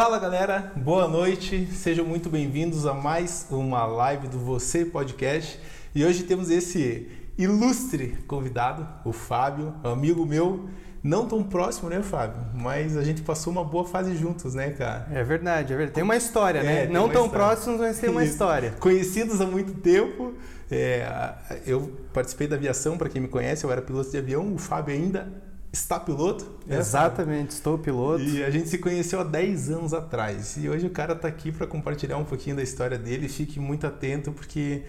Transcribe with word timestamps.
Fala 0.00 0.18
galera, 0.18 0.72
boa 0.76 1.06
noite, 1.06 1.68
sejam 1.74 2.06
muito 2.06 2.30
bem-vindos 2.30 2.86
a 2.86 2.94
mais 2.94 3.46
uma 3.50 3.84
live 3.84 4.28
do 4.28 4.38
Você 4.38 4.82
Podcast. 4.82 5.60
E 5.94 6.02
hoje 6.02 6.22
temos 6.22 6.48
esse 6.48 7.06
ilustre 7.36 8.16
convidado, 8.26 8.88
o 9.04 9.12
Fábio, 9.12 9.74
amigo 9.84 10.24
meu, 10.24 10.70
não 11.02 11.28
tão 11.28 11.42
próximo, 11.42 11.90
né, 11.90 12.02
Fábio? 12.02 12.40
Mas 12.54 12.96
a 12.96 13.04
gente 13.04 13.20
passou 13.20 13.52
uma 13.52 13.62
boa 13.62 13.84
fase 13.84 14.16
juntos, 14.16 14.54
né, 14.54 14.70
cara? 14.70 15.06
É 15.12 15.22
verdade, 15.22 15.74
é 15.74 15.76
verdade. 15.76 15.96
Tem 15.96 16.02
uma 16.02 16.16
história, 16.16 16.62
né? 16.62 16.86
não 16.86 17.06
tão 17.10 17.26
história. 17.26 17.30
próximos, 17.30 17.80
mas 17.80 17.98
tem 17.98 18.08
uma 18.08 18.24
história. 18.24 18.70
Conhecidos 18.80 19.38
há 19.38 19.46
muito 19.46 19.74
tempo. 19.82 20.32
É, 20.70 21.06
eu 21.66 21.92
participei 22.14 22.48
da 22.48 22.56
aviação, 22.56 22.96
para 22.96 23.10
quem 23.10 23.20
me 23.20 23.28
conhece, 23.28 23.64
eu 23.64 23.70
era 23.70 23.82
piloto 23.82 24.10
de 24.10 24.16
avião, 24.16 24.54
o 24.54 24.56
Fábio 24.56 24.94
ainda 24.94 25.49
está 25.72 25.98
piloto. 25.98 26.44
Né, 26.66 26.78
Exatamente, 26.78 27.50
estou 27.50 27.78
piloto. 27.78 28.22
E 28.22 28.42
a 28.42 28.50
gente 28.50 28.68
se 28.68 28.78
conheceu 28.78 29.20
há 29.20 29.24
10 29.24 29.70
anos 29.70 29.94
atrás. 29.94 30.56
E 30.56 30.68
hoje 30.68 30.86
o 30.86 30.90
cara 30.90 31.12
está 31.12 31.28
aqui 31.28 31.52
para 31.52 31.66
compartilhar 31.66 32.16
um 32.16 32.24
pouquinho 32.24 32.56
da 32.56 32.62
história 32.62 32.98
dele. 32.98 33.28
Fique 33.28 33.60
muito 33.60 33.86
atento, 33.86 34.32
porque 34.32 34.82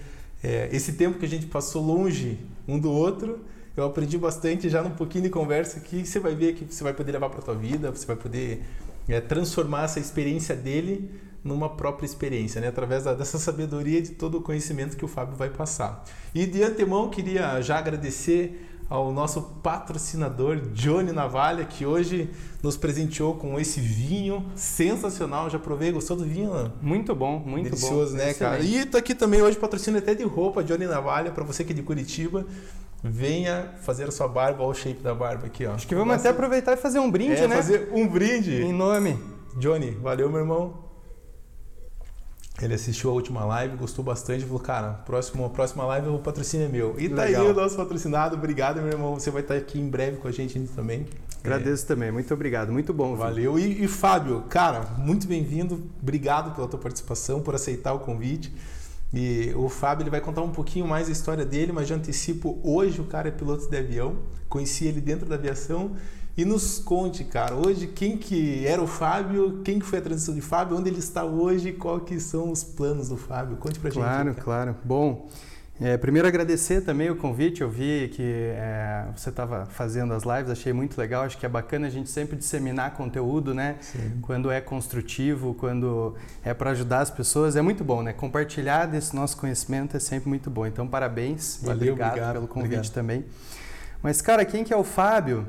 é, 0.44 0.70
esse 0.72 0.94
tempo 0.94 1.20
que 1.20 1.25
a 1.25 1.30
gente 1.30 1.45
passou 1.45 1.84
longe 1.84 2.39
um 2.67 2.80
do 2.80 2.91
outro 2.91 3.39
eu 3.75 3.86
aprendi 3.86 4.17
bastante 4.17 4.70
já 4.70 4.84
num 4.84 4.91
pouquinho 4.91 5.23
de 5.23 5.30
conversa 5.30 5.80
que 5.80 6.05
você 6.05 6.20
vai 6.20 6.36
ver 6.36 6.55
que 6.55 6.66
você 6.66 6.84
vai 6.84 6.94
poder 6.94 7.13
levar 7.13 7.30
para 7.30 7.41
tua 7.41 7.55
vida, 7.55 7.89
você 7.89 8.05
vai 8.05 8.17
poder 8.17 8.63
é, 9.08 9.22
transformar 9.22 9.86
essa 9.86 10.00
experiência 10.00 10.55
dele 10.55 11.09
numa 11.44 11.70
própria 11.70 12.05
experiência, 12.05 12.61
né? 12.61 12.67
através 12.67 13.05
da, 13.05 13.13
dessa 13.13 13.39
sabedoria 13.39 14.02
de 14.02 14.11
todo 14.11 14.38
o 14.38 14.41
conhecimento 14.41 14.95
que 14.95 15.05
o 15.05 15.08
Fábio 15.08 15.36
vai 15.36 15.50
passar. 15.50 16.03
E 16.36 16.45
de 16.45 16.61
antemão 16.61 17.09
queria 17.09 17.61
já 17.61 17.77
agradecer 17.77 18.70
ao 18.91 19.09
nosso 19.09 19.41
patrocinador 19.63 20.58
Johnny 20.73 21.13
Navalha, 21.13 21.63
que 21.63 21.86
hoje 21.86 22.30
nos 22.62 22.76
presenteou 22.76 23.36
com 23.36 23.58
esse 23.58 23.80
vinho 23.80 24.45
sensacional. 24.54 25.50
Já 25.50 25.58
provei, 25.58 25.94
gostou 25.94 26.17
do 26.17 26.26
vinho? 26.26 26.73
Muito 26.81 27.16
bom, 27.16 27.40
muito 27.40 27.64
Delicioso, 27.70 28.12
bom. 28.12 28.17
né, 28.17 28.31
Excelente. 28.31 28.38
cara? 28.38 28.62
E 28.62 28.86
tá 28.86 28.98
aqui 28.98 29.16
também 29.16 29.42
hoje 29.42 29.58
patrocínio 29.58 29.98
até 29.98 30.14
de 30.14 30.23
roupa, 30.25 30.61
Johnny 30.61 30.88
Navalha, 30.88 31.31
para 31.31 31.45
você 31.45 31.64
que 31.64 31.72
é 31.72 31.75
de 31.75 31.81
Curitiba 31.81 32.45
venha 33.02 33.75
fazer 33.81 34.09
a 34.09 34.11
sua 34.11 34.28
barba, 34.28 34.61
olha 34.61 34.72
o 34.72 34.75
shape 34.75 35.02
da 35.02 35.16
barba 35.16 35.48
aqui, 35.48 35.66
ó. 35.66 35.73
Acho 35.73 35.88
que 35.88 35.95
vamos 35.95 36.09
Nossa. 36.09 36.28
até 36.28 36.38
aproveitar 36.38 36.73
e 36.73 36.78
fazer 36.78 37.00
um 37.00 37.09
brinde, 37.09 37.42
é, 37.42 37.48
né? 37.48 37.55
fazer 37.55 37.89
um 37.94 38.05
brinde. 38.05 38.61
Em 38.61 38.73
nome. 38.73 39.17
Johnny, 39.58 39.92
valeu, 39.92 40.30
meu 40.30 40.42
irmão. 40.42 40.91
Ele 42.62 42.76
assistiu 42.76 43.09
a 43.09 43.14
última 43.14 43.44
live, 43.44 43.76
gostou 43.76 44.06
bastante, 44.06 44.45
falou, 44.45 44.59
cara, 44.59 44.90
próximo, 45.06 45.50
próxima 45.50 45.84
live 45.86 46.09
o 46.09 46.20
patrocínio 46.20 46.67
é 46.67 46.70
meu. 46.70 46.95
E 47.00 47.09
tá 47.09 47.23
Legal. 47.23 47.45
aí 47.45 47.52
o 47.52 47.54
nosso 47.54 47.76
patrocinado, 47.76 48.36
obrigado, 48.36 48.81
meu 48.81 48.92
irmão. 48.92 49.16
Você 49.16 49.31
vai 49.31 49.42
estar 49.42 49.56
aqui 49.56 49.80
em 49.80 49.90
breve 49.90 50.17
com 50.17 50.28
a 50.28 50.31
gente 50.31 50.59
também. 50.76 51.08
Agradeço 51.44 51.86
é. 51.86 51.88
também, 51.88 52.12
muito 52.12 52.32
obrigado, 52.34 52.72
muito 52.72 52.94
bom. 52.94 53.16
Valeu. 53.16 53.58
E, 53.58 53.84
e 53.84 53.88
Fábio, 53.88 54.44
cara, 54.48 54.82
muito 54.98 55.28
bem-vindo, 55.28 55.82
obrigado 56.00 56.54
pela 56.54 56.67
tua 56.67 56.80
participação, 56.80 57.42
por 57.42 57.56
aceitar 57.56 57.94
o 57.94 58.00
convite. 58.00 58.54
E 59.14 59.52
o 59.56 59.67
Fábio 59.67 60.04
ele 60.04 60.12
vai 60.12 60.22
contar 60.22 60.42
um 60.42 60.52
pouquinho 60.52 60.88
mais 60.88 61.09
a 61.09 61.12
história 61.12 61.44
dele, 61.44 61.72
mas 61.72 61.88
já 61.88 61.95
antecipo, 61.95 62.59
hoje 62.64 63.02
o 63.02 63.06
cara 63.06 63.28
é 63.28 63.32
piloto 63.32 63.70
de 63.70 63.76
avião, 63.76 64.20
conheci 64.48 64.86
ele 64.86 65.02
dentro 65.02 65.28
da 65.28 65.36
aviação 65.36 65.95
e 66.37 66.45
nos 66.45 66.79
conte, 66.79 67.23
cara, 67.23 67.55
hoje 67.55 67.87
quem 67.87 68.17
que 68.17 68.65
era 68.65 68.81
o 68.81 68.87
Fábio, 68.87 69.61
quem 69.63 69.79
que 69.79 69.85
foi 69.85 69.99
a 69.99 70.01
transição 70.01 70.33
de 70.33 70.41
Fábio, 70.41 70.77
onde 70.77 70.89
ele 70.89 70.99
está 70.99 71.23
hoje, 71.23 71.73
quais 71.73 72.03
que 72.03 72.19
são 72.19 72.51
os 72.51 72.63
planos 72.63 73.09
do 73.09 73.17
Fábio, 73.17 73.57
conte 73.57 73.79
pra 73.79 73.91
claro, 73.91 74.29
gente. 74.29 74.41
Claro, 74.41 74.73
claro. 74.73 74.75
Bom, 74.83 75.29
é, 75.83 75.97
primeiro 75.97 76.27
agradecer 76.27 76.81
também 76.81 77.09
o 77.09 77.15
convite, 77.15 77.61
eu 77.61 77.69
vi 77.69 78.07
que 78.13 78.21
é, 78.21 79.05
você 79.15 79.29
estava 79.29 79.65
fazendo 79.65 80.13
as 80.13 80.21
lives, 80.23 80.52
achei 80.52 80.71
muito 80.71 80.95
legal, 80.95 81.23
acho 81.23 81.37
que 81.39 81.45
é 81.45 81.49
bacana 81.49 81.87
a 81.87 81.89
gente 81.89 82.07
sempre 82.07 82.37
disseminar 82.37 82.93
conteúdo, 82.93 83.52
né? 83.52 83.77
Sim. 83.81 84.19
Quando 84.21 84.52
é 84.52 84.61
construtivo, 84.61 85.55
quando 85.55 86.15
é 86.43 86.53
para 86.53 86.69
ajudar 86.69 86.99
as 86.99 87.09
pessoas, 87.09 87.55
é 87.55 87.63
muito 87.63 87.83
bom, 87.83 88.03
né? 88.03 88.13
Compartilhar 88.13 88.85
desse 88.85 89.15
nosso 89.15 89.35
conhecimento 89.37 89.97
é 89.97 89.99
sempre 89.99 90.29
muito 90.29 90.52
bom. 90.52 90.67
Então, 90.67 90.87
parabéns 90.87 91.59
Valeu, 91.63 91.93
obrigado, 91.93 92.09
obrigado 92.09 92.33
pelo 92.33 92.47
convite 92.47 92.75
obrigado. 92.75 92.93
também. 92.93 93.25
Mas, 94.03 94.21
cara, 94.21 94.45
quem 94.45 94.64
que 94.64 94.73
é 94.73 94.77
o 94.77 94.83
Fábio? 94.83 95.47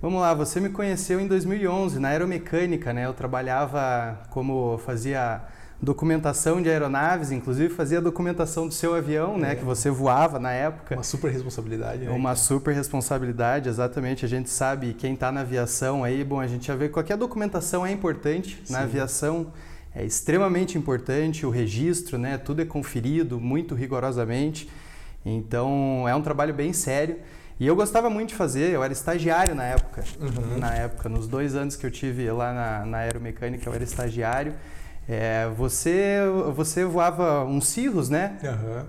Vamos 0.00 0.22
lá, 0.22 0.32
você 0.32 0.60
me 0.60 0.70
conheceu 0.70 1.20
em 1.20 1.26
2011 1.26 1.98
na 1.98 2.08
aeromecânica, 2.08 2.90
né? 2.90 3.04
Eu 3.04 3.12
trabalhava 3.12 4.18
como 4.30 4.78
fazia 4.78 5.42
documentação 5.82 6.62
de 6.62 6.70
aeronaves, 6.70 7.30
inclusive 7.30 7.68
fazia 7.74 7.98
a 7.98 8.00
documentação 8.00 8.66
do 8.66 8.72
seu 8.72 8.94
avião, 8.94 9.36
né, 9.36 9.52
é. 9.52 9.54
que 9.56 9.64
você 9.64 9.90
voava 9.90 10.38
na 10.38 10.52
época. 10.52 10.94
Uma 10.94 11.02
super 11.02 11.30
responsabilidade, 11.30 12.04
né? 12.06 12.10
Uma 12.10 12.34
super 12.34 12.74
responsabilidade, 12.74 13.68
exatamente. 13.68 14.24
A 14.24 14.28
gente 14.28 14.48
sabe 14.48 14.94
quem 14.94 15.12
está 15.12 15.30
na 15.30 15.42
aviação 15.42 16.02
aí, 16.02 16.24
bom, 16.24 16.40
a 16.40 16.46
gente 16.46 16.66
já 16.66 16.74
vê 16.74 16.88
que 16.88 16.94
qualquer 16.94 17.18
documentação 17.18 17.84
é 17.84 17.92
importante 17.92 18.58
Sim. 18.64 18.72
na 18.72 18.80
aviação. 18.80 19.52
É 19.94 20.02
extremamente 20.02 20.78
importante 20.78 21.44
o 21.44 21.50
registro, 21.50 22.16
né? 22.16 22.38
Tudo 22.38 22.62
é 22.62 22.64
conferido 22.64 23.38
muito 23.38 23.74
rigorosamente. 23.74 24.66
Então 25.26 26.08
é 26.08 26.14
um 26.14 26.22
trabalho 26.22 26.54
bem 26.54 26.72
sério. 26.72 27.16
E 27.60 27.66
eu 27.66 27.76
gostava 27.76 28.08
muito 28.08 28.30
de 28.30 28.34
fazer, 28.34 28.70
eu 28.70 28.82
era 28.82 28.90
estagiário 28.90 29.54
na 29.54 29.64
época. 29.64 30.02
Uhum. 30.18 30.58
Na 30.58 30.74
época, 30.74 31.10
nos 31.10 31.28
dois 31.28 31.54
anos 31.54 31.76
que 31.76 31.84
eu 31.84 31.90
tive 31.90 32.30
lá 32.32 32.54
na, 32.54 32.86
na 32.86 32.98
aeromecânica, 32.98 33.68
eu 33.68 33.74
era 33.74 33.84
estagiário. 33.84 34.54
É, 35.06 35.46
você, 35.54 36.20
você 36.54 36.86
voava 36.86 37.44
uns 37.44 37.68
cirros, 37.68 38.08
né? 38.08 38.38
Aham. 38.42 38.86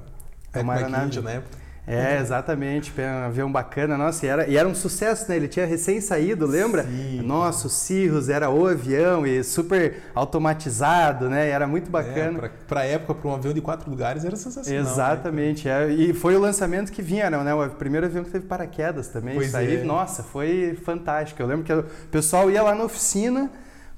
Uhum. 0.56 0.62
uma 0.62 0.74
aeronave 0.76 1.20
na 1.20 1.32
época. 1.32 1.61
É, 1.88 2.20
exatamente, 2.20 2.94
um 3.00 3.26
avião 3.26 3.52
bacana, 3.52 3.98
nossa, 3.98 4.26
e 4.26 4.30
era, 4.30 4.48
e 4.48 4.56
era 4.56 4.68
um 4.68 4.76
sucesso, 4.76 5.28
né? 5.28 5.36
Ele 5.36 5.48
tinha 5.48 5.66
recém 5.66 6.00
saído, 6.00 6.46
lembra? 6.46 6.84
Sim. 6.84 7.22
Nossa, 7.24 7.66
o 7.66 7.70
Cirrus 7.70 8.30
era 8.30 8.50
o 8.52 8.68
avião 8.68 9.26
e 9.26 9.44
super 9.44 9.98
automatizado, 10.14 11.28
né? 11.28 11.48
E 11.48 11.50
era 11.50 11.66
muito 11.66 11.88
é, 11.88 11.90
bacana. 11.90 12.46
É, 12.46 12.52
para 12.68 12.82
a 12.82 12.86
época, 12.86 13.16
para 13.16 13.30
um 13.30 13.34
avião 13.34 13.54
de 13.54 13.62
quatro 13.62 13.90
lugares, 13.90 14.24
era 14.24 14.36
sensacional. 14.36 14.84
Né? 14.84 14.90
Exatamente, 14.90 15.68
né? 15.68 15.92
é, 15.92 15.92
e 15.92 16.14
foi 16.14 16.36
o 16.36 16.40
lançamento 16.40 16.92
que 16.92 17.02
vinha, 17.02 17.30
né? 17.30 17.54
O 17.54 17.70
primeiro 17.72 18.06
avião 18.06 18.24
que 18.24 18.30
teve 18.30 18.46
paraquedas 18.46 19.08
também. 19.08 19.34
Pois 19.34 19.48
Isso 19.48 19.58
aí, 19.58 19.78
é. 19.78 19.84
nossa, 19.84 20.22
foi 20.22 20.78
fantástico. 20.86 21.42
Eu 21.42 21.48
lembro 21.48 21.64
que 21.66 21.74
o 21.74 21.84
pessoal 22.12 22.50
ia 22.52 22.62
lá 22.62 22.76
na 22.76 22.84
oficina 22.84 23.50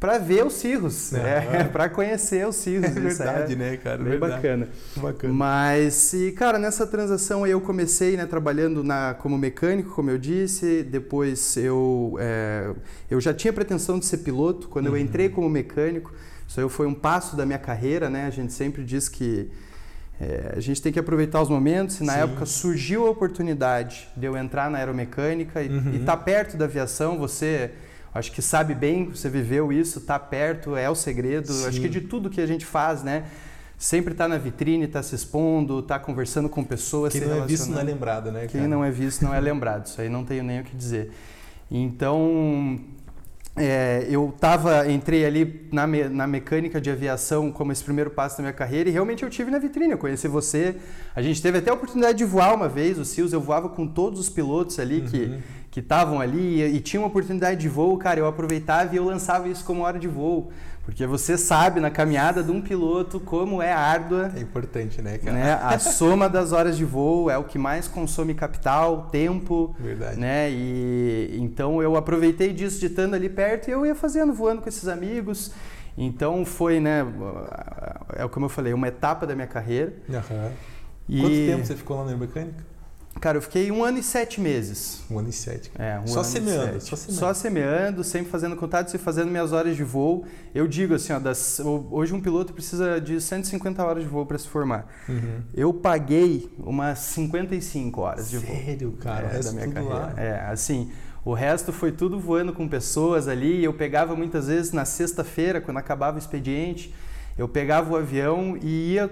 para 0.03 0.17
ver 0.17 0.45
os 0.45 0.55
cirros, 0.55 1.13
é, 1.13 1.47
é 1.61 1.63
para 1.63 1.87
conhecer 1.87 2.45
os 2.45 2.57
cirros. 2.57 2.83
É 2.83 2.99
verdade, 2.99 3.53
é 3.53 3.55
né, 3.55 3.77
cara? 3.77 3.99
Bem 3.99 4.19
verdade. 4.19 4.33
bacana. 4.33 4.67
bacana. 4.97 5.33
Mas, 5.33 6.11
e, 6.11 6.33
cara, 6.33 6.59
nessa 6.59 6.85
transação 6.85 7.47
eu 7.47 7.61
comecei 7.61 8.17
né, 8.17 8.25
trabalhando 8.25 8.83
na, 8.83 9.13
como 9.13 9.37
mecânico, 9.37 9.91
como 9.91 10.11
eu 10.11 10.17
disse, 10.17 10.83
depois 10.83 11.55
eu, 11.55 12.17
é, 12.19 12.69
eu 13.09 13.21
já 13.21 13.33
tinha 13.33 13.53
pretensão 13.53 13.97
de 13.97 14.05
ser 14.05 14.17
piloto, 14.17 14.67
quando 14.67 14.87
uhum. 14.87 14.97
eu 14.97 15.01
entrei 15.01 15.29
como 15.29 15.49
mecânico, 15.49 16.13
isso 16.45 16.59
aí 16.59 16.67
foi 16.67 16.85
um 16.85 16.93
passo 16.93 17.37
da 17.37 17.45
minha 17.45 17.59
carreira, 17.59 18.09
né? 18.09 18.25
A 18.25 18.29
gente 18.29 18.51
sempre 18.51 18.83
diz 18.83 19.07
que 19.07 19.49
é, 20.19 20.51
a 20.57 20.59
gente 20.59 20.81
tem 20.81 20.91
que 20.91 20.99
aproveitar 20.99 21.41
os 21.41 21.47
momentos. 21.47 22.01
E 22.01 22.03
na 22.03 22.15
Sim. 22.15 22.19
época 22.19 22.45
surgiu 22.45 23.07
a 23.07 23.09
oportunidade 23.09 24.09
de 24.17 24.25
eu 24.25 24.35
entrar 24.35 24.69
na 24.69 24.79
aeromecânica 24.79 25.63
e 25.63 25.69
uhum. 25.69 25.93
estar 25.93 26.17
tá 26.17 26.17
perto 26.17 26.57
da 26.57 26.65
aviação. 26.65 27.17
Você 27.17 27.71
Acho 28.13 28.31
que 28.31 28.41
sabe 28.41 28.75
bem, 28.75 29.05
você 29.05 29.29
viveu 29.29 29.73
isso, 29.73 30.01
tá 30.01 30.19
perto, 30.19 30.75
é 30.75 30.89
o 30.89 30.95
segredo. 30.95 31.51
Sim. 31.51 31.67
Acho 31.67 31.81
que 31.81 31.89
de 31.89 32.01
tudo 32.01 32.29
que 32.29 32.39
a 32.39 32.45
gente 32.45 32.65
faz, 32.65 33.01
né? 33.03 33.25
Sempre 33.77 34.13
tá 34.13 34.27
na 34.27 34.37
vitrine, 34.37 34.87
tá 34.87 35.01
se 35.01 35.15
expondo, 35.15 35.81
tá 35.81 35.97
conversando 35.97 36.47
com 36.47 36.63
pessoas. 36.63 37.11
Quem 37.11 37.21
não 37.25 37.43
é 37.43 37.45
visto 37.45 37.69
não 37.69 37.79
é 37.79 37.83
lembrado, 37.83 38.31
né? 38.31 38.41
Cara? 38.41 38.49
Quem 38.49 38.67
não 38.67 38.83
é 38.83 38.91
visto 38.91 39.23
não 39.23 39.33
é 39.33 39.39
lembrado. 39.39 39.87
Isso 39.87 39.99
aí 39.99 40.09
não 40.09 40.23
tenho 40.23 40.43
nem 40.43 40.61
o 40.61 40.63
que 40.63 40.75
dizer. 40.75 41.11
Então, 41.71 42.79
é, 43.55 44.07
eu 44.09 44.33
tava, 44.39 44.89
entrei 44.91 45.25
ali 45.25 45.67
na, 45.71 45.85
me, 45.85 46.07
na 46.09 46.25
mecânica 46.25 46.81
de 46.81 46.89
aviação 46.89 47.51
como 47.51 47.71
esse 47.71 47.83
primeiro 47.83 48.09
passo 48.09 48.37
da 48.37 48.43
minha 48.43 48.53
carreira 48.53 48.89
e 48.89 48.91
realmente 48.91 49.23
eu 49.23 49.29
tive 49.29 49.51
na 49.51 49.59
vitrine, 49.59 49.91
eu 49.91 49.97
conheci 49.97 50.27
você. 50.27 50.75
A 51.15 51.21
gente 51.21 51.41
teve 51.41 51.59
até 51.59 51.69
a 51.69 51.73
oportunidade 51.73 52.17
de 52.17 52.25
voar 52.25 52.55
uma 52.55 52.67
vez, 52.67 52.97
o 52.97 53.05
Sils, 53.05 53.31
eu 53.31 53.41
voava 53.41 53.69
com 53.69 53.87
todos 53.87 54.19
os 54.19 54.29
pilotos 54.29 54.79
ali 54.79 55.01
uhum. 55.01 55.07
que 55.07 55.39
que 55.73 55.79
estavam 55.79 56.21
ali 56.21 56.61
e, 56.61 56.75
e 56.75 56.79
tinha 56.79 57.01
uma 57.01 57.07
oportunidade 57.07 57.59
de 57.59 57.67
voo, 57.67 57.97
cara, 57.97 58.19
eu 58.19 58.27
aproveitava 58.27 58.93
e 58.93 58.97
eu 58.97 59.05
lançava 59.05 59.49
isso 59.49 59.65
como 59.65 59.81
hora 59.81 59.97
de 59.97 60.07
voo. 60.07 60.51
Porque 60.85 61.07
você 61.07 61.35
sabe 61.35 61.79
na 61.79 61.89
caminhada 61.89 62.43
de 62.43 62.51
um 62.51 62.61
piloto 62.61 63.19
como 63.19 63.59
é 63.59 63.73
árdua. 63.73 64.31
É 64.35 64.39
importante, 64.39 65.01
né, 65.01 65.17
cara? 65.17 65.35
Né? 65.35 65.53
A 65.53 65.79
soma 65.79 66.29
das 66.29 66.51
horas 66.51 66.77
de 66.77 66.85
voo 66.85 67.27
é 67.27 67.39
o 67.39 67.43
que 67.45 67.57
mais 67.57 67.87
consome 67.87 68.35
capital, 68.35 69.07
tempo. 69.11 69.75
Verdade. 69.79 70.19
Né? 70.19 70.51
E 70.51 71.39
então 71.41 71.81
eu 71.81 71.95
aproveitei 71.95 72.53
disso 72.53 72.79
de 72.79 72.85
estando 72.85 73.15
ali 73.15 73.27
perto 73.27 73.69
e 73.69 73.71
eu 73.71 73.83
ia 73.83 73.95
fazendo, 73.95 74.31
voando 74.31 74.61
com 74.61 74.69
esses 74.69 74.87
amigos. 74.87 75.53
Então 75.97 76.45
foi, 76.45 76.79
né? 76.79 77.03
É 78.15 78.27
como 78.27 78.45
eu 78.45 78.49
falei, 78.49 78.73
uma 78.73 78.89
etapa 78.89 79.25
da 79.25 79.33
minha 79.33 79.47
carreira. 79.47 79.91
Uhum. 80.07 80.51
E... 81.09 81.19
Quanto 81.19 81.35
tempo 81.35 81.65
você 81.65 81.75
ficou 81.75 81.97
lá 81.97 82.05
na 82.11 82.15
mecânica? 82.15 82.72
Cara, 83.21 83.37
eu 83.37 83.41
fiquei 83.41 83.71
um 83.71 83.83
ano 83.83 83.99
e 83.99 84.03
sete 84.03 84.41
meses. 84.41 85.01
Um 85.09 85.19
ano 85.19 85.29
e 85.29 85.31
sete. 85.31 85.71
É, 85.79 85.99
um 85.99 86.07
só 86.07 86.19
ano 86.19 86.29
semeando, 86.29 86.81
só 86.81 86.95
semeando. 86.95 87.19
Só 87.19 87.33
semeando, 87.33 88.03
sempre 88.03 88.29
fazendo 88.29 88.55
contatos 88.55 88.93
e 88.93 88.97
fazendo 88.97 89.29
minhas 89.31 89.53
horas 89.53 89.77
de 89.77 89.83
voo. 89.83 90.25
Eu 90.53 90.67
digo 90.67 90.93
assim, 90.93 91.13
ó, 91.13 91.19
das, 91.19 91.61
hoje 91.63 92.13
um 92.13 92.19
piloto 92.19 92.53
precisa 92.53 92.99
de 92.99 93.21
150 93.21 93.83
horas 93.83 94.03
de 94.03 94.09
voo 94.09 94.25
para 94.25 94.37
se 94.37 94.47
formar. 94.47 94.87
Uhum. 95.07 95.41
Eu 95.53 95.73
paguei 95.73 96.51
umas 96.59 96.99
55 96.99 98.01
horas 98.01 98.29
de 98.29 98.39
voo. 98.39 98.55
Sério, 98.55 98.91
cara? 98.93 99.27
É, 99.27 99.39
da 99.39 99.51
minha 99.53 99.67
carreira. 99.69 99.95
Lá. 99.95 100.13
É, 100.17 100.39
assim, 100.51 100.91
O 101.25 101.33
resto 101.33 101.71
foi 101.71 101.91
tudo 101.91 102.19
voando 102.19 102.51
com 102.51 102.67
pessoas 102.67 103.27
ali. 103.27 103.63
Eu 103.63 103.73
pegava 103.73 104.15
muitas 104.15 104.47
vezes 104.47 104.73
na 104.73 104.83
sexta-feira, 104.83 105.61
quando 105.61 105.77
acabava 105.77 106.17
o 106.17 106.19
expediente, 106.19 106.93
eu 107.37 107.47
pegava 107.47 107.93
o 107.93 107.95
avião 107.95 108.57
e 108.61 108.93
ia 108.93 109.09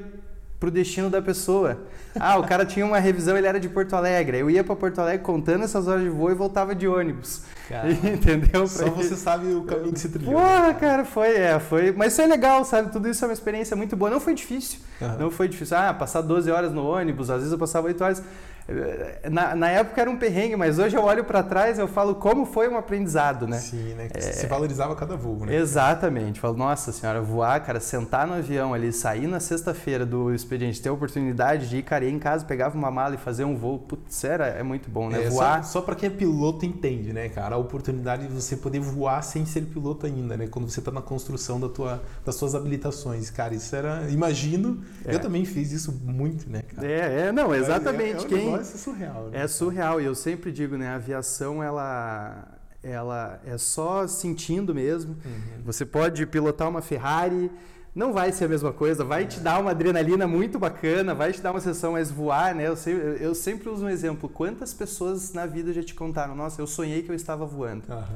pro 0.62 0.70
destino 0.70 1.10
da 1.10 1.20
pessoa. 1.22 1.80
Ah, 2.20 2.38
o 2.38 2.44
cara 2.46 2.64
tinha 2.66 2.86
uma 2.86 3.00
revisão, 3.00 3.36
ele 3.36 3.48
era 3.48 3.60
de 3.60 3.68
Porto 3.68 3.96
Alegre. 3.96 4.38
Eu 4.38 4.48
ia 4.50 4.64
para 4.64 4.76
Porto 4.76 5.00
Alegre 5.00 5.24
contando 5.26 5.64
essas 5.64 5.88
horas 5.88 6.04
de 6.04 6.10
voo 6.10 6.30
e 6.30 6.36
voltava 6.36 6.76
de 6.76 6.88
ônibus. 6.88 7.42
Cara, 7.68 7.90
Entendeu? 7.92 8.68
Só 8.68 8.84
Pra- 8.84 8.92
você 8.92 9.16
sabe 9.16 9.48
o 9.56 9.64
caminho 9.64 9.92
que 9.92 10.00
se 10.00 10.10
trilhou. 10.10 10.34
Porra, 10.36 10.74
cara, 10.76 11.04
foi, 11.04 11.36
é, 11.36 11.60
foi. 11.60 11.92
Mas 11.92 12.16
foi 12.16 12.28
legal, 12.28 12.64
sabe? 12.64 12.92
Tudo 12.92 13.10
isso 13.10 13.26
é 13.26 13.28
uma 13.28 13.34
experiência 13.34 13.76
muito 13.76 13.96
boa. 13.96 14.12
Não 14.12 14.20
foi 14.20 14.36
difícil. 14.36 14.80
Aham. 15.02 15.18
Não 15.18 15.32
foi 15.32 15.48
difícil. 15.48 15.76
Ah, 15.76 15.94
passar 15.96 16.22
12 16.22 16.52
horas 16.52 16.72
no 16.72 16.86
ônibus, 16.86 17.32
às 17.32 17.38
vezes 17.38 17.52
eu 17.52 17.58
passava 17.58 17.88
8 17.88 18.04
horas. 18.04 18.22
Na, 19.30 19.56
na 19.56 19.70
época 19.70 20.02
era 20.02 20.10
um 20.10 20.18
perrengue, 20.18 20.56
mas 20.56 20.80
hoje 20.80 20.96
eu 20.96 21.04
olho 21.04 21.24
para 21.24 21.44
trás 21.44 21.78
e 21.78 21.82
eu 21.82 21.88
falo 21.88 22.16
como 22.16 22.46
foi 22.46 22.68
um 22.68 22.78
aprendizado, 22.78 23.48
né? 23.48 23.58
Sim, 23.58 23.94
né? 23.94 24.08
Que 24.08 24.22
Se 24.22 24.48
valorizava 24.48 24.96
cada 24.96 25.16
voo, 25.16 25.46
né? 25.46 25.56
Exatamente. 25.56 26.40
Falo, 26.40 26.58
nossa 26.58 26.92
senhora, 26.92 27.22
voar, 27.22 27.60
cara, 27.62 27.80
sentar 27.80 28.28
no 28.28 28.34
avião 28.34 28.74
ali, 28.74 28.92
sair 28.92 29.28
na 29.28 29.40
sexta-feira 29.40 30.06
do 30.06 30.34
expediente, 30.34 30.82
ter 30.82 30.90
a 30.90 30.94
oportunidade 30.94 31.70
de 31.70 31.78
ir, 31.78 31.84
cara, 31.84 32.06
ir 32.06 32.12
em 32.12 32.20
casa, 32.20 32.46
pegava 32.46 32.78
uma 32.78 32.92
mala 32.92 33.16
e 33.16 33.18
fazer 33.18 33.44
um 33.44 33.56
voo, 33.56 33.80
putz, 33.80 34.24
era, 34.24 34.48
é 34.48 34.64
muito 34.64 34.90
bom, 34.90 35.10
né? 35.10 35.26
É, 35.26 35.30
voar. 35.30 35.64
Só, 35.64 35.80
só 35.80 35.82
para 35.82 35.96
quem 35.96 36.08
é 36.08 36.12
piloto 36.12 36.66
entende, 36.66 37.14
né, 37.14 37.30
cara? 37.30 37.56
A 37.56 37.58
oportunidade 37.58 38.28
de 38.28 38.34
você 38.34 38.56
poder 38.56 38.80
voar 38.80 39.22
sem 39.22 39.46
ser 39.46 39.62
piloto 39.62 40.06
ainda, 40.06 40.38
né? 40.38 40.48
Quando 40.48 40.70
você 40.70 40.80
está 40.80 40.92
na 40.92 41.02
construção 41.02 41.60
da 41.60 41.70
tua, 41.70 42.02
das 42.26 42.36
suas 42.36 42.56
habilitações. 42.56 43.30
Cara, 43.30 43.54
isso 43.54 43.76
era. 43.76 44.10
Imagino. 44.10 44.82
É. 45.06 45.16
Eu 45.16 45.20
também 45.20 45.46
fiz 45.46 45.72
isso 45.72 45.92
muito, 46.04 46.50
né, 46.50 46.64
cara? 46.76 46.88
É, 46.88 47.28
é, 47.28 47.32
não, 47.32 47.54
exatamente. 47.54 48.18
É, 48.18 48.22
é 48.22 48.22
um 48.22 48.28
Quem, 48.28 48.61
negócio 48.62 48.78
surreal, 48.78 49.30
né? 49.30 49.44
É 49.44 49.48
surreal 49.48 50.02
e 50.02 50.06
eu 50.06 50.16
sempre 50.16 50.52
digo, 50.52 50.78
né, 50.78 50.90
a 50.90 50.96
aviação 50.96 51.64
ela 51.64 52.48
ela 52.84 53.40
é 53.46 53.58
só 53.60 54.08
sentindo 54.08 54.74
mesmo. 54.74 55.16
Uhum. 55.24 55.64
Você 55.66 55.86
pode 55.86 56.26
pilotar 56.26 56.68
uma 56.68 56.82
Ferrari, 56.82 57.52
não 57.94 58.12
vai 58.12 58.32
ser 58.32 58.46
a 58.46 58.48
mesma 58.48 58.74
coisa, 58.74 59.04
vai 59.04 59.28
te 59.28 59.40
dar 59.40 59.60
uma 59.60 59.70
adrenalina 59.70 60.26
muito 60.26 60.58
bacana, 60.58 61.14
vai 61.14 61.32
te 61.32 61.42
dar 61.42 61.52
uma 61.52 61.60
sensação, 61.60 61.92
mas 61.92 62.10
voar, 62.10 62.56
né? 62.56 62.68
Eu 62.68 62.76
sempre, 62.76 63.18
eu 63.24 63.36
sempre 63.36 63.70
uso 63.70 63.86
um 63.86 63.90
exemplo. 63.90 64.28
Quantas 64.28 64.74
pessoas 64.74 65.32
na 65.32 65.46
vida 65.46 65.72
já 65.72 65.84
te 65.84 65.94
contaram, 65.94 66.36
nossa, 66.36 66.60
eu 66.60 66.66
sonhei 66.66 67.04
que 67.04 67.12
eu 67.12 67.16
estava 67.16 67.46
voando. 67.46 67.84
Aham. 67.88 68.08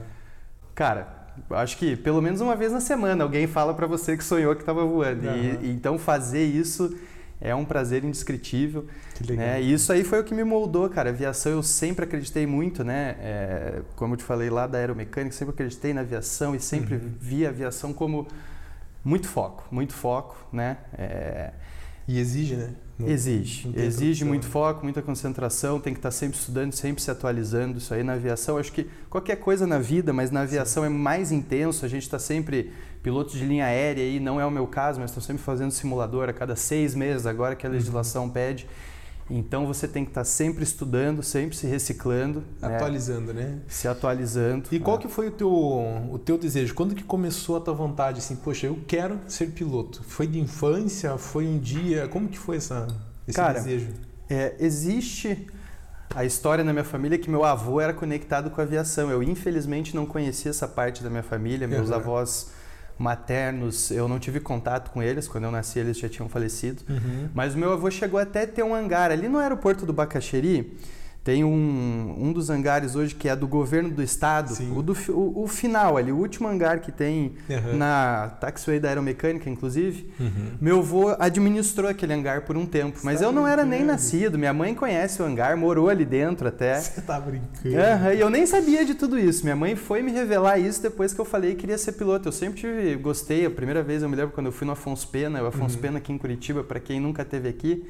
Cara, 0.74 1.27
acho 1.51 1.77
que 1.77 1.95
pelo 1.95 2.21
menos 2.21 2.42
uma 2.42 2.56
vez 2.56 2.71
na 2.71 2.81
semana 2.81 3.24
alguém 3.24 3.45
fala 3.45 3.74
pra 3.74 3.86
você 3.86 4.18
que 4.18 4.24
sonhou 4.24 4.56
que 4.56 4.63
estava 4.63 4.83
voando. 4.83 5.27
Aham. 5.27 5.59
e 5.62 5.69
então 5.69 6.00
fazer 6.00 6.44
isso 6.44 6.95
é 7.50 7.56
um 7.56 7.63
prazer 7.65 8.03
indescritível. 8.03 8.86
Que 9.15 9.24
legal. 9.24 9.45
Né? 9.45 9.62
E 9.62 9.74
isso 9.74 9.92
aí 9.92 10.03
foi 10.03 10.19
o 10.21 10.24
que 10.24 10.33
me 10.33 10.44
moldou, 10.44 10.89
cara. 10.89 11.09
Aviação 11.09 11.51
eu 11.51 11.63
sempre 11.63 12.06
acreditei 12.06 12.45
muito, 12.45 12.83
né? 12.83 13.15
É, 13.19 13.81
como 13.95 14.13
eu 14.13 14.18
te 14.18 14.24
falei 14.24 14.50
lá 14.50 14.68
da 14.68 14.77
aeromecânica, 14.77 15.36
sempre 15.36 15.53
acreditei 15.53 15.94
na 15.94 16.01
aviação 16.01 16.56
e 16.56 16.59
sempre 16.59 16.95
Uhum. 16.95 17.12
vi 17.19 17.45
a 17.45 17.50
aviação 17.50 17.94
como 17.94 18.27
muito 19.03 19.27
foco, 19.27 19.65
muito 19.71 19.94
foco, 19.94 20.36
né? 20.51 20.77
É, 20.97 21.51
E 22.07 22.19
exige, 22.19 22.56
né? 22.56 22.69
Não- 23.00 23.09
exige, 23.09 23.68
não 23.68 23.83
exige 23.83 24.24
muito 24.24 24.44
né? 24.45 24.50
foco, 24.51 24.83
muita 24.83 25.01
concentração, 25.01 25.80
tem 25.81 25.92
que 25.92 25.97
estar 26.00 26.12
sempre 26.12 26.38
estudando, 26.38 26.71
sempre 26.71 27.01
se 27.01 27.09
atualizando. 27.12 27.80
Isso 27.80 27.94
aí 27.94 28.03
na 28.03 28.13
aviação, 28.13 28.57
acho 28.59 28.71
que 28.71 28.88
qualquer 29.09 29.38
coisa 29.38 29.65
na 29.68 29.80
vida, 29.80 30.13
mas 30.13 30.30
na 30.31 30.42
aviação 30.42 30.86
é 30.86 30.89
mais 30.89 31.31
intenso. 31.31 31.83
A 31.83 31.89
gente 31.89 32.03
está 32.03 32.19
sempre 32.19 32.71
piloto 33.06 33.38
de 33.38 33.46
linha 33.46 33.66
aérea 33.66 34.04
aí, 34.04 34.19
não 34.19 34.42
é 34.42 34.46
o 34.48 34.50
meu 34.50 34.66
caso, 34.66 35.00
mas 35.00 35.12
estou 35.12 35.22
sempre 35.22 35.44
fazendo 35.44 35.69
simulador 35.69 36.28
a 36.28 36.34
cada 36.34 36.56
seis 36.56 36.96
meses 36.96 37.28
agora 37.28 37.56
que 37.56 37.63
a 37.63 37.69
legislação 37.69 38.28
pede. 38.28 38.68
Então 39.30 39.68
você 39.68 39.88
tem 39.88 40.04
que 40.04 40.10
estar 40.10 40.24
sempre 40.24 40.63
estudando, 40.63 41.22
sempre 41.22 41.56
se 41.56 41.68
reciclando, 41.68 42.44
né? 42.60 42.75
Atualizando, 42.75 43.31
né? 43.31 43.60
se 43.68 43.88
atualizando. 43.88 44.69
E 44.72 44.80
qual 44.80 44.98
né? 44.98 45.04
que 45.04 45.07
foi 45.07 45.28
o 45.28 45.31
teu, 45.31 45.52
o 45.52 46.18
teu 46.18 46.36
desejo? 46.36 46.74
Quando 46.74 46.96
que 46.96 47.04
começou 47.04 47.57
a 47.57 47.60
tua 47.60 47.75
vontade? 47.75 48.18
Assim, 48.18 48.36
poxa, 48.38 48.66
eu 48.66 48.80
quero 48.88 49.19
ser 49.28 49.52
piloto. 49.52 50.04
Foi 50.04 50.25
de 50.25 50.40
infância? 50.40 51.16
Foi 51.16 51.46
um 51.46 51.60
dia? 51.60 52.07
Como 52.07 52.28
que 52.28 52.40
foi 52.40 52.57
essa, 52.57 52.88
esse 53.28 53.36
Cara, 53.36 53.60
desejo? 53.60 53.90
É, 54.28 54.56
existe 54.57 55.46
a 56.16 56.25
história 56.25 56.63
na 56.63 56.74
minha 56.74 56.86
família 56.86 57.19
que 57.19 57.30
meu 57.30 57.44
avô 57.44 57.80
era 57.80 57.94
conectado 57.94 58.50
com 58.50 58.62
a 58.62 58.63
aviação. 58.63 59.12
Eu 59.12 59.22
infelizmente 59.22 59.96
não 59.96 60.07
conhecia 60.07 60.50
essa 60.50 60.68
parte 60.68 61.04
da 61.04 61.10
minha 61.12 61.24
família. 61.24 61.68
Meus 61.68 61.90
Uhum. 61.90 61.96
avós 61.96 62.55
maternos, 62.97 63.92
eu 63.92 64.07
não 64.07 64.19
tive 64.19 64.39
contato 64.39 64.92
com 64.92 65.01
eles. 65.01 65.27
Quando 65.27 65.45
eu 65.45 65.51
nasci, 65.51 65.80
eles 65.80 65.97
já 65.97 66.09
tinham 66.09 66.30
falecido. 66.30 66.81
Uhum. 66.89 67.30
Mas 67.33 67.56
o 67.56 67.57
meu 67.57 67.74
avô 67.74 67.89
chegou 67.92 68.19
até 68.19 68.44
a 68.44 68.47
ter 68.47 68.63
um 68.63 68.74
hangar 68.74 69.12
ali 69.12 69.27
no 69.27 69.38
aeroporto 69.38 69.86
do 69.86 69.94
Bacaxeri. 69.94 70.77
Tem 71.25 71.44
um, 71.44 72.16
um 72.19 72.31
dos 72.31 72.51
hangares 72.51 72.95
hoje 72.95 73.16
que 73.16 73.27
é 73.27 73.36
do 73.36 73.48
governo 73.48 73.89
do 73.89 74.04
estado, 74.04 74.54
o, 74.77 74.83
do, 74.83 74.95
o, 75.10 75.44
o 75.44 75.48
final 75.48 75.98
ali, 75.98 76.12
o 76.12 76.18
último 76.18 76.48
hangar 76.48 76.80
que 76.81 76.92
tem 76.92 77.33
Uhum. 77.50 77.77
na 77.77 78.38
taxiway 78.39 78.80
da 78.80 78.89
aeromecânica, 78.89 79.50
inclusive. 79.50 80.07
Uhum. 80.19 80.51
Meu 80.62 80.77
avô 80.80 81.16
administrou 81.18 81.89
aquele 81.89 82.13
hangar 82.13 82.42
por 82.44 82.56
um 82.56 82.63
tempo, 82.68 83.00
mas 83.04 83.22
tá 83.22 83.25
eu 83.25 83.31
não 83.31 83.48
era 83.48 83.66
nem 83.66 83.83
nascido. 83.83 84.38
Minha 84.38 84.54
mãe 84.54 84.75
conhece 84.75 85.19
o 85.19 85.25
hangar, 85.25 85.57
morou 85.57 85.89
ali 85.89 86.06
dentro 86.06 86.48
até. 86.48 86.75
Você 86.80 87.01
tá 87.01 87.19
brincando. 87.19 87.75
Aham, 87.75 88.13
e 88.13 88.19
eu 88.19 88.30
nem 88.30 88.45
sabia 88.45 88.86
de 88.86 88.94
tudo 88.94 89.18
isso. 89.18 89.44
Minha 89.44 89.56
mãe 89.56 89.75
foi 89.75 90.04
me 90.04 90.12
revelar 90.12 90.60
isso 90.60 90.80
depois 90.80 91.12
que 91.12 91.19
eu 91.19 91.25
falei 91.25 91.56
que 91.56 91.62
queria 91.62 91.78
ser 91.80 91.94
piloto. 91.94 92.28
Eu 92.28 92.31
sempre 92.31 92.60
tive, 92.60 92.95
gostei. 92.98 93.48
A 93.48 93.50
primeira 93.50 93.81
vez 93.81 94.04
eu 94.04 94.10
me 94.10 94.16
lembro 94.16 94.31
quando 94.31 94.45
eu 94.45 94.51
fui 94.51 94.68
no 94.68 94.74
Afonso 94.74 95.07
Pena, 95.07 95.42
o 95.42 95.48
Afonso 95.48 95.75
Uhum. 95.78 95.81
Pena 95.81 95.98
aqui 95.98 96.13
em 96.13 96.19
Curitiba, 96.19 96.63
para 96.63 96.80
quem 96.80 97.00
nunca 97.00 97.25
teve 97.25 97.50
aqui. 97.50 97.83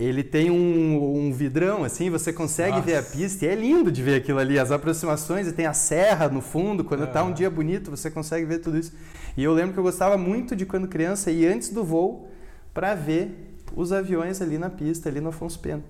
Ele 0.00 0.22
tem 0.22 0.50
um, 0.50 1.26
um 1.26 1.30
vidrão 1.30 1.84
assim, 1.84 2.08
você 2.08 2.32
consegue 2.32 2.70
Nossa. 2.70 2.82
ver 2.82 2.96
a 2.96 3.02
pista 3.02 3.44
e 3.44 3.48
é 3.48 3.54
lindo 3.54 3.92
de 3.92 4.02
ver 4.02 4.14
aquilo 4.14 4.38
ali, 4.38 4.58
as 4.58 4.72
aproximações 4.72 5.46
e 5.46 5.52
tem 5.52 5.66
a 5.66 5.74
serra 5.74 6.26
no 6.26 6.40
fundo, 6.40 6.82
quando 6.82 7.06
tá 7.06 7.22
um 7.22 7.34
dia 7.34 7.50
bonito 7.50 7.90
você 7.90 8.10
consegue 8.10 8.46
ver 8.46 8.60
tudo 8.60 8.78
isso. 8.78 8.94
E 9.36 9.44
eu 9.44 9.52
lembro 9.52 9.74
que 9.74 9.78
eu 9.78 9.84
gostava 9.84 10.16
muito 10.16 10.56
de 10.56 10.64
quando 10.64 10.88
criança 10.88 11.30
ir 11.30 11.46
antes 11.46 11.68
do 11.68 11.84
voo 11.84 12.30
para 12.72 12.94
ver 12.94 13.58
os 13.76 13.92
aviões 13.92 14.40
ali 14.40 14.56
na 14.56 14.70
pista, 14.70 15.10
ali 15.10 15.20
no 15.20 15.28
Afonso 15.28 15.58
Pena. 15.58 15.82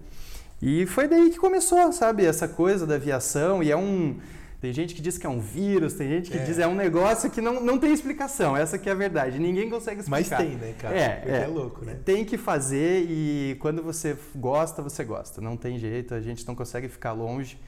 E 0.61 0.87
foi 0.87 1.07
daí 1.07 1.31
que 1.31 1.39
começou, 1.39 1.93
sabe, 1.93 2.25
essa 2.25 2.49
coisa 2.49 2.85
da 2.85 2.97
aviação 2.97 3.63
e 3.63 3.71
é 3.71 3.77
um 3.77 4.17
tem 4.61 4.73
gente 4.73 4.95
que 4.95 5.01
diz 5.01 5.17
que 5.17 5.27
é 5.27 5.29
um 5.29 5.41
vírus, 5.41 5.95
tem 5.95 6.09
gente 6.09 6.31
que 6.31 6.37
É. 6.37 6.45
diz 6.45 6.59
é 6.59 6.67
um 6.67 6.75
negócio 6.75 7.31
que 7.31 7.41
não, 7.41 7.61
não 7.63 7.79
tem 7.79 7.93
explicação, 7.93 8.57
essa 8.57 8.79
que 8.79 8.89
é 8.89 8.93
a 8.93 8.95
verdade, 8.95 9.39
ninguém 9.39 9.71
consegue 9.71 10.01
explicar. 10.01 10.39
Mas 10.39 10.49
tem, 10.49 10.57
né, 10.57 10.75
cara? 10.79 10.95
É, 10.97 11.23
é. 11.27 11.43
é 11.45 11.47
louco, 11.47 11.85
né? 11.85 11.97
Tem 12.05 12.25
que 12.25 12.37
fazer 12.37 13.07
e 13.09 13.57
quando 13.61 13.83
você 13.83 14.17
gosta, 14.37 14.83
você 14.83 15.03
gosta. 15.03 15.41
Não 15.41 15.57
tem 15.57 15.79
jeito, 15.79 16.15
a 16.15 16.21
gente 16.21 16.47
não 16.47 16.55
consegue 16.55 16.89
ficar 16.89 17.13
longe. 17.13 17.59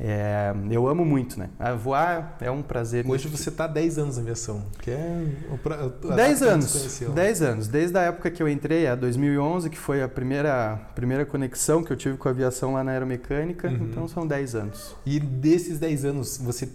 É, 0.00 0.54
eu 0.70 0.86
amo 0.86 1.04
muito, 1.04 1.38
né? 1.38 1.50
A 1.58 1.74
voar 1.74 2.36
é 2.40 2.48
um 2.50 2.62
prazer. 2.62 3.04
Hoje 3.08 3.26
você 3.26 3.50
tá 3.50 3.64
há 3.64 3.66
10 3.66 3.98
anos 3.98 4.16
na 4.16 4.22
aviação, 4.22 4.64
que 4.80 4.92
é 4.92 5.26
o 5.52 5.58
pra, 5.58 5.74
a 5.74 5.88
data 5.88 6.14
10 6.14 6.16
que 6.16 6.22
a 6.22 6.32
gente 6.32 6.38
se 6.38 6.44
anos, 6.48 6.72
conheceu. 6.72 7.10
10 7.10 7.42
anos. 7.42 7.68
Desde 7.68 7.98
a 7.98 8.02
época 8.02 8.30
que 8.30 8.40
eu 8.40 8.48
entrei, 8.48 8.86
a 8.86 8.94
2011, 8.94 9.68
que 9.68 9.76
foi 9.78 10.00
a 10.00 10.08
primeira, 10.08 10.78
primeira 10.94 11.26
conexão 11.26 11.82
que 11.82 11.92
eu 11.92 11.96
tive 11.96 12.16
com 12.16 12.28
a 12.28 12.30
aviação 12.30 12.74
lá 12.74 12.84
na 12.84 12.92
aeromecânica, 12.92 13.66
Uhum. 13.68 13.88
então 13.90 14.06
são 14.06 14.24
10 14.24 14.54
anos. 14.54 14.94
E 15.04 15.18
desses 15.18 15.80
10 15.80 16.04
anos, 16.04 16.38
você 16.38 16.68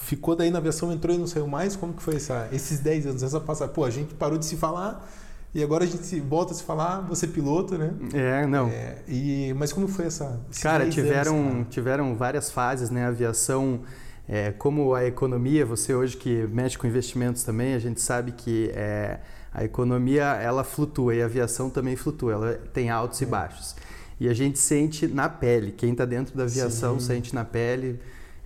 ficou 0.00 0.34
daí 0.34 0.50
na 0.50 0.58
aviação, 0.58 0.90
entrou 0.92 1.14
e 1.14 1.18
não 1.18 1.26
saiu 1.26 1.46
mais? 1.46 1.76
Como 1.76 1.92
que 1.92 2.02
foi 2.02 2.16
essa, 2.16 2.48
esses 2.52 2.80
10 2.80 3.06
anos? 3.06 3.22
Essa 3.22 3.38
passagem? 3.38 3.74
Pô, 3.74 3.84
a 3.84 3.90
gente 3.90 4.14
parou 4.14 4.38
de 4.38 4.46
se 4.46 4.56
falar 4.56 5.06
e 5.54 5.62
agora 5.62 5.84
a 5.84 5.86
gente 5.86 6.20
volta 6.20 6.52
a 6.52 6.54
se 6.54 6.62
falar, 6.62 7.00
você 7.00 7.26
é 7.26 7.28
piloto, 7.28 7.76
né? 7.76 7.92
É, 8.14 8.46
não. 8.46 8.68
É, 8.68 8.98
e, 9.08 9.52
mas 9.56 9.72
como 9.72 9.88
foi 9.88 10.06
essa... 10.06 10.40
Cara, 10.62 10.84
10 10.84 10.94
tiveram, 10.94 11.36
anos, 11.40 11.52
cara? 11.52 11.64
tiveram 11.70 12.14
várias 12.16 12.50
fases, 12.50 12.88
né? 12.90 13.04
A 13.04 13.08
aviação, 13.08 13.80
é, 14.28 14.52
como 14.52 14.94
a 14.94 15.04
economia, 15.04 15.66
você 15.66 15.94
hoje 15.94 16.16
que 16.16 16.46
mexe 16.46 16.78
com 16.78 16.86
investimentos 16.86 17.42
também, 17.42 17.74
a 17.74 17.78
gente 17.78 18.00
sabe 18.00 18.32
que 18.32 18.70
é, 18.74 19.18
a 19.52 19.64
economia 19.64 20.24
ela 20.40 20.62
flutua 20.62 21.14
e 21.14 21.22
a 21.22 21.24
aviação 21.24 21.68
também 21.68 21.96
flutua, 21.96 22.32
ela 22.32 22.60
tem 22.72 22.88
altos 22.90 23.20
e 23.20 23.24
É. 23.24 23.26
baixos. 23.26 23.74
E 24.20 24.28
a 24.28 24.34
gente 24.34 24.58
sente 24.58 25.08
na 25.08 25.28
pele, 25.28 25.72
quem 25.72 25.92
está 25.92 26.04
dentro 26.04 26.36
da 26.36 26.44
aviação 26.44 27.00
Sim. 27.00 27.06
sente 27.06 27.34
na 27.34 27.44
pele. 27.44 27.98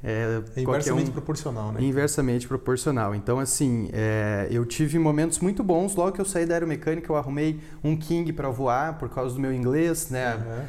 É, 0.06 0.42
É 0.56 0.60
inversamente 0.60 1.08
um- 1.08 1.12
proporcional, 1.14 1.72
né? 1.72 1.80
Inversamente 1.82 2.46
proporcional. 2.46 3.14
Então, 3.14 3.38
assim, 3.38 3.88
é, 3.92 4.46
eu 4.50 4.66
tive 4.66 4.98
momentos 4.98 5.38
muito 5.40 5.62
bons. 5.64 5.94
Logo 5.96 6.12
que 6.12 6.20
eu 6.20 6.24
saí 6.26 6.44
da 6.44 6.54
aeromecânica, 6.54 7.10
eu 7.10 7.16
arrumei 7.16 7.58
um 7.82 7.96
King 7.96 8.30
para 8.32 8.50
voar 8.50 8.98
por 8.98 9.08
causa 9.08 9.34
do 9.34 9.40
meu 9.40 9.52
inglês, 9.52 10.10
né? 10.10 10.34
Aham. 10.34 10.64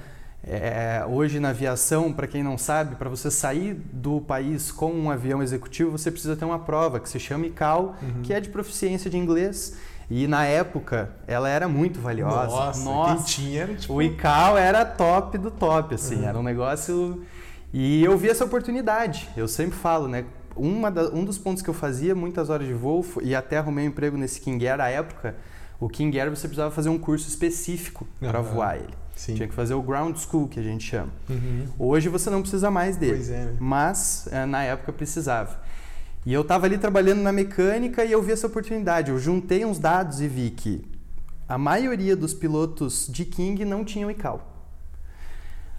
É, 0.47 1.03
hoje 1.09 1.39
na 1.39 1.49
aviação, 1.49 2.13
para 2.13 2.27
quem 2.27 2.43
não 2.43 2.55
sabe, 2.55 2.95
para 2.95 3.09
você 3.09 3.31
sair 3.31 3.73
do 3.91 4.21
país 4.21 4.71
com 4.71 4.91
um 4.93 5.09
avião 5.09 5.41
executivo, 5.41 5.89
você 5.97 6.11
precisa 6.11 6.35
ter 6.35 6.45
uma 6.45 6.59
prova 6.59 6.99
que 6.99 7.09
se 7.09 7.19
chama 7.19 7.47
ICAO, 7.47 7.95
Uhum. 8.01 8.21
que 8.21 8.31
é 8.31 8.39
de 8.39 8.49
proficiência 8.49 9.09
de 9.09 9.17
inglês. 9.17 9.75
E 10.07 10.27
na 10.27 10.45
época, 10.45 11.09
ela 11.25 11.49
era 11.49 11.67
muito 11.67 11.99
valiosa. 11.99 12.45
Nossa, 12.55 12.83
Nossa, 12.85 13.15
quem 13.15 13.23
tinha 13.25 13.61
era 13.63 13.73
tipo... 13.73 13.91
o 13.95 14.01
ICAO 14.03 14.55
era 14.55 14.85
top 14.85 15.35
do 15.39 15.49
top, 15.49 15.95
assim, 15.95 16.17
Uhum. 16.17 16.27
era 16.27 16.37
um 16.39 16.43
negócio. 16.43 17.23
E 17.73 18.03
eu 18.03 18.17
vi 18.17 18.29
essa 18.29 18.45
oportunidade. 18.45 19.29
Eu 19.35 19.47
sempre 19.47 19.77
falo, 19.77 20.07
né? 20.07 20.25
Uma 20.55 20.89
da- 20.89 21.09
um 21.09 21.25
dos 21.25 21.37
pontos 21.37 21.61
que 21.61 21.69
eu 21.69 21.73
fazia 21.73 22.15
muitas 22.15 22.49
horas 22.49 22.65
de 22.67 22.73
voo 22.73 23.05
e 23.21 23.35
até 23.35 23.57
arrumei 23.57 23.85
um 23.85 23.89
emprego 23.89 24.17
nesse 24.17 24.39
King 24.39 24.65
Air 24.67 24.79
à 24.79 24.89
época. 24.89 25.35
O 25.79 25.89
King 25.89 26.17
Air 26.17 26.29
você 26.29 26.47
precisava 26.47 26.71
fazer 26.71 26.87
um 26.89 26.97
curso 26.97 27.27
específico 27.27 28.07
para 28.19 28.39
voar 28.41 28.77
ele. 28.77 28.93
Sim. 29.15 29.35
Tinha 29.35 29.47
que 29.47 29.53
fazer 29.53 29.73
o 29.73 29.81
ground 29.81 30.15
school, 30.17 30.47
que 30.47 30.59
a 30.59 30.63
gente 30.63 30.83
chama. 30.85 31.09
Uhum. 31.29 31.67
Hoje 31.77 32.07
você 32.09 32.29
não 32.29 32.41
precisa 32.41 32.71
mais 32.71 32.95
dele. 32.97 33.13
Pois 33.15 33.29
é, 33.29 33.45
né? 33.45 33.55
Mas 33.59 34.27
é, 34.31 34.45
na 34.45 34.63
época 34.63 34.93
precisava. 34.93 35.59
E 36.25 36.33
eu 36.33 36.41
estava 36.41 36.65
ali 36.65 36.77
trabalhando 36.77 37.21
na 37.21 37.31
mecânica 37.31 38.03
e 38.03 38.11
eu 38.11 38.21
vi 38.21 38.31
essa 38.31 38.47
oportunidade. 38.47 39.11
Eu 39.11 39.19
juntei 39.19 39.63
uns 39.65 39.77
dados 39.77 40.21
e 40.21 40.27
vi 40.27 40.49
que 40.49 40.83
a 41.47 41.57
maioria 41.57 42.15
dos 42.15 42.33
pilotos 42.33 43.07
de 43.09 43.23
King 43.25 43.63
não 43.65 43.83
tinham 43.85 44.09
ICAO. 44.09 44.41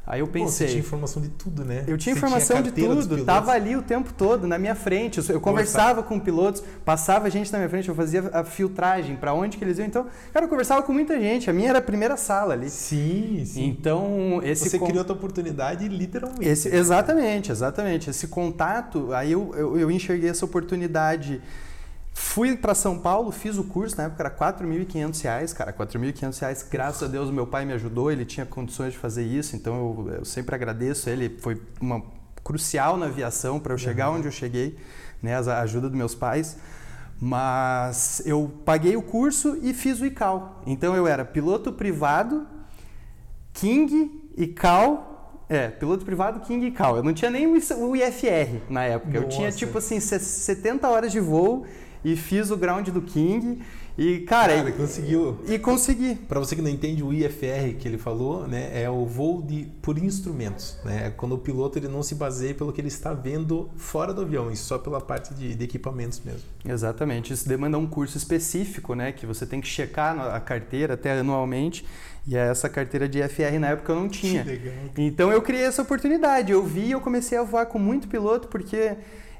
Aí 0.06 0.20
eu 0.20 0.26
Pô, 0.28 0.34
pensei. 0.34 0.68
você 0.68 0.72
tinha 0.74 0.78
informação 0.84 1.20
de 1.20 1.28
tudo, 1.30 1.64
né? 1.64 1.82
Eu 1.88 1.98
tinha 1.98 2.14
Você 2.14 2.18
informação 2.20 2.58
de 2.62 2.68
carteira 2.70 2.94
dos 2.94 3.06
tudo, 3.08 3.24
tava 3.24 3.50
ali 3.50 3.74
o 3.74 3.82
tempo 3.82 4.12
todo 4.12 4.46
na 4.46 4.56
minha 4.56 4.76
frente. 4.76 5.18
Eu, 5.18 5.24
eu 5.34 5.40
conversava 5.40 6.00
com 6.00 6.20
pilotos, 6.20 6.62
passava 6.84 7.28
gente 7.28 7.50
na 7.50 7.58
minha 7.58 7.68
frente, 7.68 7.88
eu 7.88 7.94
fazia 7.94 8.30
a 8.32 8.44
filtragem 8.44 9.16
para 9.16 9.34
onde 9.34 9.56
que 9.58 9.64
eles 9.64 9.78
iam. 9.78 9.86
Então, 9.86 10.06
cara, 10.32 10.44
eu 10.46 10.48
conversava 10.48 10.80
com 10.84 10.92
muita 10.92 11.18
gente. 11.18 11.50
A 11.50 11.52
minha 11.52 11.70
era 11.70 11.80
a 11.80 11.82
primeira 11.82 12.16
sala 12.16 12.54
ali. 12.54 12.70
Sim, 12.70 13.42
sim. 13.44 13.64
Então, 13.66 14.40
esse 14.44 14.70
Você 14.70 14.78
con- 14.78 14.86
criou 14.86 15.00
a 15.02 15.04
tua 15.04 15.16
oportunidade 15.16 15.88
literalmente. 15.88 16.46
esse, 16.48 16.68
exatamente, 16.68 17.50
exatamente. 17.50 18.08
Esse 18.08 18.28
contato, 18.28 19.12
aí 19.12 19.32
eu, 19.32 19.52
eu, 19.56 19.76
eu 19.76 19.90
enxerguei 19.90 20.30
essa 20.30 20.44
oportunidade. 20.44 21.42
Fui 22.18 22.56
para 22.56 22.74
São 22.74 22.98
Paulo, 22.98 23.30
fiz 23.30 23.58
o 23.58 23.64
curso, 23.64 23.94
na 23.98 24.04
época 24.04 24.22
era 24.22 24.30
4.500 24.30 25.22
reais, 25.22 25.52
cara, 25.52 25.70
4.500 25.70 26.38
reais, 26.40 26.62
graças 26.68 27.02
a 27.02 27.06
Deus 27.12 27.30
meu 27.30 27.46
pai 27.46 27.66
me 27.66 27.74
ajudou, 27.74 28.10
ele 28.10 28.24
tinha 28.24 28.46
condições 28.46 28.94
de 28.94 28.98
fazer 28.98 29.22
isso, 29.22 29.54
então 29.54 29.76
eu, 30.06 30.14
eu 30.20 30.24
sempre 30.24 30.54
agradeço 30.54 31.10
ele, 31.10 31.36
foi 31.40 31.60
uma 31.78 32.02
crucial 32.42 32.96
na 32.96 33.04
aviação 33.04 33.60
para 33.60 33.74
eu 33.74 33.78
chegar 33.78 34.10
onde 34.10 34.26
eu 34.26 34.32
cheguei, 34.32 34.78
né, 35.22 35.36
a 35.36 35.60
ajuda 35.60 35.90
dos 35.90 35.98
meus 35.98 36.14
pais. 36.14 36.56
Mas 37.20 38.22
eu 38.24 38.50
paguei 38.64 38.96
o 38.96 39.02
curso 39.02 39.58
e 39.62 39.74
fiz 39.74 40.00
o 40.00 40.06
ICAO. 40.06 40.62
Então 40.66 40.94
eu 40.96 41.06
era 41.06 41.22
piloto 41.24 41.70
privado, 41.72 42.46
King 43.52 44.30
e 44.36 44.46
Cal. 44.46 45.44
É, 45.48 45.68
piloto 45.68 46.04
privado, 46.04 46.40
King 46.40 46.66
e 46.66 46.70
Cal. 46.70 46.96
Eu 46.96 47.02
não 47.02 47.12
tinha 47.14 47.30
nem 47.30 47.46
o 47.46 47.56
IFR 47.96 48.60
na 48.68 48.84
época. 48.84 49.16
Eu 49.16 49.28
tinha 49.28 49.46
Nossa. 49.46 49.56
tipo 49.58 49.78
assim, 49.78 49.98
se- 50.00 50.18
70 50.18 50.88
horas 50.88 51.10
de 51.12 51.20
voo 51.20 51.66
e 52.04 52.16
fiz 52.16 52.50
o 52.50 52.56
ground 52.56 52.88
do 52.88 53.02
King. 53.02 53.60
E, 53.98 54.20
cara, 54.20 54.54
Cara, 54.56 54.72
conseguiu. 54.72 55.38
e, 55.48 55.54
e 55.54 55.58
consegui. 55.58 56.16
Para 56.16 56.38
você 56.38 56.54
que 56.54 56.60
não 56.60 56.68
entende 56.68 57.02
o 57.02 57.14
IFR 57.14 57.76
que 57.78 57.88
ele 57.88 57.96
falou, 57.96 58.46
né, 58.46 58.70
é 58.74 58.90
o 58.90 59.06
voo 59.06 59.40
de 59.40 59.68
por 59.80 59.96
instrumentos, 59.96 60.76
né? 60.84 61.06
É 61.06 61.10
quando 61.10 61.32
o 61.34 61.38
piloto 61.38 61.78
ele 61.78 61.88
não 61.88 62.02
se 62.02 62.14
baseia 62.14 62.54
pelo 62.54 62.74
que 62.74 62.80
ele 62.80 62.88
está 62.88 63.14
vendo 63.14 63.70
fora 63.76 64.12
do 64.12 64.20
avião, 64.20 64.50
e 64.50 64.56
só 64.56 64.76
pela 64.76 65.00
parte 65.00 65.32
de, 65.32 65.54
de 65.54 65.64
equipamentos 65.64 66.20
mesmo. 66.22 66.42
Exatamente. 66.62 67.32
Isso 67.32 67.48
demanda 67.48 67.78
um 67.78 67.86
curso 67.86 68.18
específico, 68.18 68.94
né? 68.94 69.12
Que 69.12 69.24
você 69.24 69.46
tem 69.46 69.62
que 69.62 69.66
checar 69.66 70.18
a 70.20 70.40
carteira 70.40 70.92
até 70.92 71.18
anualmente. 71.18 71.86
E 72.26 72.36
é 72.36 72.48
essa 72.48 72.68
carteira 72.68 73.08
de 73.08 73.20
IFR 73.20 73.58
na 73.58 73.68
época 73.68 73.92
eu 73.92 73.96
não 73.96 74.08
tinha. 74.10 74.42
Que 74.42 74.50
legal. 74.50 74.74
Então 74.98 75.32
eu 75.32 75.40
criei 75.40 75.62
essa 75.62 75.80
oportunidade. 75.80 76.52
Eu 76.52 76.62
vi 76.62 76.88
e 76.88 76.90
eu 76.90 77.00
comecei 77.00 77.38
a 77.38 77.42
voar 77.42 77.64
com 77.64 77.78
muito 77.78 78.08
piloto, 78.08 78.48
porque 78.48 78.94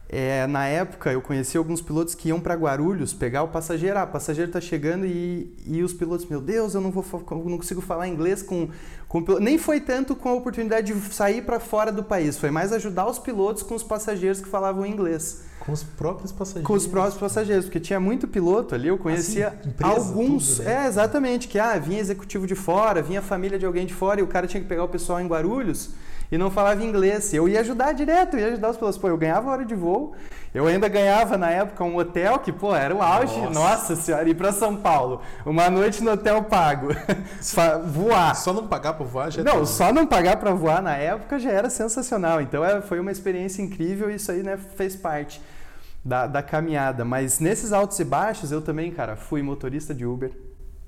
é, 0.08 0.46
na 0.46 0.66
época 0.66 1.10
eu 1.10 1.20
conheci 1.20 1.58
alguns 1.58 1.80
pilotos 1.80 2.14
que 2.14 2.28
iam 2.28 2.38
para 2.40 2.54
Guarulhos 2.54 3.12
pegar 3.12 3.42
o 3.42 3.48
passageiro. 3.48 3.98
Ah, 3.98 4.04
o 4.04 4.06
passageiro 4.06 4.48
está 4.48 4.60
chegando 4.60 5.04
e, 5.04 5.52
e 5.66 5.82
os 5.82 5.92
pilotos, 5.92 6.26
meu 6.26 6.40
Deus, 6.40 6.74
eu 6.74 6.80
não, 6.80 6.92
vou, 6.92 7.04
não 7.44 7.56
consigo 7.58 7.80
falar 7.80 8.06
inglês 8.06 8.40
com, 8.40 8.68
com 9.08 9.18
o 9.18 9.24
piloto. 9.24 9.42
Nem 9.42 9.58
foi 9.58 9.80
tanto 9.80 10.14
com 10.14 10.28
a 10.28 10.34
oportunidade 10.34 10.92
de 10.94 11.14
sair 11.14 11.42
para 11.42 11.58
fora 11.58 11.90
do 11.90 12.04
país, 12.04 12.38
foi 12.38 12.52
mais 12.52 12.72
ajudar 12.72 13.08
os 13.08 13.18
pilotos 13.18 13.64
com 13.64 13.74
os 13.74 13.82
passageiros 13.82 14.40
que 14.40 14.48
falavam 14.48 14.86
inglês. 14.86 15.42
Com 15.58 15.72
os 15.72 15.82
próprios 15.82 16.30
passageiros. 16.30 16.66
Com 16.68 16.74
os 16.74 16.86
próprios 16.86 17.18
passageiros, 17.18 17.64
porque 17.64 17.80
tinha 17.80 17.98
muito 17.98 18.28
piloto 18.28 18.76
ali, 18.76 18.86
eu 18.86 18.98
conhecia 18.98 19.48
Assim, 19.48 19.70
empresa, 19.70 19.92
alguns. 19.92 20.58
tudo, 20.58 20.62
né? 20.66 20.84
É, 20.84 20.86
exatamente, 20.86 21.48
que 21.48 21.58
ah, 21.58 21.76
vinha 21.78 21.98
executivo 21.98 22.46
de 22.46 22.54
fora, 22.54 23.02
vinha 23.02 23.20
família 23.20 23.58
de 23.58 23.66
alguém 23.66 23.84
de 23.84 23.94
fora 23.94 24.20
e 24.20 24.22
o 24.22 24.28
cara 24.28 24.46
tinha 24.46 24.62
que 24.62 24.68
pegar 24.68 24.84
o 24.84 24.88
pessoal 24.88 25.20
em 25.20 25.26
Guarulhos 25.26 25.90
e 26.30 26.36
não 26.38 26.50
falava 26.50 26.82
inglês. 26.84 27.32
Eu 27.32 27.48
ia 27.48 27.60
ajudar 27.60 27.92
direto, 27.92 28.36
ia 28.36 28.48
ajudar 28.48 28.70
os 28.70 28.76
pilotos. 28.76 28.98
Pô, 28.98 29.08
eu 29.08 29.16
ganhava 29.16 29.50
hora 29.50 29.64
de 29.64 29.74
voo, 29.74 30.14
eu 30.54 30.66
ainda 30.66 30.88
ganhava 30.88 31.36
na 31.36 31.50
época 31.50 31.84
um 31.84 31.96
hotel 31.96 32.38
que, 32.38 32.52
pô, 32.52 32.74
era 32.74 32.94
o 32.94 33.02
auge. 33.02 33.38
Nossa. 33.40 33.50
Nossa, 33.52 33.96
senhora, 33.96 34.28
ir 34.28 34.34
pra 34.34 34.52
São 34.52 34.76
Paulo, 34.76 35.20
uma 35.44 35.68
noite 35.70 36.02
no 36.02 36.12
hotel 36.12 36.42
pago, 36.44 36.88
voar. 37.86 38.34
Só 38.34 38.52
não 38.52 38.66
pagar 38.66 38.94
para 38.94 39.04
voar 39.04 39.30
já 39.30 39.42
Não, 39.44 39.60
tá- 39.60 39.66
só 39.66 39.92
não 39.92 40.06
pagar 40.06 40.36
para 40.38 40.52
voar 40.52 40.82
na 40.82 40.96
época 40.96 41.38
já 41.38 41.50
era 41.50 41.70
sensacional. 41.70 42.40
Então 42.40 42.64
é, 42.64 42.80
foi 42.80 43.00
uma 43.00 43.12
experiência 43.12 43.62
incrível 43.62 44.10
e 44.10 44.14
isso 44.16 44.30
aí 44.32 44.42
né, 44.42 44.56
fez 44.76 44.96
parte 44.96 45.40
da, 46.04 46.26
da 46.26 46.42
caminhada. 46.42 47.04
Mas 47.04 47.40
nesses 47.40 47.72
altos 47.72 47.98
e 47.98 48.04
baixos 48.04 48.50
eu 48.52 48.62
também, 48.62 48.90
cara, 48.90 49.16
fui 49.16 49.42
motorista 49.42 49.94
de 49.94 50.04
Uber. 50.06 50.32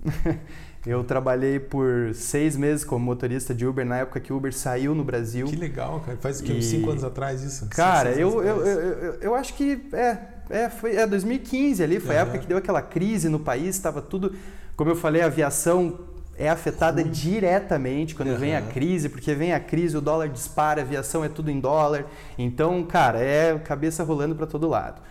eu 0.86 1.02
trabalhei 1.04 1.58
por 1.58 2.14
seis 2.14 2.56
meses 2.56 2.84
como 2.84 3.04
motorista 3.04 3.54
de 3.54 3.66
Uber 3.66 3.84
na 3.84 3.98
época 3.98 4.20
que 4.20 4.32
o 4.32 4.36
Uber 4.36 4.52
saiu 4.54 4.94
no 4.94 5.04
Brasil. 5.04 5.46
Que 5.46 5.56
legal, 5.56 6.00
cara. 6.00 6.16
Faz? 6.18 6.40
Uns 6.40 6.48
E- 6.48 6.62
5 6.62 6.90
anos 6.90 7.04
atrás 7.04 7.42
isso? 7.42 7.66
Cara, 7.68 8.14
Cinco, 8.14 8.42
eu, 8.42 8.42
eu, 8.42 8.66
eu, 8.66 9.14
eu, 9.20 9.34
acho 9.34 9.54
que 9.54 9.88
é, 9.92 10.18
é, 10.48 10.68
foi 10.70 10.96
é 10.96 11.06
2015 11.06 11.82
ali, 11.82 12.00
foi 12.00 12.16
a 12.16 12.20
época 12.20 12.38
que 12.38 12.46
deu 12.46 12.56
aquela 12.56 12.80
crise 12.80 13.28
no 13.28 13.40
país, 13.40 13.74
estava 13.74 14.00
tudo, 14.00 14.34
como 14.76 14.90
eu 14.90 14.96
falei, 14.96 15.22
a 15.22 15.26
aviação 15.26 15.98
é 16.38 16.48
afetada 16.48 17.02
diretamente 17.02 18.14
quando 18.14 18.36
vem 18.38 18.54
a 18.54 18.62
crise, 18.62 19.08
porque 19.08 19.34
vem 19.34 19.52
a 19.52 19.58
crise, 19.58 19.96
o 19.96 20.00
dólar 20.00 20.28
dispara, 20.28 20.80
a 20.80 20.84
aviação 20.84 21.24
é 21.24 21.28
tudo 21.28 21.50
em 21.50 21.58
dólar. 21.58 22.06
Então, 22.38 22.84
cara, 22.84 23.18
é 23.18 23.58
cabeça 23.58 24.04
rolando 24.04 24.36
para 24.36 24.46
todo 24.46 24.68
lado. 24.68 25.02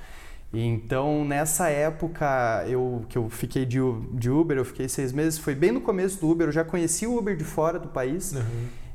Então, 0.54 1.26
nessa 1.26 1.70
época 1.70 2.64
eu, 2.68 3.04
que 3.10 3.18
eu 3.18 3.30
fiquei 3.30 3.66
de, 3.66 3.80
de 4.14 4.30
Uber, 4.30 4.58
eu 4.58 4.66
fiquei 4.66 4.88
seis 4.88 5.12
meses, 5.12 5.38
foi 5.38 5.54
bem 5.54 5.72
no 5.72 5.82
começo 5.82 6.20
do 6.22 6.30
Uber, 6.30 6.48
eu 6.48 6.52
já 6.52 6.64
conheci 6.64 7.06
o 7.06 7.18
Uber 7.18 7.36
de 7.36 7.44
fora 7.44 7.78
do 7.78 7.90
país. 7.90 8.34
Aham. 8.34 8.46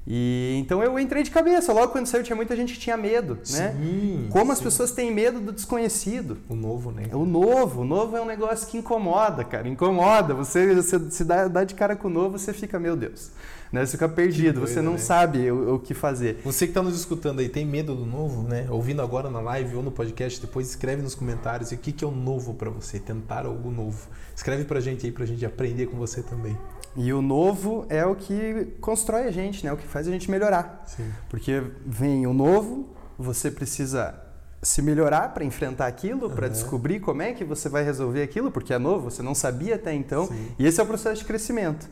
E 0.06 0.56
então 0.58 0.82
eu 0.82 0.98
entrei 0.98 1.22
de 1.22 1.30
cabeça. 1.30 1.72
Logo 1.72 1.92
quando 1.92 2.06
saiu, 2.06 2.24
tinha 2.24 2.34
muita 2.34 2.56
gente 2.56 2.74
que 2.74 2.80
tinha 2.80 2.96
medo, 2.96 3.34
né? 3.50 3.76
Sim, 3.78 4.26
Como 4.30 4.50
as 4.50 4.58
sim. 4.58 4.64
pessoas 4.64 4.90
têm 4.90 5.12
medo 5.12 5.40
do 5.40 5.52
desconhecido. 5.52 6.38
O 6.48 6.54
novo, 6.54 6.90
né? 6.90 7.04
O 7.12 7.24
novo, 7.24 7.82
o 7.82 7.84
novo 7.84 8.16
é 8.16 8.20
um 8.20 8.26
negócio 8.26 8.66
que 8.66 8.78
incomoda, 8.78 9.44
cara, 9.44 9.68
incomoda. 9.68 10.34
Você, 10.34 10.74
você 10.74 10.98
se 11.10 11.24
dá, 11.24 11.46
dá 11.46 11.62
de 11.62 11.74
cara 11.74 11.94
com 11.94 12.08
o 12.08 12.10
novo, 12.10 12.36
você 12.36 12.52
fica, 12.52 12.80
meu 12.80 12.96
Deus, 12.96 13.30
né? 13.72 13.86
Você 13.86 13.92
fica 13.92 14.08
perdido, 14.08 14.60
você 14.60 14.82
não 14.82 14.92
né? 14.92 14.98
sabe 14.98 15.50
o, 15.50 15.76
o 15.76 15.78
que 15.78 15.94
fazer. 15.94 16.40
Você 16.44 16.66
que 16.66 16.70
está 16.70 16.82
nos 16.82 16.94
escutando 16.94 17.40
aí, 17.40 17.48
tem 17.48 17.64
medo 17.64 17.94
do 17.94 18.04
novo, 18.04 18.42
né? 18.42 18.66
Ouvindo 18.68 19.00
agora 19.00 19.30
na 19.30 19.40
live 19.40 19.76
ou 19.76 19.82
no 19.82 19.90
podcast, 19.90 20.40
depois 20.40 20.68
escreve 20.68 21.02
nos 21.02 21.14
comentários 21.14 21.72
o 21.72 21.76
que, 21.78 21.90
que 21.90 22.04
é 22.04 22.06
o 22.06 22.10
novo 22.10 22.54
para 22.54 22.68
você, 22.68 23.00
tentar 23.00 23.46
algo 23.46 23.70
novo. 23.70 24.08
Escreve 24.36 24.64
pra 24.64 24.78
gente 24.78 25.06
aí, 25.06 25.12
pra 25.12 25.24
gente 25.24 25.44
aprender 25.46 25.86
com 25.86 25.96
você 25.96 26.22
também. 26.22 26.56
E 26.94 27.10
o 27.12 27.22
novo 27.22 27.86
é 27.88 28.04
o 28.04 28.14
que 28.14 28.76
constrói 28.80 29.22
a 29.22 29.30
gente, 29.30 29.64
né? 29.64 29.72
O 29.72 29.76
que 29.78 29.86
faz 29.86 30.06
a 30.06 30.10
gente 30.10 30.30
melhorar. 30.30 30.84
Sim. 30.86 31.10
Porque 31.30 31.62
vem 31.86 32.26
o 32.26 32.34
novo, 32.34 32.90
você 33.18 33.50
precisa 33.50 34.14
se 34.62 34.80
melhorar 34.80 35.32
para 35.34 35.42
enfrentar 35.44 35.86
aquilo, 35.86 36.30
para 36.30 36.46
Aham. 36.46 36.52
descobrir 36.52 37.00
como 37.00 37.22
é 37.22 37.32
que 37.32 37.44
você 37.44 37.68
vai 37.68 37.82
resolver 37.82 38.22
aquilo, 38.22 38.50
porque 38.50 38.72
é 38.72 38.78
novo, 38.78 39.10
você 39.10 39.22
não 39.22 39.34
sabia 39.34 39.74
até 39.74 39.92
então. 39.92 40.26
Sim. 40.28 40.48
E 40.58 40.66
esse 40.66 40.78
é 40.80 40.82
o 40.84 40.86
processo 40.86 41.20
de 41.20 41.24
crescimento. 41.24 41.88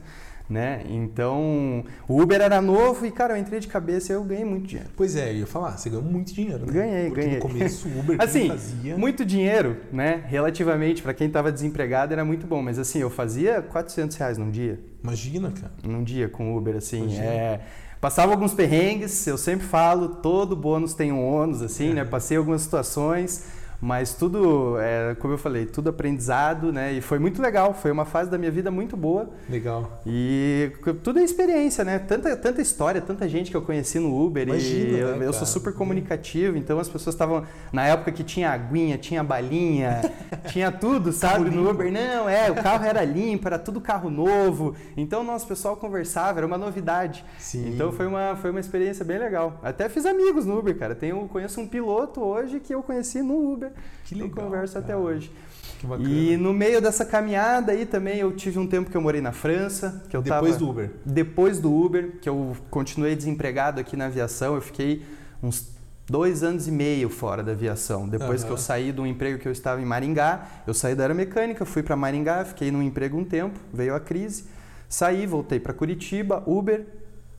Né? 0.50 0.82
Então, 0.88 1.84
o 2.08 2.20
Uber 2.20 2.40
era 2.40 2.60
novo 2.60 3.06
e, 3.06 3.12
cara, 3.12 3.34
eu 3.34 3.40
entrei 3.40 3.60
de 3.60 3.68
cabeça 3.68 4.12
e 4.12 4.16
eu 4.16 4.24
ganhei 4.24 4.44
muito 4.44 4.66
dinheiro. 4.66 4.90
Pois 4.96 5.14
é, 5.14 5.30
eu 5.30 5.36
ia 5.36 5.46
falar, 5.46 5.78
você 5.78 5.88
ganhou 5.88 6.04
muito 6.04 6.34
dinheiro, 6.34 6.66
né? 6.66 6.72
Ganhei, 6.72 7.06
Porque 7.06 7.20
ganhei. 7.20 7.36
no 7.36 7.40
começo 7.42 7.88
o 7.88 8.00
Uber 8.00 8.16
Assim, 8.20 8.48
fazia... 8.48 8.98
muito 8.98 9.24
dinheiro, 9.24 9.76
né? 9.92 10.24
Relativamente, 10.26 11.02
para 11.02 11.14
quem 11.14 11.28
estava 11.28 11.52
desempregado 11.52 12.12
era 12.12 12.24
muito 12.24 12.48
bom, 12.48 12.60
mas 12.60 12.80
assim, 12.80 12.98
eu 12.98 13.08
fazia 13.08 13.62
400 13.62 14.16
reais 14.16 14.38
num 14.38 14.50
dia. 14.50 14.80
Imagina, 15.04 15.52
cara. 15.52 15.72
num 15.84 16.02
dia 16.02 16.28
com 16.28 16.56
Uber, 16.56 16.74
assim. 16.74 17.04
Imagina. 17.04 17.24
É, 17.24 17.60
passava 18.00 18.32
alguns 18.32 18.52
perrengues, 18.52 19.24
eu 19.28 19.38
sempre 19.38 19.66
falo, 19.66 20.16
todo 20.16 20.56
bônus 20.56 20.94
tem 20.94 21.12
um 21.12 21.24
ônus, 21.24 21.62
assim, 21.62 21.92
né? 21.92 22.04
Passei 22.04 22.36
algumas 22.36 22.62
situações, 22.62 23.46
mas 23.80 24.12
tudo, 24.12 24.78
é, 24.78 25.14
como 25.18 25.32
eu 25.32 25.38
falei, 25.38 25.64
tudo 25.64 25.88
aprendizado, 25.88 26.70
né? 26.70 26.92
E 26.92 27.00
foi 27.00 27.18
muito 27.18 27.40
legal, 27.40 27.72
foi 27.72 27.90
uma 27.90 28.04
fase 28.04 28.30
da 28.30 28.36
minha 28.36 28.50
vida 28.50 28.70
muito 28.70 28.94
boa. 28.94 29.30
Legal. 29.48 30.00
E 30.06 30.70
tudo 31.02 31.18
é 31.18 31.22
experiência, 31.22 31.82
né? 31.82 31.98
Tanta, 31.98 32.36
tanta 32.36 32.60
história, 32.60 33.00
tanta 33.00 33.26
gente 33.26 33.50
que 33.50 33.56
eu 33.56 33.62
conheci 33.62 33.98
no 33.98 34.14
Uber. 34.22 34.46
Imagina, 34.46 34.90
e 34.90 35.00
eu, 35.00 35.16
né, 35.16 35.26
eu 35.26 35.32
sou 35.32 35.46
super 35.46 35.72
comunicativo, 35.72 36.58
então 36.58 36.78
as 36.78 36.88
pessoas 36.88 37.14
estavam. 37.14 37.44
Na 37.72 37.86
época 37.86 38.12
que 38.12 38.22
tinha 38.22 38.50
aguinha, 38.50 38.98
tinha 38.98 39.24
balinha, 39.24 40.02
tinha 40.52 40.70
tudo, 40.70 41.10
sabe? 41.10 41.48
No. 41.48 41.70
Uber. 41.70 41.90
Não, 41.90 42.28
é, 42.28 42.50
o 42.50 42.56
carro 42.56 42.84
era 42.84 43.02
limpo, 43.02 43.46
era 43.46 43.58
tudo 43.58 43.80
carro 43.80 44.10
novo. 44.10 44.74
Então, 44.96 45.24
nosso 45.24 45.46
pessoal 45.46 45.76
conversava, 45.76 46.40
era 46.40 46.46
uma 46.46 46.58
novidade. 46.58 47.24
Sim. 47.38 47.70
Então 47.74 47.92
foi 47.92 48.06
uma, 48.06 48.36
foi 48.36 48.50
uma 48.50 48.60
experiência 48.60 49.04
bem 49.04 49.18
legal. 49.18 49.58
Até 49.62 49.88
fiz 49.88 50.04
amigos 50.04 50.44
no 50.44 50.58
Uber, 50.58 50.76
cara. 50.76 50.94
Tenho, 50.94 51.26
conheço 51.28 51.60
um 51.60 51.66
piloto 51.66 52.20
hoje 52.20 52.60
que 52.60 52.74
eu 52.74 52.82
conheci 52.82 53.22
no 53.22 53.52
Uber. 53.52 53.69
Que 54.04 54.14
Eu 54.14 54.24
legal, 54.24 54.44
converso 54.44 54.78
até 54.78 54.88
cara. 54.88 54.98
hoje. 54.98 55.32
Que 55.78 55.86
bacana. 55.86 56.08
E 56.08 56.36
no 56.36 56.52
meio 56.52 56.80
dessa 56.80 57.04
caminhada 57.04 57.72
aí 57.72 57.86
também 57.86 58.18
eu 58.18 58.32
tive 58.32 58.58
um 58.58 58.66
tempo 58.66 58.90
que 58.90 58.96
eu 58.96 59.00
morei 59.00 59.20
na 59.20 59.32
França, 59.32 60.02
que 60.08 60.16
eu 60.16 60.22
Depois 60.22 60.52
tava 60.52 60.58
do 60.58 60.70
Uber. 60.70 60.90
depois 61.04 61.58
do 61.58 61.74
Uber, 61.74 62.12
que 62.20 62.28
eu 62.28 62.56
continuei 62.70 63.16
desempregado 63.16 63.80
aqui 63.80 63.96
na 63.96 64.06
aviação, 64.06 64.54
eu 64.54 64.60
fiquei 64.60 65.02
uns 65.42 65.70
dois 66.06 66.42
anos 66.42 66.66
e 66.68 66.72
meio 66.72 67.08
fora 67.08 67.42
da 67.42 67.52
aviação. 67.52 68.08
Depois 68.08 68.44
que 68.44 68.50
eu 68.50 68.58
saí 68.58 68.92
do 68.92 69.06
emprego 69.06 69.38
que 69.38 69.46
eu 69.48 69.52
estava 69.52 69.80
em 69.80 69.84
Maringá, 69.84 70.46
eu 70.66 70.74
saí 70.74 70.94
da 70.94 71.04
aeromecânica, 71.04 71.64
fui 71.64 71.82
para 71.82 71.96
Maringá, 71.96 72.44
fiquei 72.44 72.70
num 72.70 72.82
emprego 72.82 73.16
um 73.16 73.24
tempo, 73.24 73.58
veio 73.72 73.94
a 73.94 74.00
crise, 74.00 74.44
Saí, 74.90 75.24
voltei 75.24 75.60
para 75.60 75.72
Curitiba, 75.72 76.42
Uber, 76.48 76.84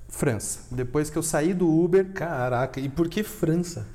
França. 0.08 0.62
Depois 0.72 1.10
que 1.10 1.18
eu 1.18 1.22
saí 1.22 1.54
do 1.54 1.70
Uber. 1.70 2.14
Caraca, 2.14 2.80
e 2.80 2.88
por 2.88 3.10
que 3.10 3.24
França? 3.24 3.86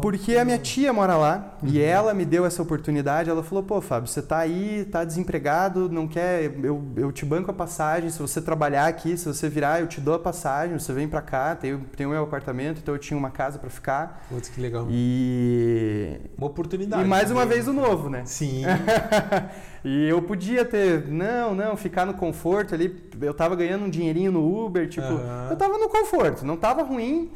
Porque 0.00 0.36
a 0.36 0.44
minha 0.44 0.58
tia 0.58 0.92
mora 0.92 1.16
lá 1.16 1.56
uhum. 1.62 1.68
e 1.68 1.80
ela 1.80 2.14
me 2.14 2.24
deu 2.24 2.46
essa 2.46 2.62
oportunidade. 2.62 3.30
Ela 3.30 3.42
falou: 3.42 3.62
pô, 3.62 3.80
Fábio, 3.80 4.08
você 4.08 4.22
tá 4.22 4.38
aí, 4.38 4.86
tá 4.90 5.04
desempregado, 5.04 5.88
não 5.88 6.08
quer. 6.08 6.52
Eu, 6.62 6.82
eu 6.96 7.12
te 7.12 7.24
banco 7.24 7.50
a 7.50 7.54
passagem. 7.54 8.10
Se 8.10 8.18
você 8.18 8.40
trabalhar 8.40 8.86
aqui, 8.86 9.16
se 9.16 9.26
você 9.26 9.48
virar, 9.48 9.80
eu 9.80 9.86
te 9.86 10.00
dou 10.00 10.14
a 10.14 10.18
passagem. 10.18 10.78
Você 10.78 10.92
vem 10.92 11.08
pra 11.08 11.20
cá, 11.20 11.54
tem, 11.54 11.78
tem 11.96 12.06
o 12.06 12.10
meu 12.10 12.22
apartamento, 12.22 12.80
então 12.82 12.94
eu 12.94 12.98
tinha 12.98 13.16
uma 13.16 13.30
casa 13.30 13.58
para 13.58 13.70
ficar. 13.70 14.26
Putz, 14.28 14.48
que 14.48 14.60
legal. 14.60 14.86
E. 14.90 16.20
Uma 16.36 16.46
oportunidade. 16.46 17.02
E 17.02 17.06
mais 17.06 17.30
uma 17.30 17.44
vez 17.44 17.68
o 17.68 17.72
novo, 17.72 18.08
né? 18.08 18.22
Sim. 18.24 18.62
e 19.84 20.08
eu 20.08 20.22
podia 20.22 20.64
ter, 20.64 21.06
não, 21.08 21.54
não, 21.54 21.76
ficar 21.76 22.06
no 22.06 22.14
conforto 22.14 22.74
ali. 22.74 23.10
Eu 23.20 23.34
tava 23.34 23.54
ganhando 23.54 23.84
um 23.84 23.90
dinheirinho 23.90 24.32
no 24.32 24.64
Uber, 24.66 24.88
tipo, 24.88 25.06
uhum. 25.06 25.50
eu 25.50 25.56
tava 25.56 25.76
no 25.78 25.88
conforto, 25.88 26.44
não 26.44 26.56
tava 26.56 26.82
ruim 26.82 27.30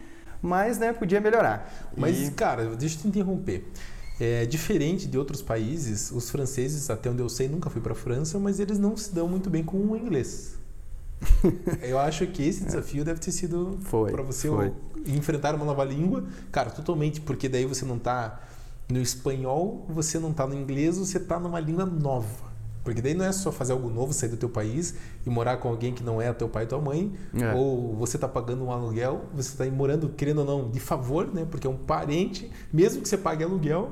mas 0.44 0.78
né, 0.78 0.92
podia 0.92 1.20
melhorar. 1.20 1.90
Mas, 1.96 2.28
e... 2.28 2.30
cara, 2.32 2.76
deixa 2.76 2.96
eu 2.96 3.00
te 3.00 3.08
interromper. 3.08 3.66
É 4.20 4.44
diferente 4.44 5.08
de 5.08 5.18
outros 5.18 5.42
países, 5.42 6.12
os 6.12 6.30
franceses, 6.30 6.90
até 6.90 7.10
onde 7.10 7.20
eu 7.20 7.28
sei, 7.28 7.48
nunca 7.48 7.70
fui 7.70 7.80
para 7.80 7.92
a 7.92 7.96
França, 7.96 8.38
mas 8.38 8.60
eles 8.60 8.78
não 8.78 8.96
se 8.96 9.12
dão 9.12 9.26
muito 9.26 9.48
bem 9.48 9.64
com 9.64 9.78
o 9.78 9.96
inglês. 9.96 10.56
eu 11.82 11.98
acho 11.98 12.26
que 12.26 12.46
esse 12.46 12.64
desafio 12.64 13.04
deve 13.04 13.18
ter 13.18 13.32
sido 13.32 13.78
para 14.12 14.22
você 14.22 14.48
foi. 14.48 14.72
enfrentar 15.06 15.54
uma 15.54 15.64
nova 15.64 15.82
língua, 15.82 16.24
cara, 16.52 16.70
totalmente, 16.70 17.20
porque 17.22 17.48
daí 17.48 17.64
você 17.64 17.84
não 17.84 17.96
está 17.96 18.40
no 18.88 19.00
espanhol, 19.00 19.86
você 19.88 20.18
não 20.18 20.30
está 20.30 20.46
no 20.46 20.54
inglês, 20.54 20.98
você 20.98 21.16
está 21.16 21.40
numa 21.40 21.58
língua 21.58 21.86
nova. 21.86 22.53
Porque 22.84 23.00
daí 23.00 23.14
não 23.14 23.24
é 23.24 23.32
só 23.32 23.50
fazer 23.50 23.72
algo 23.72 23.88
novo, 23.88 24.12
sair 24.12 24.28
do 24.28 24.36
teu 24.36 24.48
país 24.48 24.94
e 25.26 25.30
morar 25.30 25.56
com 25.56 25.68
alguém 25.68 25.94
que 25.94 26.04
não 26.04 26.20
é 26.20 26.30
teu 26.34 26.48
pai 26.48 26.64
e 26.64 26.66
tua 26.66 26.80
mãe, 26.80 27.12
é. 27.34 27.54
ou 27.54 27.96
você 27.96 28.18
está 28.18 28.28
pagando 28.28 28.62
um 28.62 28.70
aluguel, 28.70 29.24
você 29.34 29.48
está 29.48 29.64
morando, 29.64 30.10
querendo 30.10 30.40
ou 30.40 30.44
não, 30.44 30.70
de 30.70 30.78
favor, 30.78 31.32
né? 31.32 31.46
Porque 31.50 31.66
é 31.66 31.70
um 31.70 31.76
parente, 31.76 32.50
mesmo 32.70 33.00
que 33.00 33.08
você 33.08 33.16
pague 33.16 33.42
aluguel, 33.42 33.90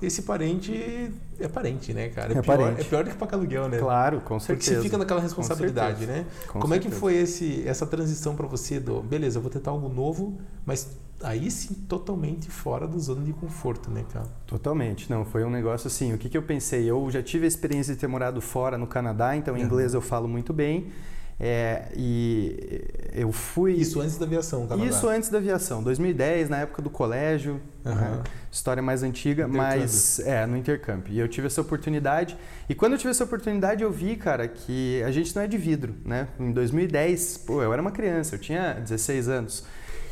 esse 0.00 0.22
parente 0.22 1.12
é 1.38 1.48
parente, 1.48 1.92
né, 1.92 2.08
cara? 2.08 2.32
É, 2.32 2.38
é 2.38 2.40
pior, 2.40 2.56
parente. 2.56 2.80
é 2.80 2.84
pior 2.84 3.04
do 3.04 3.10
que 3.10 3.16
pagar 3.16 3.36
aluguel, 3.36 3.68
né? 3.68 3.78
Claro, 3.78 4.20
com 4.20 4.38
certeza. 4.38 4.70
Porque 4.70 4.76
você 4.76 4.82
fica 4.82 4.96
naquela 4.96 5.20
responsabilidade, 5.20 6.06
né? 6.06 6.24
Com 6.46 6.60
Como 6.60 6.72
certeza. 6.72 6.88
é 6.88 6.94
que 6.94 7.00
foi 7.00 7.16
esse, 7.16 7.66
essa 7.66 7.84
transição 7.84 8.36
para 8.36 8.46
você 8.46 8.78
do, 8.78 9.02
beleza, 9.02 9.38
eu 9.38 9.42
vou 9.42 9.50
tentar 9.50 9.72
algo 9.72 9.88
novo, 9.88 10.38
mas 10.64 10.88
aí 11.22 11.50
sim 11.50 11.74
totalmente 11.88 12.50
fora 12.50 12.86
da 12.86 12.98
zona 12.98 13.24
de 13.24 13.32
conforto, 13.32 13.90
né, 13.90 14.04
cara? 14.12 14.26
Totalmente. 14.46 15.10
Não, 15.10 15.24
foi 15.24 15.44
um 15.44 15.50
negócio 15.50 15.86
assim, 15.86 16.12
o 16.12 16.18
que, 16.18 16.28
que 16.28 16.36
eu 16.36 16.42
pensei? 16.42 16.90
Eu 16.90 17.10
já 17.10 17.22
tive 17.22 17.44
a 17.44 17.48
experiência 17.48 17.94
de 17.94 18.00
ter 18.00 18.06
morado 18.06 18.40
fora 18.40 18.78
no 18.78 18.86
Canadá, 18.86 19.36
então 19.36 19.54
uhum. 19.54 19.60
inglês 19.60 19.94
eu 19.94 20.00
falo 20.00 20.26
muito 20.26 20.52
bem. 20.52 20.90
É, 21.42 21.90
e 21.96 22.84
eu 23.14 23.32
fui. 23.32 23.72
Isso 23.72 23.98
antes 23.98 24.18
da 24.18 24.26
aviação, 24.26 24.66
Canadá. 24.66 24.90
Isso 24.90 25.08
antes 25.08 25.30
da 25.30 25.38
aviação, 25.38 25.82
2010, 25.82 26.50
na 26.50 26.58
época 26.58 26.82
do 26.82 26.90
colégio, 26.90 27.58
uhum. 27.82 27.94
né? 27.94 28.22
história 28.52 28.82
mais 28.82 29.02
antiga, 29.02 29.48
mas 29.48 30.20
é, 30.20 30.44
no 30.44 30.54
intercâmbio. 30.54 31.14
E 31.14 31.18
eu 31.18 31.26
tive 31.26 31.46
essa 31.46 31.62
oportunidade. 31.62 32.36
E 32.68 32.74
quando 32.74 32.92
eu 32.92 32.98
tive 32.98 33.12
essa 33.12 33.24
oportunidade, 33.24 33.82
eu 33.82 33.90
vi, 33.90 34.16
cara, 34.16 34.46
que 34.46 35.02
a 35.02 35.10
gente 35.10 35.34
não 35.34 35.42
é 35.42 35.46
de 35.46 35.56
vidro, 35.56 35.94
né? 36.04 36.28
Em 36.38 36.52
2010, 36.52 37.38
pô, 37.46 37.62
eu 37.62 37.72
era 37.72 37.80
uma 37.80 37.90
criança, 37.90 38.34
eu 38.34 38.38
tinha 38.38 38.74
16 38.74 39.28
anos. 39.30 39.64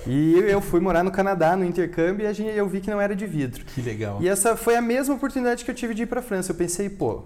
E 0.07 0.38
eu 0.38 0.61
fui 0.61 0.81
morar 0.81 1.02
no 1.02 1.11
Canadá 1.11 1.57
no 1.57 1.64
intercâmbio 1.64 2.25
e 2.25 2.26
a 2.26 2.33
gente, 2.33 2.57
eu 2.57 2.69
vi 2.69 2.81
que 2.81 2.90
não 2.90 3.00
era 3.00 3.14
de 3.14 3.26
vidro. 3.26 3.64
Que 3.64 3.83
legal. 3.83 4.19
E 4.21 4.28
essa 4.28 4.57
foi 4.57 4.76
a 4.76 4.81
mesma 4.81 5.14
oportunidade 5.14 5.64
que 5.64 5.71
eu 5.71 5.75
tive 5.75 5.95
de 5.95 6.02
ir 6.02 6.07
para 6.07 6.23
França. 6.23 6.52
Eu 6.52 6.57
pensei, 6.57 6.88
pô, 6.88 7.25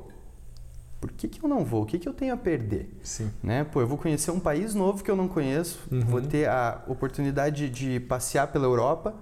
por 1.00 1.11
que, 1.11 1.26
que 1.26 1.45
eu 1.45 1.49
não 1.49 1.64
vou? 1.64 1.83
O 1.83 1.87
que, 1.87 1.99
que 1.99 2.09
eu 2.09 2.14
tenho 2.14 2.33
a 2.33 2.37
perder? 2.37 2.88
Sim. 3.02 3.31
Né? 3.43 3.64
Pô, 3.64 3.81
eu 3.81 3.87
vou 3.87 3.99
conhecer 3.99 4.31
um 4.31 4.38
país 4.38 4.75
novo 4.75 5.02
que 5.02 5.11
eu 5.11 5.17
não 5.17 5.26
conheço, 5.26 5.81
uhum. 5.91 6.00
vou 6.00 6.21
ter 6.21 6.49
a 6.49 6.81
oportunidade 6.87 7.69
de 7.69 7.99
passear 7.99 8.47
pela 8.47 8.67
Europa, 8.67 9.12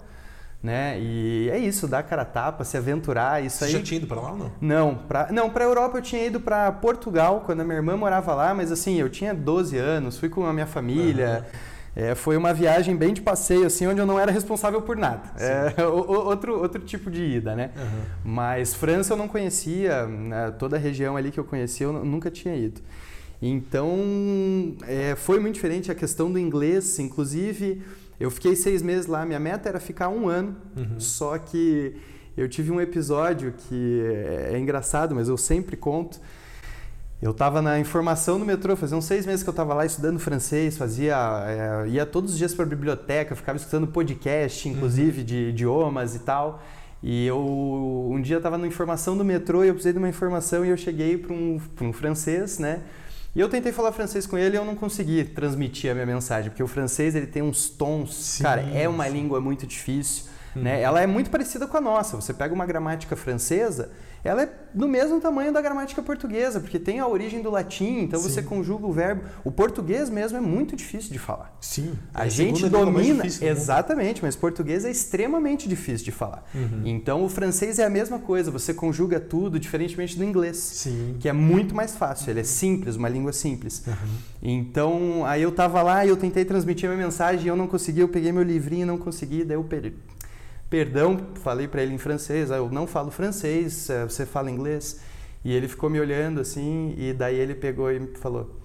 né? 0.61 0.99
E 0.99 1.49
é 1.49 1.57
isso, 1.57 1.87
dar 1.87 2.03
cara 2.03 2.21
a 2.21 2.25
tapa, 2.25 2.63
se 2.63 2.77
aventurar, 2.77 3.43
isso 3.43 3.57
Você 3.57 3.65
aí. 3.65 3.71
já 3.71 3.81
tinha 3.81 3.97
ido 3.97 4.05
para 4.05 4.21
lá 4.21 4.31
ou 4.31 4.37
não? 4.37 4.51
Não, 4.61 4.95
para 4.95 5.31
não, 5.31 5.49
para 5.49 5.63
Europa 5.63 5.97
eu 5.97 6.01
tinha 6.03 6.23
ido 6.23 6.39
para 6.39 6.71
Portugal 6.71 7.41
quando 7.43 7.61
a 7.61 7.63
minha 7.63 7.77
irmã 7.77 7.97
morava 7.97 8.35
lá, 8.35 8.53
mas 8.53 8.71
assim, 8.71 8.99
eu 8.99 9.09
tinha 9.09 9.33
12 9.33 9.75
anos, 9.75 10.19
fui 10.19 10.29
com 10.29 10.45
a 10.45 10.53
minha 10.53 10.67
família. 10.67 11.47
Uhum. 11.51 11.70
É, 11.95 12.15
foi 12.15 12.37
uma 12.37 12.53
viagem 12.53 12.95
bem 12.95 13.13
de 13.13 13.21
passeio, 13.21 13.65
assim, 13.65 13.85
onde 13.85 13.99
eu 13.99 14.05
não 14.05 14.17
era 14.17 14.31
responsável 14.31 14.81
por 14.81 14.95
nada. 14.95 15.23
É, 15.37 15.83
outro, 15.83 16.57
outro 16.59 16.81
tipo 16.83 17.11
de 17.11 17.21
ida, 17.21 17.55
né? 17.55 17.71
Uhum. 17.75 18.01
Mas 18.23 18.73
França 18.73 19.13
eu 19.13 19.17
não 19.17 19.27
conhecia, 19.27 20.05
né? 20.05 20.51
toda 20.51 20.77
a 20.77 20.79
região 20.79 21.17
ali 21.17 21.31
que 21.31 21.39
eu 21.39 21.43
conhecia 21.43 21.85
eu 21.87 21.93
nunca 21.93 22.31
tinha 22.31 22.55
ido. 22.55 22.81
Então, 23.41 23.97
é, 24.87 25.15
foi 25.15 25.39
muito 25.39 25.55
diferente 25.55 25.91
a 25.91 25.95
questão 25.95 26.31
do 26.31 26.37
inglês, 26.37 26.99
inclusive 26.99 27.81
eu 28.19 28.29
fiquei 28.29 28.55
seis 28.55 28.83
meses 28.83 29.07
lá, 29.07 29.25
minha 29.25 29.39
meta 29.39 29.67
era 29.67 29.79
ficar 29.79 30.09
um 30.09 30.29
ano, 30.29 30.55
uhum. 30.77 30.99
só 30.99 31.39
que 31.39 31.95
eu 32.37 32.47
tive 32.47 32.71
um 32.71 32.79
episódio 32.79 33.51
que 33.57 34.03
é, 34.05 34.51
é 34.53 34.59
engraçado, 34.59 35.15
mas 35.15 35.27
eu 35.27 35.37
sempre 35.37 35.75
conto, 35.75 36.19
eu 37.21 37.31
estava 37.31 37.61
na 37.61 37.79
informação 37.79 38.39
no 38.39 38.45
metrô, 38.45 38.75
fazia 38.75 38.97
uns 38.97 39.05
seis 39.05 39.27
meses 39.27 39.43
que 39.43 39.49
eu 39.49 39.51
estava 39.53 39.75
lá 39.75 39.85
estudando 39.85 40.19
francês, 40.19 40.75
fazia, 40.75 41.15
é, 41.85 41.89
ia 41.89 42.05
todos 42.05 42.31
os 42.31 42.37
dias 42.37 42.53
para 42.53 42.65
a 42.65 42.67
biblioteca, 42.67 43.35
ficava 43.35 43.57
escutando 43.57 43.85
podcast, 43.85 44.67
inclusive, 44.67 45.19
uhum. 45.19 45.25
de 45.25 45.49
idiomas 45.49 46.15
e 46.15 46.19
tal. 46.19 46.63
E 47.03 47.27
eu 47.27 48.09
um 48.11 48.19
dia 48.21 48.37
estava 48.37 48.57
na 48.57 48.65
informação 48.65 49.15
do 49.15 49.23
metrô 49.23 49.63
e 49.63 49.67
eu 49.67 49.73
precisei 49.73 49.93
de 49.93 49.99
uma 49.99 50.09
informação 50.09 50.65
e 50.65 50.69
eu 50.69 50.77
cheguei 50.77 51.17
para 51.17 51.33
um, 51.33 51.59
um 51.81 51.93
francês, 51.93 52.57
né? 52.57 52.81
E 53.35 53.39
eu 53.39 53.47
tentei 53.47 53.71
falar 53.71 53.91
francês 53.91 54.25
com 54.25 54.37
ele 54.37 54.55
e 54.55 54.59
eu 54.59 54.65
não 54.65 54.75
consegui 54.75 55.23
transmitir 55.23 55.91
a 55.91 55.93
minha 55.93 56.05
mensagem, 56.05 56.49
porque 56.49 56.61
o 56.61 56.67
francês 56.67 57.15
ele 57.15 57.27
tem 57.27 57.41
uns 57.41 57.69
tons, 57.69 58.13
sim, 58.13 58.43
cara, 58.43 58.61
é 58.61 58.89
uma 58.89 59.05
sim. 59.05 59.11
língua 59.11 59.39
muito 59.39 59.65
difícil. 59.65 60.25
Uhum. 60.55 60.63
Né? 60.63 60.81
Ela 60.81 61.01
é 61.01 61.07
muito 61.07 61.29
parecida 61.29 61.65
com 61.65 61.77
a 61.77 61.81
nossa. 61.81 62.15
Você 62.17 62.33
pega 62.33 62.53
uma 62.53 62.65
gramática 62.65 63.15
francesa, 63.15 63.91
ela 64.23 64.43
é 64.43 64.49
do 64.73 64.87
mesmo 64.87 65.19
tamanho 65.19 65.51
da 65.51 65.61
gramática 65.61 66.01
portuguesa, 66.01 66.59
porque 66.59 66.79
tem 66.79 66.99
a 66.99 67.07
origem 67.07 67.41
do 67.41 67.49
latim, 67.49 67.99
então 67.99 68.19
Sim. 68.19 68.29
você 68.29 68.41
conjuga 68.41 68.85
o 68.85 68.91
verbo. 68.91 69.23
O 69.43 69.51
português 69.51 70.09
mesmo 70.09 70.37
é 70.37 70.41
muito 70.41 70.75
difícil 70.75 71.11
de 71.11 71.19
falar. 71.19 71.55
Sim. 71.59 71.93
A, 72.13 72.23
a 72.23 72.29
gente 72.29 72.67
domina. 72.69 73.25
Exatamente, 73.25 74.21
mas 74.21 74.35
português 74.35 74.85
é 74.85 74.91
extremamente 74.91 75.67
difícil 75.67 76.05
de 76.05 76.11
falar. 76.11 76.43
Uhum. 76.53 76.83
Então 76.85 77.23
o 77.23 77.29
francês 77.29 77.79
é 77.79 77.85
a 77.85 77.89
mesma 77.89 78.19
coisa, 78.19 78.51
você 78.51 78.73
conjuga 78.73 79.19
tudo, 79.19 79.59
diferentemente 79.59 80.17
do 80.17 80.23
inglês. 80.23 80.57
Sim. 80.57 81.17
Que 81.19 81.27
é 81.27 81.33
muito 81.33 81.75
mais 81.75 81.95
fácil, 81.95 82.29
ele 82.29 82.41
é 82.41 82.43
simples, 82.43 82.95
uma 82.95 83.09
língua 83.09 83.33
simples. 83.33 83.83
Uhum. 83.85 83.93
Então, 84.41 85.25
aí 85.25 85.41
eu 85.41 85.51
tava 85.51 85.81
lá 85.81 86.05
e 86.05 86.09
eu 86.09 86.17
tentei 86.17 86.45
transmitir 86.45 86.89
minha 86.89 87.05
mensagem 87.05 87.45
e 87.45 87.47
eu 87.47 87.55
não 87.55 87.67
consegui, 87.67 88.01
eu 88.01 88.09
peguei 88.09 88.31
meu 88.31 88.43
livrinho 88.43 88.83
e 88.83 88.85
não 88.85 88.97
consegui, 88.97 89.43
daí 89.43 89.57
eu 89.57 89.63
perdi 89.63 89.93
perdão, 90.71 91.19
falei 91.43 91.67
para 91.67 91.83
ele 91.83 91.93
em 91.93 91.97
francês, 91.97 92.49
ah, 92.49 92.55
eu 92.55 92.69
não 92.71 92.87
falo 92.87 93.11
francês, 93.11 93.89
eh, 93.89 94.05
você 94.05 94.25
fala 94.25 94.49
inglês? 94.49 95.01
E 95.43 95.51
ele 95.53 95.67
ficou 95.67 95.89
me 95.89 95.99
olhando 95.99 96.39
assim, 96.39 96.95
e 96.97 97.11
daí 97.11 97.35
ele 97.35 97.53
pegou 97.53 97.91
e 97.91 98.15
falou: 98.15 98.57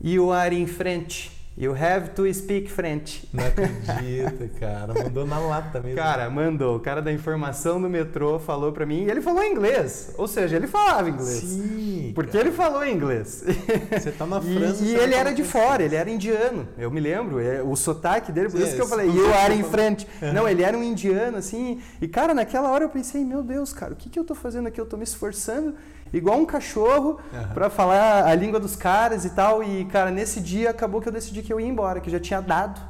You 0.00 0.32
are 0.32 0.56
in 0.56 0.66
French. 0.66 1.41
You 1.56 1.74
have 1.74 2.10
to 2.14 2.32
speak 2.32 2.70
French. 2.70 3.28
Não 3.30 3.44
acredito, 3.44 4.48
cara. 4.58 4.94
Mandou 4.94 5.26
na 5.26 5.38
lata 5.38 5.80
mesmo. 5.80 5.96
Cara, 5.96 6.30
mandou. 6.30 6.76
O 6.76 6.80
cara 6.80 7.02
da 7.02 7.12
informação 7.12 7.80
do 7.80 7.90
metrô 7.90 8.38
falou 8.38 8.72
pra 8.72 8.86
mim. 8.86 9.04
E 9.04 9.10
ele 9.10 9.20
falou 9.20 9.44
inglês. 9.44 10.14
Ou 10.16 10.26
seja, 10.26 10.56
ele 10.56 10.66
falava 10.66 11.10
inglês. 11.10 11.40
Sim. 11.40 12.12
Porque 12.14 12.32
cara. 12.32 12.44
ele 12.44 12.56
falou 12.56 12.86
inglês. 12.86 13.44
Você 13.90 14.10
tá 14.12 14.24
na 14.24 14.40
França. 14.42 14.82
E, 14.82 14.92
e 14.92 14.94
ele 14.94 15.14
era 15.14 15.30
de 15.30 15.44
fora, 15.44 15.82
ele 15.82 15.94
era 15.94 16.10
indiano. 16.10 16.66
Eu 16.78 16.90
me 16.90 17.00
lembro. 17.00 17.38
É, 17.38 17.62
o 17.62 17.76
sotaque 17.76 18.32
dele, 18.32 18.48
por 18.48 18.58
isso 18.58 18.74
que 18.74 18.80
eu 18.80 18.88
falei, 18.88 19.08
you 19.10 19.32
are 19.34 19.54
in 19.54 19.64
French. 19.64 20.06
Não, 20.34 20.48
ele 20.48 20.62
era 20.62 20.76
um 20.76 20.82
indiano, 20.82 21.36
assim. 21.36 21.82
E, 22.00 22.08
cara, 22.08 22.32
naquela 22.32 22.70
hora 22.70 22.84
eu 22.84 22.88
pensei, 22.88 23.24
meu 23.26 23.42
Deus, 23.42 23.74
cara, 23.74 23.92
o 23.92 23.96
que, 23.96 24.08
que 24.08 24.18
eu 24.18 24.24
tô 24.24 24.34
fazendo 24.34 24.68
aqui? 24.68 24.80
Eu 24.80 24.86
tô 24.86 24.96
me 24.96 25.04
esforçando 25.04 25.74
igual 26.12 26.38
um 26.38 26.46
cachorro 26.46 27.18
uhum. 27.32 27.54
para 27.54 27.70
falar 27.70 28.26
a 28.26 28.34
língua 28.34 28.60
dos 28.60 28.76
caras 28.76 29.24
e 29.24 29.30
tal. 29.30 29.62
E, 29.62 29.84
cara, 29.86 30.10
nesse 30.10 30.40
dia 30.40 30.70
acabou 30.70 31.00
que 31.00 31.08
eu 31.08 31.12
decidi 31.12 31.42
que 31.42 31.52
eu 31.52 31.60
ia 31.60 31.66
embora, 31.66 32.00
que 32.00 32.10
já 32.10 32.20
tinha 32.20 32.40
dado 32.40 32.80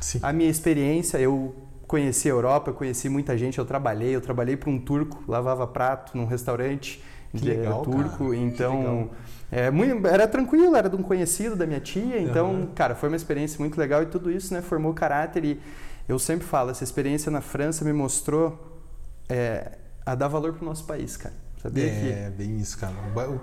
Sim. 0.00 0.20
a 0.22 0.32
minha 0.32 0.50
experiência. 0.50 1.18
Eu 1.18 1.54
conheci 1.86 2.28
a 2.28 2.32
Europa, 2.32 2.70
eu 2.70 2.74
conheci 2.74 3.08
muita 3.08 3.36
gente, 3.36 3.58
eu 3.58 3.64
trabalhei, 3.64 4.16
eu 4.16 4.20
trabalhei 4.20 4.56
para 4.56 4.70
um 4.70 4.78
turco, 4.78 5.22
lavava 5.28 5.66
prato 5.66 6.16
num 6.16 6.24
restaurante 6.24 7.02
que 7.34 7.44
legal, 7.44 7.82
turco, 7.82 8.24
cara. 8.26 8.36
então 8.36 9.10
é, 9.50 9.70
muito, 9.70 10.06
era 10.06 10.26
tranquilo, 10.26 10.76
era 10.76 10.88
de 10.88 10.96
um 10.96 11.02
conhecido 11.02 11.56
da 11.56 11.66
minha 11.66 11.80
tia, 11.80 12.20
então, 12.20 12.50
uhum. 12.50 12.66
cara, 12.74 12.94
foi 12.94 13.08
uma 13.08 13.16
experiência 13.16 13.58
muito 13.58 13.78
legal 13.78 14.02
e 14.02 14.06
tudo 14.06 14.30
isso, 14.30 14.52
né, 14.52 14.60
formou 14.62 14.92
caráter 14.92 15.44
e 15.44 15.60
eu 16.08 16.18
sempre 16.18 16.46
falo, 16.46 16.70
essa 16.70 16.84
experiência 16.84 17.30
na 17.30 17.40
França 17.40 17.84
me 17.84 17.92
mostrou 17.92 18.80
é, 19.28 19.72
a 20.04 20.14
dar 20.14 20.28
valor 20.28 20.52
pro 20.52 20.64
nosso 20.64 20.84
país, 20.84 21.16
cara. 21.16 21.34
Sabia 21.62 21.86
é, 21.86 22.24
que... 22.24 22.30
bem 22.36 22.56
isso, 22.58 22.76
cara. 22.76 22.92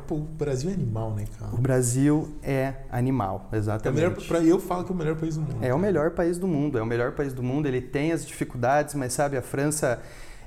O, 0.09 0.13
o, 0.13 0.19
Brasil 0.19 0.69
é 0.69 0.73
animal, 0.73 1.15
né, 1.15 1.23
cara? 1.39 1.55
O 1.55 1.57
Brasil 1.57 2.37
é 2.43 2.73
animal, 2.91 3.47
exatamente. 3.53 4.03
É 4.03 4.09
melhor, 4.09 4.45
eu 4.45 4.59
falo 4.59 4.83
que 4.83 4.91
é 4.91 4.93
o 4.93 4.97
melhor 4.97 5.15
país 5.15 5.37
do 5.37 5.41
mundo. 5.41 5.57
É 5.61 5.73
o 5.73 5.79
melhor 5.79 6.11
país 6.11 6.37
do 6.37 6.45
mundo, 6.45 6.77
é 6.77 6.81
o 6.81 6.85
melhor 6.85 7.13
país 7.13 7.33
do 7.33 7.41
mundo. 7.41 7.65
Ele 7.65 7.79
tem 7.79 8.11
as 8.11 8.25
dificuldades, 8.25 8.93
mas 8.93 9.13
sabe, 9.13 9.37
a 9.37 9.41
França... 9.41 10.01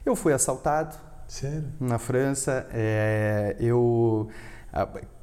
Eu 0.05 0.15
fui 0.15 0.35
assaltado. 0.35 0.97
Sério? 1.27 1.65
Na 1.81 1.99
França, 1.99 2.67
é, 2.73 3.57
eu... 3.59 4.29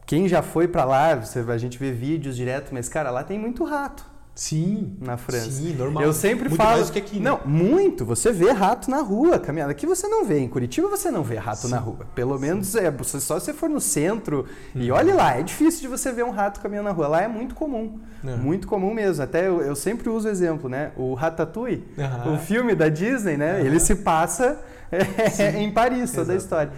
Quem 0.08 0.28
já 0.28 0.42
foi 0.42 0.68
para 0.68 0.86
lá, 0.86 1.14
você, 1.14 1.40
a 1.40 1.58
gente 1.58 1.78
vê 1.78 1.92
vídeos 1.92 2.36
direto, 2.36 2.74
mas 2.74 2.90
cara, 2.90 3.12
lá 3.12 3.24
tem 3.24 3.38
muito 3.38 3.64
rato. 3.64 4.04
Sim. 4.36 4.96
Na 5.02 5.18
França. 5.18 5.52
Sim, 5.52 5.74
normal. 5.74 6.02
Eu 6.02 6.14
sempre 6.14 6.48
muito 6.48 6.58
falo. 6.58 6.78
Mais 6.78 6.90
que 6.90 7.00
aqui, 7.00 7.20
né? 7.20 7.30
Não, 7.30 7.42
muito. 7.46 8.06
Você 8.06 8.32
vê 8.32 8.52
rato 8.52 8.90
na 8.90 9.02
rua 9.02 9.38
caminhando. 9.38 9.72
Aqui 9.72 9.86
você 9.86 10.08
não 10.08 10.24
vê. 10.24 10.40
Em 10.40 10.48
Curitiba 10.48 10.88
você 10.88 11.12
não 11.12 11.24
vê 11.24 11.36
rato 11.36 11.68
Sim. 11.68 11.72
na 11.72 11.78
rua. 11.78 12.08
Pelo 12.16 12.40
menos 12.40 12.74
é 12.76 12.90
só 13.04 13.38
se 13.38 13.46
você 13.48 13.54
for 13.54 13.70
no 13.70 13.82
centro. 13.82 14.46
Uhum. 14.74 14.82
E 14.82 14.92
olhe 14.92 15.12
lá, 15.12 15.38
é 15.38 15.44
difícil 15.44 15.82
de 15.82 15.88
você 15.90 16.12
ver 16.12 16.24
um 16.24 16.32
rato 16.32 16.62
caminhando 16.62 16.86
na 16.86 16.92
rua. 16.92 17.08
Lá 17.08 17.22
é 17.22 17.28
muito 17.28 17.54
comum. 17.54 18.00
É. 18.26 18.36
Muito 18.36 18.68
comum 18.68 18.94
mesmo. 18.94 19.24
Até 19.24 19.48
eu, 19.48 19.62
eu 19.62 19.76
sempre 19.76 20.10
uso 20.10 20.28
o 20.28 20.32
exemplo, 20.32 20.70
né? 20.70 20.92
O 20.96 21.14
Ratatouille, 21.14 21.86
Aham. 21.98 22.34
o 22.34 22.38
filme 22.38 22.76
da 22.76 22.88
Disney, 22.88 23.36
né? 23.36 23.62
Ele 23.62 23.80
se 23.80 23.96
passa 23.96 24.58
é, 24.92 25.60
em 25.62 25.72
Paris, 25.72 26.12
toda 26.14 26.34
a 26.34 26.36
história. 26.36 26.72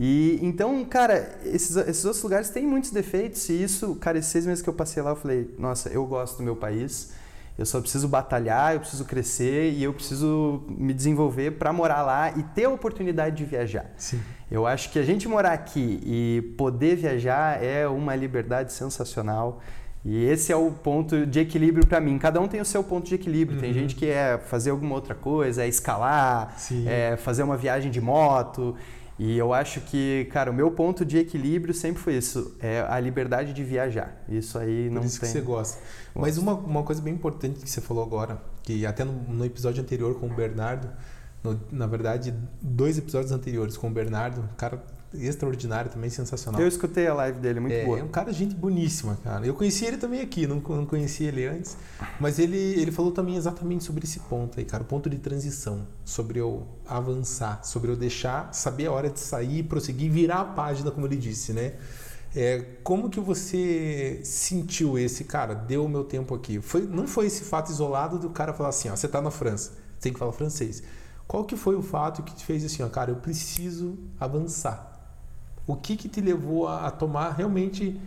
E 0.00 0.38
então, 0.42 0.84
cara, 0.84 1.36
esses, 1.44 1.74
esses 1.76 2.04
outros 2.04 2.22
lugares 2.22 2.50
têm 2.50 2.64
muitos 2.64 2.90
defeitos. 2.90 3.48
E 3.48 3.62
isso, 3.62 3.96
cara, 3.96 4.16
esses 4.18 4.30
seis 4.30 4.46
meses 4.46 4.62
que 4.62 4.68
eu 4.68 4.74
passei 4.74 5.02
lá, 5.02 5.10
eu 5.10 5.16
falei, 5.16 5.52
nossa, 5.58 5.88
eu 5.88 6.06
gosto 6.06 6.36
do 6.38 6.44
meu 6.44 6.54
país. 6.54 7.12
Eu 7.58 7.66
só 7.66 7.80
preciso 7.80 8.06
batalhar, 8.06 8.74
eu 8.74 8.78
preciso 8.80 9.04
crescer 9.04 9.72
e 9.72 9.82
eu 9.82 9.92
preciso 9.92 10.62
me 10.68 10.94
desenvolver 10.94 11.52
para 11.58 11.72
morar 11.72 12.02
lá 12.02 12.30
e 12.36 12.44
ter 12.44 12.66
a 12.66 12.70
oportunidade 12.70 13.34
de 13.34 13.44
viajar. 13.44 13.86
Sim. 13.96 14.20
Eu 14.48 14.64
acho 14.64 14.92
que 14.92 14.98
a 15.00 15.02
gente 15.02 15.26
morar 15.26 15.52
aqui 15.54 16.00
e 16.06 16.54
poder 16.56 16.94
viajar 16.94 17.60
é 17.60 17.88
uma 17.88 18.14
liberdade 18.14 18.72
sensacional. 18.72 19.60
E 20.04 20.24
esse 20.26 20.52
é 20.52 20.56
o 20.56 20.70
ponto 20.70 21.26
de 21.26 21.40
equilíbrio 21.40 21.84
para 21.84 22.00
mim. 22.00 22.16
Cada 22.16 22.40
um 22.40 22.46
tem 22.46 22.60
o 22.60 22.64
seu 22.64 22.84
ponto 22.84 23.08
de 23.08 23.16
equilíbrio. 23.16 23.58
Tem 23.58 23.70
Uhum. 23.70 23.74
gente 23.74 23.96
que 23.96 24.06
é 24.06 24.38
fazer 24.38 24.70
alguma 24.70 24.94
outra 24.94 25.16
coisa, 25.16 25.64
é 25.64 25.68
escalar, 25.68 26.54
Sim. 26.56 26.86
é 26.88 27.16
fazer 27.16 27.42
uma 27.42 27.56
viagem 27.56 27.90
de 27.90 28.00
moto. 28.00 28.76
E 29.18 29.36
eu 29.36 29.52
acho 29.52 29.80
que, 29.80 30.28
cara, 30.30 30.50
o 30.50 30.54
meu 30.54 30.70
ponto 30.70 31.04
de 31.04 31.18
equilíbrio 31.18 31.74
sempre 31.74 32.00
foi 32.00 32.14
isso: 32.16 32.56
é 32.60 32.80
a 32.88 33.00
liberdade 33.00 33.52
de 33.52 33.64
viajar. 33.64 34.22
Isso 34.28 34.56
aí 34.58 34.88
não 34.90 35.00
Por 35.02 35.06
isso 35.08 35.20
tem. 35.20 35.28
que 35.28 35.32
você 35.38 35.40
gosta. 35.40 35.82
Mas 36.14 36.38
uma, 36.38 36.54
uma 36.54 36.82
coisa 36.84 37.02
bem 37.02 37.14
importante 37.14 37.58
que 37.60 37.68
você 37.68 37.80
falou 37.80 38.02
agora, 38.04 38.40
que 38.62 38.86
até 38.86 39.02
no, 39.04 39.12
no 39.12 39.44
episódio 39.44 39.82
anterior 39.82 40.14
com 40.20 40.26
o 40.26 40.34
Bernardo, 40.34 40.88
no- 41.42 41.60
na 41.72 41.86
verdade, 41.86 42.32
dois 42.62 42.96
episódios 42.96 43.32
anteriores 43.32 43.76
com 43.76 43.88
o 43.88 43.90
Bernardo, 43.90 44.48
cara 44.56 44.82
extraordinário 45.14 45.90
também, 45.90 46.10
sensacional. 46.10 46.60
Eu 46.60 46.68
escutei 46.68 47.06
a 47.06 47.14
live 47.14 47.38
dele, 47.38 47.60
muito 47.60 47.72
é, 47.72 47.84
boa. 47.84 47.98
é 47.98 48.02
um 48.02 48.08
cara 48.08 48.32
gente 48.32 48.54
boníssima, 48.54 49.18
cara. 49.24 49.46
Eu 49.46 49.54
conheci 49.54 49.84
ele 49.84 49.96
também 49.96 50.20
aqui, 50.20 50.46
não, 50.46 50.56
não 50.56 50.84
conhecia 50.84 51.28
ele 51.28 51.46
antes, 51.46 51.76
mas 52.20 52.38
ele, 52.38 52.58
ele 52.58 52.92
falou 52.92 53.10
também 53.10 53.36
exatamente 53.36 53.84
sobre 53.84 54.04
esse 54.04 54.20
ponto 54.20 54.58
aí, 54.58 54.64
cara, 54.64 54.82
o 54.82 54.86
ponto 54.86 55.08
de 55.08 55.18
transição, 55.18 55.86
sobre 56.04 56.40
eu 56.40 56.66
avançar, 56.86 57.64
sobre 57.64 57.90
eu 57.90 57.96
deixar, 57.96 58.52
saber 58.52 58.86
a 58.86 58.92
hora 58.92 59.08
de 59.08 59.20
sair, 59.20 59.62
prosseguir, 59.62 60.10
virar 60.10 60.40
a 60.40 60.44
página, 60.44 60.90
como 60.90 61.06
ele 61.06 61.16
disse, 61.16 61.52
né? 61.52 61.74
É, 62.36 62.62
como 62.84 63.08
que 63.08 63.18
você 63.18 64.20
sentiu 64.22 64.98
esse, 64.98 65.24
cara, 65.24 65.54
deu 65.54 65.86
o 65.86 65.88
meu 65.88 66.04
tempo 66.04 66.34
aqui? 66.34 66.60
Foi, 66.60 66.82
não 66.82 67.06
foi 67.06 67.26
esse 67.26 67.42
fato 67.44 67.70
isolado 67.70 68.18
do 68.18 68.28
cara 68.28 68.52
falar 68.52 68.68
assim, 68.68 68.90
ó, 68.90 68.96
você 68.96 69.08
tá 69.08 69.22
na 69.22 69.30
França, 69.30 69.72
tem 70.00 70.12
que 70.12 70.18
falar 70.18 70.32
francês. 70.32 70.82
Qual 71.26 71.44
que 71.44 71.56
foi 71.56 71.74
o 71.74 71.82
fato 71.82 72.22
que 72.22 72.34
te 72.34 72.44
fez 72.44 72.64
assim, 72.64 72.82
ó, 72.82 72.88
cara, 72.88 73.10
eu 73.10 73.16
preciso 73.16 73.98
avançar? 74.20 74.97
O 75.68 75.76
que 75.76 75.96
que 75.96 76.08
te 76.08 76.20
levou 76.20 76.66
a, 76.66 76.86
a 76.86 76.90
tomar 76.90 77.30
realmente 77.32 78.00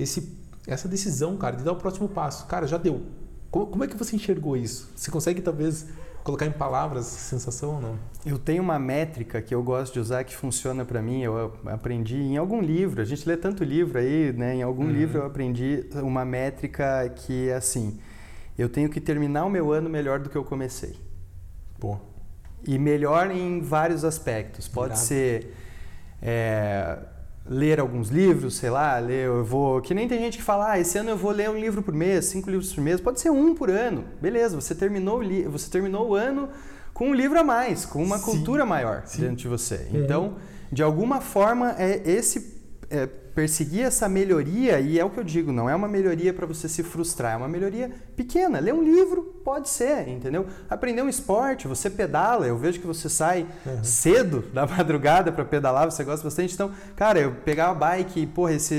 esse, 0.00 0.38
essa 0.66 0.88
decisão, 0.88 1.36
cara, 1.36 1.56
de 1.56 1.64
dar 1.64 1.72
o 1.72 1.76
próximo 1.76 2.08
passo? 2.08 2.46
Cara, 2.46 2.66
já 2.66 2.78
deu. 2.78 3.02
Como, 3.50 3.66
como 3.66 3.84
é 3.84 3.86
que 3.88 3.96
você 3.96 4.14
enxergou 4.16 4.56
isso? 4.56 4.88
Você 4.94 5.10
consegue 5.10 5.40
talvez 5.42 5.86
colocar 6.22 6.46
em 6.46 6.52
palavras 6.52 7.06
essa 7.06 7.18
sensação 7.18 7.74
ou 7.76 7.80
não? 7.80 7.98
Eu 8.24 8.38
tenho 8.38 8.62
uma 8.62 8.78
métrica 8.78 9.40
que 9.42 9.54
eu 9.54 9.62
gosto 9.62 9.94
de 9.94 10.00
usar 10.00 10.22
que 10.24 10.36
funciona 10.36 10.84
para 10.84 11.02
mim. 11.02 11.22
Eu 11.22 11.54
aprendi 11.66 12.16
em 12.16 12.36
algum 12.36 12.60
livro. 12.60 13.02
A 13.02 13.04
gente 13.04 13.28
lê 13.28 13.36
tanto 13.36 13.64
livro 13.64 13.98
aí, 13.98 14.32
né? 14.32 14.54
Em 14.56 14.62
algum 14.62 14.84
Uhum. 14.84 14.92
livro 14.92 15.18
eu 15.18 15.26
aprendi 15.26 15.86
uma 15.94 16.24
métrica 16.24 17.08
que 17.16 17.48
é 17.48 17.54
assim: 17.56 17.98
eu 18.56 18.68
tenho 18.68 18.88
que 18.90 19.00
terminar 19.00 19.44
o 19.44 19.50
meu 19.50 19.72
ano 19.72 19.88
melhor 19.90 20.20
do 20.20 20.28
que 20.30 20.36
eu 20.36 20.44
comecei. 20.44 20.96
Pô, 21.80 21.96
E 22.66 22.78
melhor 22.78 23.30
em 23.30 23.60
vários 23.60 24.04
aspectos. 24.04 24.68
Pode 24.68 24.98
ser 24.98 25.54
é, 26.22 26.98
ler 27.48 27.80
alguns 27.80 28.08
livros, 28.08 28.56
sei 28.56 28.70
lá, 28.70 28.98
ler, 28.98 29.26
eu 29.26 29.44
vou. 29.44 29.80
Que 29.80 29.94
nem 29.94 30.06
tem 30.08 30.18
gente 30.18 30.38
que 30.38 30.42
fala, 30.44 30.72
ah, 30.72 30.78
esse 30.80 30.98
ano 30.98 31.10
eu 31.10 31.16
vou 31.16 31.30
ler 31.30 31.48
um 31.50 31.58
livro 31.58 31.82
por 31.82 31.94
mês, 31.94 32.26
cinco 32.26 32.50
livros 32.50 32.72
por 32.72 32.82
mês. 32.82 33.00
Pode 33.00 33.20
ser 33.20 33.30
um 33.30 33.54
por 33.54 33.70
ano. 33.70 34.04
Beleza, 34.20 34.60
você 34.60 34.74
terminou, 34.74 35.18
o 35.18 35.22
li- 35.22 35.44
você 35.44 35.70
terminou 35.70 36.08
o 36.10 36.14
ano 36.14 36.48
com 36.92 37.10
um 37.10 37.14
livro 37.14 37.38
a 37.38 37.44
mais, 37.44 37.84
com 37.86 38.02
uma 38.02 38.18
Sim. 38.18 38.24
cultura 38.24 38.66
maior 38.66 39.02
Sim. 39.06 39.22
dentro 39.22 39.36
de 39.36 39.48
você. 39.48 39.88
Então, 39.94 40.36
de 40.70 40.82
alguma 40.82 41.20
forma, 41.20 41.74
é 41.78 42.02
esse. 42.04 42.57
É, 42.90 43.06
perseguir 43.06 43.84
essa 43.84 44.08
melhoria, 44.08 44.80
e 44.80 44.98
é 44.98 45.04
o 45.04 45.10
que 45.10 45.18
eu 45.20 45.24
digo, 45.24 45.52
não 45.52 45.68
é 45.70 45.74
uma 45.74 45.86
melhoria 45.86 46.32
para 46.34 46.44
você 46.46 46.68
se 46.68 46.82
frustrar, 46.82 47.34
é 47.34 47.36
uma 47.36 47.46
melhoria 47.48 47.90
pequena. 48.16 48.58
Ler 48.58 48.74
um 48.74 48.82
livro 48.82 49.22
pode 49.44 49.68
ser, 49.68 50.08
entendeu? 50.08 50.46
Aprender 50.68 51.02
um 51.02 51.08
esporte, 51.08 51.68
você 51.68 51.88
pedala, 51.88 52.46
eu 52.46 52.56
vejo 52.58 52.80
que 52.80 52.86
você 52.86 53.08
sai 53.08 53.46
Uhum. 53.64 53.84
cedo 53.84 54.44
da 54.52 54.66
madrugada 54.66 55.30
para 55.30 55.44
pedalar, 55.44 55.88
você 55.90 56.02
gosta 56.02 56.24
bastante. 56.24 56.52
Então, 56.54 56.72
cara, 56.96 57.20
eu 57.20 57.32
pegar 57.44 57.70
a 57.70 57.74
bike, 57.74 58.26
porra, 58.26 58.54
esse, 58.54 58.74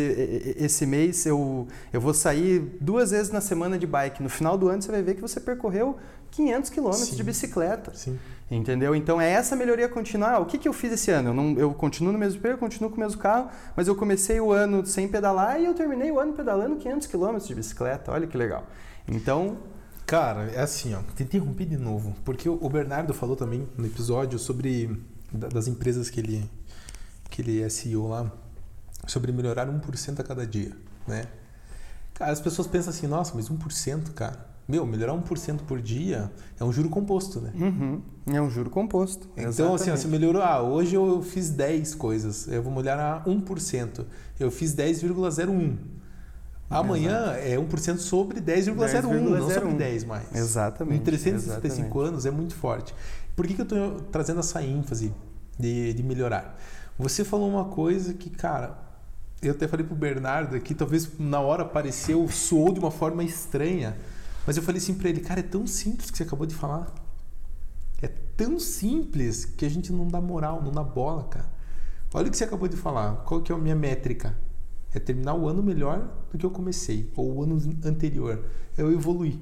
esse 0.57 0.85
mês 0.85 1.25
eu, 1.25 1.67
eu 1.93 2.01
vou 2.01 2.13
sair 2.13 2.59
duas 2.81 3.11
vezes 3.11 3.31
na 3.31 3.39
semana 3.41 3.77
de 3.77 3.87
bike. 3.87 4.21
No 4.21 4.29
final 4.29 4.57
do 4.57 4.67
ano 4.67 4.81
você 4.81 4.91
vai 4.91 5.01
ver 5.01 5.15
que 5.15 5.21
você 5.21 5.39
percorreu 5.39 5.97
500 6.31 6.69
quilômetros 6.69 7.15
de 7.15 7.23
bicicleta. 7.23 7.91
sim. 7.95 8.19
Entendeu? 8.51 8.95
Então 8.95 9.21
é 9.21 9.29
essa 9.31 9.55
melhoria 9.55 9.87
contínua. 9.87 10.29
Ah, 10.29 10.39
o 10.39 10.45
que, 10.45 10.57
que 10.57 10.67
eu 10.67 10.73
fiz 10.73 10.91
esse 10.91 11.11
ano? 11.11 11.29
Eu, 11.29 11.33
não, 11.33 11.51
eu 11.57 11.73
continuo 11.73 12.11
no 12.11 12.17
mesmo 12.17 12.39
emprego, 12.39 12.57
continuo 12.57 12.89
com 12.89 12.97
o 12.97 12.99
mesmo 12.99 13.19
carro, 13.21 13.49
mas 13.75 13.87
eu 13.87 13.95
comecei 13.95 14.39
o 14.41 14.51
ano 14.51 14.83
sem 14.85 15.07
pedalar 15.07 15.61
e 15.61 15.65
eu 15.65 15.73
terminei 15.75 16.09
o 16.11 16.19
ano 16.19 16.33
pedalando 16.33 16.77
500 16.77 17.07
km 17.07 17.37
de 17.37 17.55
bicicleta. 17.55 18.11
Olha 18.11 18.25
que 18.27 18.37
legal. 18.37 18.65
Então, 19.07 19.57
Cara, 20.05 20.45
é 20.51 20.59
assim, 20.61 20.95
ó, 20.95 21.01
te 21.15 21.21
interrompi 21.21 21.65
de 21.65 21.77
novo, 21.77 22.15
porque 22.25 22.49
o 22.49 22.67
Bernardo 22.67 23.13
falou 23.13 23.35
também 23.35 23.69
no 23.77 23.85
episódio 23.85 24.39
sobre 24.39 24.99
da- 25.31 25.49
das 25.49 25.67
empresas 25.67 26.09
que 26.09 26.19
ele 26.19 26.49
que 27.29 27.43
ele 27.43 27.61
é 27.61 27.69
CEO 27.69 28.07
lá, 28.07 28.31
sobre 29.05 29.31
melhorar 29.31 29.69
1% 29.69 30.19
a 30.19 30.23
cada 30.23 30.47
dia, 30.47 30.71
né? 31.07 31.25
Cara, 32.15 32.31
as 32.31 32.41
pessoas 32.41 32.67
pensam 32.67 32.89
assim, 32.89 33.05
nossa, 33.05 33.33
mas 33.35 33.49
1%, 33.49 34.11
cara. 34.13 34.48
Meu, 34.69 34.85
melhorar 34.85 35.13
1% 35.13 35.61
por 35.67 35.81
dia 35.81 36.31
é 36.59 36.63
um 36.63 36.71
juro 36.71 36.89
composto, 36.89 37.41
né? 37.41 37.51
uhum, 37.55 38.01
é 38.31 38.39
um 38.39 38.51
juro 38.51 38.69
composto. 38.69 39.27
Então, 39.35 39.49
assim, 39.49 39.63
ó, 39.63 39.73
Exatamente. 39.73 39.99
você 39.99 40.07
melhorou. 40.07 40.43
Ah, 40.43 40.61
hoje 40.61 40.95
eu 40.95 41.23
fiz 41.23 41.49
10 41.49 41.95
coisas. 41.95 42.47
Eu 42.47 42.61
vou 42.61 42.71
melhorar 42.71 43.25
1%. 43.25 44.05
Eu 44.39 44.51
fiz 44.51 44.75
10,01. 44.75 45.75
Amanhã 46.69 47.33
é 47.33 47.57
1% 47.57 47.97
sobre 47.97 48.39
10,01, 48.39 49.11
não 49.19 49.49
sobre 49.49 49.73
10 49.73 50.03
mais. 50.03 50.35
Exatamente. 50.35 51.01
Em 51.01 51.03
365 51.03 51.65
exatamente. 51.65 52.07
anos 52.07 52.25
é 52.27 52.31
muito 52.31 52.53
forte. 52.53 52.93
Por 53.35 53.47
que, 53.47 53.55
que 53.55 53.61
eu 53.61 53.63
estou 53.63 54.01
trazendo 54.11 54.39
essa 54.41 54.61
ênfase 54.61 55.11
de, 55.57 55.93
de 55.93 56.03
melhorar? 56.03 56.59
Você 56.99 57.23
falou 57.23 57.49
uma 57.49 57.65
coisa 57.65 58.13
que, 58.13 58.29
cara, 58.29 58.77
eu 59.41 59.51
até 59.51 59.67
falei 59.67 59.83
pro 59.83 59.95
Bernardo 59.95 60.55
aqui, 60.55 60.75
talvez 60.75 61.09
na 61.17 61.39
hora 61.39 61.65
pareceu, 61.65 62.27
soou 62.27 62.71
de 62.71 62.79
uma 62.79 62.91
forma 62.91 63.23
estranha, 63.23 63.97
mas 64.49 64.57
eu 64.57 64.63
falei 64.63 64.81
assim 64.81 64.95
para 64.95 65.07
ele, 65.09 65.19
cara, 65.19 65.41
é 65.41 65.43
tão 65.43 65.67
simples 65.67 66.09
que 66.09 66.17
você 66.17 66.23
acabou 66.23 66.47
de 66.47 66.55
falar. 66.55 66.91
É 68.01 68.07
tão 68.07 68.57
simples 68.57 69.45
que 69.45 69.63
a 69.63 69.69
gente 69.69 69.93
não 69.93 70.07
dá 70.07 70.19
moral, 70.19 70.59
não 70.63 70.71
dá 70.71 70.83
bola, 70.83 71.25
cara. 71.25 71.47
Olha 72.11 72.29
o 72.29 72.31
que 72.31 72.37
você 72.37 72.45
acabou 72.45 72.67
de 72.67 72.75
falar. 72.75 73.17
Qual 73.17 73.43
que 73.43 73.51
é 73.51 73.55
a 73.55 73.59
minha 73.59 73.75
métrica? 73.75 74.35
É 74.91 74.97
terminar 74.97 75.35
o 75.35 75.47
ano 75.47 75.61
melhor 75.61 76.11
do 76.31 76.37
que 76.39 76.43
eu 76.43 76.49
comecei, 76.49 77.13
ou 77.15 77.31
o 77.31 77.43
ano 77.43 77.61
anterior. 77.85 78.43
Eu 78.75 78.91
evoluir. 78.91 79.37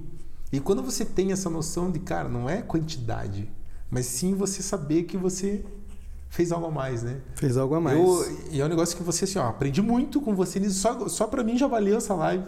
E 0.51 0.59
quando 0.59 0.83
você 0.83 1.05
tem 1.05 1.31
essa 1.31 1.49
noção 1.49 1.89
de, 1.89 1.99
cara, 1.99 2.27
não 2.27 2.49
é 2.49 2.61
quantidade, 2.61 3.49
mas 3.89 4.07
sim 4.07 4.33
você 4.33 4.61
saber 4.61 5.03
que 5.03 5.15
você 5.15 5.63
fez 6.27 6.51
algo 6.51 6.67
a 6.67 6.71
mais, 6.71 7.03
né? 7.03 7.21
Fez 7.35 7.55
algo 7.55 7.75
a 7.75 7.79
mais. 7.79 7.97
Eu, 7.97 8.37
e 8.51 8.59
é 8.59 8.65
um 8.65 8.67
negócio 8.67 8.97
que 8.97 9.03
você, 9.03 9.23
assim, 9.23 9.39
ó, 9.39 9.47
aprendi 9.47 9.81
muito 9.81 10.19
com 10.19 10.35
você 10.35 10.59
nisso. 10.59 10.81
Só, 10.81 11.07
só 11.07 11.27
para 11.27 11.45
mim 11.45 11.57
já 11.57 11.65
valeu 11.65 11.95
essa 11.95 12.13
live, 12.13 12.43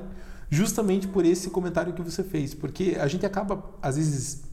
justamente 0.50 1.08
por 1.08 1.26
esse 1.26 1.50
comentário 1.50 1.94
que 1.94 2.02
você 2.02 2.24
fez. 2.24 2.54
Porque 2.54 2.98
a 3.00 3.08
gente 3.08 3.26
acaba, 3.26 3.64
às 3.82 3.96
vezes, 3.96 4.44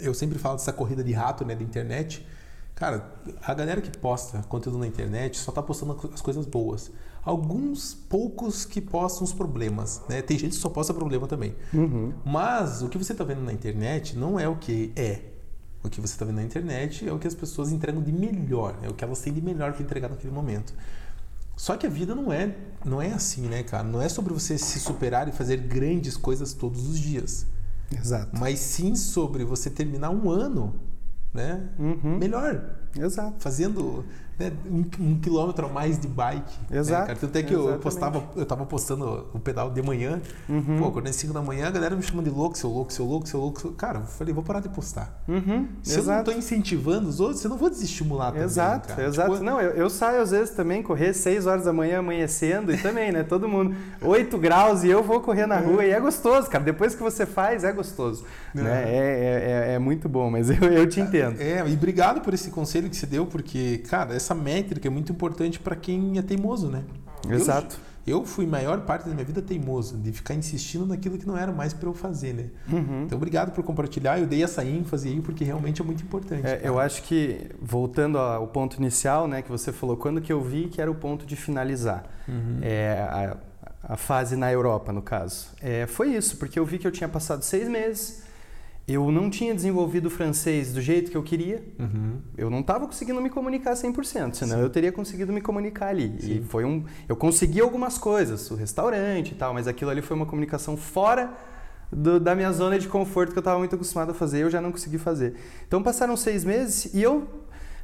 eu 0.00 0.12
sempre 0.14 0.38
falo 0.38 0.56
dessa 0.56 0.72
corrida 0.72 1.02
de 1.02 1.12
rato, 1.12 1.44
né, 1.44 1.54
da 1.54 1.62
internet. 1.62 2.26
Cara, 2.74 3.10
a 3.42 3.54
galera 3.54 3.80
que 3.80 3.96
posta 3.98 4.42
conteúdo 4.48 4.78
na 4.78 4.86
internet 4.86 5.38
só 5.38 5.50
tá 5.50 5.62
postando 5.62 5.98
as 6.12 6.20
coisas 6.20 6.44
boas. 6.44 6.90
Alguns 7.24 7.94
poucos 7.94 8.64
que 8.64 8.80
postam 8.80 9.24
os 9.24 9.32
problemas, 9.32 10.02
né? 10.08 10.22
Tem 10.22 10.38
gente 10.38 10.52
que 10.52 10.58
só 10.58 10.68
posta 10.68 10.94
problema 10.94 11.26
também. 11.26 11.56
Uhum. 11.72 12.12
Mas 12.24 12.82
o 12.82 12.88
que 12.88 12.96
você 12.96 13.12
está 13.12 13.24
vendo 13.24 13.40
na 13.40 13.52
internet 13.52 14.16
não 14.16 14.38
é 14.38 14.48
o 14.48 14.56
que 14.56 14.92
é. 14.94 15.22
O 15.82 15.88
que 15.88 16.00
você 16.00 16.14
está 16.14 16.24
vendo 16.24 16.36
na 16.36 16.42
internet 16.42 17.08
é 17.08 17.12
o 17.12 17.18
que 17.18 17.26
as 17.26 17.34
pessoas 17.34 17.72
entregam 17.72 18.02
de 18.02 18.12
melhor, 18.12 18.76
é 18.82 18.88
o 18.88 18.94
que 18.94 19.02
elas 19.02 19.20
têm 19.20 19.32
de 19.32 19.40
melhor 19.40 19.72
para 19.72 19.82
entregar 19.82 20.08
naquele 20.08 20.32
momento. 20.32 20.74
Só 21.56 21.74
que 21.76 21.86
a 21.86 21.90
vida 21.90 22.14
não 22.14 22.30
é, 22.30 22.54
não 22.84 23.00
é 23.00 23.12
assim, 23.12 23.48
né, 23.48 23.62
cara? 23.62 23.82
Não 23.82 24.00
é 24.00 24.08
sobre 24.08 24.32
você 24.34 24.58
se 24.58 24.78
superar 24.78 25.26
e 25.26 25.32
fazer 25.32 25.56
grandes 25.56 26.16
coisas 26.16 26.52
todos 26.52 26.86
os 26.86 26.98
dias, 26.98 27.46
Exato. 27.90 28.38
mas 28.38 28.58
sim 28.58 28.94
sobre 28.94 29.42
você 29.42 29.70
terminar 29.70 30.10
um 30.10 30.28
ano, 30.28 30.78
né? 31.32 31.66
Uhum. 31.78 32.18
Melhor, 32.18 32.76
Exato. 32.94 33.36
fazendo 33.38 34.04
um, 34.70 34.84
um, 35.00 35.18
quilômetro 35.18 35.66
a 35.66 35.68
mais 35.68 35.98
de 35.98 36.06
bike. 36.06 36.54
Né, 36.68 36.78
Exato. 36.78 37.08
Né, 37.08 37.16
Tanto 37.18 37.36
é 37.36 37.42
que 37.42 37.54
eu 37.54 37.78
postava, 37.78 38.22
eu 38.36 38.44
tava 38.44 38.66
postando 38.66 39.26
o 39.32 39.38
pedal 39.38 39.70
de 39.70 39.80
manhã. 39.82 40.20
Uhum. 40.48 40.78
Pô, 40.78 40.90
quando 40.90 41.08
é 41.08 41.12
5 41.12 41.32
da 41.32 41.40
manhã, 41.40 41.68
a 41.68 41.70
galera 41.70 41.96
me 41.96 42.02
chama 42.02 42.22
de 42.22 42.28
louco, 42.28 42.56
seu 42.56 42.70
louco, 42.70 42.92
seu 42.92 43.06
louco, 43.06 43.28
seu 43.28 43.40
louco. 43.40 43.72
Cara, 43.72 44.00
eu 44.00 44.04
falei, 44.04 44.34
vou 44.34 44.42
parar 44.42 44.60
de 44.60 44.68
postar. 44.68 45.22
Uhum. 45.26 45.68
Se 45.82 45.98
Exato. 45.98 46.10
eu 46.10 46.16
não 46.16 46.24
tô 46.24 46.32
incentivando 46.32 47.08
os 47.08 47.18
outros, 47.18 47.42
eu 47.42 47.50
não 47.50 47.56
vou 47.56 47.70
desestimular 47.70 48.32
também. 48.32 48.44
Exato, 48.44 48.88
cara. 48.88 49.06
exato. 49.06 49.32
Tipo, 49.32 49.44
não, 49.44 49.60
eu, 49.60 49.70
eu, 49.70 49.88
saio 49.88 50.20
às 50.20 50.30
vezes 50.30 50.54
também 50.54 50.82
correr 50.82 51.14
6 51.14 51.46
horas 51.46 51.64
da 51.64 51.72
manhã 51.72 52.00
amanhecendo 52.00 52.72
e 52.72 52.76
também, 52.76 53.12
né? 53.12 53.22
Todo 53.22 53.48
mundo 53.48 53.74
8 54.02 54.36
graus 54.38 54.84
e 54.84 54.88
eu 54.88 55.02
vou 55.02 55.20
correr 55.20 55.46
na 55.46 55.58
rua 55.58 55.84
e 55.84 55.90
é 55.90 56.00
gostoso, 56.00 56.48
cara. 56.50 56.62
Depois 56.62 56.94
que 56.94 57.02
você 57.02 57.24
faz, 57.24 57.64
é 57.64 57.72
gostoso. 57.72 58.24
É. 58.54 58.60
Né? 58.60 58.84
É, 58.86 58.96
é, 58.96 59.70
é, 59.70 59.74
é, 59.74 59.78
muito 59.78 60.08
bom, 60.08 60.30
mas 60.30 60.50
eu, 60.50 60.56
eu 60.56 60.86
te 60.88 61.00
entendo. 61.00 61.40
É, 61.40 61.66
e 61.66 61.72
obrigado 61.72 62.20
por 62.20 62.34
esse 62.34 62.50
conselho 62.50 62.90
que 62.90 62.96
você 62.96 63.06
deu, 63.06 63.26
porque, 63.26 63.78
cara, 63.88 64.14
essa 64.14 64.25
métrica 64.34 64.86
é 64.88 64.90
muito 64.90 65.12
importante 65.12 65.58
para 65.58 65.76
quem 65.76 66.18
é 66.18 66.22
teimoso, 66.22 66.68
né? 66.68 66.84
Exato. 67.28 67.78
Eu, 68.06 68.18
eu 68.18 68.24
fui 68.24 68.46
maior 68.46 68.82
parte 68.82 69.08
da 69.08 69.14
minha 69.14 69.24
vida 69.24 69.42
teimoso, 69.42 69.96
de 69.96 70.12
ficar 70.12 70.34
insistindo 70.34 70.86
naquilo 70.86 71.18
que 71.18 71.26
não 71.26 71.36
era 71.36 71.52
mais 71.52 71.72
para 71.72 71.88
eu 71.88 71.94
fazer, 71.94 72.34
né? 72.34 72.46
Uhum. 72.70 73.04
Então, 73.04 73.16
obrigado 73.16 73.52
por 73.52 73.64
compartilhar. 73.64 74.18
Eu 74.18 74.26
dei 74.26 74.44
essa 74.44 74.64
ênfase 74.64 75.08
aí 75.08 75.20
porque 75.20 75.44
realmente 75.44 75.82
é 75.82 75.84
muito 75.84 76.02
importante. 76.02 76.46
É, 76.46 76.60
eu 76.62 76.78
acho 76.78 77.02
que, 77.02 77.50
voltando 77.60 78.18
ao 78.18 78.46
ponto 78.46 78.76
inicial, 78.76 79.26
né, 79.26 79.42
que 79.42 79.50
você 79.50 79.72
falou, 79.72 79.96
quando 79.96 80.20
que 80.20 80.32
eu 80.32 80.40
vi 80.40 80.68
que 80.68 80.80
era 80.80 80.90
o 80.90 80.94
ponto 80.94 81.26
de 81.26 81.34
finalizar. 81.34 82.04
Uhum. 82.28 82.60
É, 82.62 83.00
a, 83.00 83.36
a 83.88 83.96
fase 83.96 84.36
na 84.36 84.52
Europa, 84.52 84.92
no 84.92 85.00
caso. 85.00 85.48
É, 85.60 85.86
foi 85.86 86.14
isso, 86.14 86.36
porque 86.36 86.58
eu 86.58 86.66
vi 86.66 86.78
que 86.78 86.86
eu 86.86 86.92
tinha 86.92 87.08
passado 87.08 87.42
seis 87.42 87.68
meses, 87.68 88.24
eu 88.88 89.10
não 89.10 89.28
tinha 89.28 89.52
desenvolvido 89.52 90.06
o 90.06 90.10
francês 90.10 90.72
do 90.72 90.80
jeito 90.80 91.10
que 91.10 91.16
eu 91.16 91.22
queria, 91.22 91.62
uhum. 91.78 92.18
eu 92.38 92.48
não 92.48 92.60
estava 92.60 92.86
conseguindo 92.86 93.20
me 93.20 93.28
comunicar 93.28 93.72
100%, 93.72 94.34
senão 94.34 94.58
Sim. 94.58 94.62
eu 94.62 94.70
teria 94.70 94.92
conseguido 94.92 95.32
me 95.32 95.40
comunicar 95.40 95.88
ali. 95.88 96.14
Sim. 96.20 96.36
E 96.36 96.42
foi 96.42 96.64
um, 96.64 96.84
eu 97.08 97.16
consegui 97.16 97.60
algumas 97.60 97.98
coisas, 97.98 98.48
o 98.50 98.54
restaurante 98.54 99.32
e 99.32 99.34
tal, 99.34 99.52
mas 99.52 99.66
aquilo 99.66 99.90
ali 99.90 100.02
foi 100.02 100.16
uma 100.16 100.26
comunicação 100.26 100.76
fora 100.76 101.32
do, 101.90 102.20
da 102.20 102.34
minha 102.34 102.52
zona 102.52 102.78
de 102.78 102.86
conforto 102.86 103.32
que 103.32 103.38
eu 103.38 103.40
estava 103.40 103.58
muito 103.58 103.74
acostumado 103.74 104.10
a 104.10 104.14
fazer, 104.14 104.42
eu 104.42 104.50
já 104.50 104.60
não 104.60 104.70
consegui 104.70 104.98
fazer. 104.98 105.34
Então 105.66 105.82
passaram 105.82 106.16
seis 106.16 106.44
meses 106.44 106.94
e 106.94 107.02
eu 107.02 107.26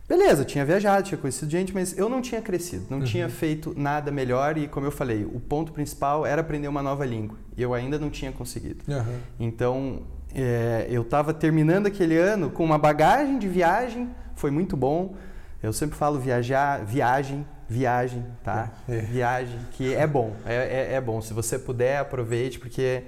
Beleza, 0.08 0.44
tinha 0.44 0.64
viajado, 0.64 1.04
tinha 1.04 1.16
conhecido 1.16 1.50
gente, 1.50 1.72
mas 1.72 1.96
eu 1.96 2.08
não 2.08 2.20
tinha 2.20 2.42
crescido, 2.42 2.84
não 2.90 2.98
uhum. 2.98 3.04
tinha 3.04 3.28
feito 3.28 3.72
nada 3.74 4.10
melhor 4.10 4.58
e, 4.58 4.66
como 4.68 4.84
eu 4.84 4.90
falei, 4.90 5.24
o 5.24 5.40
ponto 5.40 5.72
principal 5.72 6.26
era 6.26 6.40
aprender 6.40 6.68
uma 6.68 6.82
nova 6.82 7.06
língua. 7.06 7.38
E 7.56 7.62
eu 7.62 7.72
ainda 7.72 7.98
não 7.98 8.10
tinha 8.10 8.32
conseguido. 8.32 8.84
Uhum. 8.88 9.18
Então, 9.38 10.02
é, 10.34 10.86
eu 10.90 11.02
estava 11.02 11.32
terminando 11.34 11.86
aquele 11.86 12.16
ano 12.16 12.50
com 12.50 12.64
uma 12.64 12.78
bagagem 12.78 13.38
de 13.38 13.48
viagem, 13.48 14.10
foi 14.34 14.50
muito 14.50 14.76
bom. 14.76 15.14
Eu 15.62 15.72
sempre 15.72 15.96
falo 15.96 16.18
viajar, 16.18 16.84
viagem, 16.84 17.46
viagem, 17.68 18.24
tá? 18.42 18.70
É. 18.88 18.98
Viagem, 18.98 19.58
que 19.72 19.94
é 19.94 20.06
bom, 20.06 20.34
é, 20.44 20.90
é, 20.92 20.94
é 20.94 21.00
bom. 21.00 21.20
Se 21.20 21.32
você 21.32 21.58
puder, 21.58 21.98
aproveite, 21.98 22.58
porque 22.58 23.04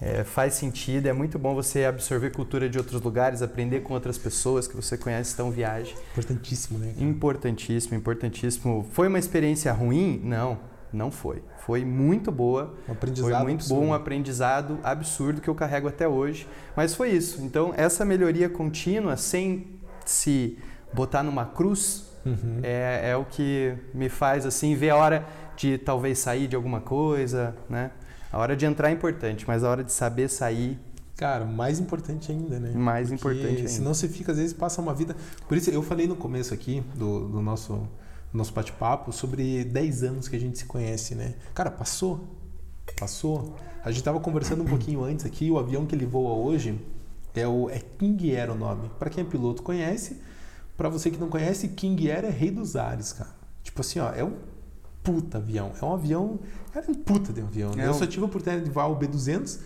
é, 0.00 0.22
faz 0.22 0.54
sentido, 0.54 1.06
é 1.06 1.12
muito 1.12 1.38
bom 1.38 1.54
você 1.54 1.84
absorver 1.84 2.30
cultura 2.30 2.68
de 2.68 2.76
outros 2.76 3.00
lugares, 3.00 3.40
aprender 3.40 3.80
com 3.80 3.94
outras 3.94 4.18
pessoas 4.18 4.68
que 4.68 4.76
você 4.76 4.98
conhece 4.98 5.30
estão 5.30 5.50
viagem. 5.50 5.94
Importantíssimo, 6.12 6.78
né? 6.78 6.92
Importantíssimo, 6.98 7.96
importantíssimo. 7.96 8.86
Foi 8.92 9.08
uma 9.08 9.18
experiência 9.18 9.72
ruim? 9.72 10.20
Não, 10.22 10.58
não 10.94 11.10
foi. 11.10 11.42
Foi 11.58 11.84
muito 11.84 12.30
boa. 12.30 12.74
Um 12.88 12.92
aprendizado 12.92 13.30
foi 13.30 13.42
muito 13.42 13.60
absurdo. 13.60 13.80
bom, 13.80 13.86
um 13.88 13.94
aprendizado 13.94 14.78
absurdo 14.82 15.40
que 15.40 15.48
eu 15.48 15.54
carrego 15.54 15.88
até 15.88 16.06
hoje. 16.06 16.46
Mas 16.76 16.94
foi 16.94 17.10
isso. 17.10 17.42
Então, 17.42 17.72
essa 17.76 18.04
melhoria 18.04 18.48
contínua, 18.48 19.16
sem 19.16 19.66
se 20.04 20.58
botar 20.92 21.22
numa 21.22 21.46
cruz, 21.46 22.06
uhum. 22.24 22.60
é, 22.62 23.10
é 23.10 23.16
o 23.16 23.24
que 23.24 23.74
me 23.92 24.08
faz 24.08 24.46
assim 24.46 24.74
ver 24.74 24.90
a 24.90 24.96
hora 24.96 25.26
de 25.56 25.78
talvez 25.78 26.18
sair 26.18 26.46
de 26.46 26.56
alguma 26.56 26.80
coisa, 26.80 27.54
né? 27.68 27.90
A 28.32 28.38
hora 28.38 28.56
de 28.56 28.66
entrar 28.66 28.90
é 28.90 28.92
importante, 28.92 29.44
mas 29.46 29.62
a 29.62 29.70
hora 29.70 29.84
de 29.84 29.92
saber 29.92 30.28
sair. 30.28 30.78
Cara, 31.16 31.44
mais 31.44 31.78
importante 31.78 32.32
ainda, 32.32 32.58
né? 32.58 32.72
Mais 32.74 33.08
Porque 33.08 33.14
importante 33.14 33.58
ainda. 33.58 33.68
Senão 33.68 33.94
você 33.94 34.08
fica, 34.08 34.32
às 34.32 34.38
vezes, 34.38 34.52
passa 34.52 34.82
uma 34.82 34.92
vida. 34.92 35.14
Por 35.46 35.56
isso, 35.56 35.70
eu 35.70 35.82
falei 35.82 36.08
no 36.08 36.16
começo 36.16 36.52
aqui 36.52 36.82
do, 36.96 37.28
do 37.28 37.40
nosso, 37.40 37.88
nosso 38.36 38.52
bate-papo 38.52 39.12
sobre 39.12 39.64
10 39.64 40.02
anos 40.02 40.28
que 40.28 40.34
a 40.34 40.40
gente 40.40 40.58
se 40.58 40.64
conhece, 40.64 41.14
né? 41.14 41.34
Cara, 41.54 41.70
passou. 41.70 42.24
Passou. 42.98 43.56
A 43.84 43.90
gente 43.90 44.02
tava 44.02 44.18
conversando 44.20 44.62
um 44.62 44.66
pouquinho 44.66 45.04
antes 45.04 45.24
aqui, 45.24 45.50
o 45.50 45.58
avião 45.58 45.86
que 45.86 45.94
ele 45.94 46.04
voa 46.04 46.34
hoje 46.34 46.78
é 47.34 47.46
o 47.46 47.70
é 47.70 47.78
King 47.78 48.36
Air 48.36 48.50
o 48.50 48.54
nome. 48.54 48.90
Para 48.98 49.08
quem 49.08 49.22
é 49.22 49.26
piloto 49.26 49.62
conhece, 49.62 50.20
para 50.76 50.88
você 50.88 51.10
que 51.10 51.18
não 51.18 51.28
conhece, 51.28 51.68
King 51.68 52.10
Air 52.10 52.24
é 52.24 52.30
rei 52.30 52.50
dos 52.50 52.76
ares, 52.76 53.12
cara. 53.12 53.30
Tipo 53.62 53.80
assim, 53.80 54.00
ó, 54.00 54.12
é 54.12 54.24
um 54.24 54.34
puta 55.02 55.38
avião. 55.38 55.72
É 55.80 55.84
um 55.84 55.92
avião. 55.92 56.40
Cara, 56.72 56.86
é 56.86 56.90
um 56.90 56.94
puta 56.94 57.32
de 57.32 57.40
um 57.40 57.46
avião. 57.46 57.70
Né? 57.74 57.84
É 57.84 57.86
um... 57.86 57.92
Eu 57.92 57.94
só 57.94 58.06
tive 58.06 58.22
a 58.22 58.26
oportunidade 58.26 58.64
de 58.64 58.70
voar 58.70 58.88
o 58.88 58.98
B200, 58.98 59.60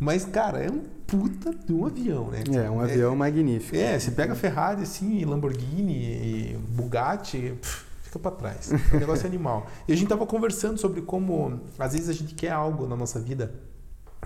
mas, 0.00 0.24
cara, 0.24 0.58
é 0.58 0.70
um 0.70 0.82
puta 1.06 1.54
de 1.54 1.72
um 1.72 1.86
avião, 1.86 2.30
né? 2.30 2.42
É, 2.52 2.70
um 2.70 2.80
avião 2.80 3.12
é, 3.12 3.16
magnífico. 3.16 3.76
É, 3.76 3.98
você 3.98 4.10
pega 4.10 4.34
Ferrari, 4.34 4.82
assim, 4.82 5.24
Lamborghini, 5.24 5.94
e 5.94 6.58
Bugatti, 6.68 7.54
pff, 7.60 7.87
fica 8.08 8.18
para 8.18 8.30
trás. 8.30 8.70
O 8.92 8.96
negócio 8.96 9.24
é 9.24 9.28
animal. 9.28 9.66
E 9.86 9.92
a 9.92 9.96
gente 9.96 10.08
tava 10.08 10.26
conversando 10.26 10.78
sobre 10.78 11.02
como, 11.02 11.60
às 11.78 11.92
vezes, 11.92 12.08
a 12.08 12.12
gente 12.12 12.34
quer 12.34 12.50
algo 12.50 12.86
na 12.86 12.96
nossa 12.96 13.20
vida 13.20 13.54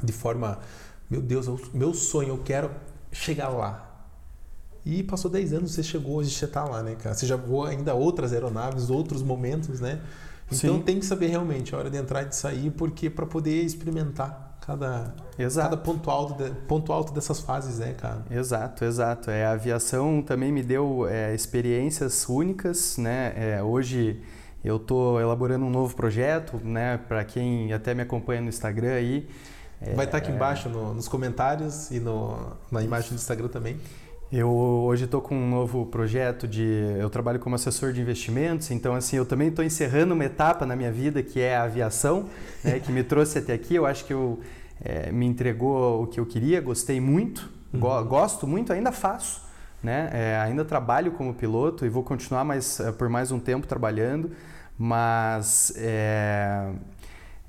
de 0.02 0.12
forma. 0.12 0.60
Meu 1.10 1.20
Deus, 1.20 1.46
meu 1.74 1.92
sonho, 1.92 2.30
eu 2.30 2.38
quero 2.38 2.70
chegar 3.10 3.48
lá. 3.48 3.88
E 4.84 5.02
passou 5.02 5.30
10 5.30 5.52
anos, 5.52 5.72
você 5.72 5.82
chegou, 5.82 6.16
hoje 6.16 6.30
você 6.30 6.44
está 6.44 6.64
lá, 6.64 6.82
né, 6.82 6.96
cara? 6.96 7.14
Você 7.14 7.26
já 7.26 7.36
voou 7.36 7.64
ainda 7.64 7.94
outras 7.94 8.32
aeronaves, 8.32 8.90
outros 8.90 9.22
momentos, 9.22 9.80
né? 9.80 10.00
Então 10.50 10.76
Sim. 10.76 10.82
tem 10.82 10.98
que 10.98 11.06
saber 11.06 11.28
realmente 11.28 11.74
a 11.74 11.78
hora 11.78 11.90
de 11.90 11.96
entrar 11.96 12.22
e 12.22 12.26
de 12.26 12.36
sair, 12.36 12.70
porque 12.70 13.08
para 13.08 13.26
poder 13.26 13.62
experimentar 13.62 14.51
cada, 14.66 15.12
exato. 15.38 15.70
cada 15.70 15.83
ponto, 15.83 16.11
alto 16.11 16.35
de, 16.35 16.51
ponto 16.66 16.92
alto 16.92 17.12
dessas 17.12 17.40
fases, 17.40 17.79
né, 17.79 17.94
cara? 17.94 18.22
Exato, 18.31 18.85
exato. 18.85 19.31
É, 19.31 19.44
a 19.44 19.53
aviação 19.53 20.22
também 20.22 20.53
me 20.53 20.62
deu 20.62 21.07
é, 21.09 21.35
experiências 21.35 22.29
únicas, 22.29 22.96
né? 22.96 23.33
É, 23.37 23.62
hoje 23.62 24.22
eu 24.64 24.77
estou 24.77 25.20
elaborando 25.20 25.64
um 25.64 25.70
novo 25.70 25.94
projeto, 25.96 26.61
né? 26.62 26.98
Para 27.09 27.25
quem 27.25 27.72
até 27.72 27.94
me 27.94 28.03
acompanha 28.03 28.40
no 28.40 28.48
Instagram 28.48 28.94
aí. 28.94 29.29
Vai 29.96 30.07
estar 30.07 30.12
tá 30.12 30.18
aqui 30.18 30.31
é, 30.31 30.35
embaixo 30.35 30.68
no, 30.68 30.94
nos 30.94 31.09
comentários 31.09 31.90
e 31.90 31.98
no, 31.98 32.53
na 32.70 32.83
imagem 32.83 33.11
do 33.11 33.16
Instagram 33.16 33.48
também. 33.48 33.81
Eu 34.32 34.50
hoje 34.50 35.04
estou 35.04 35.20
com 35.20 35.36
um 35.36 35.46
novo 35.46 35.84
projeto 35.84 36.48
de. 36.48 36.64
Eu 36.98 37.10
trabalho 37.10 37.38
como 37.38 37.54
assessor 37.54 37.92
de 37.92 38.00
investimentos, 38.00 38.70
então 38.70 38.94
assim 38.94 39.18
eu 39.18 39.26
também 39.26 39.48
estou 39.48 39.62
encerrando 39.62 40.14
uma 40.14 40.24
etapa 40.24 40.64
na 40.64 40.74
minha 40.74 40.90
vida 40.90 41.22
que 41.22 41.38
é 41.38 41.54
a 41.54 41.64
aviação, 41.64 42.30
né, 42.64 42.80
que 42.80 42.90
me 42.90 43.04
trouxe 43.04 43.36
até 43.36 43.52
aqui. 43.52 43.74
Eu 43.74 43.84
acho 43.84 44.06
que 44.06 44.14
eu, 44.14 44.40
é, 44.82 45.12
me 45.12 45.26
entregou 45.26 46.04
o 46.04 46.06
que 46.06 46.18
eu 46.18 46.24
queria, 46.24 46.62
gostei 46.62 46.98
muito, 46.98 47.50
uhum. 47.74 47.80
go, 47.80 48.04
gosto 48.04 48.46
muito, 48.46 48.72
ainda 48.72 48.90
faço, 48.90 49.42
né? 49.82 50.08
É, 50.14 50.38
ainda 50.38 50.64
trabalho 50.64 51.12
como 51.12 51.34
piloto 51.34 51.84
e 51.84 51.90
vou 51.90 52.02
continuar 52.02 52.42
mais 52.42 52.80
é, 52.80 52.90
por 52.90 53.10
mais 53.10 53.30
um 53.30 53.38
tempo 53.38 53.66
trabalhando, 53.66 54.30
mas 54.78 55.74
é, 55.76 56.70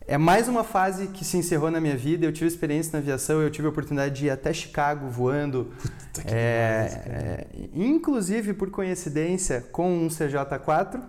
é 0.05 0.17
mais 0.17 0.47
uma 0.47 0.63
fase 0.63 1.07
que 1.07 1.23
se 1.23 1.37
encerrou 1.37 1.71
na 1.71 1.79
minha 1.79 1.95
vida. 1.95 2.25
Eu 2.25 2.33
tive 2.33 2.47
experiência 2.47 2.91
na 2.93 2.99
aviação, 2.99 3.41
eu 3.41 3.49
tive 3.49 3.67
a 3.67 3.69
oportunidade 3.69 4.15
de 4.15 4.25
ir 4.25 4.29
até 4.29 4.51
Chicago 4.51 5.07
voando. 5.07 5.71
Puta 5.81 6.21
que 6.21 6.33
é, 6.33 7.03
é, 7.05 7.47
inclusive, 7.73 8.53
por 8.53 8.69
coincidência, 8.69 9.61
com 9.71 9.89
um 9.89 10.07
CJ4, 10.07 11.01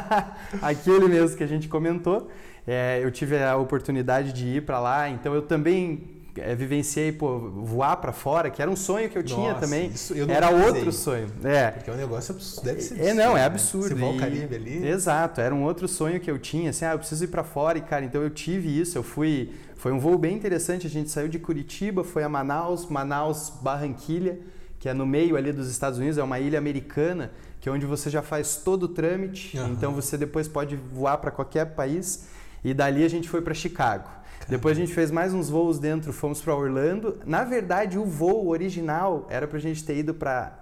aquele 0.60 1.08
mesmo 1.08 1.36
que 1.36 1.44
a 1.44 1.48
gente 1.48 1.68
comentou. 1.68 2.30
É, 2.66 3.00
eu 3.02 3.10
tive 3.10 3.42
a 3.42 3.56
oportunidade 3.56 4.32
de 4.32 4.56
ir 4.56 4.62
para 4.62 4.80
lá, 4.80 5.08
então 5.08 5.34
eu 5.34 5.42
também 5.42 6.15
é, 6.40 6.54
vivenciei 6.54 7.12
pô, 7.12 7.38
voar 7.38 7.96
para 7.96 8.12
fora, 8.12 8.50
que 8.50 8.60
era 8.60 8.70
um 8.70 8.76
sonho 8.76 9.08
que 9.08 9.16
eu 9.16 9.22
tinha 9.22 9.54
Nossa, 9.54 9.60
também. 9.60 9.92
era 10.28 10.50
outro 10.50 10.92
sonho. 10.92 11.28
É. 11.44 11.70
Porque 11.70 11.90
é 11.90 11.92
um 11.92 11.96
negócio 11.96 12.34
absurdo. 12.34 12.64
Deve 12.64 12.80
ser 12.80 12.94
absurdo, 12.94 13.10
É, 13.10 13.14
não, 13.14 13.36
é 13.36 13.44
absurdo. 13.44 13.94
Né? 13.94 14.00
Você 14.00 14.16
o 14.16 14.20
Caribe 14.20 14.54
ali. 14.54 14.88
Exato, 14.88 15.40
era 15.40 15.54
um 15.54 15.64
outro 15.64 15.88
sonho 15.88 16.20
que 16.20 16.30
eu 16.30 16.38
tinha, 16.38 16.70
assim, 16.70 16.84
ah, 16.84 16.92
eu 16.92 16.98
preciso 16.98 17.24
ir 17.24 17.28
para 17.28 17.44
fora 17.44 17.78
e 17.78 17.80
cara, 17.80 18.04
então 18.04 18.22
eu 18.22 18.30
tive 18.30 18.80
isso, 18.80 18.96
eu 18.96 19.02
fui, 19.02 19.52
foi 19.76 19.92
um 19.92 19.98
voo 19.98 20.18
bem 20.18 20.34
interessante, 20.34 20.86
a 20.86 20.90
gente 20.90 21.10
saiu 21.10 21.28
de 21.28 21.38
Curitiba, 21.38 22.04
foi 22.04 22.22
a 22.22 22.28
Manaus, 22.28 22.86
Manaus 22.86 23.52
Barranquilha, 23.60 24.38
que 24.78 24.88
é 24.88 24.94
no 24.94 25.06
meio 25.06 25.36
ali 25.36 25.52
dos 25.52 25.70
Estados 25.70 25.98
Unidos, 25.98 26.18
é 26.18 26.22
uma 26.22 26.38
ilha 26.38 26.58
americana, 26.58 27.32
que 27.60 27.68
é 27.68 27.72
onde 27.72 27.86
você 27.86 28.10
já 28.10 28.22
faz 28.22 28.56
todo 28.56 28.84
o 28.84 28.88
trâmite, 28.88 29.58
uhum. 29.58 29.72
então 29.72 29.92
você 29.92 30.16
depois 30.16 30.46
pode 30.46 30.76
voar 30.76 31.18
para 31.18 31.30
qualquer 31.30 31.64
país. 31.74 32.28
E 32.64 32.74
dali 32.74 33.04
a 33.04 33.08
gente 33.08 33.28
foi 33.28 33.40
para 33.40 33.54
Chicago. 33.54 34.08
Depois 34.48 34.76
a 34.76 34.80
gente 34.80 34.94
fez 34.94 35.10
mais 35.10 35.34
uns 35.34 35.50
voos 35.50 35.78
dentro, 35.78 36.12
fomos 36.12 36.40
para 36.40 36.54
Orlando. 36.54 37.18
Na 37.26 37.42
verdade, 37.42 37.98
o 37.98 38.04
voo 38.04 38.48
original 38.48 39.26
era 39.28 39.46
para 39.46 39.58
a 39.58 39.60
gente 39.60 39.84
ter 39.84 39.96
ido 39.96 40.14
para 40.14 40.56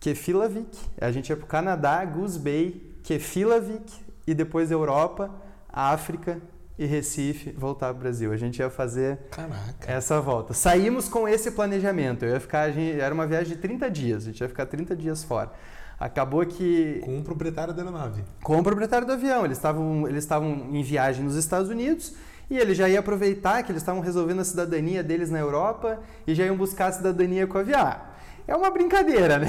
Kefilavik. 0.00 0.76
A 1.00 1.12
gente 1.12 1.30
ia 1.30 1.36
para 1.36 1.44
o 1.44 1.48
Canadá, 1.48 2.04
Goose 2.04 2.38
Bay, 2.38 2.94
Kefilavik 3.04 3.92
e 4.26 4.34
depois 4.34 4.72
Europa, 4.72 5.30
África 5.68 6.40
e 6.76 6.84
Recife 6.84 7.52
voltar 7.52 7.88
para 7.88 7.96
o 7.96 8.00
Brasil. 8.00 8.32
A 8.32 8.36
gente 8.36 8.58
ia 8.58 8.68
fazer 8.68 9.18
Caraca. 9.30 9.90
essa 9.90 10.20
volta. 10.20 10.52
Saímos 10.52 11.08
com 11.08 11.28
esse 11.28 11.52
planejamento. 11.52 12.24
Eu 12.24 12.30
ia 12.30 12.40
ficar, 12.40 12.72
gente, 12.72 13.00
era 13.00 13.14
uma 13.14 13.26
viagem 13.26 13.54
de 13.54 13.62
30 13.62 13.88
dias, 13.88 14.24
a 14.24 14.26
gente 14.26 14.40
ia 14.40 14.48
ficar 14.48 14.66
30 14.66 14.96
dias 14.96 15.22
fora. 15.22 15.52
Acabou 15.98 16.44
que. 16.44 17.00
Com 17.04 17.20
o 17.20 17.22
proprietário 17.22 17.72
da 17.72 17.82
aeronave. 17.82 18.24
Com 18.42 18.58
o 18.58 18.62
proprietário 18.64 19.06
do 19.06 19.12
avião. 19.12 19.44
Eles 19.44 19.56
estavam 19.56 20.08
eles 20.08 20.24
estavam 20.24 20.68
em 20.72 20.82
viagem 20.82 21.24
nos 21.24 21.36
Estados 21.36 21.68
Unidos 21.70 22.14
e 22.50 22.58
ele 22.58 22.74
já 22.74 22.88
ia 22.88 23.00
aproveitar 23.00 23.62
que 23.62 23.72
eles 23.72 23.82
estavam 23.82 24.00
resolvendo 24.00 24.40
a 24.40 24.44
cidadania 24.44 25.02
deles 25.02 25.30
na 25.30 25.38
Europa 25.38 26.00
e 26.26 26.34
já 26.34 26.44
iam 26.44 26.56
buscar 26.56 26.86
a 26.86 26.92
cidadania 26.92 27.46
com 27.46 27.58
o 27.58 27.60
avião. 27.60 27.94
É 28.46 28.54
uma 28.54 28.70
brincadeira, 28.70 29.38
né? 29.40 29.48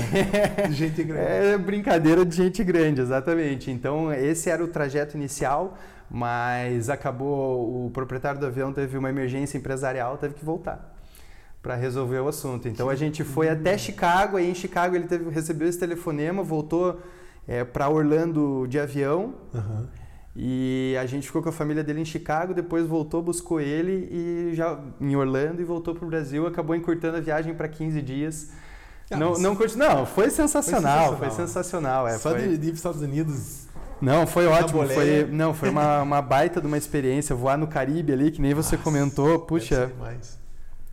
De 0.70 0.74
gente 0.74 1.04
grande. 1.04 1.28
É 1.28 1.58
brincadeira 1.58 2.26
de 2.26 2.36
gente 2.36 2.64
grande, 2.64 3.02
exatamente. 3.02 3.70
Então, 3.70 4.14
esse 4.14 4.50
era 4.50 4.64
o 4.64 4.68
trajeto 4.68 5.18
inicial, 5.18 5.78
mas 6.10 6.90
acabou. 6.90 7.86
O 7.86 7.92
proprietário 7.92 8.40
do 8.40 8.46
avião 8.46 8.72
teve 8.72 8.98
uma 8.98 9.10
emergência 9.10 9.58
empresarial, 9.58 10.18
teve 10.18 10.36
que 10.36 10.46
voltar 10.46 10.94
para 11.62 11.76
resolver 11.76 12.20
o 12.20 12.28
assunto. 12.28 12.68
Então, 12.68 12.90
a 12.90 12.96
gente 12.96 13.24
foi 13.24 13.50
até 13.50 13.78
Chicago, 13.78 14.38
aí 14.38 14.50
em 14.50 14.54
Chicago 14.54 14.96
ele 14.96 15.08
teve, 15.08 15.30
recebeu 15.32 15.68
esse 15.68 15.80
telefonema, 15.80 16.44
voltou 16.44 17.02
é, 17.48 17.64
para 17.64 17.90
Orlando 17.90 18.68
de 18.68 18.80
avião. 18.80 19.34
Uhum. 19.54 19.88
E 20.36 20.98
a 21.00 21.06
gente 21.06 21.28
ficou 21.28 21.42
com 21.42 21.48
a 21.48 21.52
família 21.52 21.82
dele 21.82 22.02
em 22.02 22.06
Chicago, 22.06 22.54
depois 22.54 22.86
voltou, 22.86 23.22
buscou 23.22 23.62
ele 23.62 24.10
e 24.12 24.54
já 24.54 24.78
em 25.00 25.16
Orlando 25.16 25.62
e 25.62 25.64
voltou 25.64 25.96
para 25.96 26.04
o 26.04 26.08
Brasil, 26.10 26.46
acabou 26.46 26.76
encurtando 26.76 27.16
a 27.16 27.22
viagem 27.22 27.54
para 27.54 27.70
15 27.70 28.02
dias. 28.02 28.50
Ah, 29.10 29.16
não, 29.16 29.34
não, 29.34 29.54
não, 29.54 29.56
foi 29.56 29.70
sensacional, 29.70 30.06
foi 30.08 30.30
sensacional. 30.30 31.18
Foi 31.18 31.32
sensacional 31.32 32.08
é, 32.08 32.18
Só 32.18 32.32
foi... 32.32 32.40
de 32.40 32.54
ir 32.56 32.58
para 32.58 32.70
os 32.72 32.78
Estados 32.78 33.02
Unidos. 33.02 33.66
Não, 34.02 34.28
foi 34.28 34.46
ótimo. 34.46 34.86
Foi, 34.88 35.26
não, 35.32 35.54
foi 35.54 35.70
uma, 35.70 36.02
uma 36.02 36.22
baita 36.22 36.60
de 36.60 36.68
uma 36.68 36.78
experiência. 36.78 37.34
Voar 37.34 37.58
no 37.58 37.66
Caribe 37.66 38.12
ali, 38.12 38.30
que 38.30 38.42
nem 38.42 38.54
você 38.54 38.76
Nossa, 38.76 38.84
comentou. 38.84 39.40
Puxa. 39.40 39.90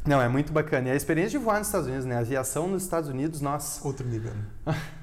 Não, 0.07 0.23
é 0.23 0.29
muito 0.29 0.53
bacana. 0.53 0.89
E 0.89 0.93
a 0.93 0.95
experiência 0.95 1.37
de 1.37 1.45
voar 1.45 1.59
nos 1.59 1.67
Estados 1.67 1.89
Unidos, 1.89 2.05
né? 2.05 2.17
A 2.17 2.21
aviação 2.21 2.69
nos 2.69 2.85
Estados 2.85 3.09
Unidos, 3.09 3.41
nossa. 3.41 3.85
Outro 3.87 4.07
nível. 4.07 4.31
Né? 4.67 4.77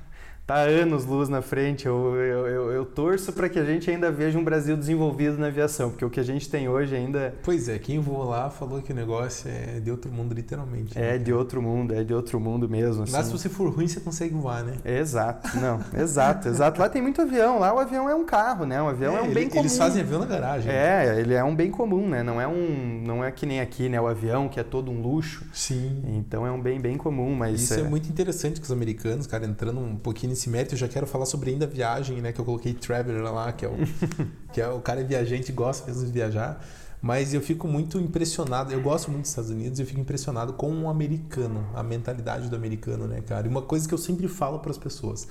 tá 0.50 0.62
anos 0.62 1.06
luz 1.06 1.30
na 1.30 1.44
frente. 1.44 1.86
Eu, 1.86 2.16
eu, 2.16 2.48
eu, 2.48 2.72
eu 2.72 2.86
torço 2.86 3.32
para 3.32 3.48
que 3.48 3.60
a 3.60 3.64
gente 3.64 3.90
ainda 3.92 4.12
veja 4.12 4.40
um 4.40 4.44
Brasil 4.44 4.76
desenvolvido 4.76 5.38
na 5.38 5.48
aviação, 5.48 5.92
porque 5.92 6.04
o 6.04 6.10
que 6.10 6.20
a 6.20 6.24
gente 6.24 6.50
tem 6.50 6.68
hoje 6.68 6.96
ainda. 6.96 7.36
Pois 7.44 7.70
é, 7.70 7.78
quem 7.78 8.00
voou 8.00 8.24
lá 8.24 8.50
falou 8.50 8.82
que 8.82 8.92
o 8.92 8.96
negócio 8.96 9.48
é 9.48 9.80
de 9.80 9.92
outro 9.92 10.12
mundo, 10.12 10.34
literalmente. 10.34 10.98
Né? 10.98 11.16
É 11.16 11.18
de 11.20 11.32
outro 11.32 11.62
mundo, 11.62 11.94
é 11.94 12.04
de 12.04 12.16
outro 12.16 12.40
mundo 12.40 12.68
mesmo. 12.68 13.04
Assim. 13.04 13.12
Mas 13.12 13.28
se 13.28 13.32
você 13.32 13.48
for 13.48 13.70
ruim, 13.70 13.88
você 13.88 14.00
consegue 14.00 14.34
voar, 14.34 14.64
né? 14.64 14.74
exato, 14.84 15.56
não, 15.60 15.80
exato, 15.96 16.48
exato. 16.48 16.82
Lá 16.82 16.90
tem 16.90 17.00
muito 17.00 17.22
avião, 17.22 17.60
lá 17.60 17.72
o 17.72 17.78
avião 17.78 18.10
é 18.10 18.16
um 18.16 18.26
carro, 18.26 18.66
né? 18.66 18.82
O 18.82 18.88
avião 18.88 19.16
é, 19.16 19.20
é 19.20 19.22
um 19.22 19.32
bem 19.32 19.48
comum. 19.48 19.62
Eles 19.62 19.78
fazem 19.78 20.02
avião 20.02 20.20
na 20.20 20.26
garagem. 20.26 20.72
É, 20.72 21.20
ele 21.20 21.36
é 21.36 21.44
um 21.44 21.56
bem 21.56 21.70
comum, 21.70 22.10
né? 22.10 22.24
Não 22.24 22.42
é 22.42 22.48
um, 22.48 23.04
não 23.06 23.24
é 23.24 23.32
que 23.32 23.46
nem 23.46 23.62
aqui, 23.62 23.88
né? 23.88 24.02
O 24.02 24.08
avião 24.08 24.50
que 24.50 24.60
é 24.60 24.64
todo 24.64 24.90
um 24.90 25.00
luxo. 25.00 25.46
Sim. 25.54 26.02
Então 26.08 26.48
é 26.48 26.52
um 26.52 26.60
bem 26.60 26.82
bem 26.82 26.98
comum, 26.98 27.36
mas 27.36 27.62
isso 27.62 27.76
é, 27.76 27.82
é 27.82 27.84
muito 27.84 28.10
interessante 28.10 28.60
com 28.60 28.66
os 28.66 28.72
americanos, 28.72 29.28
cara, 29.28 29.46
entrando 29.46 29.80
um 29.80 29.96
pouquinho 29.96 30.39
nesse 30.40 30.50
mérito, 30.50 30.76
eu 30.76 30.80
já 30.80 30.88
quero 30.88 31.06
falar 31.06 31.26
sobre 31.26 31.52
ainda 31.52 31.68
viagem, 31.68 32.22
né? 32.22 32.32
Que 32.32 32.40
eu 32.40 32.46
coloquei 32.46 32.74
Traveler 32.74 33.22
lá, 33.24 33.52
que 33.52 33.66
é 33.66 33.68
o, 33.68 33.76
que 34.54 34.62
é 34.62 34.68
o 34.70 34.80
cara 34.80 35.02
é 35.02 35.04
viajante, 35.04 35.52
gosta 35.52 35.86
mesmo 35.86 36.06
de 36.06 36.12
viajar. 36.12 36.66
Mas 37.02 37.34
eu 37.34 37.42
fico 37.42 37.68
muito 37.68 38.00
impressionado, 38.00 38.74
eu 38.74 38.82
gosto 38.82 39.10
muito 39.10 39.22
dos 39.22 39.30
Estados 39.30 39.50
Unidos 39.50 39.80
e 39.80 39.84
eu 39.84 39.86
fico 39.86 40.00
impressionado 40.00 40.54
com 40.54 40.84
o 40.84 40.90
americano, 40.90 41.66
a 41.74 41.82
mentalidade 41.82 42.50
do 42.50 42.56
americano, 42.56 43.08
né, 43.08 43.22
cara? 43.22 43.48
E 43.48 43.50
uma 43.50 43.62
coisa 43.62 43.88
que 43.88 43.94
eu 43.94 43.98
sempre 43.98 44.28
falo 44.28 44.60
para 44.60 44.72
as 44.72 44.78
pessoas. 44.78 45.28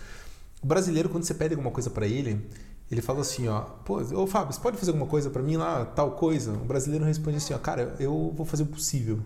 O 0.62 0.66
brasileiro, 0.66 1.09
quando 1.09 1.25
você 1.25 1.35
pede 1.35 1.55
alguma 1.55 1.71
coisa 1.71 1.90
para 1.90 2.07
ele, 2.07 2.47
ele 2.90 3.03
fala 3.03 3.21
assim, 3.21 3.49
ó, 3.49 3.61
pô, 3.61 4.01
ô 4.01 4.27
Fábio, 4.27 4.55
você 4.55 4.61
pode 4.61 4.79
fazer 4.79 4.92
alguma 4.92 5.07
coisa 5.07 5.29
para 5.29 5.42
mim 5.42 5.57
lá, 5.57 5.85
tal 5.85 6.12
coisa? 6.12 6.53
O 6.53 6.64
brasileiro 6.64 7.05
responde 7.05 7.37
assim, 7.37 7.53
ó, 7.53 7.59
cara, 7.59 7.94
eu 8.01 8.33
vou 8.35 8.47
fazer 8.47 8.62
o 8.62 8.66
possível. 8.66 9.18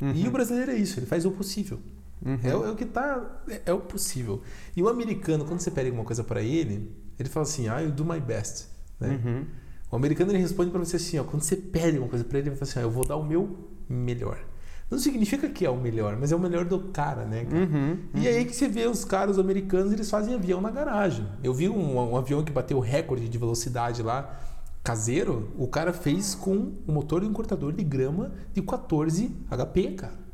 Uhum. 0.00 0.12
E 0.12 0.26
o 0.26 0.30
brasileiro 0.32 0.72
é 0.72 0.76
isso, 0.76 0.98
ele 0.98 1.06
faz 1.06 1.24
o 1.24 1.30
possível. 1.30 1.78
Uhum. 2.24 2.38
É, 2.42 2.50
é, 2.50 2.54
o 2.54 2.76
que 2.76 2.84
tá. 2.84 3.42
É, 3.48 3.62
é, 3.66 3.72
o 3.72 3.80
possível. 3.80 4.42
E 4.76 4.82
o 4.82 4.88
americano, 4.88 5.44
quando 5.44 5.60
você 5.60 5.70
pede 5.70 5.88
alguma 5.88 6.04
coisa 6.04 6.22
para 6.22 6.42
ele, 6.42 6.94
ele 7.18 7.28
fala 7.28 7.44
assim: 7.44 7.68
ah, 7.68 7.82
eu 7.82 7.90
do 7.90 8.04
my 8.04 8.20
best. 8.20 8.66
Né? 8.98 9.20
Uhum. 9.24 9.46
O 9.90 9.96
americano 9.96 10.30
ele 10.30 10.38
responde 10.38 10.70
para 10.70 10.80
você 10.80 10.96
assim: 10.96 11.18
ó, 11.18 11.24
quando 11.24 11.42
você 11.42 11.56
pede 11.56 11.96
alguma 11.96 12.08
coisa 12.08 12.24
para 12.24 12.38
ele, 12.38 12.50
ele 12.50 12.56
fala 12.56 12.70
assim: 12.70 12.78
ah, 12.80 12.82
eu 12.82 12.90
vou 12.90 13.06
dar 13.06 13.16
o 13.16 13.24
meu 13.24 13.68
melhor. 13.88 14.38
Não 14.90 14.98
significa 14.98 15.48
que 15.48 15.64
é 15.64 15.70
o 15.70 15.76
melhor, 15.76 16.16
mas 16.18 16.32
é 16.32 16.36
o 16.36 16.38
melhor 16.38 16.64
do 16.64 16.80
cara, 16.88 17.24
né? 17.24 17.44
Cara? 17.44 17.64
Uhum, 17.64 17.98
e 18.12 18.26
aí 18.26 18.44
que 18.44 18.54
você 18.54 18.66
vê 18.66 18.88
os 18.88 19.04
caras 19.04 19.38
americanos, 19.38 19.92
eles 19.92 20.10
fazem 20.10 20.34
avião 20.34 20.60
na 20.60 20.68
garagem. 20.68 21.24
Eu 21.44 21.54
vi 21.54 21.68
um, 21.68 21.96
um 21.96 22.16
avião 22.16 22.42
que 22.42 22.50
bateu 22.50 22.80
recorde 22.80 23.28
de 23.28 23.38
velocidade 23.38 24.02
lá, 24.02 24.40
caseiro, 24.82 25.52
o 25.56 25.68
cara 25.68 25.92
fez 25.92 26.34
com 26.34 26.72
o 26.88 26.92
motor 26.92 27.20
de 27.20 27.28
um 27.28 27.32
cortador 27.32 27.72
de 27.72 27.84
grama 27.84 28.32
de 28.52 28.60
14 28.62 29.30
HP, 29.48 29.92
cara 29.92 30.29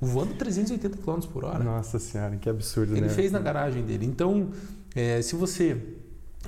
voando 0.00 0.34
380 0.34 0.98
km 0.98 1.20
por 1.32 1.44
hora. 1.44 1.62
Nossa 1.62 1.98
senhora, 1.98 2.36
que 2.36 2.48
absurdo, 2.48 2.92
Ele 2.92 3.02
né? 3.02 3.08
fez 3.08 3.32
na 3.32 3.38
garagem 3.38 3.84
dele. 3.84 4.06
Então, 4.06 4.50
é, 4.94 5.22
se 5.22 5.34
você 5.34 5.80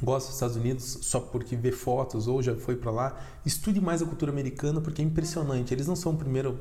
gosta 0.02 0.28
dos 0.28 0.36
Estados 0.36 0.56
Unidos 0.56 0.98
só 1.02 1.20
porque 1.20 1.56
vê 1.56 1.72
fotos 1.72 2.28
ou 2.28 2.42
já 2.42 2.54
foi 2.54 2.76
para 2.76 2.90
lá, 2.90 3.20
estude 3.44 3.80
mais 3.80 4.02
a 4.02 4.06
cultura 4.06 4.30
americana 4.30 4.80
porque 4.80 5.02
é 5.02 5.04
impressionante. 5.04 5.72
Eles 5.72 5.86
não 5.86 5.96
são 5.96 6.12
o 6.12 6.16
primeiro 6.16 6.58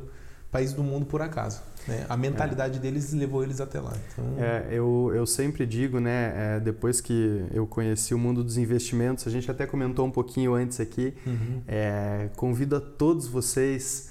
país 0.52 0.74
do 0.74 0.82
mundo 0.82 1.06
por 1.06 1.22
acaso. 1.22 1.62
Né? 1.88 2.06
A 2.08 2.16
mentalidade 2.16 2.78
é. 2.78 2.82
deles 2.82 3.14
levou 3.14 3.44
eles 3.44 3.60
até 3.60 3.80
lá. 3.80 3.94
Então... 4.12 4.26
É, 4.38 4.68
eu, 4.72 5.12
eu 5.14 5.26
sempre 5.26 5.66
digo, 5.66 6.00
né, 6.00 6.34
é, 6.36 6.60
depois 6.60 7.02
que 7.02 7.46
eu 7.52 7.68
conheci 7.68 8.14
o 8.14 8.18
mundo 8.18 8.44
dos 8.44 8.58
investimentos, 8.58 9.28
a 9.28 9.30
gente 9.30 9.50
até 9.52 9.66
comentou 9.66 10.06
um 10.06 10.12
pouquinho 10.12 10.54
antes 10.54 10.80
aqui, 10.80 11.14
uhum. 11.26 11.62
É, 11.68 12.30
convido 12.36 12.78
a 12.78 12.80
todos 12.80 13.28
vocês 13.28 14.10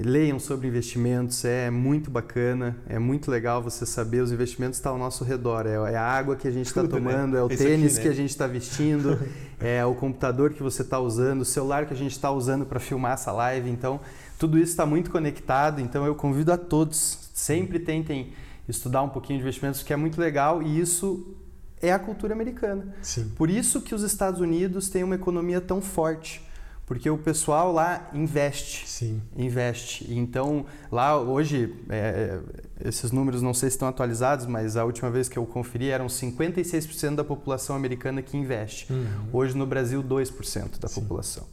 Leiam 0.00 0.38
sobre 0.38 0.68
investimentos, 0.68 1.44
é 1.44 1.70
muito 1.70 2.08
bacana, 2.08 2.76
é 2.88 3.00
muito 3.00 3.32
legal 3.32 3.60
você 3.60 3.84
saber 3.84 4.22
os 4.22 4.30
investimentos 4.30 4.78
estão 4.78 4.92
ao 4.92 4.98
nosso 4.98 5.24
redor. 5.24 5.66
É, 5.66 5.72
é 5.92 5.96
a 5.96 6.04
água 6.04 6.36
que 6.36 6.46
a 6.46 6.52
gente 6.52 6.66
está 6.66 6.84
né? 6.84 6.88
tomando, 6.88 7.32
né? 7.32 7.40
é 7.40 7.42
o 7.42 7.50
Esse 7.50 7.64
tênis 7.64 7.94
aqui, 7.94 7.96
né? 7.96 8.02
que 8.02 8.08
a 8.08 8.14
gente 8.14 8.30
está 8.30 8.46
vestindo, 8.46 9.18
é 9.58 9.84
o 9.84 9.96
computador 9.96 10.52
que 10.52 10.62
você 10.62 10.82
está 10.82 11.00
usando, 11.00 11.40
o 11.40 11.44
celular 11.44 11.84
que 11.84 11.92
a 11.92 11.96
gente 11.96 12.12
está 12.12 12.30
usando 12.30 12.64
para 12.64 12.78
filmar 12.78 13.14
essa 13.14 13.32
live. 13.32 13.68
Então, 13.68 13.98
tudo 14.38 14.56
isso 14.56 14.70
está 14.70 14.86
muito 14.86 15.10
conectado. 15.10 15.80
Então, 15.80 16.06
eu 16.06 16.14
convido 16.14 16.52
a 16.52 16.56
todos, 16.56 17.30
sempre 17.34 17.80
tentem 17.80 18.32
estudar 18.68 19.02
um 19.02 19.08
pouquinho 19.08 19.40
de 19.40 19.42
investimentos, 19.42 19.82
que 19.82 19.92
é 19.92 19.96
muito 19.96 20.20
legal 20.20 20.62
e 20.62 20.78
isso 20.78 21.34
é 21.82 21.92
a 21.92 21.98
cultura 21.98 22.34
americana. 22.34 22.94
Sim. 23.02 23.32
Por 23.36 23.50
isso 23.50 23.80
que 23.80 23.96
os 23.96 24.02
Estados 24.02 24.40
Unidos 24.40 24.88
têm 24.88 25.02
uma 25.02 25.16
economia 25.16 25.60
tão 25.60 25.80
forte 25.80 26.46
porque 26.88 27.10
o 27.10 27.18
pessoal 27.18 27.70
lá 27.70 28.08
investe. 28.14 28.88
Sim. 28.88 29.20
Investe. 29.36 30.06
Então, 30.10 30.64
lá 30.90 31.20
hoje, 31.20 31.76
é, 31.90 32.38
esses 32.82 33.12
números 33.12 33.42
não 33.42 33.52
sei 33.52 33.68
se 33.68 33.76
estão 33.76 33.86
atualizados, 33.86 34.46
mas 34.46 34.74
a 34.74 34.86
última 34.86 35.10
vez 35.10 35.28
que 35.28 35.38
eu 35.38 35.44
conferi 35.44 35.90
eram 35.90 36.06
56% 36.06 37.14
da 37.14 37.22
população 37.22 37.76
americana 37.76 38.22
que 38.22 38.38
investe. 38.38 38.90
Uhum. 38.90 39.06
Hoje 39.34 39.54
no 39.54 39.66
Brasil, 39.66 40.02
2% 40.02 40.80
da 40.80 40.88
Sim. 40.88 41.02
população. 41.02 41.46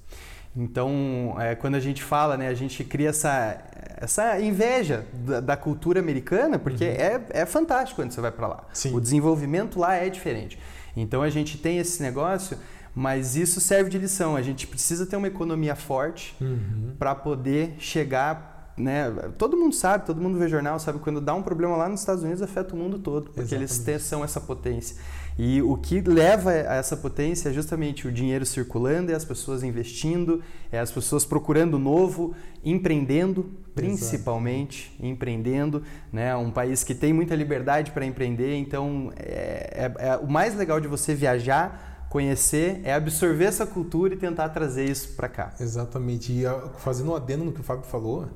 Então, 0.56 1.36
é, 1.38 1.54
quando 1.54 1.76
a 1.76 1.82
gente 1.82 2.02
fala, 2.02 2.38
né, 2.38 2.48
a 2.48 2.54
gente 2.54 2.82
cria 2.86 3.10
essa, 3.10 3.62
essa 3.98 4.40
inveja 4.40 5.06
da, 5.12 5.42
da 5.42 5.58
cultura 5.58 6.00
americana, 6.00 6.58
porque 6.58 6.86
uhum. 6.86 6.92
é, 6.92 7.22
é 7.42 7.46
fantástico 7.46 8.02
quando 8.02 8.12
você 8.12 8.22
vai 8.22 8.32
para 8.32 8.48
lá. 8.48 8.64
Sim. 8.72 8.96
O 8.96 9.02
desenvolvimento 9.02 9.78
lá 9.78 9.96
é 9.96 10.10
diferente. 10.10 10.58
Então, 10.96 11.22
a 11.22 11.30
gente 11.30 11.58
tem 11.58 11.78
esse 11.78 12.02
negócio 12.02 12.58
mas 12.96 13.36
isso 13.36 13.60
serve 13.60 13.90
de 13.90 13.98
lição. 13.98 14.38
A 14.38 14.42
gente 14.42 14.66
precisa 14.66 15.06
ter 15.06 15.18
uma 15.18 15.28
economia 15.28 15.76
forte 15.76 16.34
uhum. 16.40 16.94
para 16.98 17.14
poder 17.14 17.76
chegar. 17.78 18.74
Né? 18.78 19.10
Todo 19.38 19.58
mundo 19.58 19.76
sabe, 19.76 20.06
todo 20.06 20.22
mundo 20.22 20.38
vê 20.40 20.48
jornal, 20.48 20.80
sabe 20.80 21.00
quando 21.00 21.20
dá 21.20 21.34
um 21.34 21.44
problema 21.44 21.76
lá 21.76 21.90
nos 21.90 22.00
Estados 22.00 22.24
Unidos 22.24 22.42
afeta 22.42 22.74
o 22.74 22.78
mundo 22.78 23.00
todo, 23.00 23.26
porque 23.26 23.56
Exatamente. 23.56 23.90
eles 23.90 24.04
são 24.04 24.24
essa 24.24 24.40
potência. 24.40 24.96
E 25.38 25.62
o 25.62 25.76
que 25.76 26.00
leva 26.00 26.52
a 26.52 26.76
essa 26.76 26.96
potência 26.96 27.50
é 27.50 27.54
justamente 27.54 28.08
o 28.08 28.12
dinheiro 28.12 28.46
circulando, 28.46 29.12
é 29.12 29.16
as 29.16 29.26
pessoas 29.26 29.64
investindo, 29.64 30.42
é 30.72 30.80
as 30.80 30.92
pessoas 30.92 31.26
procurando 31.26 31.78
novo, 31.78 32.34
empreendendo, 32.64 33.50
principalmente 33.74 34.92
Exato. 34.92 35.06
empreendendo, 35.06 35.84
né? 36.12 36.34
Um 36.38 36.52
país 36.52 36.86
que 36.86 36.96
tem 36.96 37.12
muita 37.12 37.36
liberdade 37.36 37.92
para 37.92 38.06
empreender, 38.06 38.56
então 38.56 39.12
é, 39.18 39.92
é, 40.00 40.08
é 40.08 40.18
o 40.18 40.30
mais 40.30 40.56
legal 40.56 40.80
de 40.80 40.88
você 40.88 41.14
viajar 41.14 41.95
conhecer, 42.16 42.80
é 42.86 42.94
absorver 42.94 43.44
essa 43.44 43.68
cultura 43.68 44.14
e 44.14 44.18
tentar 44.18 44.48
trazer 44.48 44.90
isso 44.90 45.10
para 45.16 45.28
cá. 45.28 45.54
Exatamente. 45.60 46.32
E 46.32 46.44
fazendo 46.78 47.12
um 47.12 47.16
adendo 47.16 47.44
no 47.44 47.52
que 47.52 47.60
o 47.60 47.64
Fábio 47.64 47.84
falou, 47.84 48.30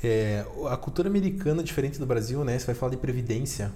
é, 0.00 0.46
a 0.70 0.76
cultura 0.76 1.08
americana, 1.08 1.60
diferente 1.64 1.98
do 1.98 2.06
Brasil, 2.06 2.44
né? 2.44 2.56
Você 2.56 2.66
vai 2.66 2.74
falar 2.76 2.90
de 2.90 2.96
previdência, 2.96 3.72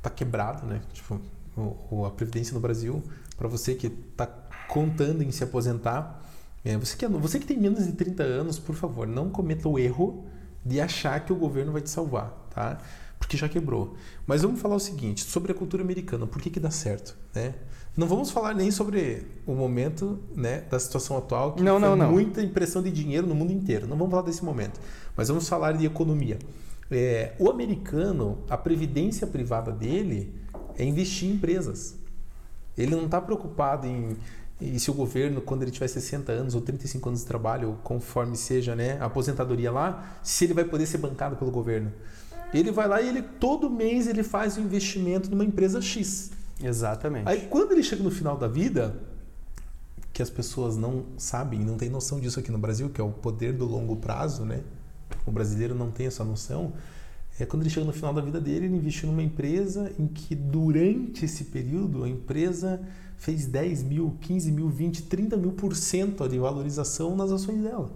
tá 0.00 0.08
quebrado, 0.08 0.66
né? 0.66 0.80
Tipo, 0.90 1.20
o, 1.54 2.06
a 2.06 2.10
previdência 2.12 2.54
no 2.54 2.60
Brasil, 2.60 3.02
para 3.36 3.46
você 3.46 3.74
que 3.74 3.88
está 3.88 4.26
contando 4.68 5.22
em 5.22 5.30
se 5.30 5.44
aposentar, 5.44 6.22
é, 6.64 6.74
você, 6.78 6.96
que, 6.96 7.04
é 7.04 7.08
você 7.10 7.38
que 7.38 7.44
tem 7.44 7.58
menos 7.58 7.84
de 7.84 7.92
30 7.92 8.22
anos, 8.22 8.58
por 8.58 8.74
favor, 8.74 9.06
não 9.06 9.28
cometa 9.28 9.68
o 9.68 9.78
erro 9.78 10.24
de 10.64 10.80
achar 10.80 11.22
que 11.22 11.30
o 11.30 11.36
governo 11.36 11.72
vai 11.72 11.82
te 11.82 11.90
salvar, 11.90 12.30
tá? 12.54 12.78
Porque 13.18 13.36
já 13.36 13.50
quebrou. 13.50 13.98
Mas 14.26 14.40
vamos 14.40 14.62
falar 14.62 14.76
o 14.76 14.80
seguinte, 14.80 15.24
sobre 15.24 15.52
a 15.52 15.54
cultura 15.54 15.82
americana, 15.82 16.26
por 16.26 16.40
que 16.40 16.48
que 16.48 16.58
dá 16.58 16.70
certo, 16.70 17.14
né? 17.34 17.52
Não 17.96 18.06
vamos 18.06 18.30
falar 18.30 18.54
nem 18.54 18.70
sobre 18.70 19.26
o 19.46 19.52
momento 19.52 20.18
né, 20.34 20.62
da 20.70 20.78
situação 20.78 21.18
atual, 21.18 21.52
que 21.52 21.62
não, 21.62 21.78
foi 21.78 21.88
não, 21.88 21.96
não. 21.96 22.10
muita 22.10 22.40
impressão 22.40 22.82
de 22.82 22.90
dinheiro 22.90 23.26
no 23.26 23.34
mundo 23.34 23.52
inteiro. 23.52 23.86
Não 23.86 23.96
vamos 23.96 24.10
falar 24.10 24.22
desse 24.22 24.44
momento, 24.44 24.80
mas 25.16 25.28
vamos 25.28 25.48
falar 25.48 25.72
de 25.72 25.84
economia. 25.84 26.38
É, 26.90 27.34
o 27.38 27.50
americano, 27.50 28.38
a 28.48 28.56
previdência 28.56 29.26
privada 29.26 29.70
dele 29.70 30.34
é 30.78 30.84
investir 30.84 31.28
em 31.28 31.32
empresas. 31.32 31.98
Ele 32.76 32.96
não 32.96 33.04
está 33.04 33.20
preocupado 33.20 33.86
em 33.86 34.16
e 34.62 34.78
se 34.78 34.92
o 34.92 34.94
governo, 34.94 35.40
quando 35.40 35.62
ele 35.62 35.72
tiver 35.72 35.88
60 35.88 36.30
anos 36.30 36.54
ou 36.54 36.60
35 36.60 37.08
anos 37.08 37.20
de 37.22 37.26
trabalho, 37.26 37.78
conforme 37.82 38.36
seja 38.36 38.76
né, 38.76 38.96
a 39.00 39.06
aposentadoria 39.06 39.72
lá, 39.72 40.18
se 40.22 40.44
ele 40.44 40.54
vai 40.54 40.64
poder 40.64 40.86
ser 40.86 40.98
bancado 40.98 41.34
pelo 41.34 41.50
governo. 41.50 41.92
Ele 42.54 42.70
vai 42.70 42.86
lá 42.86 43.02
e 43.02 43.08
ele 43.08 43.22
todo 43.22 43.68
mês 43.68 44.06
ele 44.06 44.22
faz 44.22 44.56
um 44.56 44.62
investimento 44.62 45.28
numa 45.28 45.44
empresa 45.44 45.82
X. 45.82 46.30
Exatamente. 46.62 47.28
Aí 47.28 47.46
quando 47.48 47.72
ele 47.72 47.82
chega 47.82 48.02
no 48.02 48.10
final 48.10 48.36
da 48.36 48.48
vida, 48.48 48.96
que 50.12 50.22
as 50.22 50.30
pessoas 50.30 50.76
não 50.76 51.04
sabem, 51.16 51.60
não 51.60 51.76
têm 51.76 51.88
noção 51.88 52.20
disso 52.20 52.38
aqui 52.38 52.52
no 52.52 52.58
Brasil, 52.58 52.90
que 52.90 53.00
é 53.00 53.04
o 53.04 53.10
poder 53.10 53.52
do 53.52 53.64
longo 53.64 53.96
prazo, 53.96 54.44
né? 54.44 54.60
O 55.26 55.30
brasileiro 55.30 55.74
não 55.74 55.90
tem 55.90 56.06
essa 56.06 56.24
noção. 56.24 56.72
É 57.38 57.46
quando 57.46 57.62
ele 57.62 57.70
chega 57.70 57.86
no 57.86 57.92
final 57.92 58.12
da 58.12 58.20
vida 58.20 58.40
dele, 58.40 58.66
ele 58.66 58.76
investiu 58.76 59.08
numa 59.08 59.22
empresa 59.22 59.90
em 59.98 60.06
que 60.06 60.34
durante 60.34 61.24
esse 61.24 61.44
período 61.44 62.04
a 62.04 62.08
empresa 62.08 62.80
fez 63.16 63.46
10 63.46 63.84
mil, 63.84 64.16
15 64.20 64.52
mil, 64.52 64.68
20, 64.68 65.02
30 65.04 65.36
mil 65.36 65.52
por 65.52 65.74
cento 65.74 66.28
de 66.28 66.38
valorização 66.38 67.16
nas 67.16 67.32
ações 67.32 67.62
dela. 67.62 67.90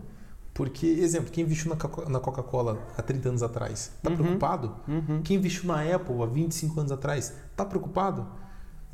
Porque, 0.54 0.86
exemplo, 0.86 1.30
quem 1.30 1.44
investiu 1.44 1.76
na 2.08 2.18
Coca-Cola 2.18 2.82
há 2.96 3.02
30 3.02 3.28
anos 3.28 3.42
atrás, 3.42 3.92
está 3.94 4.08
uhum. 4.08 4.16
preocupado? 4.16 4.74
Uhum. 4.88 5.20
Quem 5.22 5.36
investiu 5.36 5.64
na 5.66 5.82
Apple 5.82 6.22
há 6.22 6.26
25 6.26 6.80
anos 6.80 6.92
atrás, 6.92 7.34
está 7.50 7.62
preocupado? 7.62 8.26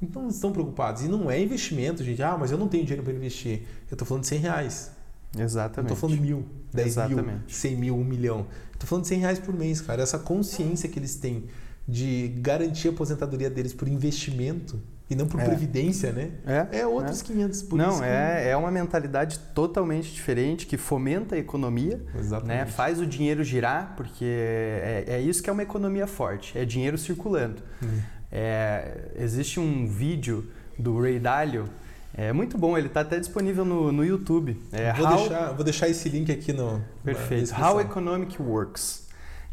Então, 0.02 0.28
estão 0.28 0.52
preocupados. 0.52 1.02
E 1.02 1.08
não 1.08 1.30
é 1.30 1.40
investimento, 1.40 2.02
gente. 2.02 2.22
Ah, 2.22 2.36
mas 2.38 2.50
eu 2.50 2.58
não 2.58 2.68
tenho 2.68 2.84
dinheiro 2.84 3.02
para 3.02 3.12
investir. 3.12 3.62
Eu 3.90 3.94
estou 3.94 4.06
falando 4.06 4.22
de 4.22 4.28
100 4.28 4.38
reais. 4.40 4.90
Exatamente. 5.38 5.90
Não 5.90 5.94
estou 5.94 5.96
falando 5.96 6.16
de 6.16 6.22
mil, 6.22 6.44
10 6.72 6.86
Exatamente. 6.88 7.24
mil, 7.24 7.40
100 7.48 7.76
mil, 7.76 7.96
1 7.96 8.04
milhão. 8.04 8.46
Estou 8.72 8.88
falando 8.88 9.04
de 9.04 9.08
100 9.08 9.18
reais 9.20 9.38
por 9.38 9.54
mês, 9.54 9.80
cara. 9.80 10.02
Essa 10.02 10.18
consciência 10.18 10.88
que 10.88 10.98
eles 10.98 11.14
têm 11.14 11.44
de 11.86 12.28
garantir 12.38 12.88
a 12.88 12.90
aposentadoria 12.90 13.48
deles 13.48 13.72
por 13.72 13.88
investimento 13.88 14.80
e 15.10 15.14
não 15.14 15.26
por 15.26 15.40
é. 15.40 15.44
previdência, 15.44 16.12
né? 16.12 16.30
É, 16.46 16.80
é 16.80 16.86
outros 16.86 17.20
é. 17.20 17.24
500 17.24 17.62
por 17.62 17.76
Não, 17.76 18.02
é, 18.02 18.50
é 18.50 18.56
uma 18.56 18.70
mentalidade 18.70 19.38
totalmente 19.54 20.12
diferente 20.12 20.66
que 20.66 20.76
fomenta 20.76 21.34
a 21.34 21.38
economia? 21.38 22.00
Exatamente. 22.18 22.58
Né? 22.58 22.66
faz 22.66 23.00
o 23.00 23.06
dinheiro 23.06 23.44
girar, 23.44 23.94
porque 23.96 24.24
é, 24.24 25.04
é 25.06 25.20
isso 25.20 25.42
que 25.42 25.50
é 25.50 25.52
uma 25.52 25.62
economia 25.62 26.06
forte, 26.06 26.56
é 26.56 26.64
dinheiro 26.64 26.96
circulando. 26.96 27.62
Hum. 27.82 28.00
É, 28.32 29.10
existe 29.16 29.60
um 29.60 29.86
vídeo 29.86 30.46
do 30.78 30.98
Ray 30.98 31.18
Dalio, 31.18 31.68
é 32.14 32.32
muito 32.32 32.58
bom, 32.58 32.76
ele 32.76 32.88
está 32.88 33.00
até 33.00 33.18
disponível 33.18 33.64
no, 33.64 33.90
no 33.90 34.04
YouTube. 34.04 34.60
É, 34.70 34.92
vou, 34.92 35.06
how... 35.06 35.16
deixar, 35.16 35.52
vou 35.52 35.64
deixar 35.64 35.88
esse 35.88 36.08
link 36.08 36.30
aqui 36.30 36.52
no. 36.52 36.82
Perfeito. 37.02 37.54
How 37.58 37.80
Economic 37.80 38.40
Works. 38.40 39.02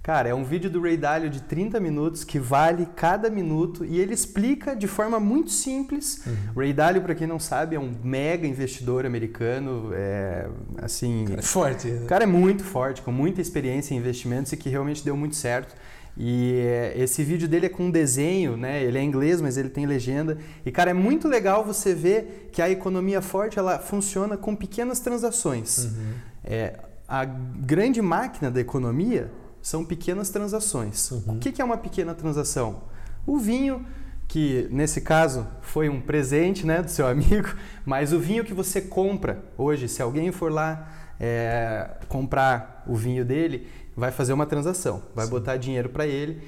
Cara, 0.02 0.30
é 0.30 0.34
um 0.34 0.44
vídeo 0.44 0.70
do 0.70 0.82
Ray 0.82 0.98
Dalio 0.98 1.30
de 1.30 1.42
30 1.42 1.80
minutos 1.80 2.24
que 2.24 2.40
vale 2.40 2.88
cada 2.96 3.30
minuto 3.30 3.86
e 3.86 4.00
ele 4.00 4.14
explica 4.14 4.76
de 4.76 4.88
forma 4.88 5.20
muito 5.20 5.52
simples. 5.52 6.26
Uhum. 6.26 6.36
Ray 6.56 6.74
Dalio, 6.74 7.02
para 7.02 7.14
quem 7.14 7.28
não 7.28 7.38
sabe, 7.38 7.76
é 7.76 7.80
um 7.80 7.94
mega 8.04 8.48
investidor 8.48 9.06
americano, 9.06 9.92
é, 9.94 10.48
assim... 10.82 11.26
Cara, 11.28 11.40
é 11.40 11.44
forte. 11.44 11.88
O 11.90 12.06
cara 12.06 12.24
é 12.24 12.28
muito 12.28 12.64
forte, 12.64 13.02
com 13.02 13.12
muita 13.12 13.42
experiência 13.42 13.94
em 13.94 13.98
investimentos 13.98 14.52
e 14.52 14.58
que 14.58 14.70
realmente 14.70 15.04
deu 15.04 15.16
muito 15.16 15.36
certo. 15.36 15.76
E 16.22 16.60
é, 16.60 16.94
esse 16.98 17.24
vídeo 17.24 17.48
dele 17.48 17.68
é 17.68 17.70
com 17.70 17.84
um 17.84 17.92
desenho, 17.92 18.58
né? 18.58 18.84
Ele 18.84 18.98
é 18.98 19.02
inglês, 19.02 19.40
mas 19.40 19.56
ele 19.56 19.70
tem 19.70 19.86
legenda. 19.86 20.38
E 20.66 20.72
cara, 20.72 20.92
é 20.92 20.94
muito 20.94 21.30
legal 21.30 21.64
você 21.64 21.96
ver 21.96 22.50
que 22.52 22.62
a 22.62 22.70
economia 22.70 23.22
forte 23.22 23.58
ela 23.58 23.80
funciona 23.80 24.36
com 24.36 24.54
pequenas 24.54 25.00
transações. 25.00 25.86
Uhum. 25.86 26.14
É, 26.44 26.74
a 27.08 27.24
grande 27.24 28.02
máquina 28.02 28.52
da 28.52 28.60
economia 28.60 29.32
são 29.62 29.86
pequenas 29.86 30.30
transações. 30.30 31.10
Uhum. 31.10 31.36
O 31.36 31.40
que 31.40 31.62
é 31.62 31.64
uma 31.64 31.78
pequena 31.78 32.14
transação? 32.14 32.84
O 33.26 33.38
vinho, 33.38 33.86
que 34.28 34.68
nesse 34.72 35.00
caso 35.00 35.48
foi 35.62 35.88
um 35.88 36.02
presente 36.02 36.66
né, 36.66 36.82
do 36.82 36.92
seu 36.92 37.08
amigo, 37.08 37.48
mas 37.86 38.12
o 38.12 38.20
vinho 38.20 38.44
que 38.44 38.54
você 38.54 38.82
compra 38.82 39.42
hoje, 39.58 39.88
se 39.88 40.02
alguém 40.02 40.34
for 40.34 40.52
lá 40.52 40.92
é, 41.18 41.90
comprar 42.10 42.84
o 42.88 42.96
vinho 42.96 43.24
dele, 43.24 43.68
vai 43.96 44.12
fazer 44.12 44.34
uma 44.34 44.46
transação, 44.46 45.02
vai 45.16 45.26
Sim. 45.26 45.32
botar 45.32 45.58
dinheiro 45.58 45.90
para 45.90 46.08
ele 46.08 46.42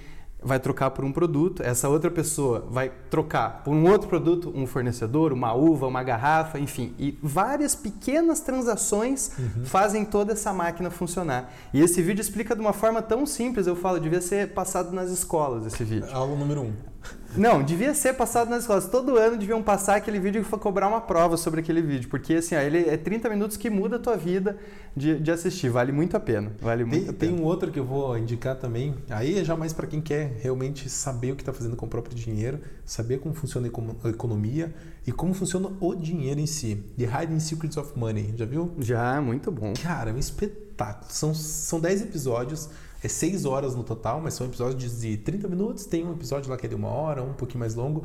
vai 0.44 0.60
trocar 0.60 0.90
por 0.90 1.06
um 1.06 1.12
produto, 1.12 1.62
essa 1.62 1.88
outra 1.88 2.10
pessoa 2.10 2.68
vai 2.70 2.92
trocar 3.10 3.64
por 3.64 3.72
um 3.72 3.90
outro 3.90 4.10
produto, 4.10 4.52
um 4.56 4.66
fornecedor, 4.66 5.32
uma 5.32 5.54
uva, 5.54 5.86
uma 5.86 6.04
garrafa, 6.04 6.60
enfim. 6.60 6.96
E 6.98 7.18
várias 7.22 7.76
pequenas 7.76 8.40
transações 8.40 9.32
uhum. 9.38 9.66
fazem 9.66 10.04
toda 10.04 10.34
essa 10.34 10.52
máquina 10.52 10.90
funcionar. 10.90 11.54
E 11.74 11.80
esse 11.80 12.02
vídeo 12.02 12.22
explica 12.22 12.56
de 12.56 12.62
uma 12.62 12.74
forma 12.74 13.02
tão 13.02 13.26
simples, 13.26 13.68
eu 13.68 13.76
falo, 13.76 14.00
devia 14.00 14.22
ser 14.22 14.54
passado 14.54 14.92
nas 14.92 15.12
escolas 15.12 15.66
esse 15.66 15.84
vídeo. 15.84 16.10
Aula 16.12 16.36
número 16.36 16.62
um. 16.62 16.91
Não, 17.36 17.64
devia 17.64 17.94
ser 17.94 18.14
passado 18.14 18.50
nas 18.50 18.62
escolas. 18.62 18.88
Todo 18.88 19.18
ano 19.18 19.38
deviam 19.38 19.62
passar 19.64 19.96
aquele 19.96 20.20
vídeo 20.20 20.42
e 20.42 20.58
cobrar 20.58 20.88
uma 20.88 21.02
prova 21.02 21.38
sobre 21.38 21.62
aquele 21.62 21.82
vídeo. 21.82 22.10
Porque 22.10 22.36
assim, 22.36 22.56
ó, 22.56 22.60
ele 22.60 22.90
é 22.90 22.98
30 22.98 23.30
minutos 23.30 23.58
que 23.58 23.70
muda 23.70 23.96
a 23.96 24.00
tua 24.00 24.18
vida 24.18 24.58
de, 24.96 25.20
de 25.20 25.32
assistir. 25.32 25.70
Vale 25.70 25.92
muito 25.92 26.16
a 26.18 26.20
pena. 26.20 26.52
Vale 26.60 26.84
muito 26.84 27.06
tem, 27.06 27.10
a 27.10 27.14
pena. 27.14 27.32
Tem 27.34 27.42
um 27.42 27.46
outro 27.46 27.72
que 27.72 27.80
eu 27.80 27.86
vou 27.86 28.18
indicar 28.18 28.56
também. 28.56 28.96
Aí 29.10 29.40
é 29.40 29.44
já 29.44 29.56
mais 29.56 29.74
para 29.74 29.88
quem 29.88 30.02
quer 30.02 30.38
realmente 30.42 30.90
saber 30.90 31.32
o 31.32 31.36
que 31.36 31.42
está 31.42 31.54
fazendo 31.54 31.76
com 31.76 31.86
o 31.86 31.90
próprio 31.90 32.16
dinheiro, 32.16 32.60
saber 32.86 33.20
como 33.20 33.34
funciona 33.34 33.70
a 34.04 34.10
economia 34.10 34.74
e 35.06 35.12
como 35.12 35.34
funciona 35.34 35.70
o 35.80 35.96
dinheiro 35.96 36.40
em 36.40 36.48
si. 36.48 36.84
The 36.98 37.06
Hiding 37.06 37.40
Secrets 37.40 37.78
of 37.78 37.98
Money. 37.98 38.34
Já 38.36 38.46
viu? 38.46 38.72
Já, 38.80 39.22
muito 39.22 39.52
bom. 39.52 39.74
Cara, 39.82 40.10
é 40.10 40.14
um 40.14 40.18
espetáculo. 40.18 41.12
São, 41.12 41.34
são 41.34 41.80
10 41.80 42.04
episódios. 42.04 42.70
É 43.04 43.08
seis 43.08 43.46
horas 43.46 43.76
no 43.76 43.84
total, 43.84 44.22
mas 44.22 44.34
são 44.34 44.46
episódios 44.46 45.00
de 45.00 45.18
30 45.18 45.48
minutos. 45.48 45.86
Tem 45.86 46.06
um 46.06 46.14
episódio 46.14 46.50
lá 46.50 46.58
que 46.58 46.66
é 46.66 46.70
de 46.70 46.76
uma 46.76 46.90
hora, 46.90 47.24
um 47.24 47.34
pouquinho 47.34 47.60
mais 47.60 47.74
longo. 47.76 48.04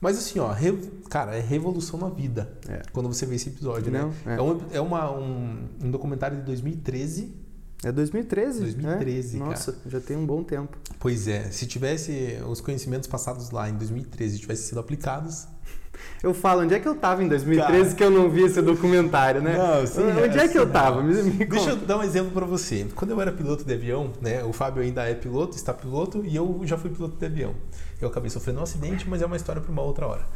Mas 0.00 0.18
assim, 0.18 0.38
ó, 0.38 0.54
cara, 1.08 1.34
é 1.34 1.40
revolução 1.40 1.98
na 1.98 2.08
vida 2.08 2.52
é. 2.68 2.82
quando 2.92 3.08
você 3.08 3.24
vê 3.24 3.36
esse 3.36 3.48
episódio, 3.48 3.90
né? 3.90 4.02
Não, 4.02 4.08
né? 4.08 4.16
É, 4.26 4.38
é, 4.38 4.42
um, 4.42 4.60
é 4.72 4.80
uma, 4.80 5.10
um, 5.10 5.68
um 5.82 5.90
documentário 5.90 6.36
de 6.36 6.44
2013. 6.44 7.34
É 7.82 7.90
2013? 7.90 8.60
2013, 8.60 9.36
é? 9.36 9.40
Nossa, 9.40 9.72
cara. 9.72 9.90
já 9.90 10.00
tem 10.00 10.16
um 10.16 10.26
bom 10.26 10.42
tempo. 10.42 10.76
Pois 10.98 11.28
é, 11.28 11.50
se 11.50 11.66
tivesse 11.66 12.38
os 12.48 12.60
conhecimentos 12.60 13.08
passados 13.08 13.50
lá 13.50 13.68
em 13.68 13.74
2013 13.76 14.38
tivessem 14.38 14.66
sido 14.66 14.80
aplicados, 14.80 15.46
eu 16.22 16.34
falo, 16.34 16.62
onde 16.62 16.74
é 16.74 16.80
que 16.80 16.88
eu 16.88 16.94
tava 16.94 17.22
em 17.22 17.28
2013 17.28 17.82
Cara. 17.82 17.94
que 17.94 18.04
eu 18.04 18.10
não 18.10 18.30
vi 18.30 18.44
esse 18.44 18.60
documentário, 18.62 19.40
né? 19.40 19.56
Não, 19.56 19.86
sim, 19.86 20.02
onde 20.02 20.38
é, 20.38 20.44
é 20.44 20.48
que 20.48 20.58
eu 20.58 20.68
tava? 20.70 21.02
Me, 21.02 21.22
me 21.22 21.44
Deixa 21.44 21.70
eu 21.70 21.76
dar 21.76 21.98
um 21.98 22.02
exemplo 22.02 22.30
para 22.32 22.46
você. 22.46 22.86
Quando 22.94 23.10
eu 23.10 23.20
era 23.20 23.32
piloto 23.32 23.64
de 23.64 23.72
avião, 23.72 24.12
né? 24.20 24.42
O 24.44 24.52
Fábio 24.52 24.82
ainda 24.82 25.08
é 25.08 25.14
piloto, 25.14 25.56
está 25.56 25.72
piloto, 25.72 26.24
e 26.24 26.34
eu 26.34 26.60
já 26.64 26.76
fui 26.76 26.90
piloto 26.90 27.16
de 27.16 27.26
avião. 27.26 27.54
Eu 28.00 28.08
acabei 28.08 28.30
sofrendo 28.30 28.60
um 28.60 28.62
acidente, 28.62 29.08
mas 29.08 29.22
é 29.22 29.26
uma 29.26 29.36
história 29.36 29.60
para 29.60 29.72
uma 29.72 29.82
outra 29.82 30.06
hora. 30.06 30.26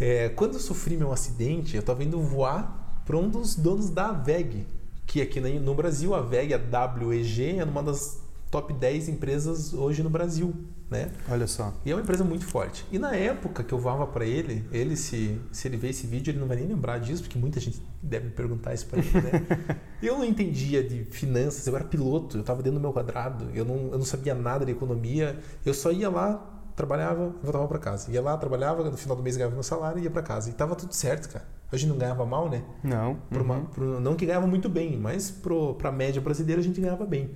É, 0.00 0.28
quando 0.30 0.54
eu 0.54 0.60
sofri 0.60 0.96
meu 0.96 1.12
acidente, 1.12 1.76
eu 1.76 1.80
estava 1.80 2.02
indo 2.02 2.20
voar 2.20 3.02
para 3.04 3.16
um 3.16 3.28
dos 3.28 3.54
donos 3.54 3.90
da 3.90 4.12
VEG, 4.12 4.66
que 5.06 5.20
aqui 5.20 5.40
no 5.40 5.74
Brasil, 5.74 6.14
a 6.14 6.20
VEG, 6.20 6.54
a 6.54 6.60
WEG, 7.04 7.58
é 7.58 7.64
uma 7.64 7.82
das 7.82 8.23
top 8.54 8.72
10 8.72 9.08
empresas 9.08 9.74
hoje 9.74 10.00
no 10.00 10.08
Brasil, 10.08 10.54
né? 10.88 11.10
Olha 11.28 11.44
só. 11.44 11.74
E 11.84 11.90
é 11.90 11.94
uma 11.94 12.02
empresa 12.02 12.22
muito 12.22 12.46
forte. 12.46 12.86
E 12.92 13.00
na 13.00 13.12
época 13.12 13.64
que 13.64 13.74
eu 13.74 13.78
voava 13.80 14.06
para 14.06 14.24
ele, 14.24 14.64
ele 14.70 14.96
se, 14.96 15.40
se 15.50 15.66
ele 15.66 15.76
ver 15.76 15.88
esse 15.88 16.06
vídeo, 16.06 16.30
ele 16.30 16.38
não 16.38 16.46
vai 16.46 16.58
nem 16.58 16.68
lembrar 16.68 16.98
disso, 16.98 17.20
porque 17.20 17.36
muita 17.36 17.58
gente 17.58 17.82
deve 18.00 18.30
perguntar 18.30 18.72
isso 18.72 18.86
para 18.86 19.00
ele, 19.00 19.10
né? 19.10 19.80
eu 20.00 20.16
não 20.16 20.24
entendia 20.24 20.84
de 20.84 21.02
finanças, 21.06 21.66
eu 21.66 21.74
era 21.74 21.84
piloto, 21.84 22.36
eu 22.36 22.42
estava 22.42 22.62
dentro 22.62 22.78
do 22.78 22.80
meu 22.80 22.92
quadrado, 22.92 23.50
eu 23.52 23.64
não, 23.64 23.88
eu 23.90 23.98
não 23.98 24.04
sabia 24.04 24.36
nada 24.36 24.64
de 24.64 24.70
economia, 24.70 25.36
eu 25.66 25.74
só 25.74 25.90
ia 25.90 26.08
lá, 26.08 26.48
trabalhava 26.76 27.34
e 27.42 27.44
voltava 27.44 27.66
para 27.66 27.80
casa. 27.80 28.08
Ia 28.12 28.22
lá, 28.22 28.36
trabalhava, 28.36 28.88
no 28.88 28.96
final 28.96 29.16
do 29.16 29.22
mês 29.24 29.36
ganhava 29.36 29.52
meu 29.52 29.64
salário 29.64 29.98
e 29.98 30.04
ia 30.04 30.10
para 30.12 30.22
casa. 30.22 30.48
E 30.48 30.52
tava 30.52 30.76
tudo 30.76 30.94
certo, 30.94 31.28
cara. 31.28 31.44
A 31.72 31.76
gente 31.76 31.88
não 31.88 31.98
ganhava 31.98 32.24
mal, 32.24 32.48
né? 32.48 32.62
Não. 32.84 33.18
Uhum. 33.32 33.42
Uma, 33.42 33.60
pro, 33.62 33.98
não 33.98 34.14
que 34.14 34.24
ganhava 34.24 34.46
muito 34.46 34.68
bem, 34.68 34.96
mas 34.96 35.28
para 35.28 35.88
a 35.88 35.92
média 35.92 36.22
brasileira 36.22 36.60
a 36.60 36.64
gente 36.64 36.80
ganhava 36.80 37.04
bem. 37.04 37.32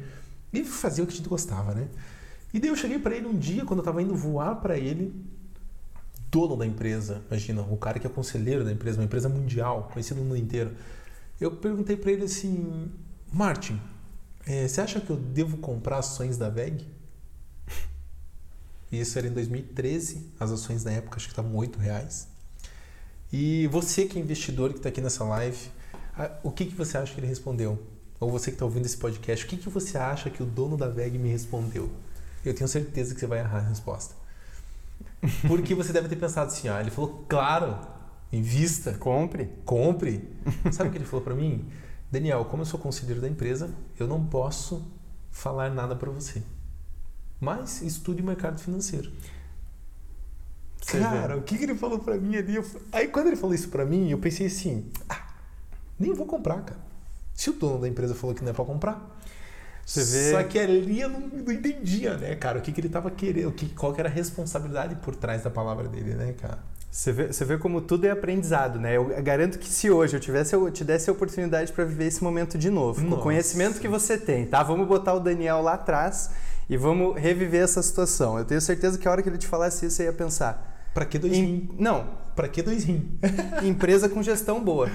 E 0.53 0.65
fazia 0.65 1.05
o 1.05 1.07
que 1.07 1.13
a 1.13 1.17
gente 1.17 1.29
gostava, 1.29 1.75
né? 1.75 1.89
E 2.53 2.59
daí 2.59 2.71
eu 2.71 2.77
cheguei 2.77 2.99
para 2.99 3.15
ele 3.15 3.27
um 3.27 3.39
dia, 3.39 3.65
quando 3.65 3.81
eu 3.81 3.83
estava 3.83 4.03
indo 4.03 4.15
voar 4.15 4.57
para 4.57 4.79
ele, 4.79 5.15
dono 6.31 6.57
da 6.57 6.67
empresa, 6.67 7.23
imagina, 7.29 7.63
o 7.63 7.77
cara 7.77 7.99
que 7.99 8.07
é 8.07 8.11
conselheiro 8.11 8.65
da 8.65 8.73
empresa, 8.73 8.99
uma 8.99 9.05
empresa 9.05 9.29
mundial, 9.29 9.91
conhecido 9.93 10.21
no 10.21 10.27
mundo 10.27 10.39
inteiro. 10.39 10.73
Eu 11.41 11.53
perguntei 11.57 11.97
para 11.97 12.11
ele 12.11 12.25
assim, 12.25 12.91
Martin, 13.33 13.81
é, 14.47 14.67
você 14.67 14.81
acha 14.81 15.01
que 15.01 15.11
eu 15.11 15.17
devo 15.17 15.59
comprar 15.59 15.99
ações 15.99 16.39
da 16.39 16.49
VEG? 16.49 16.87
Isso 18.91 19.19
era 19.19 19.27
em 19.27 19.33
2013, 19.33 20.33
as 20.41 20.51
ações 20.51 20.85
na 20.85 20.93
época 20.93 21.17
acho 21.17 21.27
que 21.27 21.33
estavam 21.33 21.59
R$ 21.59 21.71
reais. 21.79 22.29
E 23.31 23.67
você 23.67 24.07
que 24.07 24.19
é 24.19 24.23
investidor 24.23 24.71
que 24.71 24.79
está 24.79 24.89
aqui 24.89 25.03
nessa 25.03 25.23
live, 25.25 25.71
o 26.43 26.51
que, 26.51 26.65
que 26.65 26.75
você 26.75 26.97
acha 26.97 27.13
que 27.15 27.21
ele 27.21 27.27
respondeu? 27.27 27.79
Ou 28.21 28.31
você 28.31 28.51
que 28.51 28.57
está 28.57 28.64
ouvindo 28.64 28.87
esse 28.87 28.97
podcast, 28.97 29.45
o 29.45 29.49
que, 29.49 29.57
que 29.57 29.69
você 29.69 29.97
acha 29.97 30.31
que 30.31 30.43
o 30.43 30.47
dono 30.47 30.77
da 30.77 30.89
VEG 30.89 31.19
me 31.19 31.29
respondeu? 31.29 31.91
Eu 32.45 32.55
tenho 32.55 32.69
certeza 32.69 33.14
que 33.14 33.21
você 33.21 33.27
vai 33.27 33.41
errar 33.41 33.59
a 33.59 33.69
resposta. 33.69 34.14
Porque 35.47 35.75
você 35.75 35.93
deve 35.93 36.09
ter 36.09 36.16
pensado 36.16 36.49
assim, 36.49 36.69
ah, 36.69 36.81
ele 36.81 36.91
falou, 36.91 37.25
claro, 37.29 37.79
invista. 38.33 38.93
Compre. 38.95 39.51
Compre. 39.64 40.29
Sabe 40.73 40.89
o 40.89 40.93
que 40.93 40.99
ele 40.99 41.05
falou 41.05 41.25
para 41.25 41.35
mim? 41.35 41.69
Daniel, 42.11 42.45
como 42.45 42.62
eu 42.62 42.66
sou 42.66 42.81
conselheiro 42.81 43.21
da 43.21 43.29
empresa, 43.29 43.71
eu 43.99 44.07
não 44.07 44.25
posso 44.25 44.85
falar 45.31 45.71
nada 45.71 45.95
para 45.95 46.11
você. 46.11 46.43
Mas 47.41 47.83
estude 47.83 48.23
o 48.23 48.25
mercado 48.25 48.59
financeiro. 48.59 49.12
Cara, 50.87 51.37
o 51.37 51.43
que, 51.43 51.59
que 51.59 51.64
ele 51.64 51.75
falou 51.75 51.99
pra 51.99 52.16
mim 52.16 52.37
ali? 52.37 52.57
Eu... 52.57 52.64
Aí 52.91 53.09
quando 53.09 53.27
ele 53.27 53.37
falou 53.37 53.55
isso 53.55 53.69
pra 53.69 53.85
mim, 53.85 54.11
eu 54.11 54.19
pensei 54.19 54.47
assim: 54.47 54.91
ah, 55.09 55.35
nem 55.99 56.14
vou 56.14 56.25
comprar, 56.25 56.62
cara. 56.62 56.88
Se 57.39 57.51
o 57.51 57.53
dono 57.53 57.82
da 57.82 57.86
empresa 57.86 58.16
falou 58.16 58.34
que 58.34 58.43
não 58.43 58.51
é 58.51 58.53
pra 58.53 58.64
comprar. 58.64 59.16
Você 59.86 60.03
vê... 60.03 60.32
Só 60.32 60.43
que 60.43 60.59
ali 60.59 61.01
eu 61.01 61.09
não, 61.09 61.20
não 61.20 61.53
entendia, 61.53 62.16
né, 62.16 62.34
cara? 62.34 62.59
O 62.59 62.61
que, 62.61 62.72
que 62.72 62.80
ele 62.80 62.89
tava 62.89 63.12
querendo, 63.12 63.53
que, 63.53 63.68
qual 63.68 63.95
que 63.95 64.01
era 64.01 64.09
a 64.09 64.12
responsabilidade 64.12 64.97
por 64.97 65.14
trás 65.14 65.45
da 65.45 65.49
palavra 65.49 65.86
dele, 65.86 66.14
né, 66.14 66.34
cara? 66.36 66.59
Você 66.91 67.12
vê, 67.12 67.28
você 67.28 67.45
vê 67.45 67.57
como 67.57 67.80
tudo 67.80 68.07
é 68.07 68.11
aprendizado, 68.11 68.80
né? 68.80 68.97
Eu 68.97 69.05
garanto 69.22 69.61
que 69.61 69.68
se 69.68 69.89
hoje 69.89 70.16
eu 70.16 70.20
tivesse 70.20 70.53
eu 70.53 70.68
te 70.68 70.82
desse 70.82 71.09
a 71.09 71.12
oportunidade 71.12 71.72
para 71.72 71.84
viver 71.84 72.07
esse 72.07 72.24
momento 72.24 72.59
de 72.59 72.70
novo, 72.70 73.03
Nossa. 73.03 73.14
com 73.14 73.20
o 73.20 73.22
conhecimento 73.22 73.80
que 73.80 73.86
você 73.86 74.18
tem, 74.18 74.45
tá? 74.45 74.61
Vamos 74.64 74.89
botar 74.89 75.14
o 75.14 75.20
Daniel 75.20 75.62
lá 75.62 75.74
atrás 75.74 76.32
e 76.68 76.76
vamos 76.76 77.16
reviver 77.16 77.62
essa 77.62 77.80
situação. 77.84 78.36
Eu 78.36 78.45
tenho 78.45 78.61
certeza 78.61 78.99
que 78.99 79.07
a 79.07 79.12
hora 79.12 79.22
que 79.22 79.28
ele 79.28 79.39
te 79.39 79.47
falasse 79.47 79.86
isso, 79.86 79.95
você 79.95 80.03
ia 80.07 80.12
pensar. 80.12 80.91
Para 80.93 81.05
que 81.05 81.20
dois 81.20 81.34
em... 81.34 81.45
rim? 81.45 81.70
Não. 81.78 82.18
Para 82.34 82.49
que 82.49 82.62
dois 82.62 82.82
rim? 82.82 83.16
Empresa 83.62 84.09
com 84.09 84.20
gestão 84.24 84.61
boa 84.61 84.91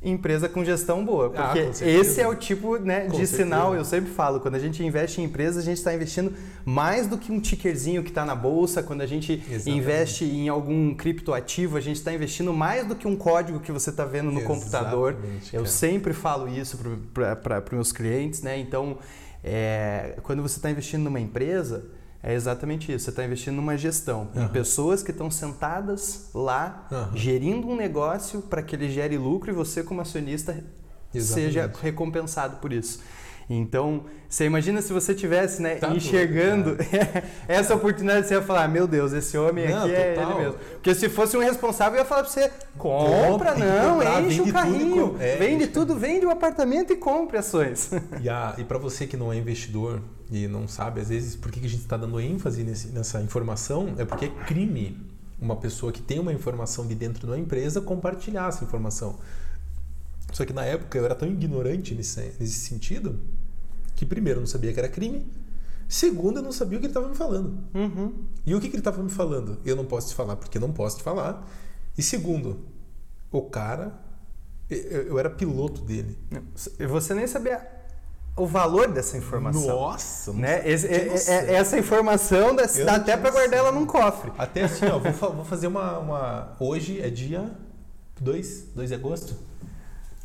empresa 0.00 0.48
com 0.48 0.64
gestão 0.64 1.04
boa. 1.04 1.26
Ah, 1.34 1.46
porque 1.46 1.58
ah, 1.58 1.88
esse 1.88 2.20
é 2.20 2.28
o 2.28 2.34
tipo 2.34 2.78
né, 2.78 3.06
de 3.06 3.16
certeza. 3.16 3.36
sinal, 3.36 3.74
eu 3.74 3.84
sempre 3.84 4.10
falo, 4.10 4.38
quando 4.38 4.54
a 4.54 4.58
gente 4.58 4.82
investe 4.84 5.20
em 5.20 5.24
empresa, 5.24 5.58
a 5.58 5.62
gente 5.62 5.78
está 5.78 5.92
investindo 5.92 6.32
mais 6.64 7.06
do 7.08 7.18
que 7.18 7.32
um 7.32 7.40
tickerzinho 7.40 8.02
que 8.02 8.10
está 8.10 8.24
na 8.24 8.34
bolsa, 8.34 8.82
quando 8.82 9.00
a 9.00 9.06
gente 9.06 9.32
Exatamente. 9.32 9.70
investe 9.70 10.24
em 10.24 10.48
algum 10.48 10.94
criptoativo, 10.94 11.76
a 11.76 11.80
gente 11.80 11.96
está 11.96 12.12
investindo 12.12 12.52
mais 12.52 12.86
do 12.86 12.94
que 12.94 13.08
um 13.08 13.16
código 13.16 13.58
que 13.58 13.72
você 13.72 13.90
está 13.90 14.04
vendo 14.04 14.30
no 14.30 14.38
Exatamente, 14.38 14.60
computador. 14.60 15.16
Eu 15.52 15.66
sempre 15.66 16.12
falo 16.12 16.48
isso 16.48 16.78
para 17.12 17.64
os 17.64 17.72
meus 17.72 17.92
clientes, 17.92 18.40
né? 18.42 18.56
Então, 18.56 18.98
é, 19.42 20.16
quando 20.22 20.42
você 20.42 20.58
está 20.58 20.70
investindo 20.70 21.02
numa 21.02 21.20
empresa, 21.20 21.84
é 22.22 22.34
exatamente 22.34 22.92
isso. 22.92 23.04
Você 23.04 23.10
está 23.10 23.24
investindo 23.24 23.56
numa 23.56 23.76
gestão, 23.76 24.28
uhum. 24.34 24.44
em 24.44 24.48
pessoas 24.48 25.02
que 25.02 25.10
estão 25.10 25.30
sentadas 25.30 26.30
lá, 26.34 26.86
uhum. 26.90 27.16
gerindo 27.16 27.68
um 27.68 27.76
negócio 27.76 28.42
para 28.42 28.62
que 28.62 28.74
ele 28.74 28.90
gere 28.90 29.16
lucro 29.16 29.50
e 29.50 29.54
você, 29.54 29.82
como 29.82 30.00
acionista, 30.00 30.52
exatamente. 31.14 31.52
seja 31.52 31.72
recompensado 31.80 32.56
por 32.56 32.72
isso. 32.72 33.00
Então, 33.50 34.04
você 34.28 34.44
imagina 34.44 34.82
se 34.82 34.92
você 34.92 35.14
tivesse 35.14 35.62
né, 35.62 35.76
tá 35.76 35.88
enxergando 35.88 36.76
essa 37.48 37.74
oportunidade, 37.74 38.26
você 38.26 38.34
ia 38.34 38.42
falar, 38.42 38.68
meu 38.68 38.86
Deus, 38.86 39.14
esse 39.14 39.38
homem 39.38 39.70
não, 39.70 39.84
aqui 39.84 39.94
é 39.94 40.16
ele 40.16 40.34
mesmo. 40.34 40.54
Porque 40.72 40.94
se 40.94 41.08
fosse 41.08 41.34
um 41.34 41.40
responsável, 41.40 41.94
eu 41.94 42.02
ia 42.02 42.04
falar 42.04 42.24
para 42.24 42.30
você, 42.30 42.52
compra, 42.76 43.54
não, 43.54 43.94
comprar, 43.94 44.22
enche 44.22 44.42
o 44.42 44.52
carrinho, 44.52 45.08
tudo, 45.08 45.22
é, 45.22 45.36
vende 45.36 45.66
tudo, 45.68 45.94
vende 45.96 46.26
o 46.26 46.30
apartamento 46.30 46.92
e 46.92 46.96
compre 46.96 47.38
ações. 47.38 47.90
E, 48.20 48.60
e 48.60 48.64
para 48.64 48.76
você 48.76 49.06
que 49.06 49.16
não 49.16 49.32
é 49.32 49.36
investidor 49.36 50.02
e 50.30 50.46
não 50.46 50.68
sabe, 50.68 51.00
às 51.00 51.08
vezes, 51.08 51.34
por 51.34 51.50
que 51.50 51.60
a 51.60 51.68
gente 51.68 51.80
está 51.80 51.96
dando 51.96 52.20
ênfase 52.20 52.62
nesse, 52.62 52.88
nessa 52.88 53.20
informação, 53.22 53.94
é 53.96 54.04
porque 54.04 54.26
é 54.26 54.28
crime 54.44 54.98
uma 55.40 55.56
pessoa 55.56 55.92
que 55.92 56.02
tem 56.02 56.18
uma 56.18 56.32
informação 56.32 56.86
de 56.86 56.94
dentro 56.94 57.20
de 57.20 57.26
uma 57.26 57.38
empresa 57.38 57.80
compartilhar 57.80 58.48
essa 58.48 58.64
informação. 58.64 59.18
Só 60.32 60.44
que 60.44 60.52
na 60.52 60.64
época 60.64 60.98
eu 60.98 61.04
era 61.04 61.14
tão 61.14 61.28
ignorante 61.28 61.94
nesse, 61.94 62.20
nesse 62.38 62.60
sentido 62.60 63.18
que, 63.94 64.04
primeiro, 64.04 64.38
eu 64.38 64.42
não 64.42 64.46
sabia 64.46 64.72
que 64.72 64.78
era 64.78 64.88
crime, 64.88 65.26
segundo, 65.88 66.38
eu 66.38 66.42
não 66.42 66.52
sabia 66.52 66.76
o 66.76 66.80
que 66.80 66.86
ele 66.86 66.90
estava 66.90 67.08
me 67.08 67.16
falando. 67.16 67.58
Uhum. 67.74 68.12
E 68.44 68.54
o 68.54 68.60
que, 68.60 68.68
que 68.68 68.74
ele 68.74 68.80
estava 68.80 69.02
me 69.02 69.10
falando? 69.10 69.58
Eu 69.64 69.74
não 69.74 69.84
posso 69.84 70.08
te 70.08 70.14
falar 70.14 70.36
porque 70.36 70.58
não 70.58 70.72
posso 70.72 70.98
te 70.98 71.02
falar. 71.02 71.48
E 71.96 72.02
segundo, 72.02 72.66
o 73.32 73.42
cara, 73.42 73.98
eu, 74.68 75.02
eu 75.02 75.18
era 75.18 75.30
piloto 75.30 75.80
dele. 75.80 76.18
Você 76.78 77.14
nem 77.14 77.26
sabia 77.26 77.77
o 78.38 78.46
valor 78.46 78.88
dessa 78.88 79.18
informação. 79.18 79.66
Nossa! 79.66 80.32
Né? 80.32 80.62
Esse, 80.68 80.86
é, 80.86 81.08
é, 81.26 81.54
essa 81.54 81.78
informação 81.78 82.54
dá, 82.54 82.64
dá 82.84 82.94
até 82.94 83.16
para 83.16 83.30
guardar 83.30 83.58
ela 83.58 83.72
num 83.72 83.84
cofre. 83.84 84.32
Até 84.38 84.64
assim, 84.64 84.86
ó, 84.86 84.98
vou, 84.98 85.12
vou 85.34 85.44
fazer 85.44 85.66
uma, 85.66 85.98
uma. 85.98 86.56
Hoje 86.60 87.00
é 87.00 87.10
dia 87.10 87.50
2, 88.20 88.68
2 88.74 88.88
de 88.88 88.94
agosto. 88.94 89.36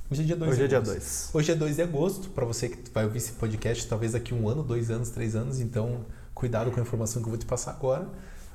Hoje 0.10 0.22
é 0.22 0.26
dia 0.26 0.36
2 0.36 0.52
Hoje 0.52 0.64
é 0.64 0.68
dia 0.68 0.82
2. 0.82 1.30
Hoje 1.34 1.52
é 1.52 1.56
2 1.56 1.76
de 1.76 1.82
agosto, 1.82 2.30
para 2.30 2.46
você 2.46 2.70
que 2.70 2.92
vai 2.94 3.04
ouvir 3.04 3.18
esse 3.18 3.32
podcast, 3.32 3.88
talvez 3.88 4.12
daqui 4.12 4.34
um 4.34 4.48
ano, 4.48 4.62
dois 4.62 4.92
anos, 4.92 5.10
três 5.10 5.36
anos, 5.36 5.60
então 5.60 6.06
cuidado 6.36 6.70
com 6.72 6.80
a 6.80 6.84
informação 6.84 7.22
que 7.22 7.28
eu 7.28 7.32
vou 7.32 7.40
te 7.40 7.46
passar 7.46 7.72
agora. 7.72 8.08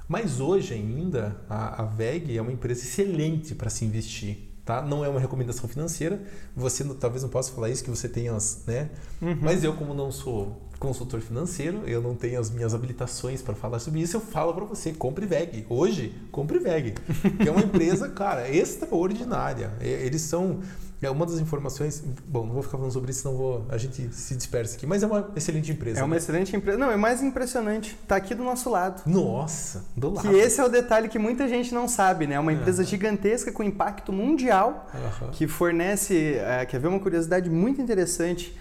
Mas 0.06 0.40
hoje 0.40 0.74
ainda, 0.74 1.36
a, 1.50 1.82
a 1.82 1.84
VEG 1.84 2.36
é 2.36 2.40
uma 2.40 2.52
empresa 2.52 2.80
excelente 2.80 3.54
para 3.54 3.68
se 3.68 3.84
investir. 3.84 4.47
Tá? 4.68 4.82
Não 4.82 5.02
é 5.02 5.08
uma 5.08 5.18
recomendação 5.18 5.66
financeira. 5.66 6.20
Você 6.54 6.84
talvez 7.00 7.22
não 7.22 7.30
possa 7.30 7.50
falar 7.54 7.70
isso 7.70 7.82
que 7.82 7.88
você 7.88 8.06
as, 8.28 8.64
né? 8.66 8.90
Uhum. 9.22 9.38
Mas 9.40 9.64
eu 9.64 9.72
como 9.72 9.94
não 9.94 10.12
sou 10.12 10.60
consultor 10.78 11.20
financeiro, 11.20 11.82
eu 11.86 12.00
não 12.00 12.14
tenho 12.14 12.38
as 12.38 12.50
minhas 12.50 12.74
habilitações 12.74 13.42
para 13.42 13.54
falar 13.54 13.78
sobre 13.78 14.00
isso, 14.00 14.16
eu 14.16 14.20
falo 14.20 14.54
para 14.54 14.64
você, 14.64 14.92
compre 14.92 15.26
VEG. 15.26 15.66
Hoje, 15.68 16.14
compre 16.30 16.58
VEG. 16.58 16.94
Que 17.40 17.48
é 17.48 17.52
uma 17.52 17.62
empresa, 17.62 18.08
cara, 18.10 18.48
extraordinária. 18.48 19.72
Eles 19.80 20.22
são 20.22 20.60
é 21.00 21.10
uma 21.10 21.24
das 21.24 21.38
informações. 21.38 22.02
Bom, 22.26 22.44
não 22.44 22.54
vou 22.54 22.62
ficar 22.62 22.76
falando 22.76 22.92
sobre 22.92 23.12
isso, 23.12 23.22
senão 23.22 23.36
vou, 23.36 23.64
a 23.68 23.78
gente 23.78 24.12
se 24.12 24.34
dispersa 24.34 24.76
aqui. 24.76 24.86
Mas 24.86 25.02
é 25.02 25.06
uma 25.06 25.30
excelente 25.36 25.70
empresa. 25.70 26.00
É 26.00 26.02
uma 26.02 26.14
né? 26.14 26.16
excelente 26.16 26.56
empresa. 26.56 26.76
Não, 26.76 26.90
é 26.90 26.96
mais 26.96 27.22
impressionante. 27.22 27.96
Está 28.02 28.16
aqui 28.16 28.34
do 28.34 28.42
nosso 28.42 28.68
lado. 28.68 29.02
Nossa, 29.06 29.84
do 29.96 30.10
lado. 30.10 30.28
Que 30.28 30.34
esse 30.34 30.60
é 30.60 30.64
o 30.64 30.68
detalhe 30.68 31.08
que 31.08 31.18
muita 31.18 31.46
gente 31.46 31.72
não 31.72 31.86
sabe, 31.86 32.26
né? 32.26 32.34
É 32.34 32.40
uma 32.40 32.52
empresa 32.52 32.82
uhum. 32.82 32.88
gigantesca 32.88 33.52
com 33.52 33.62
impacto 33.62 34.12
mundial 34.12 34.88
uhum. 34.92 35.30
que 35.30 35.46
fornece. 35.46 36.34
É, 36.34 36.66
quer 36.66 36.80
ver 36.80 36.88
uma 36.88 37.00
curiosidade 37.00 37.48
muito 37.48 37.80
interessante? 37.80 38.56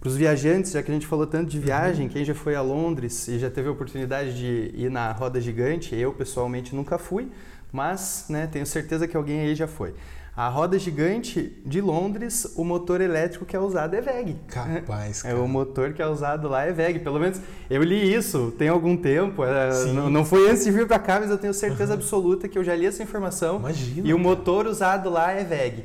Para 0.00 0.08
os 0.08 0.16
viajantes, 0.16 0.72
já 0.72 0.82
que 0.82 0.90
a 0.90 0.94
gente 0.94 1.06
falou 1.06 1.26
tanto 1.26 1.50
de 1.50 1.58
viagem, 1.58 2.06
uhum. 2.06 2.12
quem 2.12 2.24
já 2.24 2.34
foi 2.34 2.54
a 2.54 2.62
Londres 2.62 3.28
e 3.28 3.38
já 3.38 3.50
teve 3.50 3.68
a 3.68 3.72
oportunidade 3.72 4.34
de 4.34 4.70
ir 4.74 4.90
na 4.90 5.12
roda 5.12 5.38
gigante, 5.38 5.94
eu 5.94 6.10
pessoalmente 6.14 6.74
nunca 6.74 6.96
fui, 6.96 7.28
mas 7.70 8.24
né, 8.30 8.48
tenho 8.50 8.64
certeza 8.64 9.06
que 9.06 9.14
alguém 9.14 9.40
aí 9.40 9.54
já 9.54 9.68
foi. 9.68 9.92
A 10.34 10.48
roda 10.48 10.78
gigante 10.78 11.60
de 11.66 11.82
Londres, 11.82 12.50
o 12.56 12.64
motor 12.64 13.02
elétrico 13.02 13.44
que 13.44 13.54
é 13.54 13.60
usado 13.60 13.94
é 13.94 14.00
VEG. 14.00 14.38
Capaz, 14.48 15.20
cara. 15.22 15.34
É, 15.34 15.38
o 15.38 15.46
motor 15.46 15.92
que 15.92 16.00
é 16.00 16.06
usado 16.06 16.48
lá 16.48 16.64
é 16.64 16.72
VEG. 16.72 17.00
Pelo 17.00 17.20
menos 17.20 17.38
eu 17.68 17.82
li 17.82 18.14
isso 18.14 18.50
tem 18.56 18.68
algum 18.68 18.96
tempo. 18.96 19.44
É, 19.44 19.84
não, 19.92 20.08
não, 20.08 20.24
foi 20.24 20.48
antes 20.48 20.64
de 20.64 20.70
vir 20.70 20.86
para 20.86 20.98
cá, 20.98 21.20
mas 21.20 21.28
eu 21.28 21.36
tenho 21.36 21.52
certeza 21.52 21.92
absoluta 21.92 22.48
que 22.48 22.56
eu 22.56 22.64
já 22.64 22.74
li 22.74 22.86
essa 22.86 23.02
informação. 23.02 23.56
Imagina. 23.56 24.08
E 24.08 24.14
o 24.14 24.18
motor 24.18 24.66
usado 24.66 25.10
lá 25.10 25.30
é 25.32 25.44
VEG. 25.44 25.84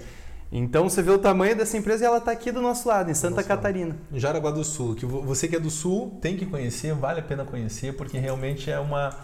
Então 0.52 0.88
você 0.89 1.02
vê 1.02 1.12
o 1.12 1.18
tamanho 1.18 1.56
dessa 1.56 1.78
empresa 1.78 2.04
e 2.04 2.08
ela 2.08 2.18
está 2.18 2.32
aqui 2.32 2.52
do 2.52 2.62
nosso 2.62 2.88
lado, 2.88 3.10
em 3.10 3.14
Santa 3.14 3.38
Nossa, 3.38 3.48
Catarina. 3.48 3.98
Jaraguá 4.14 4.52
do 4.52 4.64
Sul, 4.64 4.96
que 4.96 5.06
você 5.06 5.48
que 5.48 5.56
é 5.56 5.60
do 5.60 5.70
Sul 5.70 6.18
tem 6.22 6.38
que 6.38 6.46
conhecer, 6.46 6.93
vale 6.93 7.20
a 7.20 7.24
pena 7.24 7.43
conhecer, 7.43 7.93
porque 7.96 8.18
realmente 8.18 8.70
é 8.70 8.80
uma, 8.80 9.16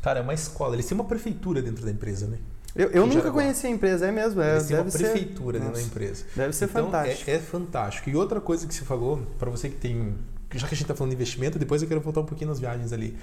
cara, 0.00 0.20
é 0.20 0.22
uma 0.22 0.34
escola. 0.34 0.74
Eles 0.74 0.86
têm 0.86 0.94
uma 0.94 1.04
prefeitura 1.04 1.60
dentro 1.60 1.84
da 1.84 1.90
empresa, 1.90 2.26
né? 2.26 2.38
Eu, 2.74 2.90
eu 2.90 3.06
nunca 3.06 3.30
conheci 3.30 3.66
a 3.66 3.70
empresa, 3.70 4.06
é 4.06 4.12
mesmo. 4.12 4.40
É, 4.40 4.58
deve 4.58 4.74
uma 4.74 4.84
prefeitura 4.84 5.58
ser... 5.58 5.64
dentro 5.64 5.80
da 5.80 5.86
empresa. 5.86 6.24
Deve 6.36 6.52
ser 6.52 6.66
então, 6.66 6.84
fantástico. 6.84 7.30
É, 7.30 7.34
é, 7.34 7.38
fantástico. 7.38 8.10
E 8.10 8.16
outra 8.16 8.40
coisa 8.40 8.66
que 8.66 8.74
você 8.74 8.84
falou, 8.84 9.20
para 9.38 9.50
você 9.50 9.68
que 9.68 9.76
tem. 9.76 10.14
Já 10.54 10.66
que 10.66 10.74
a 10.74 10.76
gente 10.76 10.82
está 10.82 10.94
falando 10.94 11.10
de 11.10 11.16
investimento, 11.16 11.58
depois 11.58 11.82
eu 11.82 11.88
quero 11.88 12.00
voltar 12.00 12.20
um 12.20 12.24
pouquinho 12.24 12.48
nas 12.48 12.60
viagens 12.60 12.92
ali. 12.92 13.18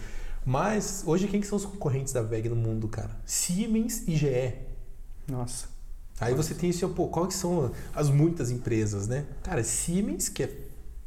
Mas 0.45 1.03
hoje 1.07 1.27
quem 1.27 1.41
que 1.41 1.47
são 1.47 1.57
os 1.57 1.65
concorrentes 1.65 2.13
da 2.13 2.21
VEG 2.21 2.49
no 2.49 2.55
mundo, 2.55 2.87
cara? 2.87 3.17
Siemens 3.25 4.07
e 4.07 4.15
GE. 4.15 4.53
Nossa. 5.27 5.74
Aí 6.19 6.33
você 6.33 6.53
tem 6.53 6.69
isso, 6.69 6.87
pô, 6.89 7.07
quais 7.07 7.33
são 7.33 7.71
as 7.93 8.09
muitas 8.09 8.49
empresas, 8.49 9.07
né? 9.07 9.25
Cara, 9.43 9.63
Siemens, 9.63 10.29
que 10.29 10.43
é 10.43 10.49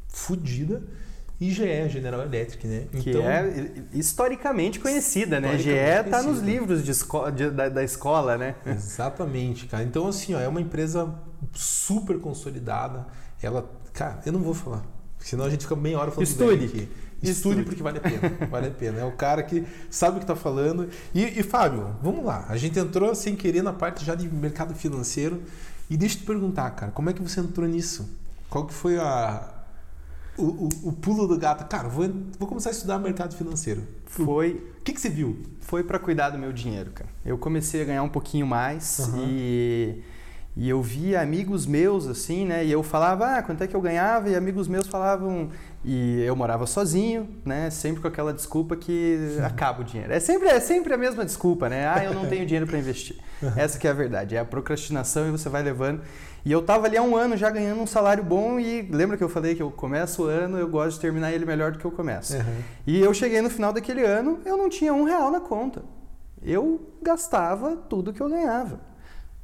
fodida, 0.07 0.83
e 1.41 1.51
GE, 1.51 1.87
General 1.87 2.21
Electric, 2.21 2.67
né? 2.67 2.83
Que 2.91 3.11
então, 3.11 3.21
é 3.21 3.71
historicamente 3.93 4.77
conhecida, 4.79 5.39
né? 5.39 5.57
GE 5.57 5.69
está 5.69 6.21
nos 6.21 6.39
livros 6.39 6.83
de 6.83 6.91
esco 6.91 7.31
de, 7.31 7.49
da, 7.49 7.69
da, 7.69 7.83
escola, 7.83 8.37
né? 8.37 8.55
Exatamente, 8.65 9.65
cara. 9.65 9.83
Então, 9.83 10.05
assim, 10.07 10.33
ó, 10.33 10.39
é 10.39 10.47
uma 10.49 10.59
empresa 10.59 11.15
super 11.53 12.19
consolidada. 12.19 13.07
Ela, 13.41 13.71
cara, 13.93 14.19
eu 14.25 14.33
não 14.33 14.41
vou 14.41 14.53
falar, 14.53 14.83
senão 15.17 15.45
a 15.45 15.49
gente 15.49 15.61
fica 15.61 15.77
meia 15.77 15.97
hora 15.97 16.11
falando 16.11 16.27
Estude. 16.27 16.65
aqui. 16.65 16.89
Estude, 17.21 17.59
Estude 17.59 17.63
porque 17.63 17.83
vale 17.83 17.97
a 17.97 18.01
pena. 18.01 18.47
Vale 18.49 18.67
a 18.67 18.71
pena. 18.71 18.99
É 18.99 19.05
o 19.05 19.11
cara 19.11 19.43
que 19.43 19.65
sabe 19.89 20.17
o 20.17 20.19
que 20.19 20.23
está 20.23 20.35
falando. 20.35 20.89
E, 21.13 21.39
e, 21.39 21.43
Fábio, 21.43 21.95
vamos 22.01 22.25
lá. 22.25 22.45
A 22.47 22.57
gente 22.57 22.79
entrou 22.79 23.13
sem 23.13 23.35
querer 23.35 23.61
na 23.61 23.73
parte 23.73 24.05
já 24.05 24.15
de 24.15 24.27
mercado 24.29 24.73
financeiro. 24.73 25.41
E 25.89 25.97
deixa 25.97 26.15
eu 26.15 26.19
te 26.19 26.25
perguntar, 26.25 26.69
cara, 26.71 26.91
como 26.91 27.09
é 27.09 27.13
que 27.13 27.21
você 27.21 27.39
entrou 27.39 27.67
nisso? 27.67 28.09
Qual 28.49 28.65
que 28.65 28.73
foi 28.73 28.97
a, 28.97 29.59
o, 30.39 30.43
o, 30.43 30.69
o, 30.89 30.93
pulo 30.93 31.27
do 31.27 31.37
gato. 31.37 31.67
Cara, 31.67 31.89
vou, 31.89 32.09
vou 32.37 32.47
começar 32.47 32.69
a 32.69 32.71
estudar 32.71 32.97
mercado 32.97 33.35
financeiro. 33.35 33.83
Foi. 34.05 34.63
O 34.79 34.81
que, 34.83 34.93
que 34.93 35.01
você 35.01 35.09
viu? 35.09 35.41
Foi 35.61 35.83
para 35.83 35.99
cuidar 35.99 36.29
do 36.29 36.37
meu 36.37 36.53
dinheiro, 36.53 36.91
cara. 36.91 37.09
Eu 37.25 37.37
comecei 37.37 37.81
a 37.81 37.85
ganhar 37.85 38.03
um 38.03 38.09
pouquinho 38.09 38.47
mais 38.47 38.99
uhum. 38.99 39.25
e. 39.27 40.03
E 40.59 40.67
eu 40.67 40.81
via 40.81 41.21
amigos 41.21 41.65
meus 41.65 42.05
assim, 42.05 42.43
né? 42.43 42.65
E 42.65 42.71
eu 42.71 42.83
falava, 42.83 43.37
ah, 43.37 43.41
quanto 43.41 43.63
é 43.63 43.67
que 43.67 43.73
eu 43.73 43.79
ganhava? 43.79 44.27
E 44.29 44.35
amigos 44.35 44.67
meus 44.67 44.87
falavam, 44.87 45.51
e 45.85 46.21
eu 46.23 46.35
morava 46.35 46.67
sozinho, 46.67 47.29
né? 47.45 47.69
Sempre 47.69 48.01
com 48.01 48.09
aquela 48.09 48.33
desculpa 48.33 48.75
que 48.75 49.17
acaba 49.41 49.79
o 49.79 49.85
dinheiro. 49.85 50.11
É 50.11 50.19
sempre, 50.19 50.49
é 50.49 50.59
sempre 50.59 50.93
a 50.93 50.97
mesma 50.97 51.23
desculpa, 51.23 51.69
né? 51.69 51.87
Ah, 51.87 52.03
eu 52.03 52.13
não 52.13 52.27
tenho 52.27 52.45
dinheiro 52.45 52.67
para 52.67 52.77
investir. 52.77 53.15
Essa 53.55 53.79
que 53.79 53.87
é 53.87 53.91
a 53.91 53.93
verdade. 53.93 54.35
É 54.35 54.39
a 54.39 54.43
procrastinação 54.43 55.29
e 55.29 55.31
você 55.31 55.47
vai 55.47 55.63
levando. 55.63 56.01
E 56.43 56.51
eu 56.51 56.61
tava 56.61 56.87
ali 56.87 56.97
há 56.97 57.01
um 57.01 57.15
ano 57.15 57.37
já 57.37 57.49
ganhando 57.49 57.79
um 57.79 57.87
salário 57.87 58.21
bom 58.21 58.59
e 58.59 58.81
lembra 58.81 59.15
que 59.15 59.23
eu 59.23 59.29
falei 59.29 59.55
que 59.55 59.63
eu 59.63 59.71
começo 59.71 60.23
o 60.23 60.25
ano, 60.25 60.57
eu 60.57 60.67
gosto 60.67 60.95
de 60.95 60.99
terminar 60.99 61.31
ele 61.31 61.45
melhor 61.45 61.71
do 61.71 61.79
que 61.79 61.85
eu 61.85 61.91
começo. 61.91 62.35
Uhum. 62.35 62.61
E 62.85 62.99
eu 62.99 63.13
cheguei 63.13 63.41
no 63.41 63.49
final 63.49 63.71
daquele 63.71 64.03
ano, 64.03 64.39
eu 64.45 64.57
não 64.57 64.67
tinha 64.67 64.93
um 64.93 65.05
real 65.05 65.31
na 65.31 65.39
conta. 65.39 65.83
eu 66.43 66.81
gastava 67.01 67.77
tudo 67.77 68.11
que 68.11 68.19
eu 68.19 68.27
ganhava. 68.27 68.88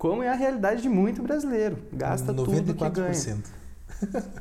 Como 0.10 0.22
é 0.22 0.30
a 0.30 0.36
realidade 0.36 0.84
de 0.84 0.90
muito 0.90 1.24
brasileiro. 1.24 1.78
Gasta 1.92 2.32
94%. 2.32 2.36
tudo 2.36 2.74
que 2.76 2.90
ganha. 2.90 3.38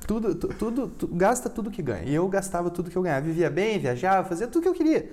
tudo, 0.06 0.34
tu, 0.34 0.48
tudo, 0.48 0.88
tu, 0.88 1.08
gasta 1.08 1.48
tudo 1.48 1.70
que 1.70 1.80
ganha. 1.80 2.04
E 2.04 2.14
eu 2.14 2.28
gastava 2.28 2.70
tudo 2.70 2.90
que 2.90 2.96
eu 2.96 3.02
ganhava. 3.02 3.24
Vivia 3.24 3.48
bem, 3.48 3.78
viajava, 3.78 4.28
fazia 4.28 4.46
tudo 4.46 4.62
que 4.62 4.68
eu 4.68 4.74
queria. 4.74 5.10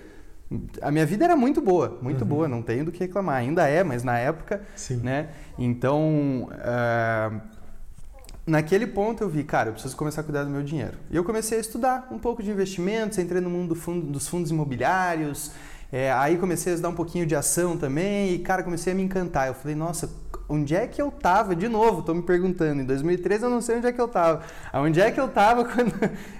A 0.82 0.91
minha 0.91 1.06
vida 1.06 1.24
era 1.24 1.38
muito 1.38 1.62
boa, 1.62 1.97
muito 2.02 2.24
uhum. 2.24 2.28
boa, 2.28 2.47
não 2.49 2.62
tenho 2.62 2.84
do 2.84 2.91
que 2.91 2.99
reclamar. 2.99 3.38
Ainda 3.38 3.66
é, 3.66 3.82
mas 3.82 4.04
na 4.04 4.18
época, 4.18 4.62
Sim. 4.76 4.97
né? 4.97 5.30
Então, 5.58 6.49
uh, 6.49 7.41
naquele 8.45 8.88
ponto 8.88 9.24
eu 9.24 9.30
vi, 9.30 9.45
cara, 9.45 9.70
eu 9.70 9.74
preciso 9.74 9.95
começar 9.95 10.20
a 10.20 10.24
cuidar 10.26 10.43
do 10.43 10.49
meu 10.49 10.64
dinheiro. 10.64 10.97
E 11.10 11.16
eu 11.16 11.24
comecei 11.24 11.60
a 11.60 11.62
estudar 11.62 12.10
um 12.12 12.20
pouco 12.20 12.43
de 12.43 12.52
investimentos, 12.52 13.18
entrei 13.18 13.39
no 13.39 13.49
mundo 13.49 13.70
do 13.70 13.76
fundo, 13.76 14.06
dos 14.06 14.28
fundos 14.28 14.52
imobiliários, 14.52 15.54
é, 15.91 16.12
aí 16.12 16.38
comecei 16.38 16.72
a 16.72 16.76
estudar 16.76 16.89
um 16.89 16.95
pouquinho 16.95 17.26
de 17.26 17.36
ação 17.36 17.78
também 17.78 18.34
e, 18.34 18.39
cara, 18.39 18.64
comecei 18.64 18.93
a 18.93 18.95
me 18.95 19.04
encantar. 19.04 19.47
Eu 19.47 19.54
falei, 19.54 19.76
nossa, 19.76 20.10
onde 20.52 20.76
é 20.76 20.86
que 20.86 21.02
eu 21.02 21.10
tava? 21.10 21.56
De 21.56 21.70
novo, 21.70 22.02
estou 22.02 22.14
me 22.14 22.22
perguntando. 22.22 22.82
Em 22.82 22.86
2013 22.86 23.43
eu 23.43 23.49
não 23.49 23.62
sei 23.62 23.78
onde 23.78 23.88
é 23.88 23.91
que 23.93 24.02
eu 24.02 24.08
tava. 24.08 24.41
Onde 24.74 24.99
é 24.99 25.10
que 25.10 25.20
eu 25.20 25.30
tava 25.30 25.64
quando 25.66 25.93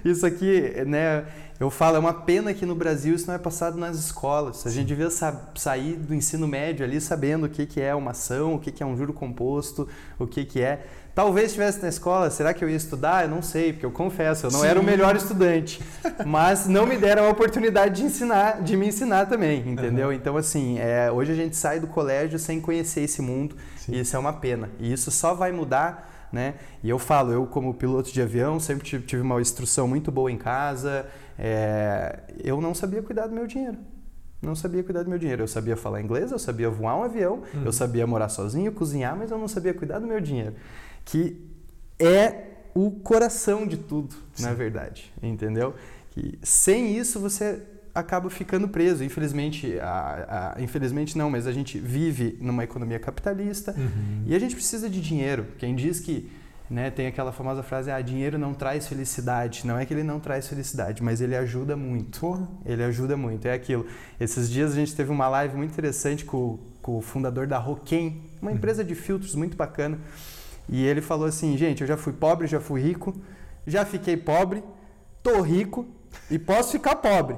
isso 0.04 0.26
aqui, 0.26 0.84
né? 0.86 1.24
Eu 1.58 1.70
falo, 1.70 1.96
é 1.96 1.98
uma 2.00 2.12
pena 2.12 2.52
que 2.52 2.66
no 2.66 2.74
Brasil 2.74 3.14
isso 3.14 3.28
não 3.28 3.34
é 3.34 3.38
passado 3.38 3.78
nas 3.78 3.96
escolas. 3.96 4.66
A 4.66 4.70
gente 4.70 4.88
devia 4.88 5.08
sa 5.08 5.48
sair 5.54 5.94
do 5.94 6.12
ensino 6.12 6.46
médio 6.46 6.84
ali 6.84 7.00
sabendo 7.00 7.46
o 7.46 7.48
que, 7.48 7.64
que 7.66 7.80
é 7.80 7.94
uma 7.94 8.10
ação, 8.10 8.54
o 8.54 8.58
que, 8.58 8.72
que 8.72 8.82
é 8.82 8.86
um 8.86 8.96
juro 8.96 9.12
composto, 9.12 9.88
o 10.18 10.26
que, 10.26 10.44
que 10.44 10.60
é. 10.60 10.84
Talvez 11.14 11.48
estivesse 11.48 11.80
na 11.80 11.88
escola, 11.88 12.30
será 12.30 12.52
que 12.52 12.64
eu 12.64 12.68
ia 12.68 12.76
estudar? 12.76 13.24
Eu 13.24 13.28
não 13.28 13.42
sei, 13.42 13.72
porque 13.72 13.86
eu 13.86 13.92
confesso, 13.92 14.46
eu 14.46 14.50
não 14.50 14.60
Sim. 14.60 14.66
era 14.66 14.80
o 14.80 14.82
melhor 14.82 15.14
estudante. 15.14 15.80
Mas 16.26 16.66
não 16.66 16.84
me 16.86 16.96
deram 16.96 17.26
a 17.26 17.28
oportunidade 17.28 17.96
de 17.96 18.04
ensinar, 18.04 18.62
de 18.62 18.76
me 18.76 18.88
ensinar 18.88 19.26
também, 19.26 19.60
entendeu? 19.60 20.08
Uhum. 20.08 20.14
Então, 20.14 20.36
assim, 20.36 20.78
é, 20.78 21.12
hoje 21.12 21.30
a 21.30 21.34
gente 21.36 21.54
sai 21.54 21.78
do 21.78 21.86
colégio 21.86 22.38
sem 22.38 22.60
conhecer 22.60 23.02
esse 23.02 23.22
mundo 23.22 23.54
Sim. 23.84 23.92
e 23.92 24.00
isso 24.00 24.16
é 24.16 24.18
uma 24.18 24.32
pena. 24.32 24.70
E 24.78 24.92
isso 24.92 25.10
só 25.10 25.34
vai 25.34 25.52
mudar, 25.52 26.28
né? 26.32 26.54
E 26.82 26.88
eu 26.88 26.98
falo, 26.98 27.32
eu 27.32 27.46
como 27.46 27.74
piloto 27.74 28.12
de 28.12 28.22
avião 28.22 28.58
sempre 28.58 29.00
tive 29.00 29.22
uma 29.22 29.40
instrução 29.40 29.86
muito 29.86 30.10
boa 30.10 30.30
em 30.30 30.38
casa, 30.38 31.06
é, 31.38 32.20
eu 32.42 32.60
não 32.60 32.74
sabia 32.74 33.02
cuidar 33.02 33.26
do 33.26 33.34
meu 33.34 33.46
dinheiro 33.46 33.78
não 34.40 34.56
sabia 34.56 34.82
cuidar 34.82 35.04
do 35.04 35.08
meu 35.08 35.20
dinheiro. 35.20 35.44
Eu 35.44 35.46
sabia 35.46 35.76
falar 35.76 36.00
inglês, 36.00 36.32
eu 36.32 36.38
sabia 36.38 36.68
voar 36.68 36.96
um 36.96 37.04
avião, 37.04 37.44
uhum. 37.54 37.64
eu 37.64 37.72
sabia 37.72 38.04
morar 38.08 38.28
sozinho, 38.28 38.72
cozinhar, 38.72 39.16
mas 39.16 39.30
eu 39.30 39.38
não 39.38 39.46
sabia 39.46 39.72
cuidar 39.72 40.00
do 40.00 40.06
meu 40.08 40.20
dinheiro 40.20 40.56
que 41.04 41.40
é 41.98 42.46
o 42.74 42.90
coração 42.90 43.66
de 43.66 43.76
tudo, 43.76 44.14
Sim. 44.34 44.44
na 44.44 44.54
verdade, 44.54 45.12
entendeu? 45.22 45.74
Que 46.10 46.38
sem 46.42 46.96
isso 46.96 47.20
você 47.20 47.62
acaba 47.94 48.30
ficando 48.30 48.68
preso. 48.68 49.04
Infelizmente, 49.04 49.78
a, 49.80 50.54
a, 50.56 50.62
infelizmente 50.62 51.16
não, 51.16 51.30
mas 51.30 51.46
a 51.46 51.52
gente 51.52 51.78
vive 51.78 52.38
numa 52.40 52.64
economia 52.64 52.98
capitalista 52.98 53.74
uhum. 53.76 54.24
e 54.26 54.34
a 54.34 54.38
gente 54.38 54.54
precisa 54.54 54.88
de 54.88 55.00
dinheiro. 55.00 55.46
Quem 55.58 55.74
diz 55.74 56.00
que 56.00 56.30
né, 56.70 56.90
tem 56.90 57.06
aquela 57.06 57.32
famosa 57.32 57.62
frase, 57.62 57.90
ah, 57.90 58.00
dinheiro 58.00 58.38
não 58.38 58.54
traz 58.54 58.88
felicidade. 58.88 59.66
Não 59.66 59.78
é 59.78 59.84
que 59.84 59.92
ele 59.92 60.02
não 60.02 60.18
traz 60.18 60.48
felicidade, 60.48 61.02
mas 61.02 61.20
ele 61.20 61.36
ajuda 61.36 61.76
muito. 61.76 62.18
Porra. 62.18 62.48
Ele 62.64 62.82
ajuda 62.82 63.14
muito, 63.14 63.46
é 63.46 63.52
aquilo. 63.52 63.86
Esses 64.18 64.48
dias 64.48 64.72
a 64.72 64.74
gente 64.74 64.96
teve 64.96 65.10
uma 65.10 65.28
live 65.28 65.54
muito 65.54 65.70
interessante 65.70 66.24
com, 66.24 66.58
com 66.80 66.96
o 66.96 67.02
fundador 67.02 67.46
da 67.46 67.58
Roquem, 67.58 68.22
uma 68.40 68.50
uhum. 68.50 68.56
empresa 68.56 68.82
de 68.82 68.94
filtros 68.94 69.34
muito 69.34 69.54
bacana. 69.54 69.98
E 70.66 70.82
ele 70.86 71.02
falou 71.02 71.26
assim: 71.26 71.58
gente, 71.58 71.82
eu 71.82 71.86
já 71.86 71.98
fui 71.98 72.14
pobre, 72.14 72.46
já 72.46 72.58
fui 72.58 72.80
rico, 72.80 73.14
já 73.66 73.84
fiquei 73.84 74.16
pobre, 74.16 74.64
tô 75.22 75.42
rico 75.42 75.86
e 76.30 76.38
posso 76.38 76.72
ficar 76.72 76.96
pobre. 76.96 77.36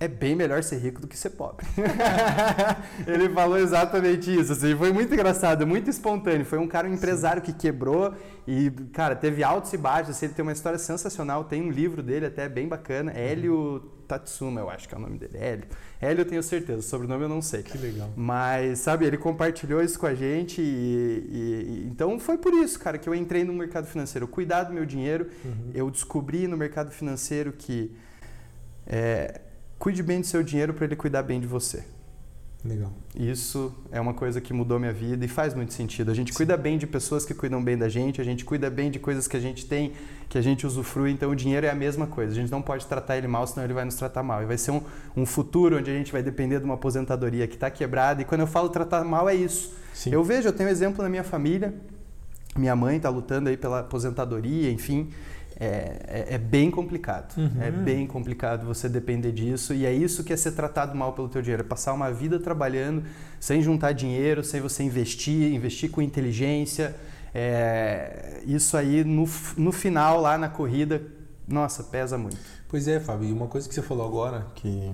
É 0.00 0.08
bem 0.08 0.34
melhor 0.34 0.62
ser 0.62 0.78
rico 0.78 0.98
do 0.98 1.06
que 1.06 1.14
ser 1.14 1.28
pobre. 1.28 1.66
ele 3.06 3.28
falou 3.28 3.58
exatamente 3.58 4.34
isso. 4.34 4.54
Assim, 4.54 4.74
foi 4.74 4.90
muito 4.90 5.12
engraçado, 5.12 5.66
muito 5.66 5.90
espontâneo. 5.90 6.46
Foi 6.46 6.58
um 6.58 6.66
cara, 6.66 6.88
um 6.88 6.94
empresário 6.94 7.44
Sim. 7.44 7.52
que 7.52 7.58
quebrou 7.58 8.14
e, 8.48 8.70
cara, 8.94 9.14
teve 9.14 9.44
altos 9.44 9.70
e 9.74 9.76
baixos. 9.76 10.16
Assim, 10.16 10.24
ele 10.24 10.32
tem 10.32 10.42
uma 10.42 10.52
história 10.52 10.78
sensacional. 10.78 11.44
Tem 11.44 11.60
um 11.60 11.70
livro 11.70 12.02
dele 12.02 12.24
até 12.24 12.48
bem 12.48 12.66
bacana. 12.66 13.12
Uhum. 13.12 13.18
Hélio 13.18 13.90
Tatsuma, 14.08 14.62
eu 14.62 14.70
acho 14.70 14.88
que 14.88 14.94
é 14.94 14.96
o 14.96 15.00
nome 15.02 15.18
dele. 15.18 15.36
Hélio. 15.36 15.64
Hélio 16.00 16.22
eu 16.22 16.24
tenho 16.24 16.42
certeza, 16.42 16.78
o 16.78 16.82
sobrenome 16.82 17.24
eu 17.24 17.28
não 17.28 17.42
sei. 17.42 17.62
Que 17.62 17.76
legal. 17.76 18.10
Mas, 18.16 18.78
sabe, 18.78 19.04
ele 19.04 19.18
compartilhou 19.18 19.82
isso 19.82 19.98
com 19.98 20.06
a 20.06 20.14
gente 20.14 20.62
e, 20.62 21.26
e, 21.30 21.86
então 21.86 22.18
foi 22.18 22.38
por 22.38 22.54
isso, 22.54 22.80
cara, 22.80 22.96
que 22.96 23.06
eu 23.06 23.14
entrei 23.14 23.44
no 23.44 23.52
mercado 23.52 23.86
financeiro. 23.86 24.26
Cuidar 24.26 24.64
do 24.64 24.72
meu 24.72 24.86
dinheiro, 24.86 25.28
uhum. 25.44 25.72
eu 25.74 25.90
descobri 25.90 26.48
no 26.48 26.56
mercado 26.56 26.90
financeiro 26.90 27.52
que 27.52 27.94
é, 28.86 29.42
cuide 29.80 30.02
bem 30.02 30.20
do 30.20 30.26
seu 30.26 30.42
dinheiro 30.42 30.74
para 30.74 30.84
ele 30.84 30.94
cuidar 30.94 31.22
bem 31.22 31.40
de 31.40 31.46
você. 31.46 31.82
Legal. 32.62 32.92
Isso 33.16 33.74
é 33.90 33.98
uma 33.98 34.12
coisa 34.12 34.38
que 34.38 34.52
mudou 34.52 34.78
minha 34.78 34.92
vida 34.92 35.24
e 35.24 35.28
faz 35.28 35.54
muito 35.54 35.72
sentido. 35.72 36.10
A 36.10 36.14
gente 36.14 36.32
Sim. 36.32 36.36
cuida 36.36 36.54
bem 36.58 36.76
de 36.76 36.86
pessoas 36.86 37.24
que 37.24 37.32
cuidam 37.32 37.64
bem 37.64 37.78
da 37.78 37.88
gente, 37.88 38.20
a 38.20 38.24
gente 38.24 38.44
cuida 38.44 38.68
bem 38.68 38.90
de 38.90 38.98
coisas 38.98 39.26
que 39.26 39.34
a 39.34 39.40
gente 39.40 39.64
tem, 39.64 39.94
que 40.28 40.36
a 40.36 40.42
gente 40.42 40.66
usufrui, 40.66 41.10
então 41.10 41.30
o 41.30 41.34
dinheiro 41.34 41.66
é 41.66 41.70
a 41.70 41.74
mesma 41.74 42.06
coisa. 42.06 42.32
A 42.32 42.34
gente 42.34 42.52
não 42.52 42.60
pode 42.60 42.84
tratar 42.84 43.16
ele 43.16 43.26
mal, 43.26 43.46
senão 43.46 43.64
ele 43.64 43.72
vai 43.72 43.86
nos 43.86 43.94
tratar 43.94 44.22
mal. 44.22 44.42
E 44.42 44.44
vai 44.44 44.58
ser 44.58 44.72
um, 44.72 44.82
um 45.16 45.24
futuro 45.24 45.78
onde 45.78 45.90
a 45.90 45.94
gente 45.94 46.12
vai 46.12 46.22
depender 46.22 46.58
de 46.58 46.66
uma 46.66 46.74
aposentadoria 46.74 47.48
que 47.48 47.54
está 47.54 47.70
quebrada. 47.70 48.20
E 48.20 48.26
quando 48.26 48.42
eu 48.42 48.46
falo 48.46 48.68
tratar 48.68 49.02
mal, 49.02 49.26
é 49.26 49.34
isso. 49.34 49.74
Sim. 49.94 50.12
Eu 50.12 50.22
vejo, 50.22 50.46
eu 50.46 50.52
tenho 50.52 50.68
um 50.68 50.72
exemplo 50.72 51.02
na 51.02 51.08
minha 51.08 51.24
família. 51.24 51.74
Minha 52.54 52.76
mãe 52.76 52.98
está 52.98 53.08
lutando 53.08 53.48
aí 53.48 53.56
pela 53.56 53.80
aposentadoria, 53.80 54.70
enfim 54.70 55.08
é, 55.60 56.26
é, 56.30 56.34
é, 56.34 56.38
bem 56.38 56.70
complicado. 56.70 57.36
Uhum. 57.36 57.62
É 57.62 57.70
bem 57.70 58.06
complicado 58.06 58.64
você 58.64 58.88
depender 58.88 59.30
disso 59.30 59.74
e 59.74 59.84
é 59.84 59.92
isso 59.92 60.24
que 60.24 60.32
é 60.32 60.36
ser 60.36 60.52
tratado 60.52 60.96
mal 60.96 61.12
pelo 61.12 61.28
teu 61.28 61.42
dinheiro, 61.42 61.62
é 61.62 61.66
passar 61.66 61.92
uma 61.92 62.10
vida 62.10 62.40
trabalhando 62.40 63.04
sem 63.38 63.60
juntar 63.60 63.92
dinheiro, 63.92 64.42
sem 64.42 64.62
você 64.62 64.82
investir, 64.82 65.52
investir 65.52 65.90
com 65.90 66.00
inteligência. 66.00 66.96
É, 67.34 68.42
isso 68.46 68.74
aí 68.74 69.04
no, 69.04 69.28
no 69.58 69.70
final 69.70 70.18
lá 70.18 70.38
na 70.38 70.48
corrida, 70.48 71.02
nossa, 71.46 71.84
pesa 71.84 72.16
muito. 72.16 72.38
Pois 72.66 72.88
é, 72.88 72.98
Fábio, 72.98 73.28
e 73.28 73.32
uma 73.32 73.46
coisa 73.46 73.68
que 73.68 73.74
você 73.74 73.82
falou 73.82 74.06
agora 74.06 74.46
que 74.54 74.90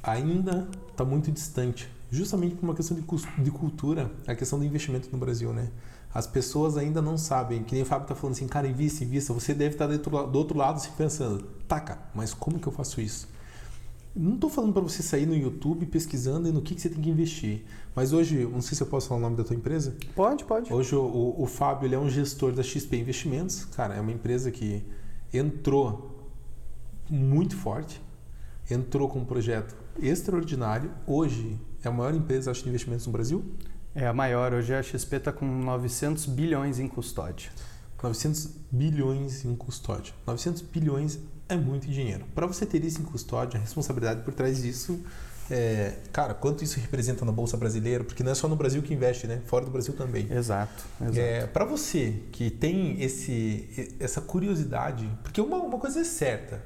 ainda 0.00 0.68
está 0.92 1.04
muito 1.04 1.28
distante, 1.32 1.88
justamente 2.08 2.54
por 2.54 2.64
uma 2.64 2.74
questão 2.74 2.96
de, 2.96 3.02
de 3.42 3.50
cultura, 3.50 4.12
a 4.28 4.34
questão 4.34 4.60
do 4.60 4.64
investimento 4.64 5.08
no 5.10 5.18
Brasil, 5.18 5.52
né? 5.52 5.68
As 6.12 6.26
pessoas 6.26 6.76
ainda 6.76 7.00
não 7.00 7.16
sabem, 7.16 7.62
que 7.62 7.72
nem 7.72 7.82
o 7.82 7.86
Fábio 7.86 8.04
está 8.04 8.14
falando 8.14 8.34
assim, 8.34 8.48
cara, 8.48 8.66
invista, 8.66 9.04
invista, 9.04 9.32
você 9.32 9.54
deve 9.54 9.74
estar 9.74 9.86
tá 9.86 9.96
do 9.96 10.36
outro 10.36 10.58
lado 10.58 10.80
se 10.80 10.90
pensando, 10.90 11.44
taca, 11.68 11.98
mas 12.14 12.34
como 12.34 12.58
que 12.58 12.66
eu 12.66 12.72
faço 12.72 13.00
isso? 13.00 13.28
Não 14.14 14.34
estou 14.34 14.50
falando 14.50 14.72
para 14.72 14.82
você 14.82 15.04
sair 15.04 15.24
no 15.24 15.36
YouTube 15.36 15.86
pesquisando 15.86 16.52
no 16.52 16.60
que, 16.60 16.74
que, 16.74 16.80
você 16.80 16.88
tem 16.88 17.00
que 17.00 17.08
investir. 17.08 17.64
Mas 17.94 18.12
hoje, 18.12 18.44
não 18.44 18.60
sei 18.60 18.76
se 18.76 18.82
eu 18.82 18.88
posso 18.88 19.06
falar 19.06 19.20
o 19.20 19.22
nome 19.22 19.36
da 19.36 19.44
tua 19.44 19.54
empresa. 19.54 19.94
Pode, 20.16 20.44
pode. 20.44 20.72
Hoje 20.72 20.96
o, 20.96 21.00
o, 21.00 21.42
o 21.44 21.46
Fábio 21.46 21.86
ele 21.86 21.94
é 21.94 21.98
um 21.98 22.10
gestor 22.10 22.52
da 22.52 22.60
XP 22.60 22.96
Investimentos. 22.96 23.64
Cara, 23.66 23.94
é 23.94 24.00
uma 24.00 24.10
empresa 24.10 24.50
que 24.50 24.84
entrou 25.32 26.28
muito 27.08 27.56
forte, 27.56 28.02
entrou 28.68 29.08
com 29.08 29.20
um 29.20 29.24
projeto 29.24 29.76
extraordinário. 30.02 30.90
Hoje 31.06 31.56
é 31.82 31.88
a 31.88 31.92
maior 31.92 32.12
empresa 32.12 32.50
acho, 32.50 32.64
de 32.64 32.68
investimentos 32.68 33.06
no 33.06 33.12
Brasil. 33.12 33.44
É 33.94 34.06
a 34.06 34.12
maior. 34.12 34.52
Hoje 34.54 34.74
a 34.74 34.82
XP 34.82 35.16
está 35.16 35.32
com 35.32 35.46
900 35.46 36.26
bilhões 36.26 36.78
em 36.78 36.88
custódia. 36.88 37.50
900 38.02 38.48
bilhões 38.70 39.44
em 39.44 39.54
custódia. 39.54 40.14
900 40.26 40.62
bilhões 40.62 41.18
é 41.48 41.56
muito 41.56 41.88
dinheiro. 41.88 42.24
Para 42.34 42.46
você 42.46 42.64
ter 42.64 42.84
isso 42.84 43.00
em 43.00 43.04
custódia, 43.04 43.58
a 43.58 43.60
responsabilidade 43.60 44.22
por 44.22 44.32
trás 44.32 44.62
disso 44.62 45.00
é, 45.50 45.94
cara, 46.12 46.32
quanto 46.32 46.62
isso 46.62 46.78
representa 46.78 47.24
na 47.24 47.32
bolsa 47.32 47.56
brasileira? 47.56 48.04
Porque 48.04 48.22
não 48.22 48.30
é 48.30 48.34
só 48.34 48.46
no 48.46 48.54
Brasil 48.54 48.80
que 48.82 48.94
investe, 48.94 49.26
né? 49.26 49.40
Fora 49.46 49.64
do 49.64 49.70
Brasil 49.70 49.92
também. 49.94 50.30
Exato. 50.30 50.84
exato. 51.00 51.18
É, 51.18 51.46
para 51.46 51.64
você 51.64 52.22
que 52.30 52.50
tem 52.50 53.02
esse, 53.02 53.96
essa 53.98 54.20
curiosidade, 54.20 55.10
porque 55.24 55.40
uma, 55.40 55.56
uma 55.56 55.78
coisa 55.78 56.00
é 56.00 56.04
certa, 56.04 56.62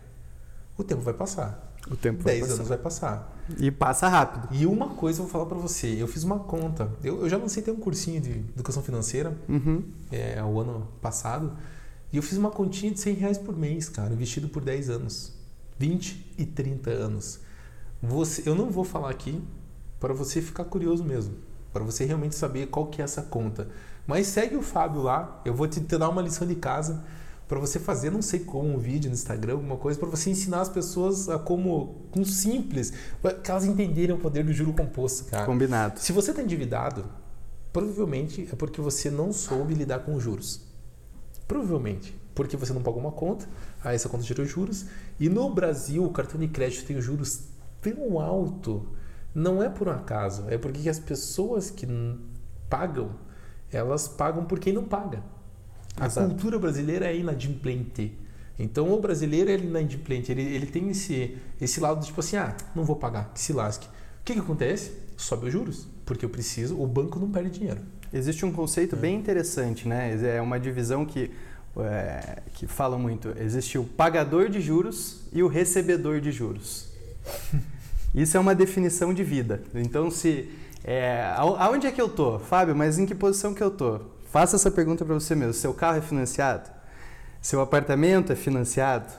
o 0.77 0.85
tempo 0.85 1.01
vai 1.01 1.15
passar. 1.15 1.74
O 1.91 1.97
tempo 1.97 2.23
vai 2.23 2.35
10 2.35 2.41
passar. 2.41 2.55
anos 2.55 2.69
vai 2.69 2.79
passar. 2.79 3.35
E 3.59 3.71
passa 3.71 4.09
rápido. 4.09 4.49
E 4.51 4.65
uma 4.65 4.89
coisa 4.91 5.21
eu 5.21 5.25
vou 5.25 5.33
falar 5.33 5.47
para 5.47 5.59
você. 5.59 5.89
Eu 5.99 6.09
fiz 6.09 6.25
uma 6.25 6.39
conta. 6.39 6.91
Eu, 7.03 7.23
eu 7.23 7.29
já 7.29 7.37
lancei 7.37 7.63
até 7.63 7.71
um 7.71 7.77
cursinho 7.77 8.21
de 8.21 8.31
educação 8.31 8.83
financeira 8.83 9.37
uhum. 9.49 9.83
é, 10.11 10.43
o 10.43 10.59
ano 10.59 10.89
passado. 11.03 11.53
E 12.13 12.17
eu 12.17 12.23
fiz 12.23 12.39
uma 12.39 12.51
continha 12.51 12.93
de 12.93 13.01
100 13.01 13.15
reais 13.15 13.39
por 13.39 13.57
mês, 13.57 13.89
cara, 13.89 14.15
investido 14.15 14.49
por 14.49 14.63
10 14.65 14.89
anos. 14.89 15.35
20 15.79 16.35
e 16.39 16.47
30 16.47 16.91
anos. 16.91 17.41
Você, 18.03 18.49
eu 18.49 18.55
não 18.55 18.71
vou 18.71 18.85
falar 18.85 19.11
aqui 19.11 19.43
para 20.01 20.15
você 20.15 20.41
ficar 20.41 20.65
curioso 20.65 21.05
mesmo. 21.05 21.35
Para 21.73 21.83
você 21.83 22.05
realmente 22.05 22.35
saber 22.35 22.69
qual 22.69 22.87
que 22.87 23.03
é 23.03 23.05
essa 23.05 23.23
conta. 23.23 23.69
Mas 24.07 24.29
segue 24.29 24.57
o 24.57 24.63
Fábio 24.63 25.03
lá. 25.03 25.41
Eu 25.45 25.55
vou 25.55 25.67
te, 25.67 25.81
te 25.81 25.99
dar 25.99 26.09
uma 26.09 26.23
lição 26.23 26.47
de 26.47 26.55
casa 26.55 27.03
para 27.47 27.59
você 27.59 27.79
fazer, 27.79 28.11
não 28.11 28.23
sei 28.23 28.41
como, 28.41 28.75
um 28.75 28.79
vídeo 28.79 29.09
no 29.09 29.15
Instagram, 29.15 29.55
alguma 29.55 29.77
coisa, 29.77 29.99
para 29.99 30.09
você 30.09 30.31
ensinar 30.31 30.63
as 30.63 30.69
pessoas 30.69 31.29
a 31.29 31.39
como, 31.39 32.07
com 32.11 32.25
simples, 32.25 32.93
que 33.43 33.51
elas 33.51 33.65
entenderem 33.65 34.15
o 34.15 34.19
poder 34.19 34.45
do 34.45 34.53
juro 34.53 34.73
composto, 34.73 35.25
cara. 35.31 35.45
Combinado. 35.45 36.01
Se 36.01 36.13
você 36.13 36.31
está 36.31 36.43
endividado, 36.43 37.05
provavelmente 37.73 38.49
é 38.51 38.57
porque 38.57 38.81
você 38.81 39.11
não 39.11 39.33
soube 39.33 39.75
lidar 39.75 40.01
com 40.01 40.19
juros. 40.19 40.63
Provavelmente. 41.47 42.15
Porque 42.35 42.57
você 42.57 42.73
não 42.73 42.83
pagou 42.83 43.01
uma 43.01 43.13
conta, 43.13 43.47
aí 43.83 43.95
essa 43.95 44.09
conta 44.09 44.25
gerou 44.25 44.45
juros. 44.45 44.87
E 45.21 45.29
no 45.29 45.49
Brasil, 45.55 46.05
o 46.05 46.11
cartão 46.11 46.41
de 46.41 46.49
crédito 46.49 46.87
tem 46.87 47.01
juros 47.01 47.45
tão 47.81 48.19
alto 48.19 48.89
não 49.35 49.61
é 49.61 49.69
por 49.69 49.89
um 49.89 49.91
acaso, 49.91 50.45
é 50.49 50.57
porque 50.57 50.89
as 50.89 51.01
pessoas 51.01 51.69
que 51.69 51.87
pagam, 52.71 53.11
elas 53.73 54.07
pagam 54.07 54.45
por 54.45 54.61
quem 54.61 54.73
não 54.73 54.85
paga. 54.85 55.23
A 55.97 56.07
Exato. 56.07 56.29
cultura 56.29 56.59
brasileira 56.59 57.07
é 57.07 57.17
inadimplente. 57.17 58.13
Então 58.59 58.93
o 58.93 59.01
brasileiro 59.01 59.51
é 59.51 59.57
inadimplente, 59.57 60.31
ele, 60.31 60.43
ele 60.43 60.67
tem 60.67 60.89
esse, 60.91 61.37
esse 61.61 61.81
lado 61.81 62.01
de 62.01 62.07
tipo 62.07 62.21
assim, 62.21 62.37
ah, 62.37 62.57
não 62.75 62.85
vou 62.85 62.97
pagar, 62.97 63.33
que 63.35 63.41
se 63.41 63.53
lasque. 63.53 63.87
O 63.87 64.25
que, 64.25 64.33
que 64.35 64.39
acontece? 64.39 64.93
Sobe 65.17 65.47
os 65.47 65.53
juros, 65.53 65.89
porque 66.07 66.25
eu 66.25 66.29
preciso, 66.29 66.81
o 66.81 66.87
banco 66.87 67.19
não 67.19 67.31
perde 67.31 67.59
dinheiro. 67.59 67.81
Existe 68.13 68.47
um 68.47 68.53
conceito 68.53 68.95
é. 68.95 68.99
bem 68.99 69.17
interessante, 69.17 69.89
né? 69.89 70.17
É 70.37 70.41
uma 70.41 70.59
divisão 70.59 71.05
que, 71.05 71.33
é, 71.77 72.43
que 72.55 72.67
fala 72.67 72.97
muito. 72.97 73.35
Existe 73.39 73.77
o 73.77 73.85
pagador 73.85 74.49
de 74.49 74.61
juros 74.61 75.23
e 75.33 75.43
o 75.43 75.49
recebedor 75.49 76.21
de 76.21 76.31
juros. 76.31 76.89
Isso 78.15 78.37
é 78.37 78.41
uma 78.41 78.55
definição 78.55 79.13
de 79.13 79.25
vida. 79.25 79.63
Então, 79.75 80.13
se 80.13 80.49
é, 80.85 81.35
aonde 81.37 81.89
é 81.89 81.91
que 81.91 82.01
eu 82.01 82.09
tô, 82.09 82.39
Fábio? 82.39 82.77
Mas 82.77 82.99
em 82.99 83.07
que 83.07 83.15
posição 83.15 83.53
que 83.53 83.63
eu 83.63 83.71
tô? 83.71 84.01
Faça 84.35 84.57
essa 84.57 84.69
pergunta 84.69 85.05
para 85.05 85.15
você 85.15 85.33
mesmo. 85.37 85.55
Seu 85.55 85.73
carro 85.73 85.99
é 85.99 86.01
financiado? 86.01 86.69
Seu 87.41 87.61
apartamento 87.61 88.33
é 88.33 88.35
financiado? 88.35 89.13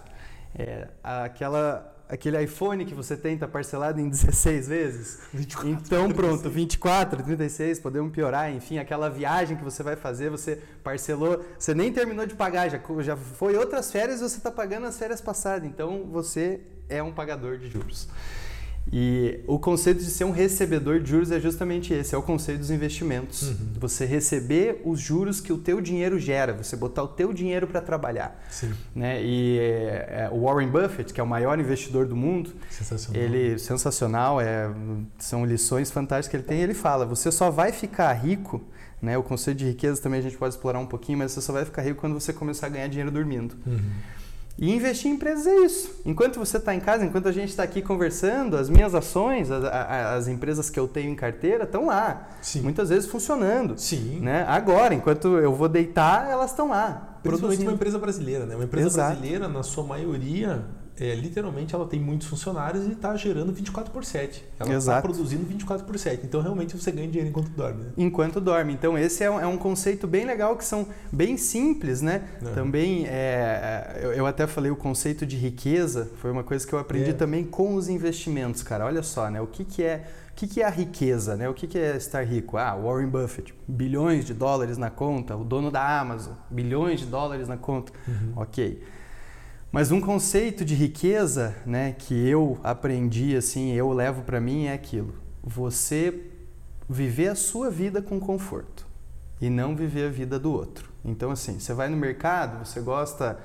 É, 0.54 0.90
aquela 1.02 1.90
aquele 2.10 2.44
iPhone 2.44 2.84
que 2.84 2.94
você 2.94 3.16
tem 3.16 3.36
está 3.36 3.48
parcelado 3.48 4.02
em 4.02 4.10
16 4.10 4.68
vezes? 4.68 5.22
24, 5.34 5.70
então 5.70 6.12
pronto, 6.12 6.42
36. 6.42 6.54
24, 6.54 7.24
36, 7.24 7.80
podemos 7.80 8.12
piorar, 8.12 8.52
enfim, 8.52 8.78
aquela 8.78 9.10
viagem 9.10 9.56
que 9.56 9.64
você 9.64 9.82
vai 9.82 9.96
fazer, 9.96 10.30
você 10.30 10.62
parcelou, 10.84 11.46
você 11.58 11.74
nem 11.74 11.94
terminou 11.94 12.26
de 12.26 12.36
pagar, 12.36 12.70
já, 12.70 12.82
já 13.00 13.16
foi 13.16 13.56
outras 13.56 13.90
férias 13.90 14.20
e 14.20 14.24
você 14.24 14.38
está 14.38 14.52
pagando 14.52 14.86
as 14.86 15.00
férias 15.00 15.22
passadas, 15.22 15.66
então 15.66 16.10
você 16.12 16.60
é 16.90 17.02
um 17.02 17.14
pagador 17.14 17.58
de 17.58 17.70
juros. 17.70 18.10
E 18.94 19.40
o 19.48 19.58
conceito 19.58 20.00
de 20.00 20.10
ser 20.10 20.26
um 20.26 20.32
recebedor 20.32 21.00
de 21.00 21.10
juros 21.10 21.32
é 21.32 21.40
justamente 21.40 21.94
esse, 21.94 22.14
é 22.14 22.18
o 22.18 22.22
conceito 22.22 22.60
dos 22.60 22.72
investimentos. 22.72 23.50
Uhum. 23.50 23.56
Você 23.80 24.06
receber 24.06 24.82
os 24.86 25.00
juros 25.00 25.42
que 25.42 25.52
o 25.52 25.58
teu 25.58 25.82
dinheiro 25.82 26.20
gera, 26.20 26.54
você 26.54 26.76
botar 26.76 27.04
o 27.04 27.08
teu 27.08 27.34
dinheiro 27.34 27.68
para 27.68 27.82
trabalhar. 27.82 28.40
Sim. 28.50 28.74
Né? 28.96 29.24
E 29.24 29.58
é, 29.60 30.28
é, 30.28 30.30
o 30.32 30.44
Warren 30.44 30.70
Buffett, 30.70 31.14
que 31.14 31.20
é 31.20 31.24
o 31.24 31.28
maior 31.28 31.60
investidor 31.60 32.06
do 32.06 32.16
mundo, 32.16 32.54
sensacional. 32.70 33.22
ele 33.22 33.60
sensacional, 33.60 34.42
é, 34.42 34.70
são 35.18 35.46
lições 35.46 35.90
fantásticas 35.90 36.30
que 36.30 36.38
ele 36.38 36.44
tem. 36.44 36.62
Ele 36.62 36.76
fala: 36.76 37.06
você 37.06 37.32
só 37.32 37.50
vai 37.50 37.72
ficar 37.72 38.14
rico 38.14 38.64
né? 39.02 39.18
O 39.18 39.24
conceito 39.24 39.60
de 39.60 39.66
riqueza 39.66 40.02
também 40.02 40.20
a 40.20 40.24
gente 40.24 40.36
pode 40.36 40.56
explorar 40.56 40.80
um 40.80 40.86
pouquinho, 40.86 41.20
mas 41.20 41.32
você 41.32 41.42
só 41.42 41.54
vai 41.54 41.64
ficar 41.64 41.84
rico 41.84 42.00
quando 42.00 42.14
você 42.14 42.34
começar 42.34 42.66
a 42.66 42.70
ganhar 42.70 42.88
dinheiro 42.88 43.12
dormindo. 43.12 43.56
Uhum. 43.66 43.80
E 44.58 44.74
investir 44.74 45.12
em 45.12 45.16
empresas 45.16 45.46
é 45.46 45.56
isso. 45.66 46.02
Enquanto 46.06 46.40
você 46.40 46.56
está 46.56 46.74
em 46.74 46.80
casa, 46.80 47.06
enquanto 47.06 47.28
a 47.28 47.32
gente 47.32 47.50
está 47.50 47.64
aqui 47.64 47.82
conversando, 47.82 48.56
as 48.56 48.70
minhas 48.70 48.96
ações, 48.96 49.52
as, 49.52 49.64
as, 49.66 50.28
empresas 50.30 50.70
que 50.70 50.80
eu 50.80 50.88
tenho 50.88 51.12
em 51.12 51.16
carteira 51.16 51.66
estão 51.66 51.88
lá. 51.88 52.30
Sim. 52.42 52.62
Muitas 52.62 52.90
vezes 52.90 53.10
funcionando. 53.10 53.78
Sim. 53.78 54.22
Né? 54.22 54.46
Agora, 54.48 54.94
enquanto 54.94 55.38
eu 55.38 55.54
vou 55.54 55.68
deitar, 55.68 56.30
elas 56.30 56.52
estão 56.52 56.70
lá. 56.70 57.18
Principalmente 57.22 57.40
produzindo. 57.42 57.70
uma 57.70 57.76
empresa 57.76 58.00
brasileira, 58.00 58.46
né? 58.46 58.56
Uma 58.56 58.64
empresa 58.64 58.88
Exato. 58.88 59.12
brasileira, 59.16 59.48
na 59.50 59.64
sua 59.64 59.84
maioria, 59.84 60.64
é, 61.00 61.14
literalmente 61.14 61.76
ela 61.76 61.86
tem 61.86 62.00
muitos 62.00 62.28
funcionários 62.28 62.86
e 62.88 62.92
está 62.94 63.16
gerando 63.18 63.52
24 63.52 63.92
por 63.92 64.06
7. 64.06 64.44
Ela 64.58 64.76
está 64.76 65.02
produzindo 65.02 65.46
24 65.46 65.86
por 65.86 66.00
7. 66.00 66.26
Então 66.26 66.42
realmente 66.42 66.78
você 66.78 66.92
ganha 66.92 67.08
dinheiro 67.08 67.30
enquanto 67.30 67.50
dorme. 67.50 67.84
Né? 67.84 67.90
Enquanto 67.98 68.40
dorme. 68.40 68.74
Então 68.74 68.98
esse 68.98 69.24
é 69.24 69.30
um, 69.30 69.40
é 69.40 69.46
um, 69.46 69.58
conceito 69.58 70.08
bem 70.08 70.26
legal 70.26 70.56
que 70.56 70.64
são 70.64 70.88
bem 71.12 71.36
simples, 71.36 72.02
né? 72.02 72.24
É. 72.42 72.50
Também 72.54 73.06
é, 73.08 74.00
eu, 74.02 74.14
eu, 74.14 74.26
até 74.26 74.48
falei 74.48 74.72
o 74.72 74.76
conceito 74.76 75.26
de 75.26 75.36
riqueza 75.36 76.10
foi 76.18 76.32
uma 76.32 76.44
coisa 76.44 76.66
que 76.66 76.74
eu 76.74 76.80
aprendi 76.80 77.10
é. 77.10 77.14
também 77.14 77.44
com 77.44 77.76
os 77.76 77.90
investimentos, 77.90 78.64
cara. 78.64 78.86
Olha 78.86 79.04
só, 79.04 79.30
né? 79.30 79.42
O 79.42 79.48
que, 79.48 79.66
que 79.66 79.84
é 79.84 80.06
o 80.32 80.38
que, 80.38 80.48
que 80.48 80.62
é 80.62 80.66
a 80.66 80.70
riqueza? 80.70 81.36
Né? 81.38 81.48
O 81.48 81.54
que, 81.54 81.66
que 81.66 81.78
é 81.78 81.96
estar 81.96 82.22
rico? 82.22 82.58
Ah, 82.58 82.76
Warren 82.76 83.08
Buffett, 83.08 83.54
bilhões 83.66 84.26
de 84.26 84.34
dólares 84.34 84.78
na 84.78 84.90
conta. 84.90 85.36
O 85.36 85.46
dono 85.46 85.72
da 85.72 86.00
Amazon, 86.00 86.34
bilhões 86.50 87.00
de 87.00 87.06
dólares 87.06 87.48
na 87.48 87.56
conta. 87.56 87.94
Uhum. 88.06 88.34
Ok. 88.36 88.82
Mas 89.76 89.92
um 89.92 90.00
conceito 90.00 90.64
de 90.64 90.74
riqueza, 90.74 91.54
né, 91.66 91.94
que 92.00 92.14
eu 92.30 92.58
aprendi 92.64 93.36
assim, 93.36 93.74
eu 93.74 93.92
levo 93.92 94.22
para 94.22 94.40
mim 94.40 94.68
é 94.68 94.74
aquilo: 94.74 95.14
você 95.44 96.32
viver 96.90 97.28
a 97.28 97.36
sua 97.36 97.70
vida 97.70 98.02
com 98.02 98.18
conforto 98.18 98.88
e 99.42 99.50
não 99.50 99.76
viver 99.76 100.08
a 100.08 100.10
vida 100.10 100.40
do 100.40 100.50
outro. 100.50 100.90
Então 101.04 101.30
assim, 101.30 101.60
você 101.60 101.74
vai 101.74 101.90
no 101.90 101.98
mercado, 101.98 102.66
você 102.66 102.80
gosta 102.80 103.38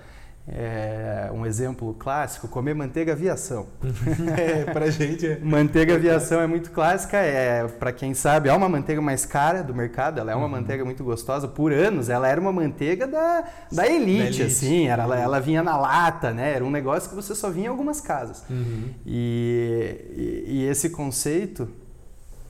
é, 0.49 1.31
um 1.33 1.47
exemplo 1.47 1.95
clássico, 1.95 2.49
comer 2.49 2.75
manteiga 2.75 3.13
aviação. 3.13 3.67
é, 4.37 4.65
pra 4.65 4.91
gente 4.91 5.27
é. 5.27 5.39
Manteiga 5.39 5.95
aviação 5.95 6.41
é 6.41 6.47
muito 6.47 6.71
clássica, 6.71 7.19
é 7.19 7.67
para 7.69 7.93
quem 7.93 8.15
sabe, 8.15 8.49
é 8.49 8.53
uma 8.53 8.69
manteiga 8.69 9.01
mais 9.01 9.25
cara 9.25 9.63
do 9.63 9.75
mercado, 9.75 10.19
ela 10.19 10.33
é 10.33 10.35
uma 10.35 10.47
uhum. 10.47 10.51
manteiga 10.51 10.85
muito 10.85 11.05
gostosa. 11.05 11.47
Por 11.47 11.73
anos, 11.73 12.09
ela 12.09 12.27
era 12.27 12.41
uma 12.41 12.53
manteiga 12.53 13.07
da, 13.07 13.45
da, 13.71 13.87
elite, 13.87 14.19
da 14.19 14.25
elite. 14.25 14.43
assim, 14.43 14.89
era, 14.89 15.05
ela, 15.05 15.19
ela 15.19 15.41
vinha 15.41 15.63
na 15.63 15.77
lata, 15.77 16.33
né? 16.33 16.55
Era 16.55 16.65
um 16.65 16.71
negócio 16.71 17.09
que 17.09 17.15
você 17.15 17.35
só 17.35 17.51
vinha 17.51 17.67
em 17.67 17.71
algumas 17.71 18.01
casas. 18.01 18.43
Uhum. 18.51 18.89
E, 19.07 19.97
e, 20.17 20.45
e, 20.47 20.67
esse 20.67 20.91
conceito 20.91 21.69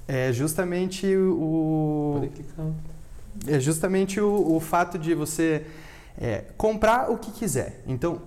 é 0.09 0.32
justamente 0.32 1.07
o. 1.14 2.28
É 3.47 3.59
justamente 3.61 4.20
o, 4.20 4.57
o 4.57 4.61
fato 4.61 4.99
de 4.99 5.14
você 5.14 5.64
é, 6.21 6.45
comprar 6.57 7.11
o 7.11 7.16
que 7.16 7.33
quiser. 7.33 7.83
Então, 7.87 8.21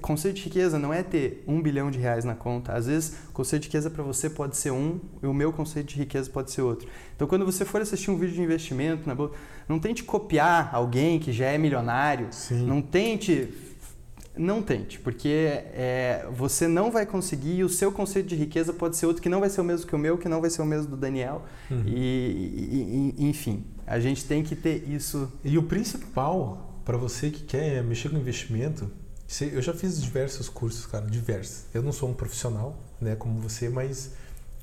conceito 0.00 0.36
de 0.36 0.42
riqueza 0.42 0.78
não 0.78 0.92
é 0.92 1.02
ter 1.02 1.42
um 1.46 1.62
bilhão 1.62 1.90
de 1.90 1.98
reais 1.98 2.24
na 2.24 2.34
conta. 2.34 2.74
Às 2.74 2.86
vezes, 2.86 3.14
o 3.30 3.32
conceito 3.32 3.62
de 3.62 3.68
riqueza 3.68 3.88
para 3.88 4.02
você 4.02 4.28
pode 4.28 4.56
ser 4.56 4.70
um 4.70 5.00
e 5.22 5.26
o 5.26 5.32
meu 5.32 5.52
conceito 5.52 5.88
de 5.88 5.96
riqueza 5.96 6.28
pode 6.30 6.50
ser 6.50 6.62
outro. 6.62 6.88
Então, 7.16 7.26
quando 7.26 7.46
você 7.46 7.64
for 7.64 7.80
assistir 7.80 8.10
um 8.10 8.18
vídeo 8.18 8.34
de 8.34 8.42
investimento 8.42 9.08
não 9.68 9.78
tente 9.78 10.04
copiar 10.04 10.70
alguém 10.74 11.18
que 11.18 11.32
já 11.32 11.46
é 11.46 11.58
milionário. 11.58 12.28
Sim. 12.30 12.66
Não 12.66 12.82
tente. 12.82 13.48
Não 14.36 14.62
tente, 14.62 15.00
porque 15.00 15.28
é, 15.28 16.24
você 16.30 16.68
não 16.68 16.92
vai 16.92 17.04
conseguir 17.04 17.56
e 17.56 17.64
o 17.64 17.68
seu 17.68 17.90
conceito 17.90 18.28
de 18.28 18.36
riqueza 18.36 18.72
pode 18.72 18.96
ser 18.96 19.06
outro 19.06 19.20
que 19.20 19.28
não 19.28 19.40
vai 19.40 19.50
ser 19.50 19.60
o 19.60 19.64
mesmo 19.64 19.84
que 19.84 19.96
o 19.96 19.98
meu, 19.98 20.16
que 20.16 20.28
não 20.28 20.40
vai 20.40 20.48
ser 20.48 20.62
o 20.62 20.64
mesmo 20.64 20.90
do 20.90 20.96
Daniel. 20.96 21.42
Uhum. 21.68 21.82
E, 21.84 23.14
e, 23.18 23.26
enfim, 23.26 23.64
a 23.84 23.98
gente 23.98 24.24
tem 24.26 24.44
que 24.44 24.54
ter 24.54 24.88
isso. 24.88 25.32
E 25.42 25.58
o 25.58 25.64
principal 25.64 26.67
para 26.88 26.96
você 26.96 27.30
que 27.30 27.42
quer 27.42 27.84
mexer 27.84 28.08
com 28.08 28.16
investimento, 28.16 28.90
eu 29.42 29.60
já 29.60 29.74
fiz 29.74 30.00
diversos 30.00 30.48
cursos, 30.48 30.86
cara, 30.86 31.04
diversos. 31.04 31.64
Eu 31.74 31.82
não 31.82 31.92
sou 31.92 32.08
um 32.08 32.14
profissional, 32.14 32.82
né, 32.98 33.14
como 33.14 33.38
você, 33.42 33.68
mas 33.68 34.12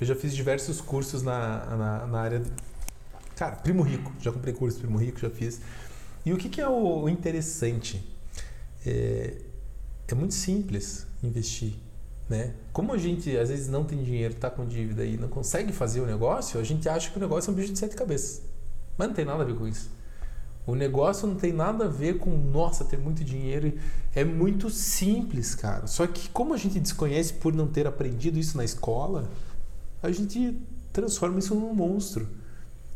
eu 0.01 0.07
já 0.07 0.15
fiz 0.15 0.35
diversos 0.35 0.81
cursos 0.81 1.21
na, 1.21 1.63
na, 1.77 2.07
na 2.07 2.19
área. 2.19 2.39
De, 2.39 2.49
cara, 3.35 3.57
Primo 3.57 3.83
Rico, 3.83 4.11
já 4.19 4.31
comprei 4.31 4.55
curso 4.55 4.79
Primo 4.79 4.97
Rico, 4.97 5.19
já 5.19 5.29
fiz. 5.29 5.61
E 6.25 6.33
o 6.33 6.37
que, 6.37 6.49
que 6.49 6.59
é 6.59 6.67
o 6.67 7.07
interessante? 7.07 8.03
É, 8.83 9.35
é 10.07 10.15
muito 10.15 10.33
simples 10.33 11.05
investir. 11.21 11.75
Né? 12.27 12.55
Como 12.73 12.91
a 12.91 12.97
gente 12.97 13.37
às 13.37 13.49
vezes 13.49 13.67
não 13.67 13.83
tem 13.83 14.03
dinheiro, 14.03 14.33
está 14.33 14.49
com 14.49 14.65
dívida 14.65 15.05
e 15.05 15.15
não 15.15 15.27
consegue 15.27 15.71
fazer 15.71 16.01
o 16.01 16.07
negócio, 16.07 16.59
a 16.59 16.63
gente 16.63 16.89
acha 16.89 17.11
que 17.11 17.17
o 17.17 17.21
negócio 17.21 17.51
é 17.51 17.53
um 17.53 17.55
bicho 17.55 17.71
de 17.71 17.77
sete 17.77 17.95
cabeças. 17.95 18.41
Mas 18.97 19.09
não 19.09 19.13
tem 19.13 19.25
nada 19.25 19.43
a 19.43 19.45
ver 19.45 19.55
com 19.55 19.67
isso. 19.67 19.93
O 20.67 20.73
negócio 20.73 21.27
não 21.27 21.35
tem 21.35 21.53
nada 21.53 21.85
a 21.85 21.87
ver 21.87 22.17
com, 22.17 22.29
nossa, 22.31 22.83
ter 22.83 22.97
muito 22.97 23.23
dinheiro. 23.23 23.73
É 24.15 24.23
muito 24.23 24.69
simples, 24.69 25.53
cara. 25.53 25.85
Só 25.85 26.07
que 26.07 26.27
como 26.29 26.53
a 26.53 26.57
gente 26.57 26.79
desconhece 26.79 27.33
por 27.33 27.53
não 27.53 27.67
ter 27.67 27.85
aprendido 27.85 28.39
isso 28.39 28.57
na 28.57 28.63
escola, 28.63 29.29
a 30.01 30.11
gente 30.11 30.59
transforma 30.91 31.37
isso 31.37 31.53
num 31.53 31.73
monstro. 31.73 32.27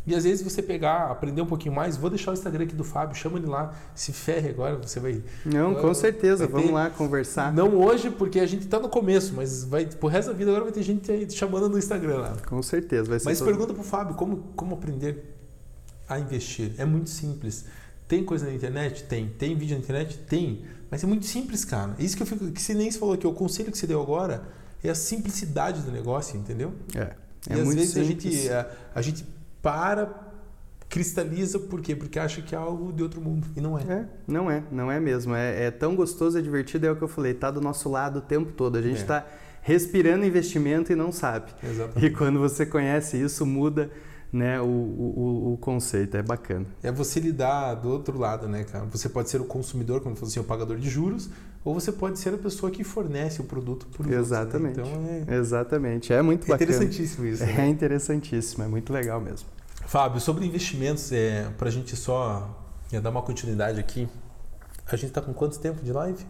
E 0.07 0.15
às 0.15 0.23
vezes 0.23 0.41
você 0.41 0.63
pegar, 0.63 1.11
aprender 1.11 1.41
um 1.41 1.45
pouquinho 1.45 1.75
mais, 1.75 1.95
vou 1.95 2.09
deixar 2.09 2.31
o 2.31 2.33
Instagram 2.33 2.63
aqui 2.63 2.73
do 2.73 2.83
Fábio, 2.83 3.15
chama 3.15 3.37
ele 3.37 3.45
lá, 3.45 3.75
se 3.93 4.11
ferre 4.11 4.49
agora, 4.49 4.75
você 4.75 4.99
vai. 4.99 5.21
Não, 5.45 5.75
com 5.75 5.93
certeza, 5.93 6.47
vamos 6.47 6.67
ter, 6.67 6.73
lá 6.73 6.89
conversar. 6.89 7.53
Não 7.53 7.75
hoje, 7.77 8.09
porque 8.09 8.39
a 8.39 8.45
gente 8.47 8.63
está 8.63 8.79
no 8.79 8.89
começo, 8.89 9.33
mas 9.35 9.63
vai, 9.65 9.85
por 9.85 10.07
resto 10.07 10.31
da 10.31 10.33
vida 10.33 10.49
agora 10.49 10.63
vai 10.63 10.73
ter 10.73 10.81
gente 10.81 11.11
aí 11.11 11.29
chamando 11.29 11.69
no 11.69 11.77
Instagram 11.77 12.17
lá. 12.21 12.37
Com 12.47 12.63
certeza, 12.63 13.07
vai 13.07 13.19
ser. 13.19 13.25
Mas 13.25 13.37
todo... 13.37 13.47
pergunta 13.49 13.73
pro 13.73 13.83
Fábio 13.83 14.15
como, 14.15 14.37
como 14.55 14.73
aprender 14.73 15.38
a 16.09 16.19
investir. 16.19 16.73
É 16.77 16.85
muito 16.85 17.09
simples. 17.09 17.65
Tem 18.07 18.23
coisa 18.23 18.47
na 18.47 18.53
internet? 18.53 19.03
Tem. 19.03 19.29
Tem 19.29 19.55
vídeo 19.55 19.77
na 19.77 19.83
internet? 19.83 20.17
Tem. 20.17 20.63
Mas 20.89 21.03
é 21.03 21.07
muito 21.07 21.25
simples, 21.25 21.63
cara. 21.63 21.95
Isso 21.99 22.17
que 22.17 22.23
eu 22.23 22.27
fico. 22.27 22.51
Que 22.51 22.61
você 22.61 22.73
nem 22.73 22.91
falou 22.91 23.13
aqui, 23.13 23.27
o 23.27 23.33
conselho 23.33 23.71
que 23.71 23.77
você 23.77 23.85
deu 23.85 24.01
agora 24.01 24.43
é 24.83 24.89
a 24.89 24.95
simplicidade 24.95 25.81
do 25.81 25.91
negócio, 25.91 26.37
entendeu? 26.37 26.73
É. 26.95 27.13
É 27.47 27.55
e 27.55 27.61
às 27.61 27.73
vezes 27.73 27.97
a 27.97 28.03
gente, 28.03 28.49
a, 28.49 28.67
a, 28.95 29.01
gente 29.01 29.25
para, 29.61 30.09
cristaliza, 30.89 31.59
por 31.59 31.81
quê? 31.81 31.95
Porque 31.95 32.19
acha 32.19 32.41
que 32.41 32.53
é 32.53 32.57
algo 32.57 32.91
de 32.91 33.03
outro 33.03 33.21
mundo. 33.21 33.47
E 33.55 33.61
não 33.61 33.77
é. 33.77 33.83
é 33.83 34.05
não 34.27 34.51
é, 34.51 34.63
não 34.71 34.91
é 34.91 34.99
mesmo. 34.99 35.35
É, 35.35 35.65
é, 35.65 35.71
tão 35.71 35.95
gostoso, 35.95 36.37
é 36.37 36.41
divertido, 36.41 36.87
é 36.87 36.91
o 36.91 36.95
que 36.95 37.03
eu 37.03 37.07
falei, 37.07 37.33
tá 37.33 37.51
do 37.51 37.61
nosso 37.61 37.89
lado 37.89 38.19
o 38.19 38.21
tempo 38.21 38.51
todo. 38.51 38.77
A 38.77 38.81
gente 38.81 38.97
está 38.97 39.19
é. 39.19 39.25
respirando 39.61 40.25
investimento 40.25 40.91
e 40.91 40.95
não 40.95 41.11
sabe. 41.11 41.51
Exatamente. 41.63 42.05
E 42.05 42.09
quando 42.09 42.39
você 42.39 42.65
conhece 42.65 43.21
isso, 43.21 43.45
muda 43.45 43.89
né, 44.31 44.61
o, 44.61 44.65
o, 44.65 45.53
o, 45.53 45.57
conceito, 45.57 46.15
é 46.15 46.21
bacana. 46.21 46.65
É 46.83 46.91
você 46.91 47.19
lidar 47.19 47.75
do 47.75 47.89
outro 47.89 48.17
lado, 48.17 48.47
né, 48.47 48.63
cara? 48.63 48.85
Você 48.85 49.09
pode 49.09 49.29
ser 49.29 49.41
o 49.41 49.45
consumidor, 49.45 50.01
como 50.01 50.15
fosse 50.15 50.33
assim, 50.33 50.39
o 50.39 50.43
pagador 50.43 50.77
de 50.77 50.89
juros, 50.89 51.29
ou 51.65 51.73
você 51.73 51.91
pode 51.91 52.19
ser 52.19 52.33
a 52.33 52.37
pessoa 52.37 52.71
que 52.71 52.83
fornece 52.83 53.41
o 53.41 53.43
produto 53.43 53.87
por 53.87 54.09
Exatamente. 54.11 54.79
Outros, 54.79 54.97
né? 54.99 55.21
Então 55.21 55.33
é... 55.33 55.37
Exatamente. 55.37 56.13
É 56.13 56.21
muito 56.21 56.45
é 56.45 56.49
bacana. 56.49 56.71
interessantíssimo 56.71 57.25
isso. 57.25 57.43
Né? 57.43 57.55
É 57.65 57.67
interessantíssimo, 57.67 58.63
é 58.63 58.67
muito 58.67 58.93
legal 58.93 59.19
mesmo. 59.19 59.47
Fábio, 59.87 60.21
sobre 60.21 60.45
investimentos, 60.45 61.11
é, 61.11 61.49
para 61.57 61.67
a 61.67 61.71
gente 61.71 61.95
só 61.95 62.55
é, 62.91 63.01
dar 63.01 63.09
uma 63.09 63.23
continuidade 63.23 63.79
aqui, 63.79 64.07
a 64.85 64.95
gente 64.95 65.09
está 65.09 65.21
com 65.21 65.33
quanto 65.33 65.59
tempo 65.59 65.83
de 65.83 65.91
live? 65.91 66.23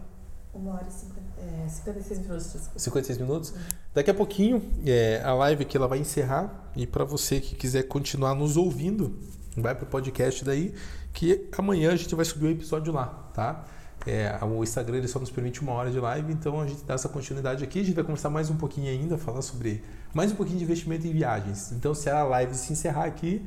Uma 0.54 0.72
hora 0.72 0.86
e 0.88 0.92
50, 0.92 1.19
é, 1.64 1.68
56 1.68 2.20
minutos. 2.20 2.52
Desculpa. 2.52 2.78
56 2.78 3.18
minutos? 3.18 3.54
Daqui 3.94 4.10
a 4.10 4.14
pouquinho, 4.14 4.62
é, 4.86 5.20
a 5.24 5.34
live 5.34 5.62
aqui 5.62 5.76
ela 5.76 5.88
vai 5.88 5.98
encerrar. 5.98 6.70
E 6.76 6.86
para 6.86 7.04
você 7.04 7.40
que 7.40 7.54
quiser 7.54 7.84
continuar 7.84 8.34
nos 8.34 8.56
ouvindo, 8.56 9.18
vai 9.56 9.74
para 9.74 9.84
o 9.84 9.86
podcast 9.86 10.44
daí, 10.44 10.74
que 11.12 11.48
amanhã 11.56 11.92
a 11.92 11.96
gente 11.96 12.14
vai 12.14 12.24
subir 12.24 12.46
o 12.46 12.48
um 12.48 12.52
episódio 12.52 12.92
lá, 12.92 13.06
tá? 13.34 13.64
É, 14.06 14.38
o 14.42 14.62
Instagram 14.62 14.98
ele 14.98 15.08
só 15.08 15.18
nos 15.18 15.30
permite 15.30 15.60
uma 15.60 15.72
hora 15.72 15.90
de 15.90 16.00
live, 16.00 16.32
então 16.32 16.60
a 16.60 16.66
gente 16.66 16.84
dá 16.84 16.94
essa 16.94 17.08
continuidade 17.08 17.62
aqui. 17.62 17.80
A 17.80 17.84
gente 17.84 17.94
vai 17.94 18.04
conversar 18.04 18.30
mais 18.30 18.48
um 18.48 18.56
pouquinho 18.56 18.90
ainda, 18.90 19.18
falar 19.18 19.42
sobre 19.42 19.82
mais 20.14 20.32
um 20.32 20.36
pouquinho 20.36 20.58
de 20.58 20.64
investimento 20.64 21.06
em 21.06 21.12
viagens. 21.12 21.72
Então, 21.72 21.94
se 21.94 22.08
a 22.08 22.22
live 22.24 22.54
se 22.54 22.72
encerrar 22.72 23.04
aqui, 23.04 23.44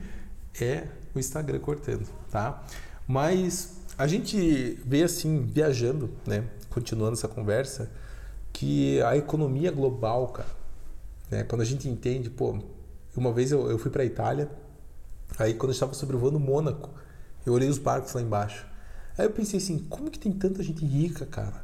é 0.61 0.87
o 1.15 1.19
Instagram 1.19 1.59
cortando, 1.59 2.07
tá? 2.29 2.63
Mas 3.07 3.77
a 3.97 4.05
gente 4.05 4.79
vê 4.85 5.03
assim, 5.03 5.43
viajando, 5.45 6.11
né? 6.25 6.43
Continuando 6.74 7.13
essa 7.13 7.28
conversa, 7.28 7.91
que 8.51 9.01
a 9.01 9.15
economia 9.17 9.71
global, 9.71 10.30
cara, 10.30 10.49
né? 11.30 11.43
Quando 11.43 11.61
a 11.61 11.65
gente 11.65 11.88
entende, 11.89 12.30
pô, 12.30 12.59
uma 13.15 13.32
vez 13.32 13.51
eu, 13.51 13.69
eu 13.69 13.78
fui 13.78 13.91
para 13.91 14.03
a 14.03 14.05
Itália, 14.05 14.49
aí 15.38 15.53
quando 15.53 15.69
eu 15.69 15.74
estava 15.74 15.93
sobrevoando 15.93 16.39
Mônaco, 16.39 16.89
eu 17.45 17.53
olhei 17.53 17.69
os 17.69 17.78
barcos 17.78 18.13
lá 18.13 18.21
embaixo. 18.21 18.65
Aí 19.17 19.26
eu 19.26 19.32
pensei 19.32 19.57
assim, 19.57 19.80
como 19.89 20.09
que 20.09 20.17
tem 20.17 20.32
tanta 20.32 20.63
gente 20.63 20.86
rica, 20.86 21.26
cara? 21.26 21.63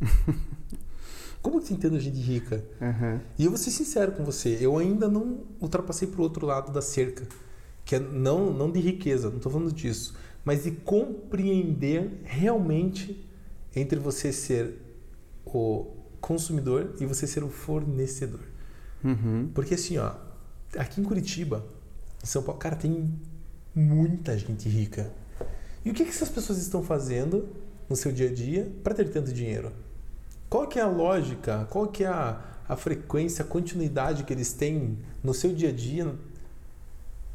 como 1.42 1.60
que 1.60 1.68
tem 1.68 1.76
tanta 1.76 2.00
gente 2.00 2.18
rica? 2.18 2.64
Uhum. 2.80 3.20
E 3.38 3.44
eu 3.44 3.50
vou 3.50 3.58
ser 3.58 3.70
sincero 3.70 4.12
com 4.12 4.24
você, 4.24 4.56
eu 4.60 4.76
ainda 4.78 5.08
não 5.08 5.40
ultrapassei 5.60 6.08
para 6.08 6.20
o 6.20 6.22
outro 6.22 6.46
lado 6.46 6.72
da 6.72 6.80
cerca, 6.80 7.26
que 7.84 7.96
é 7.96 8.00
não, 8.00 8.52
não 8.52 8.70
de 8.70 8.80
riqueza, 8.80 9.28
não 9.28 9.36
estou 9.36 9.52
falando 9.52 9.72
disso, 9.72 10.14
mas 10.44 10.64
de 10.64 10.70
compreender 10.70 12.20
realmente 12.24 13.25
entre 13.76 13.98
você 13.98 14.32
ser 14.32 14.74
o 15.44 15.86
consumidor 16.20 16.96
e 16.98 17.06
você 17.06 17.26
ser 17.26 17.44
o 17.44 17.48
fornecedor. 17.48 18.40
Uhum. 19.04 19.50
Porque 19.54 19.74
assim, 19.74 19.98
ó, 19.98 20.14
aqui 20.76 21.00
em 21.00 21.04
Curitiba, 21.04 21.64
em 22.22 22.26
São 22.26 22.42
Paulo, 22.42 22.58
cara, 22.58 22.74
tem 22.74 23.12
muita 23.74 24.36
gente 24.36 24.68
rica. 24.68 25.12
E 25.84 25.90
o 25.90 25.94
que, 25.94 26.02
que 26.02 26.10
essas 26.10 26.30
pessoas 26.30 26.58
estão 26.58 26.82
fazendo 26.82 27.48
no 27.88 27.94
seu 27.94 28.10
dia 28.10 28.28
a 28.28 28.32
dia 28.34 28.72
para 28.82 28.94
ter 28.94 29.08
tanto 29.10 29.32
dinheiro? 29.32 29.70
Qual 30.48 30.66
que 30.66 30.78
é 30.78 30.82
a 30.82 30.88
lógica? 30.88 31.66
Qual 31.70 31.86
que 31.88 32.02
é 32.02 32.08
a, 32.08 32.42
a 32.68 32.76
frequência, 32.76 33.44
a 33.44 33.46
continuidade 33.46 34.24
que 34.24 34.32
eles 34.32 34.52
têm 34.52 34.98
no 35.22 35.34
seu 35.34 35.52
dia 35.54 35.68
a 35.68 35.72
dia 35.72 36.12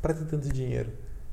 para 0.01 0.13
ter 0.13 0.25
tanto 0.25 0.49
dinheiro? 0.49 0.91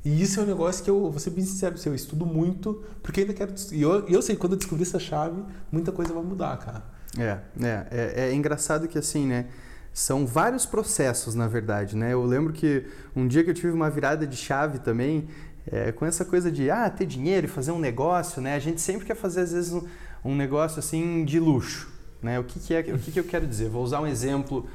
E 0.09 0.23
isso 0.23 0.39
é 0.39 0.43
um 0.43 0.45
negócio 0.47 0.83
que 0.83 0.89
eu 0.89 1.11
vou 1.11 1.19
ser 1.19 1.29
bem 1.29 1.45
sincero, 1.45 1.75
eu 1.85 1.93
estudo 1.93 2.25
muito, 2.25 2.83
porque 3.03 3.21
ainda 3.21 3.31
quero. 3.31 3.53
E 3.71 3.79
eu, 3.79 4.07
eu 4.07 4.23
sei, 4.23 4.35
quando 4.35 4.53
eu 4.53 4.57
descobrir 4.57 4.81
essa 4.81 4.97
chave, 4.97 5.39
muita 5.71 5.91
coisa 5.91 6.11
vai 6.11 6.23
mudar, 6.23 6.57
cara. 6.57 6.83
É, 7.15 7.37
é, 7.63 7.87
é, 7.91 8.29
é 8.29 8.33
engraçado 8.33 8.87
que 8.87 8.97
assim, 8.97 9.27
né? 9.27 9.45
São 9.93 10.25
vários 10.25 10.65
processos, 10.65 11.35
na 11.35 11.47
verdade, 11.47 11.95
né? 11.95 12.11
Eu 12.11 12.25
lembro 12.25 12.51
que 12.51 12.87
um 13.15 13.27
dia 13.27 13.43
que 13.43 13.51
eu 13.51 13.53
tive 13.53 13.71
uma 13.71 13.87
virada 13.87 14.25
de 14.25 14.35
chave 14.35 14.79
também, 14.79 15.27
é, 15.67 15.91
com 15.91 16.07
essa 16.07 16.25
coisa 16.25 16.51
de 16.51 16.71
ah, 16.71 16.89
ter 16.89 17.05
dinheiro 17.05 17.45
e 17.45 17.49
fazer 17.49 17.71
um 17.71 17.79
negócio, 17.79 18.41
né? 18.41 18.55
A 18.55 18.59
gente 18.59 18.81
sempre 18.81 19.05
quer 19.05 19.15
fazer, 19.15 19.41
às 19.41 19.51
vezes, 19.51 19.71
um, 19.71 19.83
um 20.25 20.35
negócio 20.35 20.79
assim 20.79 21.23
de 21.23 21.39
luxo. 21.39 21.87
Né? 22.19 22.39
O, 22.39 22.43
que, 22.43 22.59
que 22.59 22.73
é, 22.73 22.79
o 22.79 22.97
que, 22.97 23.11
que 23.11 23.19
eu 23.19 23.25
quero 23.25 23.45
dizer? 23.45 23.69
Vou 23.69 23.83
usar 23.83 24.01
um 24.01 24.07
exemplo 24.07 24.67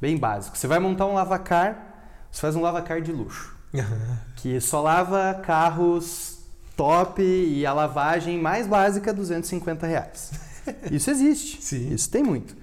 bem 0.00 0.16
básico. 0.16 0.58
Você 0.58 0.66
vai 0.66 0.80
montar 0.80 1.06
um 1.06 1.14
lavacar, 1.14 2.26
você 2.28 2.40
faz 2.40 2.56
um 2.56 2.60
lavacar 2.60 3.00
de 3.00 3.12
luxo 3.12 3.59
que 4.36 4.60
só 4.60 4.80
lava 4.80 5.34
carros 5.42 6.38
top 6.76 7.22
e 7.22 7.66
a 7.66 7.72
lavagem 7.72 8.38
mais 8.38 8.66
básica 8.66 9.12
250 9.12 9.86
reais. 9.86 10.32
Isso 10.90 11.10
existe. 11.10 11.62
Sim. 11.62 11.92
Isso 11.92 12.10
tem 12.10 12.22
muito. 12.22 12.56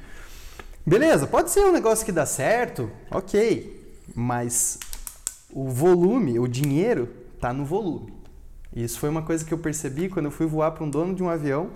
Beleza, 0.85 1.27
pode 1.27 1.51
ser 1.51 1.61
um 1.61 1.71
negócio 1.71 2.05
que 2.05 2.11
dá 2.11 2.25
certo, 2.25 2.89
ok. 3.11 3.95
Mas 4.15 4.79
o 5.51 5.69
volume, 5.69 6.39
o 6.39 6.47
dinheiro, 6.47 7.09
tá 7.39 7.51
no 7.51 7.65
volume. 7.65 8.13
Isso 8.75 8.99
foi 8.99 9.09
uma 9.09 9.21
coisa 9.21 9.43
que 9.43 9.53
eu 9.53 9.57
percebi 9.57 10.09
quando 10.09 10.25
eu 10.25 10.31
fui 10.31 10.45
voar 10.45 10.71
para 10.71 10.83
um 10.83 10.89
dono 10.89 11.13
de 11.13 11.21
um 11.21 11.29
avião. 11.29 11.71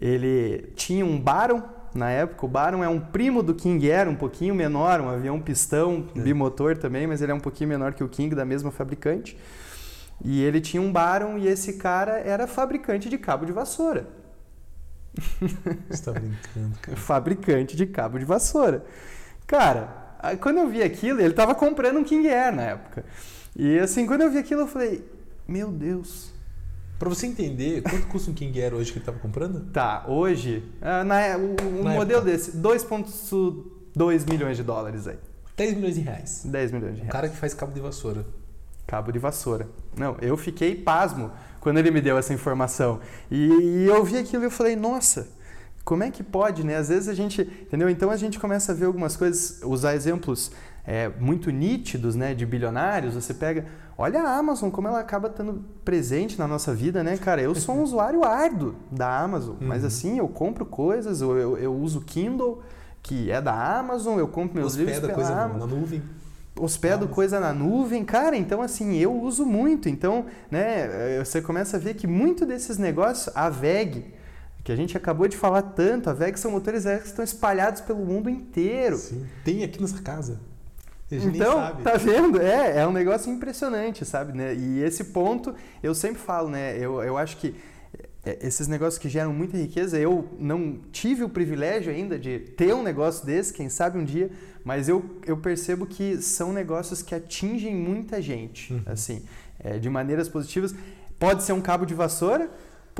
Ele 0.00 0.72
tinha 0.74 1.04
um 1.04 1.20
Baron 1.20 1.62
na 1.94 2.10
época. 2.10 2.46
O 2.46 2.48
Baron 2.48 2.84
é 2.84 2.88
um 2.88 3.00
primo 3.00 3.42
do 3.42 3.54
King 3.54 3.90
Air, 3.90 4.08
um 4.08 4.14
pouquinho 4.14 4.54
menor, 4.54 5.00
um 5.00 5.08
avião 5.08 5.40
pistão, 5.40 6.06
é. 6.14 6.20
bimotor 6.20 6.76
também, 6.76 7.06
mas 7.06 7.22
ele 7.22 7.32
é 7.32 7.34
um 7.34 7.40
pouquinho 7.40 7.68
menor 7.68 7.94
que 7.94 8.04
o 8.04 8.08
King, 8.08 8.34
da 8.34 8.44
mesma 8.44 8.70
fabricante. 8.70 9.36
E 10.22 10.42
ele 10.42 10.60
tinha 10.60 10.82
um 10.82 10.92
Baron 10.92 11.38
e 11.38 11.48
esse 11.48 11.74
cara 11.74 12.18
era 12.18 12.46
fabricante 12.46 13.08
de 13.08 13.16
cabo 13.16 13.46
de 13.46 13.52
vassoura. 13.52 14.06
Você 15.88 16.02
tá 16.04 16.12
brincando, 16.12 16.78
cara. 16.80 16.96
fabricante 16.98 17.76
de 17.76 17.86
cabo 17.86 18.18
de 18.18 18.24
vassoura. 18.24 18.84
Cara, 19.46 19.88
quando 20.40 20.58
eu 20.58 20.68
vi 20.68 20.82
aquilo, 20.82 21.20
ele 21.20 21.34
tava 21.34 21.54
comprando 21.54 21.98
um 21.98 22.04
King 22.04 22.28
Air 22.28 22.54
na 22.54 22.62
época. 22.62 23.04
E 23.56 23.78
assim, 23.78 24.06
quando 24.06 24.20
eu 24.20 24.30
vi 24.30 24.38
aquilo, 24.38 24.62
eu 24.62 24.66
falei: 24.66 25.04
Meu 25.48 25.70
Deus, 25.72 26.29
para 27.00 27.08
você 27.08 27.26
entender, 27.26 27.80
quanto 27.80 28.06
custa 28.08 28.30
um 28.30 28.34
King 28.34 28.60
Air 28.60 28.74
hoje 28.74 28.92
que 28.92 28.98
ele 28.98 29.02
estava 29.02 29.18
comprando? 29.18 29.72
Tá, 29.72 30.04
hoje, 30.06 30.62
uh, 30.82 31.02
na, 31.02 31.38
o, 31.38 31.80
o 31.80 31.82
na 31.82 31.94
modelo 31.94 32.20
época. 32.20 32.30
desse, 32.30 32.58
2,2 32.58 34.28
milhões 34.28 34.58
de 34.58 34.62
dólares 34.62 35.06
aí. 35.06 35.16
10 35.56 35.76
milhões 35.76 35.94
de 35.94 36.02
reais. 36.02 36.42
10 36.44 36.72
milhões 36.72 36.96
de 36.96 37.00
reais. 37.00 37.08
O 37.08 37.12
cara 37.12 37.30
que 37.30 37.36
faz 37.38 37.54
cabo 37.54 37.72
de 37.72 37.80
vassoura. 37.80 38.26
Cabo 38.86 39.10
de 39.12 39.18
vassoura. 39.18 39.66
Não, 39.96 40.14
eu 40.20 40.36
fiquei 40.36 40.74
pasmo 40.74 41.30
quando 41.58 41.78
ele 41.78 41.90
me 41.90 42.02
deu 42.02 42.18
essa 42.18 42.34
informação. 42.34 43.00
E, 43.30 43.48
e 43.48 43.86
eu 43.86 44.04
vi 44.04 44.18
aquilo 44.18 44.42
e 44.42 44.46
eu 44.46 44.50
falei, 44.50 44.76
nossa, 44.76 45.26
como 45.82 46.04
é 46.04 46.10
que 46.10 46.22
pode, 46.22 46.64
né? 46.64 46.76
Às 46.76 46.90
vezes 46.90 47.08
a 47.08 47.14
gente, 47.14 47.40
entendeu? 47.40 47.88
Então 47.88 48.10
a 48.10 48.16
gente 48.18 48.38
começa 48.38 48.72
a 48.72 48.74
ver 48.74 48.84
algumas 48.84 49.16
coisas, 49.16 49.62
usar 49.64 49.94
exemplos 49.94 50.52
é, 50.84 51.08
muito 51.18 51.50
nítidos, 51.50 52.14
né, 52.14 52.34
de 52.34 52.44
bilionários. 52.44 53.14
Você 53.14 53.32
pega, 53.32 53.64
olha 54.00 54.22
a 54.22 54.36
Amazon 54.38 54.70
como 54.70 54.88
ela 54.88 54.98
acaba 54.98 55.28
estando 55.28 55.62
presente 55.84 56.38
na 56.38 56.48
nossa 56.48 56.74
vida, 56.74 57.04
né, 57.04 57.18
cara? 57.18 57.42
Eu 57.42 57.54
sou 57.54 57.76
um 57.76 57.82
usuário 57.82 58.24
árduo 58.24 58.74
da 58.90 59.20
Amazon, 59.20 59.56
uhum. 59.60 59.68
mas 59.68 59.84
assim 59.84 60.18
eu 60.18 60.26
compro 60.26 60.64
coisas, 60.64 61.20
eu, 61.20 61.36
eu, 61.36 61.58
eu 61.58 61.74
uso 61.74 62.00
Kindle 62.00 62.62
que 63.02 63.30
é 63.30 63.40
da 63.40 63.78
Amazon, 63.78 64.18
eu 64.18 64.26
compro 64.26 64.56
meus 64.56 64.72
Hospeda 64.72 64.90
livros 64.90 65.06
pela 65.06 65.14
coisa 65.14 65.34
Amazon. 65.34 65.68
na 65.68 65.76
nuvem 65.76 66.02
hospedo 66.58 67.08
coisa 67.08 67.40
na 67.40 67.54
nuvem, 67.54 68.04
cara, 68.04 68.36
então 68.36 68.60
assim, 68.60 68.94
eu 68.96 69.18
uso 69.18 69.46
muito. 69.46 69.88
Então, 69.88 70.26
né, 70.50 71.16
eh, 71.16 71.24
você 71.24 71.40
começa 71.40 71.78
a 71.78 71.80
ver 71.80 71.94
que 71.94 72.06
muito 72.06 72.44
desses 72.44 72.76
negócios, 72.76 73.34
a 73.34 73.48
VEG, 73.48 74.12
que 74.62 74.70
a 74.70 74.76
gente 74.76 74.94
acabou 74.94 75.26
de 75.26 75.38
falar 75.38 75.62
tanto, 75.62 76.10
a 76.10 76.12
VEG 76.12 76.38
são 76.38 76.50
motores 76.50 76.84
elétricos 76.84 77.12
que 77.12 77.12
estão 77.12 77.24
espalhados 77.24 77.80
pelo 77.80 78.04
mundo 78.04 78.28
inteiro. 78.28 78.98
Sim, 78.98 79.24
tem 79.42 79.64
aqui 79.64 79.80
nessa 79.80 80.02
casa 80.02 80.49
então, 81.10 81.76
tá 81.82 81.96
vendo? 81.96 82.40
É, 82.40 82.78
é 82.78 82.86
um 82.86 82.92
negócio 82.92 83.32
impressionante, 83.32 84.04
sabe? 84.04 84.36
Né? 84.36 84.54
E 84.54 84.82
esse 84.82 85.04
ponto, 85.04 85.54
eu 85.82 85.94
sempre 85.94 86.20
falo, 86.20 86.48
né? 86.48 86.76
Eu, 86.78 87.02
eu 87.02 87.18
acho 87.18 87.36
que 87.36 87.54
é, 88.24 88.38
esses 88.42 88.68
negócios 88.68 88.98
que 88.98 89.08
geram 89.08 89.32
muita 89.32 89.56
riqueza, 89.56 89.98
eu 89.98 90.28
não 90.38 90.78
tive 90.92 91.24
o 91.24 91.28
privilégio 91.28 91.92
ainda 91.92 92.18
de 92.18 92.38
ter 92.38 92.74
um 92.74 92.82
negócio 92.82 93.24
desse, 93.24 93.52
quem 93.52 93.68
sabe 93.68 93.98
um 93.98 94.04
dia, 94.04 94.30
mas 94.62 94.88
eu, 94.88 95.04
eu 95.26 95.36
percebo 95.38 95.86
que 95.86 96.20
são 96.20 96.52
negócios 96.52 97.02
que 97.02 97.14
atingem 97.14 97.74
muita 97.74 98.20
gente, 98.20 98.72
uhum. 98.72 98.82
assim, 98.86 99.22
é, 99.58 99.78
de 99.78 99.88
maneiras 99.88 100.28
positivas. 100.28 100.74
Pode 101.18 101.42
ser 101.42 101.52
um 101.52 101.60
cabo 101.60 101.86
de 101.86 101.94
vassoura, 101.94 102.50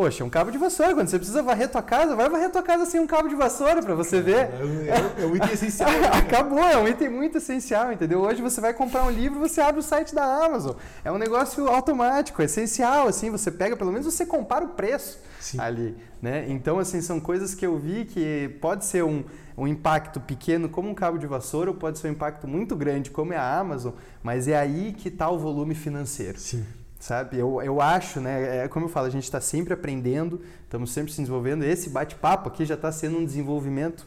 Poxa, 0.01 0.25
um 0.25 0.31
cabo 0.31 0.51
de 0.51 0.57
vassoura. 0.57 0.95
Quando 0.95 1.09
você 1.09 1.19
precisa 1.19 1.43
varrer 1.43 1.69
tua 1.69 1.83
casa, 1.83 2.17
vai 2.17 2.27
varrer 2.27 2.49
tua 2.49 2.63
casa 2.63 2.87
sem 2.87 2.99
um 2.99 3.07
cabo 3.07 3.29
de 3.29 3.35
vassoura 3.35 3.83
para 3.83 3.95
você 3.95 4.19
ver. 4.23 4.35
É, 4.35 5.19
é, 5.19 5.23
é, 5.25 5.27
um 5.27 5.37
item 5.37 5.53
essencial. 5.53 5.91
Né? 6.01 6.07
Acabou, 6.07 6.59
é 6.59 6.79
um 6.79 6.89
item 6.89 7.11
muito 7.11 7.37
essencial, 7.37 7.93
entendeu? 7.93 8.21
Hoje 8.21 8.41
você 8.41 8.63
vai 8.63 8.73
comprar 8.73 9.05
um 9.05 9.11
livro, 9.11 9.39
você 9.39 9.61
abre 9.61 9.79
o 9.79 9.83
site 9.83 10.15
da 10.15 10.25
Amazon. 10.25 10.75
É 11.05 11.13
um 11.13 11.19
negócio 11.19 11.69
automático, 11.69 12.41
é 12.41 12.47
essencial, 12.47 13.09
assim, 13.09 13.31
você 13.31 13.51
pega, 13.51 13.77
pelo 13.77 13.93
menos 13.93 14.07
você 14.07 14.25
compara 14.25 14.65
o 14.65 14.69
preço 14.69 15.19
Sim. 15.39 15.61
ali, 15.61 15.95
né? 16.23 16.47
Então, 16.49 16.79
assim, 16.79 17.03
são 17.03 17.21
coisas 17.21 17.55
que 17.55 17.67
eu 17.67 17.79
vi 17.79 18.07
que 18.07 18.57
pode 18.59 18.87
ser 18.87 19.05
um, 19.05 19.23
um 19.55 19.67
impacto 19.67 20.19
pequeno 20.19 20.71
como 20.71 20.89
um 20.89 20.95
cabo 20.95 21.19
de 21.19 21.27
vassoura 21.27 21.73
ou 21.73 21.77
pode 21.77 21.99
ser 21.99 22.09
um 22.09 22.13
impacto 22.13 22.49
muito 22.49 22.75
grande 22.75 23.11
como 23.11 23.35
é 23.35 23.37
a 23.37 23.59
Amazon, 23.59 23.93
mas 24.23 24.49
é 24.49 24.57
aí 24.57 24.95
que 24.97 25.09
está 25.09 25.29
o 25.29 25.39
volume 25.39 25.75
financeiro. 25.75 26.39
Sim 26.39 26.65
sabe? 27.01 27.39
Eu, 27.39 27.61
eu 27.63 27.81
acho, 27.81 28.21
né? 28.21 28.65
É 28.65 28.69
como 28.69 28.85
eu 28.85 28.89
falo, 28.89 29.07
a 29.07 29.11
gente 29.11 29.25
está 29.25 29.41
sempre 29.41 29.75
aprendendo, 29.75 30.41
estamos 30.63 30.93
sempre 30.93 31.11
se 31.11 31.21
desenvolvendo. 31.21 31.65
Esse 31.65 31.91
bate-papo 31.91 32.49
aqui 32.49 32.65
já 32.65 32.75
está 32.75 32.93
sendo 32.93 33.19
um 33.19 33.25
desenvolvimento 33.25 34.07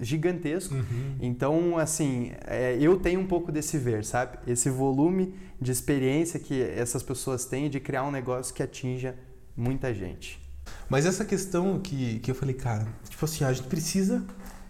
gigantesco. 0.00 0.74
Uhum. 0.74 1.16
Então, 1.20 1.78
assim, 1.78 2.32
é, 2.46 2.76
eu 2.80 2.98
tenho 2.98 3.20
um 3.20 3.26
pouco 3.26 3.52
desse 3.52 3.76
ver, 3.76 4.04
sabe? 4.04 4.38
Esse 4.46 4.70
volume 4.70 5.34
de 5.60 5.70
experiência 5.70 6.40
que 6.40 6.60
essas 6.62 7.02
pessoas 7.02 7.44
têm 7.44 7.68
de 7.68 7.78
criar 7.78 8.04
um 8.04 8.10
negócio 8.10 8.54
que 8.54 8.62
atinja 8.62 9.14
muita 9.56 9.92
gente. 9.92 10.40
Mas 10.88 11.04
essa 11.04 11.24
questão 11.24 11.78
que, 11.78 12.18
que 12.20 12.30
eu 12.30 12.34
falei, 12.34 12.54
cara, 12.54 12.86
tipo 13.08 13.24
assim, 13.24 13.44
a 13.44 13.52
gente 13.52 13.68
precisa 13.68 14.24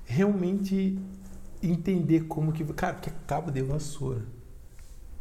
realmente 0.04 0.98
entender 1.62 2.24
como 2.24 2.52
que. 2.52 2.64
Cara, 2.64 2.94
que 2.94 3.10
cabo 3.26 3.50
de 3.50 3.62
vassoura. 3.62 4.39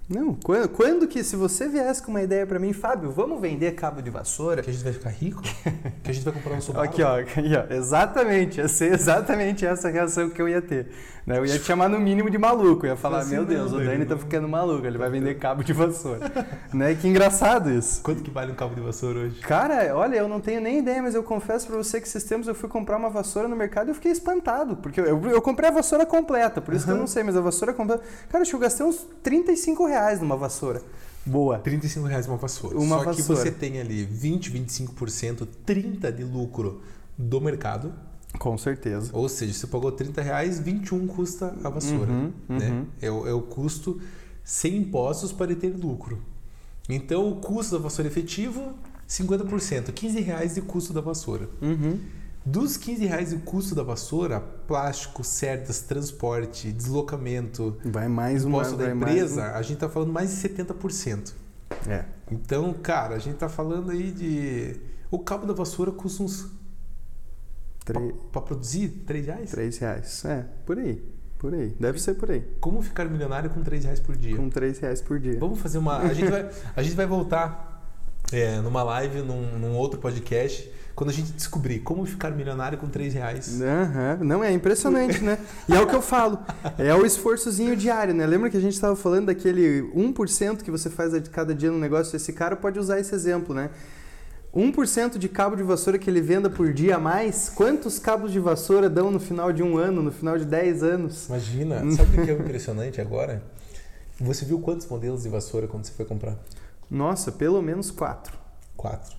Não, 0.10 0.34
quando, 0.34 0.68
quando, 0.70 1.08
que, 1.08 1.24
se 1.24 1.36
você 1.36 1.68
viesse 1.68 2.02
com 2.02 2.10
uma 2.10 2.24
ideia 2.24 2.44
para 2.44 2.58
mim, 2.58 2.74
Fábio, 2.74 3.12
vamos 3.12 3.40
vender 3.40 3.74
cabo 3.76 4.02
de 4.02 4.10
vassoura? 4.10 4.64
Que 4.64 4.72
a 4.72 4.74
gente 4.74 4.84
vai 4.84 4.92
ficar 4.92 5.12
rico? 5.12 5.44
que 6.02 6.10
a 6.10 6.12
gente 6.12 6.24
vai 6.24 6.34
comprar 6.34 6.56
um 6.56 6.62
Subaru? 6.62 6.90
Aqui, 6.90 7.04
ó, 7.04 7.20
aqui, 7.20 7.42
ó, 7.56 7.72
exatamente, 7.72 8.58
ia 8.58 8.68
ser 8.68 8.92
exatamente 8.92 9.68
essa 9.68 9.88
reação 9.88 10.32
que 10.32 10.42
eu 10.42 10.50
ia 10.50 10.64
ter. 10.64 10.88
Né? 11.28 11.38
Eu 11.38 11.46
ia 11.46 11.60
te 11.60 11.64
chamar 11.64 11.88
no 11.90 12.00
mínimo 12.00 12.28
de 12.28 12.40
maluco, 12.40 12.88
eu 12.88 12.90
ia 12.90 12.96
falar, 12.96 13.20
assim, 13.20 13.36
meu 13.36 13.46
Deus, 13.46 13.72
o 13.72 13.78
Dani 13.78 14.04
tá 14.04 14.18
ficando 14.18 14.50
maluco, 14.50 14.84
ele 14.84 14.98
vai 14.98 15.12
vender 15.12 15.36
cabo 15.36 15.64
de 15.64 15.74
vassoura. 15.74 16.32
né? 16.74 16.96
Que 16.96 17.08
engraçado 17.08 17.70
isso. 17.70 18.02
Quanto 18.02 18.24
que 18.24 18.32
vale 18.32 18.52
um 18.52 18.56
cabo 18.56 18.74
de 18.74 18.82
vassoura 18.82 19.20
hoje? 19.20 19.40
Cara, 19.42 19.96
olha, 19.96 20.16
eu 20.16 20.28
não 20.28 20.42
tenho 20.42 20.60
nem 20.60 20.80
ideia, 20.80 21.04
mas 21.04 21.14
eu 21.14 21.22
confesso 21.22 21.68
para 21.68 21.78
você 21.78 22.02
que 22.02 22.08
esses 22.08 22.24
tempos 22.24 22.48
eu 22.48 22.56
fui 22.56 22.68
comprar 22.68 22.98
uma 22.98 23.12
vassoura 23.12 23.48
no 23.48 23.56
mercado 23.56 23.90
e 23.90 23.92
eu 23.92 23.96
fiquei 23.96 24.12
espantado, 24.12 24.76
porque 24.78 25.00
eu, 25.00 25.06
eu, 25.06 25.30
eu 25.30 25.42
comprei 25.42 25.70
a 25.70 25.72
vassoura 25.72 26.04
completa, 26.04 26.60
por 26.60 26.74
isso 26.74 26.88
uhum. 26.88 26.94
que 26.94 26.98
eu 26.98 27.00
não 27.00 27.08
sei, 27.08 27.22
mas 27.22 27.38
a 27.38 27.42
vassoura 27.42 27.74
completa... 27.74 28.04
Cara, 28.28 28.42
acho 28.42 28.50
que 28.50 28.56
eu 28.56 28.60
gastei 28.60 28.84
uns 28.84 29.06
35 29.22 29.86
reais 29.86 29.99
reais 30.00 30.20
numa 30.20 30.38
vassoura. 30.38 30.82
Boa. 31.26 31.60
35 31.60 32.08
reais 32.08 32.28
uma 32.28 32.38
vassoura. 32.38 32.78
Uma 32.78 33.00
Só 33.00 33.04
vassoura. 33.04 33.16
que 33.16 33.22
você 33.22 33.52
tem 33.52 33.80
ali 33.80 34.04
20, 34.04 34.52
25%, 34.52 35.48
30% 35.66 36.12
de 36.12 36.24
lucro 36.24 36.82
do 37.18 37.40
mercado. 37.40 37.94
Com 38.38 38.58
certeza. 38.58 39.10
Ou 39.14 39.28
seja, 39.28 39.54
você 39.54 39.68
pagou 39.68 39.92
30 39.92 40.22
reais, 40.22 40.60
21 40.60 41.08
custa 41.08 41.56
a 41.64 41.70
vassoura. 41.70 42.12
Uhum, 42.12 42.32
né? 42.48 42.70
Uhum. 42.70 42.86
É, 43.02 43.12
o, 43.12 43.28
é 43.28 43.34
o 43.34 43.42
custo 43.42 44.00
sem 44.44 44.78
impostos 44.78 45.32
para 45.32 45.54
ter 45.56 45.76
lucro. 45.76 46.20
Então, 46.88 47.30
o 47.30 47.36
custo 47.36 47.78
da 47.78 47.84
vassoura 47.84 48.10
efetivo, 48.10 48.74
50%. 49.08 49.92
15 49.92 50.22
reais 50.22 50.56
de 50.56 50.62
custo 50.62 50.94
da 50.94 51.02
vassoura. 51.02 51.50
Uhum. 51.62 52.00
Dos 52.50 52.78
15 52.78 53.06
reais 53.06 53.32
o 53.32 53.38
custo 53.42 53.76
da 53.76 53.84
vassoura, 53.84 54.40
plástico, 54.40 55.24
cerdas, 55.24 55.82
transporte, 55.82 56.72
deslocamento, 56.72 57.78
vai 57.86 58.08
mais 58.08 58.44
uma 58.44 58.58
imposto 58.58 58.76
da 58.76 58.90
empresa, 58.90 59.52
a 59.52 59.62
gente 59.62 59.76
está 59.76 59.88
falando 59.88 60.12
mais 60.12 60.32
de 60.32 60.50
70%. 60.50 61.34
É. 61.88 62.06
Então, 62.32 62.74
cara, 62.74 63.14
a 63.14 63.20
gente 63.20 63.36
está 63.36 63.48
falando 63.48 63.92
aí 63.92 64.12
de. 64.12 64.82
O 65.12 65.20
cabo 65.20 65.46
da 65.46 65.54
vassoura 65.54 65.92
custa 65.92 66.24
uns. 66.24 66.50
Tre... 67.86 68.16
Para 68.32 68.42
produzir, 68.42 69.04
3 69.06 69.28
reais? 69.28 69.52
3 69.52 69.78
reais. 69.78 70.26
É, 70.26 70.46
por 70.66 70.80
aí. 70.80 71.04
Por 71.38 71.54
aí. 71.54 71.76
Deve 71.80 72.02
ser 72.02 72.16
por 72.16 72.32
aí. 72.32 72.42
Como 72.60 72.82
ficar 72.82 73.06
milionário 73.06 73.52
com 73.52 73.62
3 73.62 73.84
reais 73.84 74.00
por 74.00 74.18
dia? 74.18 74.36
Com 74.36 74.50
3 74.50 74.80
reais 74.80 75.04
por 75.04 75.20
dia. 75.20 75.38
Vamos 75.40 75.60
fazer 75.60 75.78
uma. 75.78 76.00
A 76.00 76.14
gente 76.16 76.32
vai, 76.32 76.50
a 76.76 76.82
gente 76.82 76.96
vai 76.96 77.06
voltar 77.06 77.69
é, 78.32 78.60
numa 78.62 78.84
live, 78.84 79.22
num, 79.22 79.58
num 79.60 79.76
outro 79.76 80.00
podcast 80.00 80.72
quando 81.00 81.12
a 81.12 81.14
gente 81.14 81.32
descobrir 81.32 81.80
como 81.80 82.06
ficar 82.06 82.30
milionário 82.30 82.78
com 82.78 82.90
3 82.90 83.14
reais. 83.14 83.62
Uhum. 83.62 84.26
Não, 84.26 84.44
é 84.44 84.52
impressionante, 84.52 85.24
né? 85.24 85.40
E 85.70 85.74
é 85.74 85.80
o 85.80 85.88
que 85.88 85.96
eu 85.96 86.02
falo. 86.02 86.40
É 86.78 86.94
o 86.94 87.06
esforçozinho 87.06 87.74
diário, 87.74 88.14
né? 88.14 88.26
Lembra 88.28 88.50
que 88.50 88.58
a 88.58 88.60
gente 88.60 88.74
estava 88.74 88.98
falando 88.98 89.28
daquele 89.28 89.82
1% 89.96 90.62
que 90.62 90.70
você 90.70 90.90
faz 90.90 91.14
de 91.14 91.30
cada 91.30 91.56
dia 91.56 91.72
no 91.72 91.80
negócio? 91.80 92.18
Esse 92.18 92.34
cara 92.34 92.54
pode 92.58 92.78
usar 92.78 93.00
esse 93.00 93.16
exemplo, 93.16 93.56
né? 93.56 93.70
1% 94.54 95.18
de 95.18 95.30
cabo 95.30 95.56
de 95.56 95.64
vassoura 95.64 95.98
que 95.98 96.10
ele 96.10 96.20
venda 96.20 96.50
por 96.50 96.74
dia 96.74 96.98
a 96.98 97.00
mais, 97.00 97.48
quantos 97.48 97.98
cabos 97.98 98.30
de 98.30 98.40
vassoura 98.40 98.90
dão 98.90 99.10
no 99.10 99.22
final 99.22 99.54
de 99.54 99.64
um 99.64 99.78
ano, 99.78 100.02
no 100.02 100.12
final 100.12 100.38
de 100.38 100.44
10 100.44 100.84
anos? 100.84 101.28
Imagina, 101.28 101.78
sabe 101.92 102.20
o 102.20 102.26
que 102.26 102.32
é 102.32 102.34
impressionante 102.34 103.00
agora? 103.00 103.42
Você 104.20 104.44
viu 104.44 104.60
quantos 104.60 104.86
modelos 104.86 105.24
de 105.24 105.30
vassoura 105.30 105.66
quando 105.66 105.86
você 105.86 105.94
foi 105.94 106.04
comprar? 106.04 106.38
Nossa, 106.90 107.32
pelo 107.32 107.62
menos 107.62 107.92
quatro. 107.92 108.38
Quatro. 108.76 109.18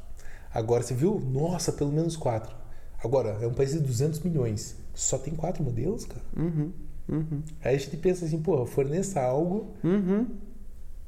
Agora, 0.52 0.82
você 0.82 0.94
viu? 0.94 1.20
Nossa, 1.20 1.72
pelo 1.72 1.92
menos 1.92 2.16
quatro. 2.16 2.54
Agora, 3.02 3.38
é 3.40 3.46
um 3.46 3.54
país 3.54 3.72
de 3.72 3.78
200 3.78 4.20
milhões. 4.20 4.76
Só 4.94 5.16
tem 5.16 5.34
quatro 5.34 5.62
modelos, 5.62 6.04
cara? 6.04 6.22
Uhum, 6.36 6.72
uhum. 7.08 7.42
Aí 7.64 7.76
a 7.76 7.78
gente 7.78 7.96
pensa 7.96 8.24
assim, 8.24 8.40
pô, 8.40 8.66
forneça 8.66 9.20
algo. 9.20 9.74
Uhum. 9.82 10.26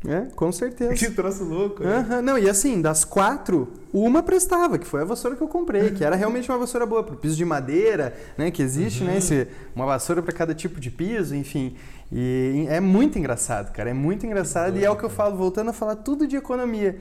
É, 0.07 0.23
com 0.35 0.51
certeza. 0.51 0.95
Que 0.95 1.11
troço 1.11 1.45
louco, 1.45 1.83
né? 1.83 2.07
Uhum. 2.11 2.23
Não, 2.23 2.39
e 2.39 2.49
assim, 2.49 2.81
das 2.81 3.05
quatro, 3.05 3.73
uma 3.93 4.23
prestava, 4.23 4.79
que 4.79 4.87
foi 4.87 5.03
a 5.03 5.05
vassoura 5.05 5.37
que 5.37 5.43
eu 5.43 5.49
comprei, 5.49 5.91
que 5.91 6.05
era 6.05 6.17
realmente 6.17 6.51
uma 6.51 6.59
vassoura 6.59 6.87
boa, 6.87 7.05
para 7.05 7.15
o 7.15 7.19
piso 7.19 7.37
de 7.37 7.45
madeira, 7.45 8.15
né? 8.37 8.51
Que 8.51 8.63
existe, 8.63 9.05
né? 9.05 9.19
Esse, 9.19 9.47
uma 9.75 9.87
vassoura 9.87 10.23
para 10.23 10.33
cada 10.33 10.55
tipo 10.55 10.81
de 10.81 10.91
piso, 10.91 11.35
enfim. 11.35 11.77
E 12.15 12.67
é 12.69 12.79
muito 12.79 13.19
engraçado, 13.19 13.73
cara. 13.73 13.89
É 13.89 13.95
muito 13.95 14.27
engraçado. 14.27 14.79
e 14.79 14.85
é 14.85 14.91
o 14.91 14.97
que 14.97 15.03
eu 15.03 15.09
falo, 15.09 15.35
voltando 15.35 15.71
a 15.71 15.73
falar 15.73 15.97
tudo 15.97 16.27
de 16.27 16.37
economia. 16.37 17.01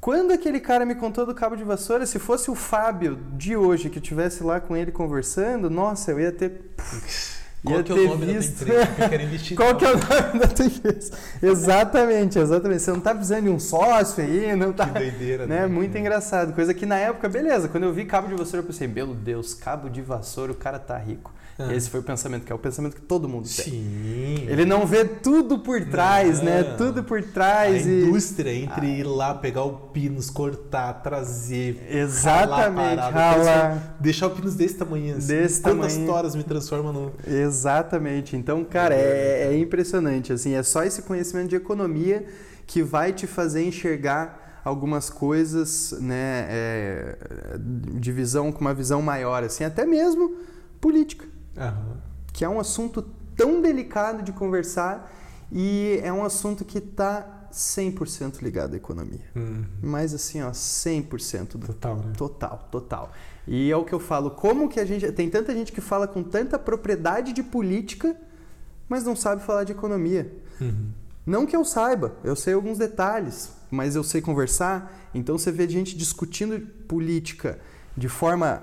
Quando 0.00 0.32
aquele 0.32 0.60
cara 0.60 0.86
me 0.86 0.94
contou 0.94 1.26
do 1.26 1.34
cabo 1.34 1.56
de 1.56 1.64
vassoura, 1.64 2.06
se 2.06 2.18
fosse 2.18 2.50
o 2.50 2.54
Fábio 2.54 3.18
de 3.36 3.56
hoje 3.56 3.90
que 3.90 3.98
eu 3.98 4.02
estivesse 4.02 4.44
lá 4.44 4.60
com 4.60 4.76
ele 4.76 4.92
conversando, 4.92 5.68
nossa, 5.68 6.12
eu 6.12 6.20
ia 6.20 6.30
ter. 6.30 6.72
Qual 7.64 7.76
ia 7.76 7.82
que 7.84 7.92
é 7.92 7.94
o 7.94 8.08
nome 8.08 8.26
visto... 8.26 8.64
da 8.64 8.86
tua 8.86 9.06
empresa? 9.06 9.54
Qual 9.54 9.76
que 9.76 9.84
é 9.84 9.88
o 9.88 9.98
nome 9.98 10.38
da 10.40 10.48
tua 10.48 10.66
empresa? 10.66 11.12
exatamente, 11.42 12.38
exatamente. 12.38 12.82
Você 12.82 12.90
não 12.90 12.98
está 12.98 13.14
precisando 13.14 13.44
de 13.44 13.50
um 13.50 13.60
sócio 13.60 14.22
aí, 14.22 14.54
não 14.56 14.72
tá. 14.72 14.86
Que 14.86 14.98
doideira, 14.98 15.46
né? 15.46 15.60
né? 15.60 15.66
Muito 15.66 15.96
engraçado. 15.96 16.52
Coisa 16.52 16.74
que 16.74 16.86
na 16.86 16.96
época, 16.96 17.28
beleza, 17.28 17.68
quando 17.68 17.84
eu 17.84 17.92
vi 17.92 18.04
cabo 18.04 18.28
de 18.28 18.34
vassoura, 18.34 18.58
eu 18.58 18.66
pensei, 18.66 18.88
meu 18.88 19.14
Deus, 19.14 19.54
cabo 19.54 19.88
de 19.88 20.02
vassoura, 20.02 20.52
o 20.52 20.56
cara 20.56 20.78
tá 20.80 20.96
rico. 20.96 21.32
Ah. 21.58 21.72
Esse 21.74 21.90
foi 21.90 22.00
o 22.00 22.02
pensamento, 22.02 22.44
que 22.44 22.52
é 22.52 22.54
o 22.54 22.58
pensamento 22.58 22.94
que 22.94 23.02
todo 23.02 23.28
mundo 23.28 23.44
tem. 23.44 23.64
Sim. 23.66 24.46
Ele 24.48 24.64
não 24.64 24.86
vê 24.86 25.04
tudo 25.04 25.58
por 25.58 25.84
trás, 25.84 26.38
não. 26.38 26.46
né? 26.46 26.62
Tudo 26.76 27.04
por 27.04 27.22
trás. 27.22 27.86
A 27.86 27.90
e... 27.90 28.04
indústria 28.04 28.54
entre 28.54 28.86
ah. 28.86 28.98
ir 28.98 29.02
lá, 29.04 29.34
pegar 29.34 29.64
o 29.64 29.72
pinos, 29.88 30.30
cortar, 30.30 30.94
trazer. 31.02 31.86
Exatamente. 31.90 33.00
Ralar, 33.00 33.96
Deixar 34.00 34.28
o 34.28 34.30
pinos 34.30 34.54
desse 34.54 34.74
tamanho. 34.74 35.16
Assim. 35.16 35.26
Desse 35.26 35.60
Quantas 35.60 35.92
tamanho. 35.92 36.12
toras 36.12 36.34
me 36.34 36.42
transforma 36.42 36.92
no. 36.92 37.12
Exatamente. 37.26 38.36
Então, 38.36 38.64
cara, 38.64 38.94
é, 38.94 39.48
é 39.50 39.58
impressionante. 39.58 40.32
Assim, 40.32 40.54
é 40.54 40.62
só 40.62 40.82
esse 40.84 41.02
conhecimento 41.02 41.48
de 41.48 41.56
economia 41.56 42.26
que 42.66 42.82
vai 42.82 43.12
te 43.12 43.26
fazer 43.26 43.62
enxergar 43.64 44.60
algumas 44.64 45.10
coisas, 45.10 45.92
né, 46.00 46.46
é, 46.48 47.16
de 47.58 48.12
visão 48.12 48.52
com 48.52 48.60
uma 48.60 48.72
visão 48.72 49.02
maior, 49.02 49.42
assim, 49.42 49.64
até 49.64 49.84
mesmo 49.84 50.36
política. 50.80 51.31
Uhum. 51.56 51.96
Que 52.32 52.44
é 52.44 52.48
um 52.48 52.58
assunto 52.58 53.02
tão 53.36 53.60
delicado 53.60 54.22
de 54.22 54.32
conversar 54.32 55.12
e 55.50 56.00
é 56.02 56.12
um 56.12 56.24
assunto 56.24 56.64
que 56.64 56.78
está 56.78 57.48
100% 57.52 58.40
ligado 58.42 58.74
à 58.74 58.76
economia. 58.76 59.20
Uhum. 59.36 59.64
Mas 59.82 60.14
assim, 60.14 60.42
ó, 60.42 60.50
100% 60.50 61.52
do 61.52 61.66
total, 61.66 61.96
né? 61.96 62.12
total, 62.16 62.68
total. 62.70 63.12
E 63.46 63.70
é 63.70 63.76
o 63.76 63.84
que 63.84 63.92
eu 63.92 64.00
falo, 64.00 64.30
como 64.30 64.68
que 64.68 64.80
a 64.80 64.84
gente 64.84 65.10
tem 65.12 65.28
tanta 65.28 65.52
gente 65.52 65.72
que 65.72 65.80
fala 65.80 66.06
com 66.08 66.22
tanta 66.22 66.58
propriedade 66.58 67.32
de 67.32 67.42
política, 67.42 68.16
mas 68.88 69.04
não 69.04 69.14
sabe 69.14 69.42
falar 69.42 69.64
de 69.64 69.72
economia. 69.72 70.32
Uhum. 70.60 70.90
Não 71.24 71.46
que 71.46 71.54
eu 71.54 71.64
saiba, 71.64 72.16
eu 72.24 72.34
sei 72.34 72.54
alguns 72.54 72.78
detalhes, 72.78 73.52
mas 73.70 73.94
eu 73.94 74.02
sei 74.02 74.20
conversar. 74.20 75.10
Então 75.14 75.38
você 75.38 75.52
vê 75.52 75.68
gente 75.68 75.96
discutindo 75.96 76.60
política 76.88 77.60
de 77.96 78.08
forma 78.08 78.62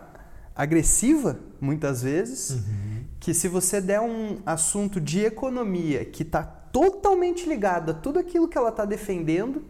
agressiva, 0.59 1.39
muitas 1.61 2.01
vezes, 2.01 2.49
uhum. 2.49 3.03
que 3.17 3.33
se 3.33 3.47
você 3.47 3.79
der 3.79 4.01
um 4.01 4.39
assunto 4.45 4.99
de 4.99 5.21
economia 5.21 6.03
que 6.03 6.21
está 6.21 6.43
totalmente 6.43 7.47
ligado 7.47 7.91
a 7.91 7.93
tudo 7.93 8.19
aquilo 8.19 8.45
que 8.45 8.57
ela 8.57 8.67
está 8.67 8.83
defendendo, 8.83 9.63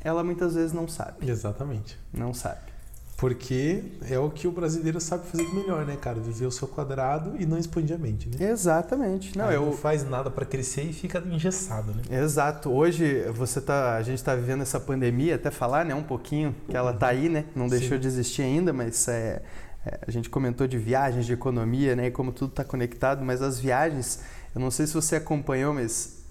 ela 0.00 0.24
muitas 0.24 0.54
vezes 0.54 0.72
não 0.72 0.88
sabe. 0.88 1.28
Exatamente. 1.30 1.98
Não 2.10 2.32
sabe. 2.32 2.72
Porque 3.18 3.84
é 4.08 4.18
o 4.18 4.28
que 4.30 4.48
o 4.48 4.52
brasileiro 4.52 5.00
sabe 5.00 5.26
fazer 5.26 5.48
melhor, 5.54 5.86
né, 5.86 5.96
cara? 5.96 6.18
Viver 6.18 6.46
o 6.46 6.50
seu 6.50 6.66
quadrado 6.66 7.34
e 7.38 7.46
não 7.46 7.56
expandir 7.56 7.94
a 7.94 7.98
mente, 7.98 8.28
né? 8.28 8.50
Exatamente. 8.50 9.36
Não, 9.36 9.52
eu... 9.52 9.66
não 9.66 9.72
faz 9.72 10.02
nada 10.08 10.30
para 10.30 10.44
crescer 10.44 10.82
e 10.82 10.92
fica 10.92 11.22
engessado, 11.30 11.92
né? 11.92 12.02
Exato. 12.22 12.70
Hoje 12.70 13.22
você 13.32 13.60
tá, 13.60 13.96
a 13.96 14.02
gente 14.02 14.16
está 14.18 14.34
vivendo 14.34 14.62
essa 14.62 14.80
pandemia, 14.80 15.36
até 15.36 15.50
falar, 15.50 15.84
né, 15.84 15.94
um 15.94 16.02
pouquinho 16.02 16.56
que 16.68 16.76
ela 16.76 16.92
tá 16.92 17.08
aí, 17.08 17.28
né? 17.28 17.44
Não 17.54 17.68
deixou 17.68 17.96
Sim. 17.96 18.00
de 18.00 18.06
existir 18.08 18.42
ainda, 18.42 18.72
mas 18.72 19.06
é, 19.06 19.42
é, 19.86 20.00
a 20.06 20.10
gente 20.10 20.30
comentou 20.30 20.66
de 20.66 20.78
viagens, 20.78 21.26
de 21.26 21.32
economia, 21.32 21.94
né? 21.94 22.06
E 22.06 22.10
como 22.10 22.32
tudo 22.32 22.50
está 22.50 22.64
conectado, 22.64 23.24
mas 23.24 23.42
as 23.42 23.58
viagens, 23.58 24.20
eu 24.54 24.60
não 24.60 24.70
sei 24.70 24.86
se 24.86 24.94
você 24.94 25.16
acompanhou, 25.16 25.74
mas 25.74 26.24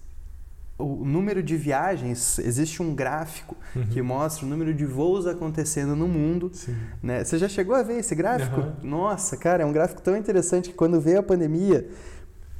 o 0.77 1.05
número 1.05 1.43
de 1.43 1.55
viagens, 1.55 2.39
existe 2.39 2.81
um 2.81 2.95
gráfico 2.95 3.55
uhum. 3.75 3.85
que 3.87 4.01
mostra 4.01 4.45
o 4.45 4.49
número 4.49 4.73
de 4.73 4.85
voos 4.85 5.27
acontecendo 5.27 5.95
no 5.95 6.07
mundo. 6.07 6.51
Né? 7.01 7.23
Você 7.23 7.37
já 7.37 7.47
chegou 7.47 7.75
a 7.75 7.83
ver 7.83 7.99
esse 7.99 8.15
gráfico? 8.15 8.59
Uhum. 8.59 8.73
Nossa, 8.81 9.37
cara, 9.37 9.63
é 9.63 9.65
um 9.65 9.71
gráfico 9.71 10.01
tão 10.01 10.17
interessante 10.17 10.69
que 10.69 10.75
quando 10.75 10.99
veio 10.99 11.19
a 11.19 11.23
pandemia, 11.23 11.87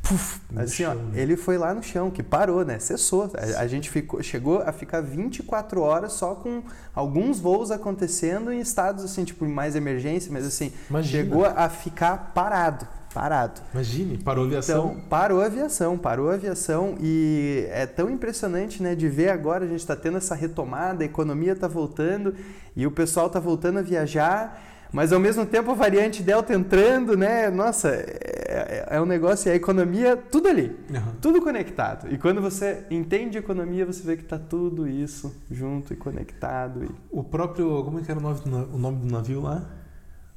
Puf, 0.04 0.42
assim, 0.58 0.84
chão, 0.84 0.92
ó, 0.92 0.96
né? 0.96 1.22
ele 1.22 1.38
foi 1.38 1.58
lá 1.58 1.74
no 1.74 1.82
chão, 1.82 2.12
que 2.12 2.22
parou, 2.22 2.66
né? 2.66 2.78
Cessou. 2.78 3.32
A, 3.36 3.62
a, 3.62 3.68
gente 3.68 3.90
ficou, 3.90 4.22
chegou 4.22 4.62
a 4.62 4.74
ficar 4.74 5.00
24 5.00 5.80
horas 5.82 6.12
só 6.12 6.36
com 6.36 6.62
alguns 6.94 7.40
voos 7.40 7.72
acontecendo 7.72 8.52
em 8.52 8.60
estados 8.60 9.06
assim, 9.06 9.24
tipo, 9.24 9.48
mais 9.48 9.78
emergência, 9.78 10.30
mas 10.30 10.46
assim, 10.46 10.74
Imagina. 10.90 11.24
chegou 11.24 11.46
a 11.46 11.70
ficar 11.70 12.34
parado. 12.36 12.86
parado. 13.14 13.62
Imagine, 13.74 14.18
parou 14.18 14.44
a 14.44 14.48
aviação. 14.48 14.86
Então, 14.92 15.02
parou 15.10 15.42
a 15.42 15.46
aviação, 15.46 15.98
parou 15.98 16.30
a 16.30 16.34
aviação 16.34 16.98
e 17.00 17.66
é 17.72 17.86
tão 17.86 18.10
impressionante, 18.10 18.84
né, 18.84 18.96
de 18.96 19.08
ver 19.08 19.30
agora 19.30 19.64
a 19.64 19.68
gente 19.70 19.80
está 19.80 19.96
tendo 19.96 20.18
essa 20.18 20.36
retomada, 20.36 21.04
a 21.04 21.06
economia 21.06 21.54
está 21.54 21.70
voltando 21.70 22.36
e 22.76 22.86
o 22.86 22.92
pessoal 22.92 23.28
está 23.28 23.40
voltando 23.40 23.80
a 23.80 23.82
viajar, 23.82 24.73
mas 24.94 25.12
ao 25.12 25.20
mesmo 25.20 25.46
tempo 25.46 25.72
a 25.72 25.74
variante 25.74 26.22
Delta 26.24 26.54
entrando, 26.54 27.18
né, 27.18 27.50
nossa, 27.50 27.90
é, 27.90 28.88
é 28.92 29.02
um 29.02 29.06
negócio, 29.06 29.50
é 29.50 29.54
a 29.54 29.56
economia, 29.56 30.16
tudo 30.16 30.48
ali, 30.48 30.78
Aham. 30.94 31.16
tudo 31.20 31.42
conectado. 31.42 32.14
E 32.14 32.18
quando 32.18 32.40
você 32.40 32.86
entende 32.92 33.38
economia, 33.38 33.86
você 33.86 34.04
vê 34.04 34.16
que 34.16 34.24
está 34.24 34.38
tudo 34.38 34.88
isso 34.88 35.36
junto 35.50 35.92
e 35.92 35.96
conectado. 35.98 36.86
E... 36.86 36.90
O 37.12 37.24
próprio. 37.24 37.84
Como 37.84 38.00
é 38.00 38.04
que 38.04 38.12
era 38.12 38.20
o 38.20 38.24
nome, 38.24 38.40
o 38.74 38.78
nome 38.78 38.98
do 39.06 39.12
navio 39.12 39.42
lá? 39.42 39.66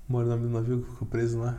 O 0.09 0.13
nome 0.23 0.43
do 0.43 0.51
navio 0.51 0.83
que 0.83 0.91
ficou 0.91 1.07
preso 1.07 1.39
lá? 1.39 1.59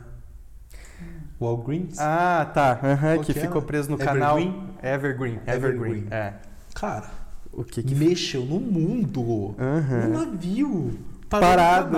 Walgreens? 1.40 1.98
Ah, 2.00 2.50
tá, 2.52 2.76
Qual 2.76 3.20
que 3.20 3.32
que 3.32 3.40
ficou 3.40 3.62
preso 3.62 3.88
no 3.90 3.94
Evergreen? 3.94 4.20
canal 4.20 4.38
Evergreen, 4.82 5.40
Evergreen, 5.46 5.46
Evergreen. 5.46 6.06
é. 6.10 6.34
Cara, 6.74 7.10
O 7.52 7.62
que 7.62 7.82
que 7.82 7.94
mexeu 7.94 8.44
no 8.44 8.58
mundo. 8.58 9.54
Aham. 9.58 10.06
Um 10.06 10.08
navio. 10.10 10.98
Parado. 11.28 11.96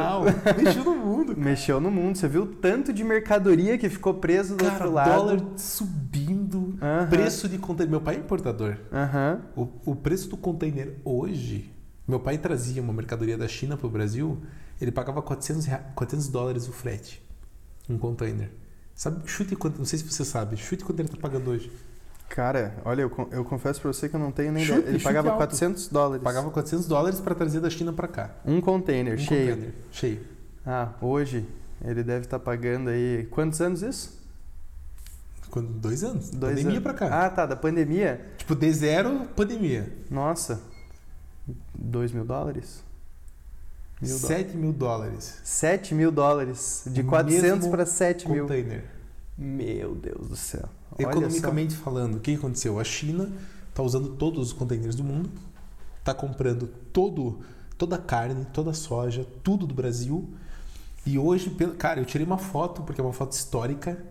Mexeu 0.62 0.84
no 0.84 0.94
mundo. 0.96 1.36
Mexeu 1.36 1.80
no 1.80 1.90
mundo. 1.90 2.16
Você 2.16 2.26
viu 2.28 2.42
o 2.42 2.46
tanto 2.46 2.92
de 2.92 3.04
mercadoria 3.04 3.78
que 3.78 3.88
ficou 3.88 4.14
preso 4.14 4.56
do 4.56 4.64
Cara, 4.64 4.74
outro 4.84 4.92
lado. 4.92 5.10
dólar 5.14 5.40
subindo. 5.56 6.76
Aham. 6.82 7.06
Preço 7.08 7.48
de 7.48 7.58
container. 7.58 7.90
Meu 7.90 8.00
pai 8.00 8.16
é 8.16 8.18
importador. 8.18 8.76
Aham. 8.92 9.40
O, 9.56 9.68
o 9.86 9.96
preço 9.96 10.28
do 10.28 10.36
container 10.36 10.96
hoje. 11.04 11.72
Meu 12.08 12.18
pai 12.18 12.38
trazia 12.38 12.82
uma 12.82 12.92
mercadoria 12.92 13.38
da 13.38 13.46
China 13.46 13.76
para 13.76 13.86
o 13.86 13.90
Brasil. 13.90 14.40
Ele 14.80 14.90
pagava 14.90 15.22
400, 15.22 15.64
rea- 15.66 15.84
400 15.94 16.28
dólares 16.28 16.66
o 16.68 16.72
frete. 16.72 17.22
Um 17.88 17.98
container. 17.98 18.50
Sabe, 18.94 19.22
chute 19.26 19.54
quanto. 19.54 19.78
Não 19.78 19.84
sei 19.84 19.98
se 19.98 20.04
você 20.04 20.24
sabe. 20.24 20.56
Chute 20.56 20.84
quanto 20.84 20.98
ele 21.00 21.08
está 21.08 21.20
pagando 21.20 21.50
hoje. 21.50 21.70
Cara, 22.30 22.76
olha, 22.84 23.02
eu, 23.02 23.28
eu 23.32 23.44
confesso 23.44 23.80
pra 23.80 23.92
você 23.92 24.08
que 24.08 24.14
eu 24.14 24.20
não 24.20 24.30
tenho 24.30 24.52
nem 24.52 24.64
Chute, 24.64 24.78
ideia. 24.78 24.94
Ele 24.94 25.02
pagava 25.02 25.28
alto. 25.30 25.38
400 25.38 25.88
dólares. 25.88 26.22
Pagava 26.24 26.48
400 26.50 26.86
dólares 26.86 27.20
para 27.20 27.34
trazer 27.34 27.60
da 27.60 27.68
China 27.68 27.92
para 27.92 28.06
cá. 28.08 28.30
um 28.46 28.60
container 28.60 29.14
Um 29.14 29.18
cheio. 29.18 29.54
container 29.56 29.74
cheio. 29.90 30.20
Ah, 30.64 30.92
hoje 31.02 31.44
ele 31.84 32.02
deve 32.04 32.24
estar 32.26 32.38
pagando 32.38 32.88
aí. 32.90 33.26
Quantos 33.30 33.60
anos 33.60 33.82
isso? 33.82 34.18
Quando, 35.50 35.68
dois 35.80 36.04
anos. 36.04 36.30
Dois 36.30 36.52
pandemia 36.54 36.78
anos. 36.78 36.82
para 36.84 36.94
cá. 36.94 37.26
Ah, 37.26 37.30
tá, 37.30 37.44
da 37.46 37.56
pandemia. 37.56 38.24
Tipo, 38.38 38.54
de 38.54 38.72
zero, 38.72 39.26
pandemia. 39.34 39.92
Nossa. 40.08 40.60
2 41.74 42.12
mil 42.12 42.24
dólares? 42.24 42.84
Mil 44.00 44.08
dólares. 44.20 44.28
7 44.28 44.56
mil 44.56 44.72
dólares. 44.72 45.40
7 45.42 45.94
mil 45.96 46.12
dólares. 46.12 46.84
De 46.86 47.00
O 47.00 47.06
400 47.06 47.42
mesmo 47.58 47.70
para 47.72 47.84
7 47.84 48.28
mil. 48.30 48.44
Container. 48.44 48.84
Meu 49.36 49.94
Deus 49.96 50.28
do 50.28 50.36
céu. 50.36 50.68
Economicamente 50.98 51.74
falando, 51.74 52.16
o 52.16 52.20
que 52.20 52.34
aconteceu? 52.34 52.78
A 52.78 52.84
China 52.84 53.30
está 53.68 53.82
usando 53.82 54.10
todos 54.16 54.48
os 54.48 54.52
containers 54.52 54.94
do 54.94 55.04
mundo, 55.04 55.30
está 55.98 56.12
comprando 56.12 56.66
todo, 56.92 57.40
toda 57.78 57.96
a 57.96 57.98
carne, 57.98 58.46
toda 58.52 58.70
a 58.70 58.74
soja, 58.74 59.26
tudo 59.42 59.66
do 59.66 59.74
Brasil. 59.74 60.28
E 61.06 61.18
hoje, 61.18 61.50
cara, 61.78 62.00
eu 62.00 62.04
tirei 62.04 62.26
uma 62.26 62.38
foto, 62.38 62.82
porque 62.82 63.00
é 63.00 63.04
uma 63.04 63.12
foto 63.12 63.32
histórica, 63.32 64.02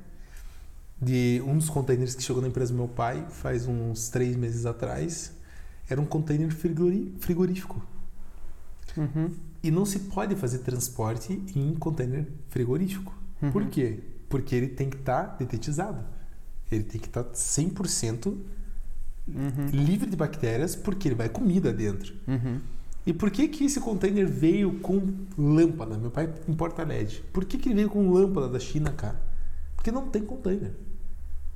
de 1.01 1.41
um 1.45 1.57
dos 1.57 1.69
containers 1.69 2.13
que 2.15 2.23
chegou 2.23 2.41
na 2.41 2.47
empresa 2.47 2.73
do 2.73 2.77
meu 2.77 2.87
pai 2.87 3.25
faz 3.29 3.67
uns 3.67 4.09
três 4.09 4.35
meses 4.35 4.65
atrás. 4.65 5.31
Era 5.89 5.99
um 5.99 6.05
container 6.05 6.51
frigori- 6.51 7.13
frigorífico. 7.19 7.81
Uhum. 8.97 9.31
E 9.63 9.71
não 9.71 9.85
se 9.85 9.99
pode 9.99 10.35
fazer 10.35 10.59
transporte 10.59 11.41
em 11.55 11.73
container 11.75 12.27
frigorífico. 12.49 13.13
Uhum. 13.41 13.51
Por 13.51 13.65
quê? 13.67 13.99
Porque 14.27 14.55
ele 14.55 14.67
tem 14.67 14.89
que 14.89 14.97
estar 14.97 15.37
detetizado. 15.37 16.03
Ele 16.71 16.83
tem 16.83 16.99
que 16.99 17.07
estar 17.07 17.23
100% 17.23 18.37
Uhum. 19.27 19.67
livre 19.71 20.09
de 20.09 20.15
bactérias, 20.15 20.75
porque 20.75 21.07
ele 21.07 21.15
vai 21.15 21.29
comida 21.29 21.71
dentro. 21.71 22.15
Uhum. 22.27 22.59
E 23.05 23.13
por 23.13 23.31
que 23.31 23.47
que 23.47 23.65
esse 23.65 23.79
container 23.79 24.27
veio 24.27 24.79
com 24.79 25.01
lâmpada? 25.37 25.97
Meu 25.97 26.11
pai 26.11 26.33
importa 26.47 26.83
LED. 26.83 27.23
Por 27.31 27.45
que 27.45 27.57
que 27.57 27.69
ele 27.69 27.75
veio 27.75 27.89
com 27.89 28.11
lâmpada 28.11 28.47
da 28.49 28.59
China, 28.59 28.91
cara? 28.91 29.21
Porque 29.75 29.91
não 29.91 30.09
tem 30.09 30.23
container. 30.23 30.73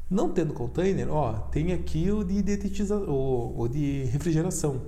Não 0.09 0.29
tendo 0.29 0.53
container, 0.53 1.09
ó, 1.09 1.33
tem 1.33 1.73
aqui 1.73 2.11
o 2.11 2.23
de 2.23 2.41
detetização, 2.41 3.09
o, 3.09 3.61
o 3.61 3.67
de 3.67 4.03
refrigeração. 4.05 4.81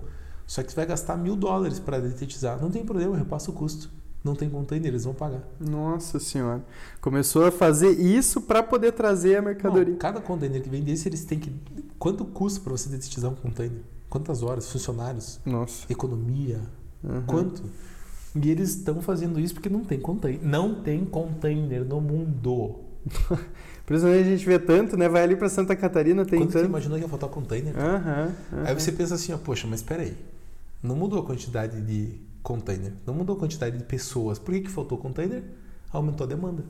Só 0.45 0.61
que 0.61 0.69
você 0.71 0.75
vai 0.75 0.85
gastar 0.85 1.17
mil 1.17 1.35
dólares 1.35 1.79
para 1.79 1.99
detetizar. 1.99 2.61
Não 2.61 2.69
tem 2.69 2.85
problema, 2.85 3.13
eu 3.13 3.17
repasso 3.17 3.51
o 3.51 3.53
custo. 3.53 3.89
Não 4.25 4.33
tem 4.33 4.49
container, 4.49 4.87
eles 4.87 5.03
vão 5.03 5.13
pagar. 5.13 5.43
Nossa 5.59 6.19
senhora. 6.19 6.65
Começou 6.99 7.45
a 7.45 7.51
fazer 7.51 7.91
isso 7.91 8.41
para 8.41 8.63
poder 8.63 8.91
trazer 8.93 9.35
a 9.35 9.41
mercadoria. 9.43 9.91
Não, 9.91 9.99
cada 9.99 10.19
container 10.19 10.59
que 10.63 10.67
vem 10.67 10.81
desse, 10.83 11.07
eles 11.07 11.23
têm 11.23 11.37
que. 11.37 11.53
Quanto 11.99 12.25
custa 12.25 12.59
para 12.59 12.71
você 12.71 12.89
detetizar 12.89 13.29
um 13.31 13.35
container? 13.35 13.81
Quantas 14.09 14.41
horas? 14.41 14.67
Funcionários? 14.71 15.39
Nossa. 15.45 15.85
Economia? 15.87 16.59
Uhum. 17.03 17.21
Quanto? 17.27 17.63
E 18.35 18.49
eles 18.49 18.69
estão 18.69 18.99
fazendo 18.99 19.39
isso 19.39 19.53
porque 19.53 19.69
não 19.69 19.83
tem 19.85 19.99
container. 19.99 20.43
Não 20.43 20.81
tem 20.81 21.05
container 21.05 21.85
no 21.85 22.01
mundo. 22.01 22.79
Principalmente 23.85 24.27
a 24.27 24.31
gente 24.31 24.43
vê 24.43 24.57
tanto, 24.57 24.97
né? 24.97 25.07
Vai 25.07 25.21
ali 25.21 25.35
para 25.35 25.47
Santa 25.49 25.75
Catarina, 25.75 26.25
tem 26.25 26.39
Quando 26.39 26.51
você 26.51 26.57
tanto. 26.57 26.69
imaginou 26.69 26.97
que 26.97 27.03
ia 27.03 27.09
faltar 27.09 27.29
container? 27.29 27.77
Aham. 27.77 28.33
aham. 28.51 28.63
Aí 28.65 28.73
você 28.73 28.91
pensa 28.91 29.13
assim, 29.13 29.33
ó, 29.33 29.37
poxa, 29.37 29.67
mas 29.69 29.83
peraí. 29.83 30.17
Não 30.81 30.95
mudou 30.95 31.19
a 31.19 31.23
quantidade 31.23 31.79
de 31.81 32.19
container. 32.45 32.93
Não 33.05 33.13
mudou 33.13 33.35
a 33.35 33.39
quantidade 33.39 33.75
de 33.77 33.83
pessoas. 33.83 34.37
Por 34.37 34.53
que, 34.53 34.61
que 34.61 34.69
faltou 34.69 34.97
container? 34.97 35.43
Aumentou 35.91 36.25
a 36.25 36.29
demanda. 36.29 36.63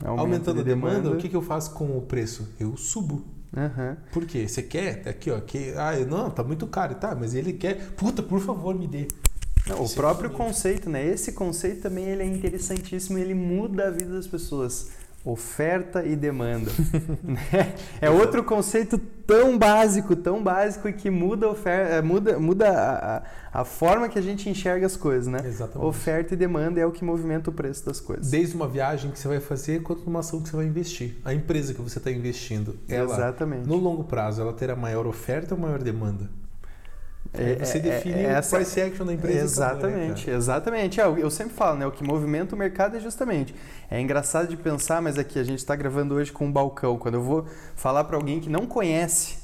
Aumento 0.00 0.20
Aumentando 0.20 0.54
de 0.56 0.60
a 0.60 0.74
demanda, 0.74 1.10
o 1.10 1.16
que, 1.16 1.28
que 1.28 1.36
eu 1.36 1.40
faço 1.40 1.72
com 1.72 1.96
o 1.96 2.02
preço? 2.02 2.48
Eu 2.60 2.76
subo. 2.76 3.24
Aham. 3.56 3.96
Por 4.12 4.26
quê? 4.26 4.46
Você 4.46 4.62
quer? 4.62 5.02
Tá 5.02 5.10
Aqui, 5.10 5.30
ó. 5.30 5.40
Que, 5.40 5.72
ah, 5.76 5.92
não, 6.06 6.30
tá 6.30 6.44
muito 6.44 6.66
caro. 6.66 6.94
Tá, 6.96 7.14
mas 7.14 7.34
ele 7.34 7.54
quer. 7.54 7.92
Puta, 7.92 8.22
por 8.22 8.40
favor, 8.40 8.74
me 8.74 8.86
dê. 8.86 9.08
Não, 9.66 9.82
o 9.82 9.88
próprio 9.88 10.28
conceito, 10.28 10.90
né? 10.90 11.06
Esse 11.06 11.32
conceito 11.32 11.80
também 11.82 12.04
ele 12.04 12.22
é 12.22 12.26
interessantíssimo, 12.26 13.16
ele 13.16 13.32
muda 13.32 13.86
a 13.86 13.90
vida 13.90 14.12
das 14.12 14.26
pessoas. 14.26 14.90
Oferta 15.24 16.04
e 16.04 16.14
demanda. 16.14 16.70
né? 17.24 17.74
É 17.98 18.10
outro 18.10 18.44
conceito 18.44 18.98
tão 18.98 19.56
básico, 19.56 20.14
tão 20.14 20.42
básico 20.42 20.86
e 20.86 20.92
que 20.92 21.08
muda 21.08 21.46
a, 21.46 21.50
ofer- 21.50 21.92
eh, 21.92 22.02
muda, 22.02 22.38
muda 22.38 22.68
a, 22.70 23.60
a- 23.60 23.64
forma 23.64 24.06
que 24.08 24.18
a 24.18 24.22
gente 24.22 24.50
enxerga 24.50 24.84
as 24.84 24.96
coisas, 24.98 25.26
né? 25.26 25.38
Exatamente. 25.42 25.88
Oferta 25.88 26.34
e 26.34 26.36
demanda 26.36 26.78
é 26.78 26.84
o 26.84 26.92
que 26.92 27.02
movimenta 27.02 27.48
o 27.48 27.52
preço 27.54 27.86
das 27.86 28.00
coisas. 28.00 28.30
Desde 28.30 28.54
uma 28.54 28.68
viagem 28.68 29.10
que 29.10 29.18
você 29.18 29.26
vai 29.26 29.40
fazer, 29.40 29.80
quanto 29.82 30.04
numa 30.04 30.20
ação 30.20 30.42
que 30.42 30.48
você 30.50 30.56
vai 30.56 30.66
investir. 30.66 31.14
A 31.24 31.32
empresa 31.32 31.72
que 31.72 31.80
você 31.80 31.96
está 31.96 32.10
investindo, 32.10 32.76
ela, 32.86 33.14
Exatamente. 33.14 33.66
no 33.66 33.76
longo 33.76 34.04
prazo, 34.04 34.42
ela 34.42 34.52
terá 34.52 34.76
maior 34.76 35.06
oferta 35.06 35.54
ou 35.54 35.60
maior 35.60 35.82
demanda? 35.82 36.28
Aí 37.36 37.56
você 37.56 37.78
define 37.80 38.22
é- 38.22 38.26
o 38.28 38.30
essa- 38.30 38.56
price 38.56 38.80
action 38.80 39.04
da 39.06 39.12
empresa. 39.12 39.38
né, 39.38 39.44
Exatamente, 39.44 40.24
cara? 40.26 40.36
exatamente. 40.36 41.00
É, 41.00 41.04
eu 41.04 41.18
eu 41.18 41.30
sempre 41.30 41.54
falo, 41.54 41.78
né? 41.78 41.86
O 41.86 41.90
que 41.90 42.04
movimenta 42.04 42.54
o 42.54 42.58
mercado 42.58 42.96
é 42.96 43.00
justamente. 43.00 43.54
É 43.90 44.00
engraçado 44.00 44.48
de 44.48 44.56
pensar, 44.56 45.02
mas 45.02 45.18
aqui 45.18 45.38
a 45.38 45.44
gente 45.44 45.58
está 45.58 45.74
gravando 45.74 46.14
hoje 46.14 46.30
com 46.32 46.46
um 46.46 46.52
balcão. 46.52 46.96
Quando 46.96 47.14
eu 47.14 47.22
vou 47.22 47.46
falar 47.74 48.04
para 48.04 48.16
alguém 48.16 48.40
que 48.40 48.48
não 48.48 48.66
conhece 48.66 49.38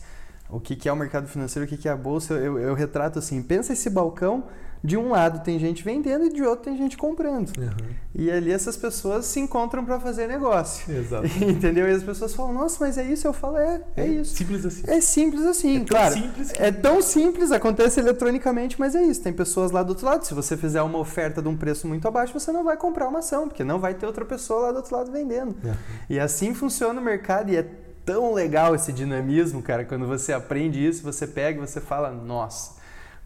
o 0.49 0.59
que, 0.61 0.75
que 0.77 0.89
é 0.89 0.93
o 0.93 0.97
mercado 0.97 1.27
financeiro, 1.29 1.67
o 1.67 1.69
que, 1.69 1.77
que 1.77 1.89
é 1.89 1.93
a 1.93 1.97
bolsa, 1.97 2.35
eu, 2.35 2.59
eu 2.59 2.75
retrato 2.75 3.19
assim: 3.19 3.43
pensa 3.43 3.73
esse 3.73 3.91
balcão. 3.91 4.45
De 4.83 4.97
um 4.97 5.11
lado 5.11 5.45
tem 5.45 5.59
gente 5.59 5.85
vendendo 5.85 6.25
e 6.25 6.33
de 6.33 6.43
outro 6.43 6.65
tem 6.65 6.77
gente 6.77 6.97
comprando. 6.97 7.49
Uhum. 7.59 7.89
E 8.15 8.31
ali 8.31 8.51
essas 8.51 8.77
pessoas 8.77 9.27
se 9.27 9.39
encontram 9.39 9.85
para 9.85 10.01
fazer 10.01 10.27
negócio. 10.27 10.91
Exato. 10.93 11.27
Entendeu? 11.45 11.87
E 11.87 11.93
as 11.93 12.03
pessoas 12.03 12.35
falam: 12.35 12.55
Nossa, 12.55 12.79
mas 12.81 12.97
é 12.97 13.05
isso? 13.05 13.27
Eu 13.27 13.33
falo: 13.33 13.59
É, 13.59 13.83
é, 13.97 14.07
isso. 14.07 14.35
Simples 14.37 14.65
assim. 14.65 14.83
É 14.87 15.01
simples 15.01 15.45
assim, 15.45 15.83
É 15.83 15.85
claro. 15.85 16.15
simples 16.15 16.53
que- 16.53 16.63
É 16.63 16.73
tão 16.73 17.03
simples, 17.03 17.53
acontece 17.53 18.01
eletronicamente, 18.01 18.81
mas 18.81 18.95
é 18.95 19.03
isso. 19.03 19.23
Tem 19.23 19.33
pessoas 19.33 19.71
lá 19.71 19.83
do 19.83 19.91
outro 19.91 20.07
lado. 20.07 20.25
Se 20.25 20.33
você 20.33 20.57
fizer 20.57 20.81
uma 20.83 20.99
oferta 20.99 21.43
de 21.43 21.49
um 21.49 21.57
preço 21.57 21.87
muito 21.87 22.09
abaixo, 22.09 22.33
você 22.33 22.51
não 22.51 22.65
vai 22.65 22.77
comprar 22.77 23.07
uma 23.09 23.19
ação, 23.19 23.49
porque 23.49 23.63
não 23.63 23.79
vai 23.79 23.93
ter 23.95 24.07
outra 24.07 24.25
pessoa 24.25 24.61
lá 24.63 24.73
do 24.73 24.77
outro 24.79 24.97
lado 24.97 25.13
vendendo. 25.13 25.55
Uhum. 25.63 25.75
E 26.09 26.19
assim 26.19 26.55
funciona 26.55 26.99
o 27.01 27.05
mercado 27.05 27.51
e 27.51 27.57
é 27.57 27.67
tão 28.05 28.33
legal 28.33 28.75
esse 28.75 28.93
dinamismo, 28.93 29.63
cara. 29.63 29.85
Quando 29.85 30.07
você 30.07 30.33
aprende 30.33 30.85
isso, 30.85 31.03
você 31.03 31.27
pega 31.27 31.63
e 31.63 31.67
você 31.67 31.81
fala, 31.81 32.11
nossa, 32.11 32.80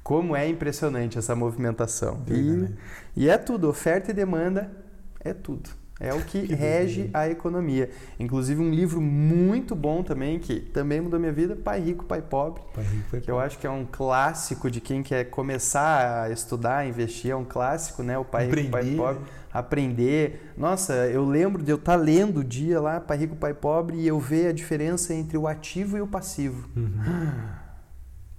como 0.05 0.37
é 0.37 0.47
impressionante 0.47 1.19
essa 1.19 1.35
movimentação. 1.35 2.23
E, 2.29 2.33
Verdade. 2.35 2.75
e 3.17 3.29
é 3.29 3.39
tudo, 3.39 3.69
oferta 3.69 4.11
e 4.11 4.15
demanda 4.15 4.71
é 5.19 5.33
tudo. 5.33 5.71
É 5.99 6.13
o 6.13 6.21
que, 6.21 6.47
Que 6.49 6.55
rege 6.55 7.09
a 7.15 7.29
economia. 7.29 7.89
Inclusive 8.19 8.61
um 8.61 8.71
livro 8.71 9.01
muito 9.01 9.75
bom 9.77 10.03
também, 10.03 10.39
que 10.41 10.61
também 10.61 11.01
mudou 11.01 11.19
minha 11.21 11.33
vida, 11.33 11.57
Pai 11.57 11.81
Rico, 11.81 12.05
Pai 12.05 12.21
Pobre. 12.21 12.63
Pai 12.75 12.85
rico, 12.85 13.11
pai 13.13 13.21
Que 13.21 13.31
eu 13.31 13.39
acho 13.39 13.59
que 13.59 13.67
é 13.67 13.71
um 13.71 13.87
clássico 13.91 14.71
de 14.71 14.81
quem 14.81 15.03
quer 15.03 15.25
começar 15.31 16.25
a 16.25 16.31
estudar, 16.31 16.79
a 16.79 16.87
investir, 16.87 17.31
é 17.31 17.37
um 17.37 17.45
clássico, 17.45 18.03
né? 18.03 18.19
O 18.19 18.25
Pai 18.25 18.51
Rico, 18.51 18.71
Pai 18.71 18.81
Aprender, 18.83 18.97
Pobre. 18.97 19.21
né? 19.21 19.27
Aprender. 19.53 20.53
Nossa, 20.57 20.93
eu 21.07 21.25
lembro 21.25 21.63
de 21.63 21.71
eu 21.71 21.77
estar 21.77 21.95
lendo 21.97 22.41
o 22.41 22.45
dia 22.45 22.81
lá, 22.81 23.01
Pai 23.01 23.17
Rico, 23.17 23.37
Pai 23.37 23.55
Pobre, 23.55 23.97
e 23.97 24.07
eu 24.07 24.19
ver 24.19 24.49
a 24.49 24.53
diferença 24.53 25.15
entre 25.15 25.39
o 25.39 25.47
ativo 25.47 25.97
e 25.97 26.03
o 26.03 26.09
passivo. 26.09 26.69
Uhum. 26.77 27.49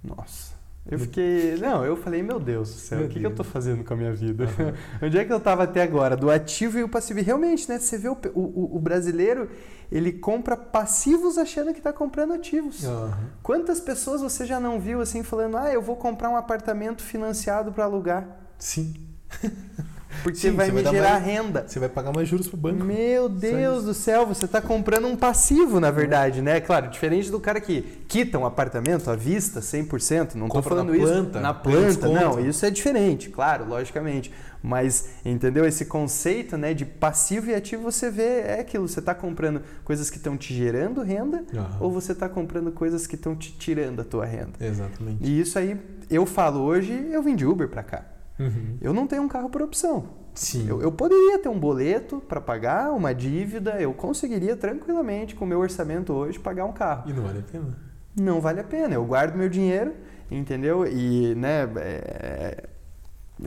Nossa. 0.04 0.55
Eu 0.88 0.98
fiquei. 0.98 1.56
Não, 1.56 1.84
eu 1.84 1.96
falei, 1.96 2.22
meu 2.22 2.38
Deus 2.38 2.72
do 2.72 2.78
céu, 2.78 2.98
Meu 2.98 3.06
o 3.08 3.10
que, 3.10 3.18
que 3.18 3.26
eu 3.26 3.34
tô 3.34 3.42
fazendo 3.42 3.82
com 3.82 3.92
a 3.92 3.96
minha 3.96 4.12
vida? 4.12 4.44
Aham. 4.44 4.74
Onde 5.02 5.18
é 5.18 5.24
que 5.24 5.32
eu 5.32 5.40
tava 5.40 5.64
até 5.64 5.82
agora? 5.82 6.16
Do 6.16 6.30
ativo 6.30 6.78
e 6.78 6.84
o 6.84 6.88
passivo. 6.88 7.18
E 7.18 7.22
realmente, 7.22 7.68
né? 7.68 7.78
Você 7.78 7.98
vê 7.98 8.08
o, 8.08 8.16
o, 8.34 8.76
o 8.76 8.78
brasileiro, 8.78 9.50
ele 9.90 10.12
compra 10.12 10.56
passivos 10.56 11.38
achando 11.38 11.74
que 11.74 11.80
tá 11.80 11.92
comprando 11.92 12.34
ativos. 12.34 12.84
Aham. 12.84 13.18
Quantas 13.42 13.80
pessoas 13.80 14.20
você 14.20 14.46
já 14.46 14.60
não 14.60 14.78
viu 14.78 15.00
assim 15.00 15.22
falando, 15.22 15.56
ah, 15.56 15.72
eu 15.72 15.82
vou 15.82 15.96
comprar 15.96 16.30
um 16.30 16.36
apartamento 16.36 17.02
financiado 17.02 17.72
para 17.72 17.84
alugar? 17.84 18.28
Sim. 18.58 18.94
Porque 20.22 20.38
Sim, 20.38 20.52
vai 20.52 20.70
me 20.70 20.82
vai 20.82 20.92
gerar 20.92 21.12
mais- 21.12 21.24
renda. 21.24 21.64
Você 21.66 21.78
vai 21.78 21.88
pagar 21.88 22.12
mais 22.12 22.28
juros 22.28 22.48
pro 22.48 22.56
banco. 22.56 22.84
Meu 22.84 23.28
Deus 23.28 23.84
do 23.84 23.94
céu, 23.94 24.26
você 24.26 24.44
está 24.44 24.60
comprando 24.60 25.06
um 25.06 25.16
passivo, 25.16 25.80
na 25.80 25.90
verdade, 25.90 26.42
né? 26.42 26.60
Claro, 26.60 26.88
diferente 26.88 27.30
do 27.30 27.40
cara 27.40 27.60
que 27.60 27.82
quita 28.08 28.38
um 28.38 28.46
apartamento 28.46 29.10
à 29.10 29.16
vista, 29.16 29.60
100%, 29.60 30.34
não 30.34 30.46
estou 30.46 30.62
falando 30.62 30.90
na 30.90 30.96
isso 30.96 31.06
planta, 31.06 31.40
na 31.40 31.54
planta, 31.54 32.08
não, 32.08 32.40
isso 32.40 32.64
é 32.64 32.70
diferente, 32.70 33.28
claro, 33.30 33.68
logicamente. 33.68 34.32
Mas, 34.62 35.10
entendeu? 35.24 35.64
Esse 35.64 35.84
conceito 35.84 36.56
né, 36.56 36.74
de 36.74 36.84
passivo 36.84 37.50
e 37.50 37.54
ativo, 37.54 37.82
você 37.84 38.10
vê, 38.10 38.40
é 38.40 38.60
aquilo, 38.60 38.88
você 38.88 38.98
está 38.98 39.14
comprando 39.14 39.62
coisas 39.84 40.10
que 40.10 40.16
estão 40.16 40.36
te 40.36 40.52
gerando 40.52 41.02
renda 41.02 41.44
Aham. 41.54 41.76
ou 41.78 41.90
você 41.92 42.10
está 42.12 42.28
comprando 42.28 42.72
coisas 42.72 43.06
que 43.06 43.14
estão 43.14 43.36
te 43.36 43.52
tirando 43.52 44.00
a 44.00 44.04
tua 44.04 44.24
renda. 44.24 44.52
Exatamente. 44.58 45.18
E 45.22 45.40
isso 45.40 45.56
aí, 45.58 45.78
eu 46.10 46.26
falo 46.26 46.60
hoje, 46.62 46.92
eu 47.12 47.22
vim 47.22 47.36
de 47.36 47.46
Uber 47.46 47.68
para 47.68 47.82
cá. 47.84 48.04
Uhum. 48.38 48.76
Eu 48.80 48.92
não 48.92 49.06
tenho 49.06 49.22
um 49.22 49.28
carro 49.28 49.48
por 49.48 49.62
opção. 49.62 50.08
Sim. 50.34 50.68
Eu, 50.68 50.82
eu 50.82 50.92
poderia 50.92 51.38
ter 51.38 51.48
um 51.48 51.58
boleto 51.58 52.20
para 52.20 52.40
pagar 52.40 52.92
uma 52.92 53.14
dívida, 53.14 53.80
eu 53.80 53.94
conseguiria 53.94 54.56
tranquilamente, 54.56 55.34
com 55.34 55.44
o 55.44 55.48
meu 55.48 55.60
orçamento 55.60 56.12
hoje, 56.12 56.38
pagar 56.38 56.66
um 56.66 56.72
carro. 56.72 57.08
E 57.08 57.12
não 57.12 57.22
vale 57.22 57.38
a 57.38 57.42
pena. 57.42 57.78
Não 58.18 58.40
vale 58.40 58.60
a 58.60 58.64
pena, 58.64 58.94
eu 58.94 59.04
guardo 59.04 59.36
meu 59.36 59.48
dinheiro, 59.48 59.94
entendeu? 60.30 60.86
E, 60.86 61.34
né, 61.34 61.64
é, 61.76 62.68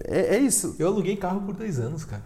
é, 0.05 0.35
é 0.35 0.39
isso. 0.39 0.75
Eu 0.79 0.87
aluguei 0.87 1.15
carro 1.15 1.41
por 1.41 1.55
dois 1.55 1.79
anos, 1.79 2.05
cara. 2.05 2.23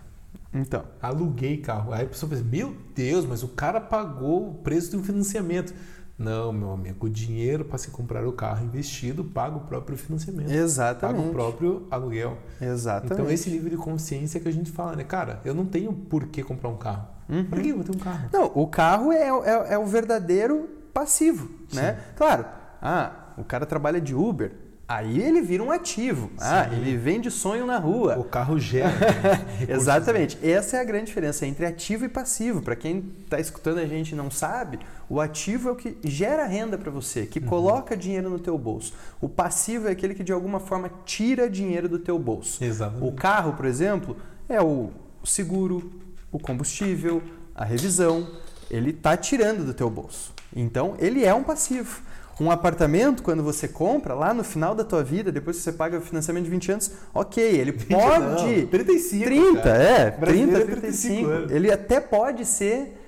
Então, 0.53 0.83
Aluguei 1.01 1.57
carro. 1.57 1.91
Aí 1.93 2.05
a 2.05 2.07
pessoa 2.07 2.29
pensa, 2.29 2.43
meu 2.43 2.75
Deus, 2.93 3.25
mas 3.25 3.41
o 3.41 3.47
cara 3.47 3.81
pagou 3.81 4.49
o 4.49 4.53
preço 4.55 4.91
de 4.91 4.97
um 4.97 5.03
financiamento. 5.03 5.73
Não, 6.17 6.53
meu 6.53 6.71
amigo, 6.71 7.07
o 7.07 7.09
dinheiro 7.09 7.65
para 7.65 7.77
se 7.77 7.89
comprar 7.89 8.25
o 8.25 8.31
carro 8.31 8.65
investido 8.65 9.23
paga 9.23 9.57
o 9.57 9.61
próprio 9.61 9.97
financiamento. 9.97 10.47
Paga 10.47 10.59
exatamente. 10.59 11.27
o 11.27 11.31
próprio 11.31 11.87
aluguel. 11.89 12.37
Exatamente. 12.61 13.13
Então 13.13 13.31
esse 13.31 13.49
nível 13.49 13.69
de 13.69 13.77
consciência 13.77 14.39
que 14.39 14.47
a 14.47 14.51
gente 14.51 14.71
fala, 14.71 14.95
né? 14.95 15.03
Cara, 15.03 15.41
eu 15.43 15.55
não 15.55 15.65
tenho 15.65 15.91
por 15.91 16.27
que 16.27 16.43
comprar 16.43 16.69
um 16.69 16.77
carro. 16.77 17.07
Uhum. 17.27 17.45
Pra 17.45 17.61
que 17.61 17.69
eu 17.69 17.75
vou 17.75 17.83
ter 17.83 17.95
um 17.95 17.99
carro? 17.99 18.29
Não, 18.31 18.51
o 18.53 18.67
carro 18.67 19.11
é, 19.11 19.27
é, 19.27 19.73
é 19.73 19.77
o 19.77 19.85
verdadeiro 19.85 20.69
passivo, 20.93 21.49
né? 21.73 21.99
Claro, 22.15 22.45
ah, 22.81 23.33
o 23.37 23.43
cara 23.43 23.65
trabalha 23.65 23.99
de 23.99 24.13
Uber, 24.13 24.51
aí 24.97 25.21
ele 25.21 25.41
vira 25.41 25.63
um 25.63 25.71
ativo. 25.71 26.29
Ah, 26.39 26.67
Sim. 26.69 26.75
ele 26.75 26.97
vende 26.97 27.31
sonho 27.31 27.65
na 27.65 27.77
rua. 27.77 28.17
O 28.17 28.23
carro 28.23 28.59
gera. 28.59 28.89
né. 28.91 29.67
Exatamente. 29.67 30.37
Essa 30.41 30.77
é 30.77 30.81
a 30.81 30.83
grande 30.83 31.05
diferença 31.05 31.45
entre 31.45 31.65
ativo 31.65 32.05
e 32.05 32.09
passivo. 32.09 32.61
Para 32.61 32.75
quem 32.75 33.11
está 33.23 33.39
escutando 33.39 33.79
a 33.79 33.85
gente 33.85 34.11
e 34.11 34.15
não 34.15 34.29
sabe, 34.29 34.79
o 35.09 35.19
ativo 35.19 35.69
é 35.69 35.71
o 35.71 35.75
que 35.75 35.97
gera 36.03 36.45
renda 36.45 36.77
para 36.77 36.91
você, 36.91 37.25
que 37.25 37.39
coloca 37.39 37.95
dinheiro 37.97 38.29
no 38.29 38.39
teu 38.39 38.57
bolso. 38.57 38.93
O 39.19 39.27
passivo 39.27 39.87
é 39.87 39.91
aquele 39.91 40.13
que 40.13 40.23
de 40.23 40.31
alguma 40.31 40.59
forma 40.59 40.91
tira 41.05 41.49
dinheiro 41.49 41.89
do 41.89 41.99
teu 41.99 42.17
bolso. 42.19 42.63
Exatamente. 42.63 43.07
O 43.07 43.11
carro, 43.11 43.53
por 43.53 43.65
exemplo, 43.65 44.15
é 44.47 44.61
o 44.61 44.91
seguro, 45.23 45.91
o 46.31 46.39
combustível, 46.39 47.21
a 47.55 47.65
revisão. 47.65 48.27
Ele 48.69 48.91
está 48.91 49.15
tirando 49.15 49.65
do 49.65 49.73
teu 49.73 49.89
bolso. 49.89 50.33
Então, 50.55 50.95
ele 50.99 51.23
é 51.23 51.33
um 51.33 51.43
passivo. 51.43 52.01
Um 52.39 52.49
apartamento, 52.49 53.21
quando 53.21 53.43
você 53.43 53.67
compra, 53.67 54.13
lá 54.13 54.33
no 54.33 54.43
final 54.43 54.73
da 54.73 54.83
tua 54.83 55.03
vida, 55.03 55.31
depois 55.31 55.57
que 55.57 55.63
você 55.63 55.71
paga 55.71 55.97
o 55.97 56.01
financiamento 56.01 56.45
de 56.45 56.49
20 56.49 56.71
anos, 56.71 56.91
ok, 57.13 57.43
ele 57.43 57.73
pode... 57.73 58.61
Não, 58.61 58.67
35. 58.67 59.25
30, 59.25 59.61
cara. 59.61 59.83
é, 59.83 60.11
Brasileiro 60.11 60.65
30, 60.65 60.71
é 60.71 60.81
35. 60.81 61.29
anos. 61.29 61.51
Ele 61.51 61.71
até 61.71 61.99
pode 61.99 62.45
ser 62.45 62.99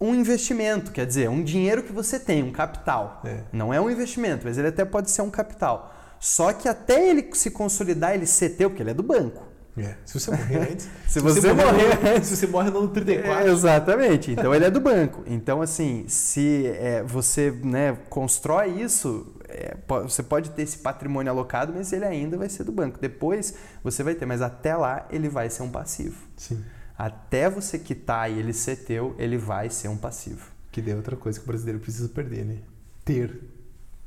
um 0.00 0.14
investimento, 0.14 0.92
quer 0.92 1.06
dizer, 1.06 1.28
um 1.28 1.44
dinheiro 1.44 1.82
que 1.82 1.92
você 1.92 2.18
tem, 2.18 2.42
um 2.42 2.50
capital. 2.50 3.20
É. 3.24 3.40
Não 3.52 3.72
é 3.72 3.78
um 3.78 3.90
investimento, 3.90 4.46
mas 4.46 4.56
ele 4.56 4.68
até 4.68 4.84
pode 4.84 5.10
ser 5.10 5.20
um 5.20 5.30
capital. 5.30 5.94
Só 6.18 6.52
que 6.52 6.68
até 6.68 7.08
ele 7.08 7.28
se 7.34 7.50
consolidar, 7.50 8.14
ele 8.14 8.26
ser 8.26 8.50
teu, 8.50 8.70
porque 8.70 8.82
ele 8.82 8.90
é 8.90 8.94
do 8.94 9.02
banco. 9.02 9.49
É, 9.78 9.94
Se 10.04 10.18
você 10.18 10.30
morrer 10.30 10.72
antes. 10.72 10.88
Se 11.08 11.20
você 11.20 11.52
morrer 11.52 12.18
no- 12.18 12.24
Se 12.24 12.36
você 12.36 12.46
morre 12.46 12.70
no 12.70 12.88
34. 12.88 13.48
É, 13.48 13.52
exatamente. 13.52 14.30
Então 14.32 14.54
ele 14.54 14.64
é 14.64 14.70
do 14.70 14.80
banco. 14.80 15.22
Então, 15.26 15.62
assim, 15.62 16.04
se 16.08 16.66
é, 16.66 17.02
você 17.02 17.50
né, 17.50 17.96
constrói 18.10 18.82
isso, 18.82 19.34
é, 19.48 19.76
você 20.02 20.22
pode 20.22 20.50
ter 20.50 20.62
esse 20.62 20.78
patrimônio 20.78 21.30
alocado, 21.32 21.72
mas 21.74 21.92
ele 21.92 22.04
ainda 22.04 22.36
vai 22.36 22.48
ser 22.48 22.64
do 22.64 22.72
banco. 22.72 22.98
Depois 23.00 23.54
você 23.82 24.02
vai 24.02 24.14
ter, 24.14 24.26
mas 24.26 24.42
até 24.42 24.76
lá 24.76 25.06
ele 25.10 25.28
vai 25.28 25.48
ser 25.48 25.62
um 25.62 25.70
passivo. 25.70 26.16
Sim. 26.36 26.62
Até 26.98 27.48
você 27.48 27.78
quitar 27.78 28.30
e 28.30 28.38
ele 28.38 28.52
ser 28.52 28.76
teu, 28.76 29.14
ele 29.18 29.38
vai 29.38 29.70
ser 29.70 29.88
um 29.88 29.96
passivo. 29.96 30.50
Que 30.70 30.82
daí 30.82 30.92
é 30.92 30.96
outra 30.96 31.16
coisa 31.16 31.38
que 31.38 31.44
o 31.44 31.48
brasileiro 31.48 31.80
precisa 31.80 32.08
perder, 32.08 32.44
né? 32.44 32.56
Ter. 33.04 33.40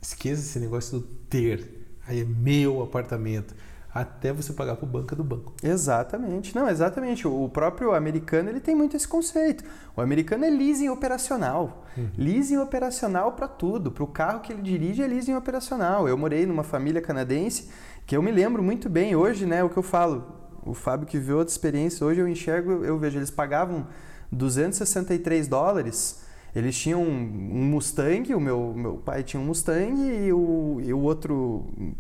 Esqueça 0.02 0.42
esse 0.42 0.60
negócio 0.60 1.00
do 1.00 1.06
ter. 1.30 1.88
Aí 2.06 2.22
é 2.22 2.26
meu 2.26 2.84
apartamento. 2.84 3.56
Até 3.94 4.34
você 4.34 4.52
pagar 4.54 4.76
pro 4.76 4.88
banco 4.88 5.14
é 5.14 5.18
do 5.18 5.24
banco. 5.24 5.54
Exatamente. 5.64 6.56
Não, 6.56 6.68
exatamente. 6.68 7.28
O 7.28 7.48
próprio 7.48 7.94
americano 7.94 8.50
ele 8.50 8.60
tem 8.60 8.74
muito 8.74 8.96
esse 8.98 9.08
conceito. 9.08 9.64
O 9.96 10.02
americano 10.02 10.44
é 10.46 10.50
leasing 10.50 10.90
operacional. 10.90 11.86
Leasing 12.18 12.58
operacional 12.58 13.34
para 13.34 13.48
tudo. 13.48 13.92
Para 13.92 14.04
o 14.04 14.08
carro 14.08 14.40
que 14.40 14.52
ele 14.52 14.64
dirige 14.64 15.04
é 15.04 15.08
leasing 15.08 15.36
operacional. 15.36 16.08
Eu 16.08 16.18
morei 16.18 16.46
numa 16.46 16.64
família 16.64 17.02
canadense 17.02 17.70
que 18.08 18.18
eu 18.18 18.24
me 18.24 18.32
lembro 18.32 18.64
muito 18.64 18.90
bem 18.90 19.16
hoje, 19.16 19.46
né? 19.46 19.64
O 19.64 19.70
que 19.70 19.78
eu 19.78 19.84
falo. 19.84 20.42
O 20.66 20.74
Fábio 20.74 21.06
que 21.06 21.20
viu 21.20 21.38
outra 21.38 21.52
experiência, 21.52 22.06
hoje 22.06 22.20
eu 22.22 22.28
enxergo, 22.28 22.72
eu 22.84 22.98
vejo, 22.98 23.20
eles 23.20 23.30
pagavam 23.30 23.86
263 24.32 25.48
dólares. 25.48 26.22
Eles 26.56 26.76
tinham 26.78 27.02
um 27.02 27.10
um 27.54 27.64
Mustang, 27.66 28.34
o 28.34 28.40
meu, 28.40 28.74
meu 28.76 28.96
pai 28.98 29.24
tinha 29.24 29.40
um 29.42 29.46
Mustang 29.46 30.02
e 30.02 30.32
o, 30.32 30.80
e 30.84 30.94
o 30.94 31.00
outro, 31.00 31.34
o- 31.36 31.94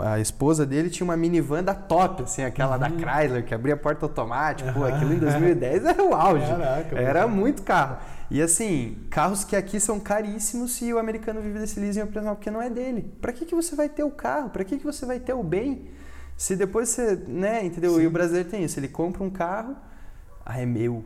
a, 0.00 0.18
esposa 0.18 0.64
dele 0.64 0.88
tinha 0.88 1.04
uma 1.04 1.16
minivan 1.16 1.62
da 1.62 1.74
top, 1.74 2.22
assim, 2.22 2.42
aquela 2.42 2.76
da 2.76 2.88
Chrysler, 2.88 3.44
que 3.44 3.54
abria 3.54 3.74
a 3.74 3.76
porta 3.76 4.06
automática. 4.06 4.72
Pô, 4.72 4.84
aquilo 4.84 5.12
em 5.12 5.18
2010 5.18 5.84
era 5.84 6.02
o 6.02 6.14
auge. 6.14 6.46
Caraca, 6.46 6.98
era 6.98 7.26
muito 7.28 7.62
carro. 7.62 7.98
E 8.30 8.42
assim, 8.42 8.96
carros 9.08 9.44
que 9.44 9.54
aqui 9.54 9.78
são 9.78 10.00
caríssimos 10.00 10.80
e 10.80 10.92
o 10.92 10.98
americano 10.98 11.40
vive 11.40 11.60
desse 11.60 11.78
leasing 11.78 12.02
operacional 12.02 12.34
porque 12.34 12.50
não 12.50 12.60
é 12.60 12.68
dele. 12.68 13.14
Pra 13.20 13.32
que, 13.32 13.44
que 13.44 13.54
você 13.54 13.76
vai 13.76 13.88
ter 13.88 14.02
o 14.02 14.10
carro? 14.10 14.50
Pra 14.50 14.64
que, 14.64 14.78
que 14.78 14.84
você 14.84 15.06
vai 15.06 15.20
ter 15.20 15.32
o 15.32 15.42
bem? 15.42 15.88
Se 16.36 16.56
depois 16.56 16.88
você, 16.88 17.14
né, 17.28 17.64
entendeu? 17.64 18.00
E 18.00 18.06
o 18.06 18.10
brasileiro 18.10 18.48
tem 18.48 18.64
isso, 18.64 18.78
ele 18.78 18.88
compra 18.88 19.22
um 19.22 19.30
carro, 19.30 19.76
ah, 20.44 20.60
é 20.60 20.66
meu. 20.66 21.04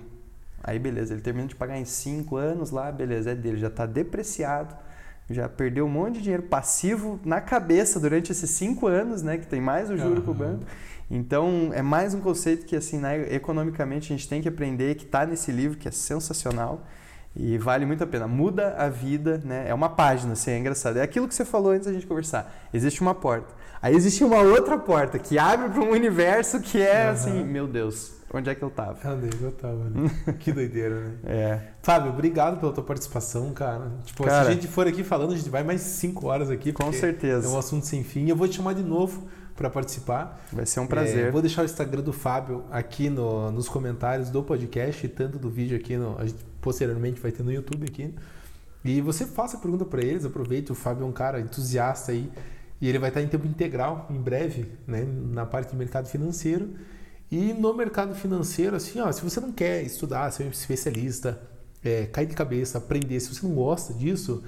Aí 0.62 0.78
beleza, 0.78 1.14
ele 1.14 1.22
termina 1.22 1.46
de 1.46 1.54
pagar 1.54 1.78
em 1.78 1.84
5 1.84 2.36
anos 2.36 2.70
lá, 2.70 2.90
beleza, 2.90 3.30
é 3.30 3.34
dele, 3.34 3.58
já 3.58 3.68
está 3.68 3.86
depreciado, 3.86 4.74
já 5.30 5.48
perdeu 5.48 5.86
um 5.86 5.88
monte 5.88 6.14
de 6.14 6.22
dinheiro 6.22 6.42
passivo 6.42 7.18
na 7.24 7.40
cabeça 7.40 7.98
durante 8.00 8.32
esses 8.32 8.50
5 8.50 8.86
anos, 8.86 9.22
né, 9.22 9.38
que 9.38 9.46
tem 9.46 9.60
mais 9.60 9.88
o 9.88 9.96
juro 9.96 10.20
pro 10.22 10.32
Aham. 10.32 10.38
banco. 10.38 10.64
Então, 11.10 11.70
é 11.72 11.82
mais 11.82 12.14
um 12.14 12.20
conceito 12.20 12.66
que 12.66 12.76
assim, 12.76 12.98
né, 12.98 13.32
economicamente 13.34 14.12
a 14.12 14.16
gente 14.16 14.28
tem 14.28 14.40
que 14.42 14.48
aprender, 14.48 14.94
que 14.96 15.04
está 15.04 15.24
nesse 15.26 15.50
livro, 15.50 15.78
que 15.78 15.88
é 15.88 15.90
sensacional. 15.90 16.84
E 17.34 17.56
vale 17.58 17.86
muito 17.86 18.02
a 18.02 18.06
pena. 18.06 18.26
Muda 18.26 18.74
a 18.76 18.88
vida, 18.88 19.40
né? 19.44 19.64
É 19.68 19.72
uma 19.72 19.88
página, 19.88 20.32
assim, 20.32 20.50
é 20.50 20.58
engraçado. 20.58 20.96
É 20.96 21.02
aquilo 21.02 21.28
que 21.28 21.34
você 21.34 21.44
falou 21.44 21.70
antes 21.70 21.86
da 21.86 21.92
gente 21.92 22.04
conversar. 22.06 22.52
Existe 22.74 23.00
uma 23.00 23.14
porta. 23.14 23.54
Aí 23.80 23.94
existe 23.94 24.24
uma 24.24 24.40
outra 24.40 24.76
porta 24.76 25.16
que 25.16 25.38
abre 25.38 25.68
para 25.68 25.80
um 25.80 25.90
universo 25.90 26.60
que 26.60 26.82
é 26.82 27.04
Aham. 27.04 27.12
assim, 27.12 27.44
meu 27.44 27.68
Deus, 27.68 28.14
onde 28.32 28.48
é 28.50 28.54
que 28.54 28.62
eu 28.62 28.70
tava? 28.70 29.08
Andei, 29.08 29.30
eu 29.40 29.52
tava, 29.52 29.90
né? 29.90 30.10
que 30.38 30.52
doideira, 30.52 31.00
né? 31.00 31.14
É. 31.24 31.60
Fábio, 31.82 32.12
obrigado 32.12 32.58
pela 32.60 32.72
tua 32.72 32.84
participação, 32.84 33.52
cara. 33.52 33.90
Tipo, 34.04 34.24
Cara. 34.24 34.44
se 34.44 34.50
a 34.50 34.54
gente 34.54 34.68
for 34.68 34.86
aqui 34.86 35.02
falando, 35.02 35.32
a 35.32 35.36
gente 35.36 35.50
vai 35.50 35.62
mais 35.64 35.80
5 35.80 36.26
horas 36.26 36.50
aqui. 36.50 36.72
Com 36.72 36.92
certeza. 36.92 37.46
É 37.46 37.50
um 37.50 37.58
assunto 37.58 37.86
sem 37.86 38.02
fim. 38.04 38.28
Eu 38.28 38.36
vou 38.36 38.46
te 38.48 38.56
chamar 38.56 38.74
de 38.74 38.82
novo 38.82 39.26
para 39.56 39.68
participar. 39.68 40.40
Vai 40.52 40.64
ser 40.66 40.80
um 40.80 40.84
É, 40.84 40.86
prazer. 40.86 41.32
vou 41.32 41.42
deixar 41.42 41.62
o 41.62 41.64
Instagram 41.64 42.02
do 42.02 42.12
Fábio 42.12 42.64
aqui 42.70 43.10
no- 43.10 43.50
nos 43.50 43.68
comentários 43.68 44.30
do 44.30 44.42
podcast 44.42 45.04
e 45.04 45.08
tanto 45.08 45.38
do 45.38 45.50
vídeo 45.50 45.76
aqui. 45.76 45.96
No, 45.96 46.16
a 46.18 46.24
gente 46.26 46.44
posteriormente 46.60 47.20
vai 47.20 47.30
ter 47.32 47.42
no 47.42 47.52
YouTube 47.52 47.84
aqui. 47.86 48.14
E 48.84 49.00
você 49.02 49.26
faça 49.26 49.56
a 49.58 49.60
pergunta 49.60 49.84
para 49.84 50.02
eles, 50.02 50.24
aproveite. 50.24 50.72
O 50.72 50.74
Fábio 50.74 51.04
é 51.04 51.06
um 51.06 51.12
cara 51.12 51.38
entusiasta 51.40 52.12
aí 52.12 52.30
e 52.80 52.88
ele 52.88 52.98
vai 52.98 53.10
estar 53.10 53.20
em 53.20 53.28
tempo 53.28 53.46
integral 53.46 54.06
em 54.08 54.16
breve, 54.18 54.72
né, 54.86 55.04
na 55.30 55.44
parte 55.44 55.70
de 55.72 55.76
mercado 55.76 56.06
financeiro. 56.08 56.70
E 57.30 57.52
no 57.52 57.72
mercado 57.72 58.14
financeiro, 58.14 58.74
assim, 58.74 58.98
ó, 59.00 59.10
se 59.12 59.22
você 59.22 59.38
não 59.38 59.52
quer 59.52 59.82
estudar, 59.82 60.30
ser 60.32 60.44
um 60.44 60.50
especialista, 60.50 61.40
é, 61.82 62.06
cair 62.06 62.26
de 62.26 62.34
cabeça, 62.34 62.78
aprender, 62.78 63.20
se 63.20 63.32
você 63.32 63.46
não 63.46 63.54
gosta 63.54 63.94
disso, 63.94 64.42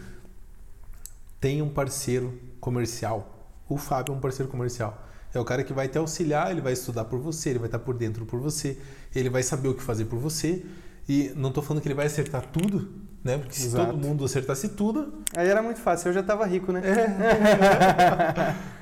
tenha 1.41 1.63
um 1.63 1.69
parceiro 1.69 2.39
comercial. 2.61 3.49
O 3.69 3.77
Fábio 3.77 4.13
é 4.13 4.17
um 4.17 4.21
parceiro 4.21 4.51
comercial. 4.51 5.07
É 5.33 5.39
o 5.39 5.45
cara 5.45 5.63
que 5.63 5.73
vai 5.73 5.89
te 5.89 5.97
auxiliar, 5.97 6.51
ele 6.51 6.61
vai 6.61 6.73
estudar 6.73 7.05
por 7.05 7.19
você, 7.19 7.51
ele 7.51 7.59
vai 7.59 7.69
estar 7.69 7.79
por 7.79 7.95
dentro 7.95 8.27
por 8.27 8.39
você, 8.41 8.79
ele 9.15 9.31
vai 9.31 9.43
saber 9.43 9.69
o 9.69 9.75
que 9.75 9.83
fazer 9.83 10.07
por 10.07 10.19
você. 10.19 10.65
E 11.09 11.33
não 11.37 11.49
estou 11.49 11.63
falando 11.63 11.83
que 11.83 11.89
ele 11.89 11.95
vai 11.95 12.07
acertar 12.07 12.47
tudo, 12.51 12.91
né? 13.25 13.39
Porque 13.39 13.55
se 13.55 13.67
Exato. 13.67 13.93
todo 13.93 14.05
mundo 14.07 14.25
acertasse 14.25 14.69
tudo, 14.71 15.13
Aí 15.37 15.49
era 15.49 15.63
muito 15.63 15.81
fácil, 15.81 16.09
eu 16.09 16.13
já 16.13 16.23
tava 16.23 16.45
rico, 16.45 16.73
né? 16.73 16.83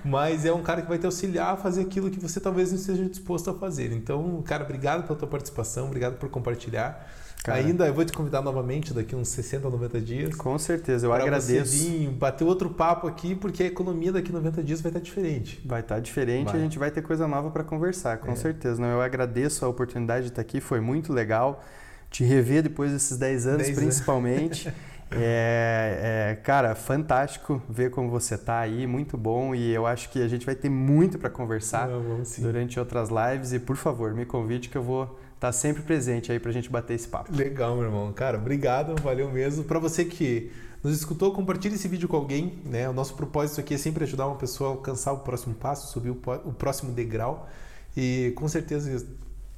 mas 0.04 0.44
é 0.44 0.52
um 0.52 0.62
cara 0.62 0.82
que 0.82 0.88
vai 0.88 0.98
te 0.98 1.06
auxiliar 1.06 1.54
a 1.54 1.56
fazer 1.56 1.82
aquilo 1.82 2.10
que 2.10 2.18
você 2.18 2.40
talvez 2.40 2.70
não 2.70 2.78
esteja 2.78 3.04
disposto 3.04 3.50
a 3.50 3.54
fazer. 3.54 3.92
Então, 3.92 4.42
cara, 4.42 4.64
obrigado 4.64 5.06
pela 5.06 5.18
tua 5.18 5.28
participação, 5.28 5.86
obrigado 5.86 6.16
por 6.16 6.28
compartilhar. 6.28 7.08
Cara. 7.42 7.58
Ainda 7.58 7.86
eu 7.86 7.94
vou 7.94 8.04
te 8.04 8.12
convidar 8.12 8.42
novamente 8.42 8.92
daqui 8.92 9.16
uns 9.16 9.28
60, 9.28 9.70
90 9.70 10.00
dias. 10.00 10.34
Com 10.34 10.58
certeza, 10.58 11.06
eu 11.06 11.12
agradeço. 11.12 11.70
Você 11.72 11.88
vir, 11.88 12.10
bater 12.10 12.44
outro 12.44 12.68
papo 12.68 13.06
aqui, 13.06 13.34
porque 13.34 13.62
a 13.62 13.66
economia 13.66 14.12
daqui 14.12 14.30
90 14.30 14.62
dias 14.62 14.82
vai 14.82 14.90
estar 14.90 15.00
diferente. 15.00 15.58
Vai 15.64 15.80
estar 15.80 16.00
diferente, 16.00 16.48
Vai. 16.48 16.56
a 16.56 16.58
gente 16.58 16.78
vai 16.78 16.90
ter 16.90 17.00
coisa 17.00 17.26
nova 17.26 17.50
para 17.50 17.64
conversar, 17.64 18.18
com 18.18 18.32
É. 18.32 18.36
certeza. 18.36 18.80
Não, 18.80 18.88
eu 18.88 19.00
agradeço 19.00 19.64
a 19.64 19.68
oportunidade 19.68 20.26
de 20.26 20.32
estar 20.32 20.42
aqui, 20.42 20.60
foi 20.60 20.80
muito 20.80 21.14
legal 21.14 21.64
te 22.10 22.24
rever 22.24 22.62
depois 22.62 22.92
desses 22.92 23.16
10 23.16 23.46
anos, 23.46 23.58
10 23.58 23.68
anos. 23.68 23.80
principalmente. 23.80 24.72
É, 25.12 26.30
é, 26.30 26.36
cara, 26.36 26.74
fantástico 26.76 27.60
ver 27.68 27.90
como 27.90 28.08
você 28.08 28.38
tá 28.38 28.60
aí, 28.60 28.86
muito 28.86 29.16
bom 29.16 29.52
e 29.52 29.72
eu 29.72 29.84
acho 29.84 30.08
que 30.08 30.22
a 30.22 30.28
gente 30.28 30.46
vai 30.46 30.54
ter 30.54 30.68
muito 30.68 31.18
para 31.18 31.28
conversar 31.28 31.88
Não, 31.88 32.22
durante 32.38 32.78
outras 32.78 33.08
lives 33.08 33.52
e 33.52 33.58
por 33.58 33.74
favor, 33.74 34.14
me 34.14 34.24
convide 34.24 34.68
que 34.68 34.78
eu 34.78 34.82
vou 34.84 35.18
estar 35.34 35.50
sempre 35.50 35.82
presente 35.82 36.30
aí 36.30 36.38
pra 36.38 36.52
gente 36.52 36.70
bater 36.70 36.94
esse 36.94 37.08
papo. 37.08 37.34
Legal, 37.34 37.74
meu 37.74 37.86
irmão. 37.86 38.12
Cara, 38.12 38.38
obrigado, 38.38 38.94
valeu 39.02 39.28
mesmo. 39.30 39.64
Para 39.64 39.80
você 39.80 40.04
que 40.04 40.52
nos 40.82 40.96
escutou, 40.96 41.32
compartilhe 41.32 41.74
esse 41.74 41.88
vídeo 41.88 42.08
com 42.08 42.16
alguém, 42.16 42.58
né? 42.64 42.88
O 42.88 42.92
nosso 42.92 43.14
propósito 43.14 43.60
aqui 43.60 43.74
é 43.74 43.78
sempre 43.78 44.04
ajudar 44.04 44.26
uma 44.26 44.36
pessoa 44.36 44.70
a 44.70 44.72
alcançar 44.74 45.12
o 45.12 45.18
próximo 45.18 45.54
passo, 45.54 45.90
subir 45.90 46.10
o 46.10 46.52
próximo 46.52 46.92
degrau. 46.92 47.48
E 47.96 48.32
com 48.36 48.46
certeza, 48.46 49.04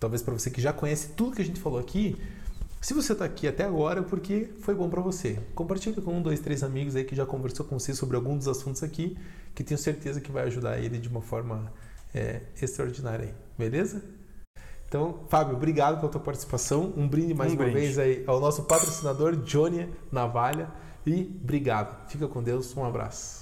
talvez 0.00 0.22
para 0.22 0.32
você 0.32 0.50
que 0.50 0.60
já 0.60 0.72
conhece 0.72 1.08
tudo 1.08 1.36
que 1.36 1.42
a 1.42 1.44
gente 1.44 1.60
falou 1.60 1.78
aqui, 1.78 2.16
se 2.82 2.94
você 2.94 3.12
está 3.12 3.24
aqui 3.24 3.46
até 3.46 3.64
agora 3.64 4.00
é 4.00 4.02
porque 4.02 4.50
foi 4.58 4.74
bom 4.74 4.90
para 4.90 5.00
você. 5.00 5.38
Compartilhe 5.54 6.00
com 6.02 6.14
um, 6.14 6.20
dois, 6.20 6.40
três 6.40 6.62
amigos 6.64 6.96
aí 6.96 7.04
que 7.04 7.14
já 7.14 7.24
conversou 7.24 7.64
com 7.64 7.78
você 7.78 7.94
sobre 7.94 8.16
algum 8.16 8.36
dos 8.36 8.48
assuntos 8.48 8.82
aqui, 8.82 9.16
que 9.54 9.62
tenho 9.62 9.78
certeza 9.78 10.20
que 10.20 10.32
vai 10.32 10.44
ajudar 10.44 10.78
ele 10.78 10.98
de 10.98 11.08
uma 11.08 11.22
forma 11.22 11.72
é, 12.12 12.40
extraordinária 12.60 13.26
aí. 13.26 13.34
Beleza? 13.56 14.02
Então, 14.88 15.20
Fábio, 15.28 15.56
obrigado 15.56 16.00
pela 16.00 16.10
tua 16.10 16.20
participação. 16.20 16.92
Um 16.96 17.08
brinde 17.08 17.32
mais 17.32 17.52
Um 17.52 17.54
uma 17.54 17.64
brinde. 17.64 17.78
vez 17.78 17.98
aí 17.98 18.24
ao 18.26 18.40
nosso 18.40 18.64
patrocinador, 18.64 19.36
Johnny 19.36 19.88
Navalha. 20.10 20.68
E 21.06 21.40
obrigado. 21.42 22.10
Fica 22.10 22.28
com 22.28 22.42
Deus. 22.42 22.76
Um 22.76 22.84
abraço. 22.84 23.41